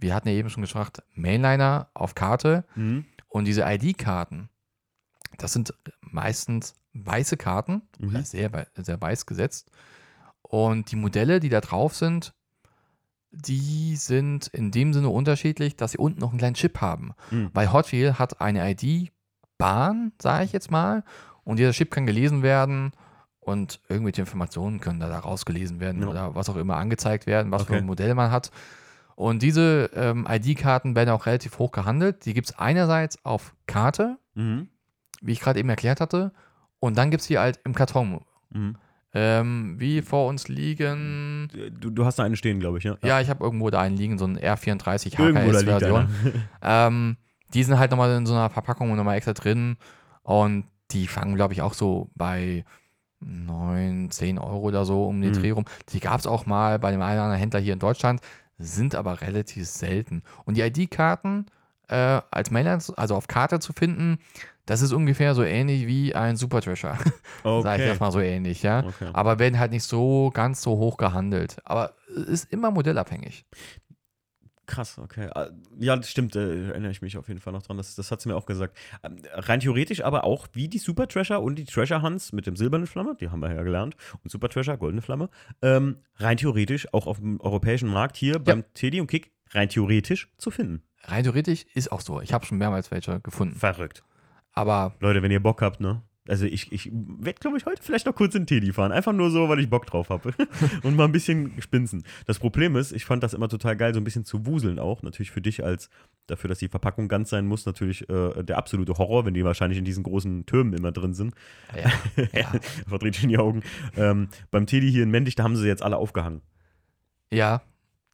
wir 0.00 0.14
hatten 0.14 0.28
ja 0.28 0.34
eben 0.34 0.50
schon 0.50 0.62
gesagt, 0.62 1.02
Mainliner 1.14 1.88
auf 1.94 2.14
Karte 2.14 2.64
Mhm. 2.74 3.04
und 3.28 3.44
diese 3.46 3.62
ID-Karten, 3.62 4.48
das 5.38 5.52
sind 5.52 5.74
meistens 6.00 6.74
weiße 6.94 7.36
Karten, 7.36 7.82
Mhm. 7.98 8.22
sehr, 8.24 8.66
sehr 8.76 9.00
weiß 9.00 9.26
gesetzt. 9.26 9.70
Und 10.42 10.90
die 10.92 10.96
Modelle, 10.96 11.40
die 11.40 11.48
da 11.50 11.60
drauf 11.60 11.94
sind, 11.94 12.32
die 13.30 13.96
sind 13.96 14.46
in 14.48 14.70
dem 14.70 14.94
Sinne 14.94 15.10
unterschiedlich, 15.10 15.76
dass 15.76 15.92
sie 15.92 15.98
unten 15.98 16.20
noch 16.20 16.30
einen 16.30 16.38
kleinen 16.38 16.54
Chip 16.54 16.80
haben. 16.80 17.12
Mhm. 17.30 17.50
Weil 17.52 17.72
Hot 17.72 17.92
Wheel 17.92 18.18
hat 18.18 18.40
eine 18.40 18.68
ID-Bahn, 18.70 20.12
sage 20.20 20.44
ich 20.44 20.52
jetzt 20.52 20.70
mal, 20.70 21.04
und 21.44 21.58
dieser 21.58 21.72
Chip 21.72 21.90
kann 21.90 22.06
gelesen 22.06 22.42
werden 22.42 22.92
und 23.40 23.80
irgendwelche 23.88 24.22
Informationen 24.22 24.80
können 24.80 25.00
da, 25.00 25.08
da 25.08 25.18
rausgelesen 25.18 25.78
werden 25.80 26.02
Ja. 26.02 26.08
oder 26.08 26.34
was 26.34 26.48
auch 26.48 26.56
immer 26.56 26.76
angezeigt 26.76 27.26
werden, 27.26 27.50
was 27.52 27.62
für 27.64 27.72
Okay. 27.72 27.78
ein 27.80 27.86
Modell 27.86 28.14
man 28.14 28.30
hat. 28.30 28.50
Und 29.18 29.42
diese 29.42 29.90
ähm, 29.96 30.28
ID-Karten 30.30 30.94
werden 30.94 31.10
auch 31.10 31.26
relativ 31.26 31.58
hoch 31.58 31.72
gehandelt. 31.72 32.24
Die 32.24 32.34
gibt 32.34 32.50
es 32.50 32.56
einerseits 32.58 33.24
auf 33.24 33.52
Karte, 33.66 34.16
Mhm. 34.34 34.68
wie 35.20 35.32
ich 35.32 35.40
gerade 35.40 35.58
eben 35.58 35.68
erklärt 35.68 36.00
hatte, 36.00 36.30
und 36.78 36.96
dann 36.96 37.10
gibt 37.10 37.22
es 37.22 37.26
die 37.26 37.36
halt 37.36 37.58
im 37.64 37.74
Karton. 37.74 38.20
Mhm. 38.50 38.76
Ähm, 39.12 39.74
wie 39.80 40.02
vor 40.02 40.28
uns 40.28 40.46
liegen. 40.46 41.48
Du, 41.80 41.90
du 41.90 42.04
hast 42.04 42.20
da 42.20 42.22
einen 42.22 42.36
stehen, 42.36 42.60
glaube 42.60 42.78
ich, 42.78 42.84
ja? 42.84 42.96
Ja, 43.02 43.20
ich 43.20 43.28
habe 43.28 43.42
irgendwo 43.42 43.70
da 43.70 43.80
einen 43.80 43.96
liegen, 43.96 44.18
so 44.18 44.24
ein 44.26 44.38
R34 44.38 45.18
Irgendwo 45.18 45.50
da 45.50 45.58
liegt 45.60 45.70
HKS-Version. 45.72 46.08
Ähm, 46.62 47.16
die 47.54 47.64
sind 47.64 47.76
halt 47.78 47.90
nochmal 47.90 48.14
in 48.16 48.24
so 48.26 48.34
einer 48.34 48.50
Verpackung 48.50 48.94
nochmal 48.94 49.16
extra 49.16 49.32
drin. 49.32 49.78
Und 50.22 50.66
die 50.92 51.08
fangen, 51.08 51.34
glaube 51.34 51.54
ich, 51.54 51.62
auch 51.62 51.74
so 51.74 52.08
bei 52.14 52.64
9, 53.20 54.10
10 54.10 54.38
Euro 54.38 54.60
oder 54.60 54.84
so 54.84 55.06
um 55.06 55.20
den 55.20 55.30
Mhm. 55.32 55.34
Dreh 55.40 55.50
rum. 55.50 55.64
Die 55.88 55.98
gab 56.00 56.20
es 56.20 56.26
auch 56.28 56.46
mal 56.46 56.78
bei 56.78 56.92
dem 56.92 57.02
einen 57.02 57.14
oder 57.14 57.24
anderen 57.24 57.40
Händler 57.40 57.58
hier 57.60 57.72
in 57.72 57.78
Deutschland, 57.80 58.20
sind 58.58 58.94
aber 58.94 59.20
relativ 59.20 59.66
selten. 59.66 60.22
Und 60.44 60.56
die 60.56 60.62
ID-Karten 60.62 61.46
äh, 61.88 62.20
als 62.30 62.50
Mailer, 62.50 62.78
also 62.96 63.14
auf 63.14 63.28
Karte 63.28 63.60
zu 63.60 63.72
finden, 63.72 64.18
das 64.66 64.82
ist 64.82 64.92
ungefähr 64.92 65.34
so 65.34 65.42
ähnlich 65.42 65.86
wie 65.86 66.14
ein 66.14 66.36
Super 66.36 66.60
Treasure. 66.60 66.98
Sag 67.42 67.76
ich 67.76 67.82
Okay. 67.82 67.86
jetzt 67.86 68.00
mal 68.00 68.12
so 68.12 68.20
ähnlich, 68.20 68.62
ja. 68.62 68.80
okay. 68.84 69.08
Aber 69.14 69.38
werden 69.38 69.58
halt 69.58 69.70
nicht 69.72 69.84
so 69.84 70.30
ganz 70.34 70.60
so 70.60 70.72
hoch 70.76 70.98
gehandelt. 70.98 71.56
Aber 71.64 71.94
es 72.14 72.24
ist 72.42 72.52
immer 72.52 72.70
modellabhängig. 72.70 73.46
Krass, 74.68 74.98
okay. 74.98 75.30
Ah, 75.34 75.48
Ja, 75.78 75.96
das 75.96 76.10
stimmt, 76.10 76.36
äh, 76.36 76.68
erinnere 76.68 76.90
ich 76.90 77.00
mich 77.00 77.16
auf 77.16 77.26
jeden 77.28 77.40
Fall 77.40 77.54
noch 77.54 77.62
dran. 77.62 77.78
Das, 77.78 77.94
das 77.94 78.10
hat 78.10 78.20
sie 78.20 78.28
mir 78.28 78.36
auch 78.36 78.44
gesagt. 78.44 78.76
Ähm, 79.02 79.16
rein 79.32 79.60
theoretisch 79.60 80.04
aber 80.04 80.24
auch 80.24 80.46
wie 80.52 80.68
die 80.68 80.76
Super 80.76 81.08
Treasure 81.08 81.40
und 81.40 81.56
die 81.56 81.64
Treasure 81.64 82.02
Hunts 82.02 82.32
mit 82.32 82.46
dem 82.46 82.54
silbernen 82.54 82.86
Flamme, 82.86 83.16
die 83.18 83.30
haben 83.30 83.40
wir 83.40 83.52
ja 83.52 83.62
gelernt, 83.62 83.96
und 84.22 84.30
Super 84.30 84.50
Treasure, 84.50 84.76
goldene 84.76 85.00
Flamme, 85.00 85.30
ähm, 85.62 85.96
rein 86.16 86.36
theoretisch 86.36 86.92
auch 86.92 87.06
auf 87.06 87.16
dem 87.18 87.40
europäischen 87.40 87.88
Markt 87.88 88.18
hier 88.18 88.38
beim 88.38 88.62
Teddy 88.74 89.00
und 89.00 89.06
Kick 89.06 89.32
rein 89.52 89.70
theoretisch 89.70 90.28
zu 90.36 90.50
finden. 90.50 90.82
Rein 91.04 91.22
theoretisch 91.24 91.64
ist 91.72 91.90
auch 91.90 92.02
so. 92.02 92.20
Ich 92.20 92.34
habe 92.34 92.44
schon 92.44 92.58
mehrmals 92.58 92.90
welche 92.90 93.20
gefunden. 93.20 93.56
Verrückt. 93.56 94.04
Aber 94.52 94.94
Leute, 95.00 95.22
wenn 95.22 95.30
ihr 95.30 95.42
Bock 95.42 95.62
habt, 95.62 95.80
ne? 95.80 96.02
Also 96.28 96.44
ich, 96.44 96.70
ich 96.72 96.90
werde, 96.92 97.40
glaube 97.40 97.56
ich, 97.56 97.66
heute 97.66 97.82
vielleicht 97.82 98.06
noch 98.06 98.14
kurz 98.14 98.34
in 98.34 98.46
Teddy 98.46 98.72
fahren. 98.72 98.92
Einfach 98.92 99.12
nur 99.12 99.30
so, 99.30 99.48
weil 99.48 99.60
ich 99.60 99.70
Bock 99.70 99.86
drauf 99.86 100.10
habe. 100.10 100.32
und 100.82 100.96
mal 100.96 101.04
ein 101.04 101.12
bisschen 101.12 101.60
spinsen. 101.60 102.04
Das 102.26 102.38
Problem 102.38 102.76
ist, 102.76 102.92
ich 102.92 103.04
fand 103.04 103.22
das 103.22 103.34
immer 103.34 103.48
total 103.48 103.76
geil, 103.76 103.94
so 103.94 104.00
ein 104.00 104.04
bisschen 104.04 104.24
zu 104.24 104.46
wuseln 104.46 104.78
auch. 104.78 105.02
Natürlich 105.02 105.30
für 105.30 105.40
dich 105.40 105.64
als 105.64 105.88
dafür, 106.26 106.48
dass 106.48 106.58
die 106.58 106.68
Verpackung 106.68 107.08
ganz 107.08 107.30
sein 107.30 107.46
muss, 107.46 107.66
natürlich 107.66 108.08
äh, 108.10 108.42
der 108.44 108.58
absolute 108.58 108.92
Horror, 108.98 109.24
wenn 109.24 109.34
die 109.34 109.44
wahrscheinlich 109.44 109.78
in 109.78 109.84
diesen 109.84 110.02
großen 110.02 110.46
Türmen 110.46 110.74
immer 110.74 110.92
drin 110.92 111.14
sind. 111.14 111.34
Ja, 111.74 111.90
ja. 112.32 112.52
Verdreht 112.86 113.16
schon 113.16 113.30
die 113.30 113.38
Augen. 113.38 113.62
Ähm, 113.96 114.28
beim 114.50 114.66
Teddy 114.66 114.90
hier 114.90 115.02
in 115.02 115.10
Mendig, 115.10 115.34
da 115.34 115.44
haben 115.44 115.56
sie 115.56 115.66
jetzt 115.66 115.82
alle 115.82 115.96
aufgehangen. 115.96 116.42
ja. 117.30 117.62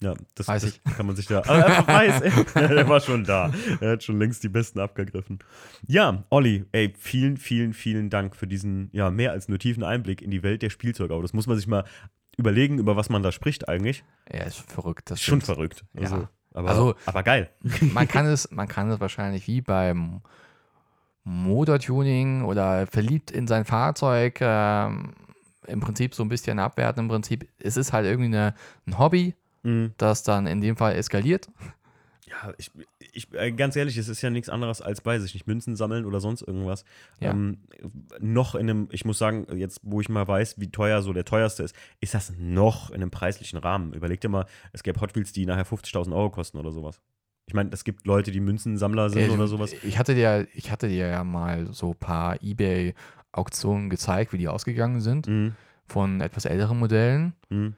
Ja, 0.00 0.14
das, 0.34 0.48
Weiß 0.48 0.62
das 0.62 0.72
ich. 0.84 0.96
kann 0.96 1.06
man 1.06 1.16
sich 1.16 1.26
da. 1.26 1.38
Aber 1.38 1.58
er 1.60 1.86
weiß, 1.86 2.20
ey, 2.56 2.76
er 2.76 2.88
war 2.88 3.00
schon 3.00 3.24
da. 3.24 3.50
Er 3.80 3.92
hat 3.92 4.02
schon 4.02 4.18
längst 4.18 4.42
die 4.42 4.48
Besten 4.48 4.80
abgegriffen. 4.80 5.38
Ja, 5.86 6.24
Olli, 6.30 6.64
ey, 6.72 6.92
vielen, 6.98 7.36
vielen, 7.36 7.72
vielen 7.72 8.10
Dank 8.10 8.36
für 8.36 8.46
diesen, 8.46 8.90
ja, 8.92 9.10
mehr 9.10 9.30
als 9.32 9.48
nur 9.48 9.58
tiefen 9.58 9.82
Einblick 9.84 10.20
in 10.20 10.30
die 10.30 10.42
Welt 10.42 10.62
der 10.62 10.70
Spielzeugautos. 10.70 11.32
Muss 11.32 11.46
man 11.46 11.56
sich 11.56 11.66
mal 11.66 11.84
überlegen, 12.36 12.78
über 12.78 12.96
was 12.96 13.08
man 13.08 13.22
da 13.22 13.30
spricht 13.32 13.68
eigentlich. 13.68 14.04
Ja, 14.32 14.42
ist 14.42 14.58
verrückt. 14.70 15.10
Das 15.10 15.20
Schon 15.22 15.40
stimmt. 15.40 15.44
verrückt. 15.56 15.84
Ja. 15.94 16.02
Also, 16.02 16.28
aber, 16.52 16.68
Also- 16.68 16.94
aber 17.06 17.22
geil. 17.22 17.50
man 17.80 18.08
kann 18.08 18.26
es, 18.26 18.50
man 18.50 18.68
kann 18.68 18.90
es 18.90 19.00
wahrscheinlich 19.00 19.46
wie 19.46 19.60
beim 19.60 20.20
Motortuning 21.24 22.42
oder 22.44 22.86
verliebt 22.86 23.30
in 23.30 23.46
sein 23.46 23.64
Fahrzeug 23.64 24.38
ähm, 24.40 25.14
im 25.66 25.80
Prinzip 25.80 26.14
so 26.14 26.22
ein 26.22 26.28
bisschen 26.28 26.58
abwerten. 26.58 27.04
Im 27.04 27.08
Prinzip, 27.08 27.48
es 27.58 27.76
ist 27.76 27.92
halt 27.92 28.04
irgendwie 28.06 28.26
eine, 28.26 28.54
ein 28.86 28.98
Hobby, 28.98 29.34
Mhm. 29.64 29.92
das 29.98 30.22
dann 30.22 30.46
in 30.46 30.60
dem 30.60 30.76
Fall 30.76 30.94
eskaliert. 30.94 31.48
Ja, 32.26 32.54
ich, 32.56 32.70
ich, 33.12 33.32
äh, 33.34 33.52
ganz 33.52 33.76
ehrlich, 33.76 33.98
es 33.98 34.08
ist 34.08 34.22
ja 34.22 34.30
nichts 34.30 34.48
anderes 34.48 34.80
als 34.80 35.02
bei 35.02 35.18
sich 35.18 35.34
nicht 35.34 35.46
Münzen 35.46 35.76
sammeln 35.76 36.06
oder 36.06 36.20
sonst 36.20 36.40
irgendwas. 36.42 36.84
Ja. 37.20 37.32
Ähm, 37.32 37.58
noch 38.18 38.54
in 38.54 38.68
einem, 38.70 38.88
ich 38.92 39.04
muss 39.04 39.18
sagen, 39.18 39.46
jetzt 39.58 39.80
wo 39.82 40.00
ich 40.00 40.08
mal 40.08 40.26
weiß, 40.26 40.58
wie 40.58 40.70
teuer 40.70 41.02
so 41.02 41.12
der 41.12 41.26
teuerste 41.26 41.62
ist, 41.64 41.76
ist 42.00 42.14
das 42.14 42.32
noch 42.38 42.88
in 42.90 42.96
einem 42.96 43.10
preislichen 43.10 43.58
Rahmen. 43.58 43.92
Überleg 43.92 44.20
dir 44.22 44.30
mal, 44.30 44.46
es 44.72 44.82
gäbe 44.82 45.00
Hot 45.02 45.14
Wheels, 45.14 45.32
die 45.32 45.44
nachher 45.44 45.66
50.000 45.66 46.14
Euro 46.14 46.30
kosten 46.30 46.56
oder 46.56 46.72
sowas. 46.72 47.00
Ich 47.46 47.52
meine, 47.52 47.68
es 47.72 47.84
gibt 47.84 48.06
Leute, 48.06 48.30
die 48.32 48.40
Münzensammler 48.40 49.10
sind 49.10 49.28
Äh, 49.28 49.30
oder 49.30 49.46
sowas. 49.46 49.74
Ich 49.82 49.98
hatte 49.98 50.14
dir, 50.14 50.48
ich 50.54 50.70
hatte 50.70 50.88
dir 50.88 51.08
ja 51.08 51.24
mal 51.24 51.72
so 51.74 51.90
ein 51.90 51.96
paar 51.96 52.42
Ebay-Auktionen 52.42 53.90
gezeigt, 53.90 54.32
wie 54.32 54.38
die 54.38 54.48
ausgegangen 54.48 55.00
sind 55.00 55.26
Mhm. 55.28 55.54
von 55.86 56.20
etwas 56.22 56.46
älteren 56.46 56.78
Modellen. 56.78 57.34
Mhm. 57.50 57.74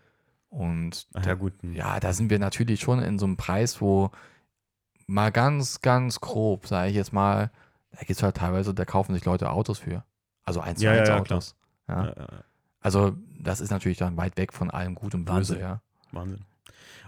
Und 0.48 1.06
Ach 1.14 1.26
ja, 1.26 1.34
gut. 1.34 1.62
mhm. 1.62 1.74
ja, 1.74 2.00
da 2.00 2.12
sind 2.12 2.30
wir 2.30 2.38
natürlich 2.38 2.80
schon 2.80 3.00
in 3.02 3.18
so 3.18 3.26
einem 3.26 3.36
Preis, 3.36 3.80
wo 3.80 4.10
mal 5.06 5.30
ganz, 5.30 5.80
ganz 5.80 6.20
grob, 6.20 6.66
sage 6.66 6.90
ich 6.90 6.96
jetzt 6.96 7.12
mal, 7.12 7.50
da 7.92 7.98
gibt 8.00 8.12
es 8.12 8.22
halt 8.22 8.36
teilweise, 8.36 8.74
da 8.74 8.84
kaufen 8.84 9.14
sich 9.14 9.24
Leute 9.24 9.50
Autos 9.50 9.78
für. 9.78 10.04
Also 10.44 10.60
1 10.60 10.78
zu 10.78 10.84
Ja, 10.84 10.92
1 10.92 11.08
ja, 11.08 11.18
Autos. 11.18 11.56
Ja. 11.88 12.14
Also 12.80 13.16
das 13.38 13.60
ist 13.60 13.70
natürlich 13.70 13.98
dann 13.98 14.16
weit 14.16 14.36
weg 14.36 14.52
von 14.52 14.70
allem 14.70 14.94
Gut 14.94 15.14
und 15.14 15.24
Böse, 15.24 15.54
Wahnsinn. 15.54 15.60
ja. 15.60 15.80
Wahnsinn. 16.12 16.40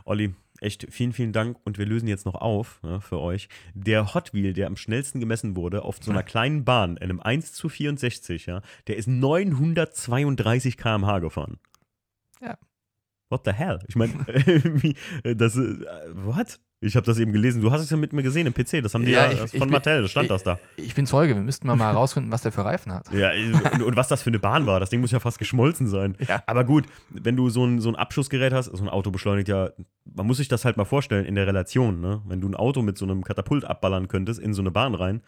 Olli, 0.04 0.34
echt 0.60 0.86
vielen, 0.90 1.12
vielen 1.12 1.32
Dank 1.32 1.58
und 1.64 1.78
wir 1.78 1.86
lösen 1.86 2.08
jetzt 2.08 2.26
noch 2.26 2.34
auf 2.34 2.80
ja, 2.82 3.00
für 3.00 3.18
euch. 3.20 3.48
Der 3.74 4.14
Hot 4.14 4.32
Wheel, 4.34 4.52
der 4.54 4.66
am 4.66 4.76
schnellsten 4.76 5.20
gemessen 5.20 5.54
wurde, 5.56 5.82
auf 5.82 5.98
so 6.00 6.10
einer 6.10 6.22
kleinen 6.24 6.64
Bahn, 6.64 6.96
in 6.96 7.04
einem 7.04 7.20
1 7.20 7.52
zu 7.52 7.68
64, 7.68 8.46
ja, 8.46 8.62
der 8.86 8.96
ist 8.96 9.06
932 9.08 10.76
km/h 10.76 11.18
gefahren. 11.20 11.58
Ja. 12.40 12.56
What 13.30 13.42
the 13.44 13.52
hell? 13.52 13.78
Ich 13.88 13.94
meine, 13.96 14.12
äh, 15.24 15.36
das 15.36 15.54
ist, 15.56 15.82
äh, 15.82 15.86
what? 16.24 16.58
Ich 16.80 16.94
habe 16.94 17.04
das 17.04 17.18
eben 17.18 17.32
gelesen. 17.32 17.60
Du 17.60 17.72
hast 17.72 17.80
es 17.80 17.90
ja 17.90 17.96
mit 17.96 18.12
mir 18.12 18.22
gesehen 18.22 18.46
im 18.46 18.54
PC. 18.54 18.82
Das 18.84 18.94
haben 18.94 19.04
die 19.04 19.10
Ja, 19.10 19.26
ja, 19.26 19.32
ich- 19.32 19.42
ich 19.52 19.58
von 19.58 19.62
bin- 19.62 19.70
Mattel, 19.70 20.02
das 20.02 20.12
stand 20.12 20.26
ich- 20.26 20.28
das 20.28 20.44
da. 20.44 20.60
Ich 20.76 20.94
bin 20.94 21.06
Zeuge, 21.06 21.34
wir 21.34 21.42
müssten 21.42 21.66
mal, 21.66 21.74
mal 21.74 21.92
herausfinden, 21.92 22.30
was 22.30 22.42
der 22.42 22.52
für 22.52 22.64
Reifen 22.64 22.92
hat. 22.92 23.12
Ja, 23.12 23.32
und, 23.74 23.82
und 23.82 23.96
was 23.96 24.06
das 24.06 24.22
für 24.22 24.30
eine 24.30 24.38
Bahn 24.38 24.64
war, 24.66 24.78
das 24.78 24.88
Ding 24.88 25.00
muss 25.00 25.10
ja 25.10 25.18
fast 25.18 25.38
geschmolzen 25.40 25.88
sein. 25.88 26.16
Ja. 26.28 26.40
Aber 26.46 26.62
gut, 26.64 26.86
wenn 27.10 27.34
du 27.34 27.50
so 27.50 27.64
ein, 27.66 27.80
so 27.80 27.88
ein 27.88 27.96
Abschussgerät 27.96 28.52
hast, 28.52 28.66
so 28.66 28.82
ein 28.82 28.88
Auto 28.88 29.10
beschleunigt 29.10 29.48
ja, 29.48 29.70
man 30.04 30.26
muss 30.26 30.36
sich 30.36 30.46
das 30.48 30.64
halt 30.64 30.76
mal 30.76 30.84
vorstellen 30.84 31.26
in 31.26 31.34
der 31.34 31.46
Relation, 31.48 32.00
ne? 32.00 32.22
Wenn 32.28 32.40
du 32.40 32.48
ein 32.48 32.54
Auto 32.54 32.80
mit 32.82 32.96
so 32.96 33.04
einem 33.06 33.24
Katapult 33.24 33.64
abballern 33.64 34.06
könntest 34.06 34.38
in 34.40 34.54
so 34.54 34.62
eine 34.62 34.70
Bahn 34.70 34.94
rein, 34.94 35.20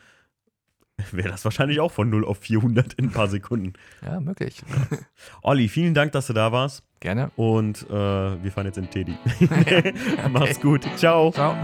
wäre 1.13 1.29
das 1.29 1.45
wahrscheinlich 1.45 1.81
auch 1.81 1.93
von 1.93 2.11
0 2.11 2.25
auf 2.25 2.39
400 2.39 2.95
in 2.95 3.07
ein 3.07 3.11
paar 3.11 3.29
Sekunden. 3.29 3.73
Ja, 4.05 4.21
möglich. 4.21 4.63
Olli, 5.43 5.69
vielen 5.69 5.95
Dank, 5.95 6.13
dass 6.13 6.27
du 6.27 6.33
da 6.33 6.53
warst 6.53 6.83
Gerne. 7.01 7.31
und 7.37 7.87
äh, 7.89 7.93
wir 7.93 8.53
fahren 8.53 8.67
jetzt 8.67 8.79
in 8.79 8.91
Teddy. 8.91 9.17
Mach's 10.33 10.61
gut. 10.61 10.87
Ciao. 10.97 11.33
Ciao. 11.33 11.55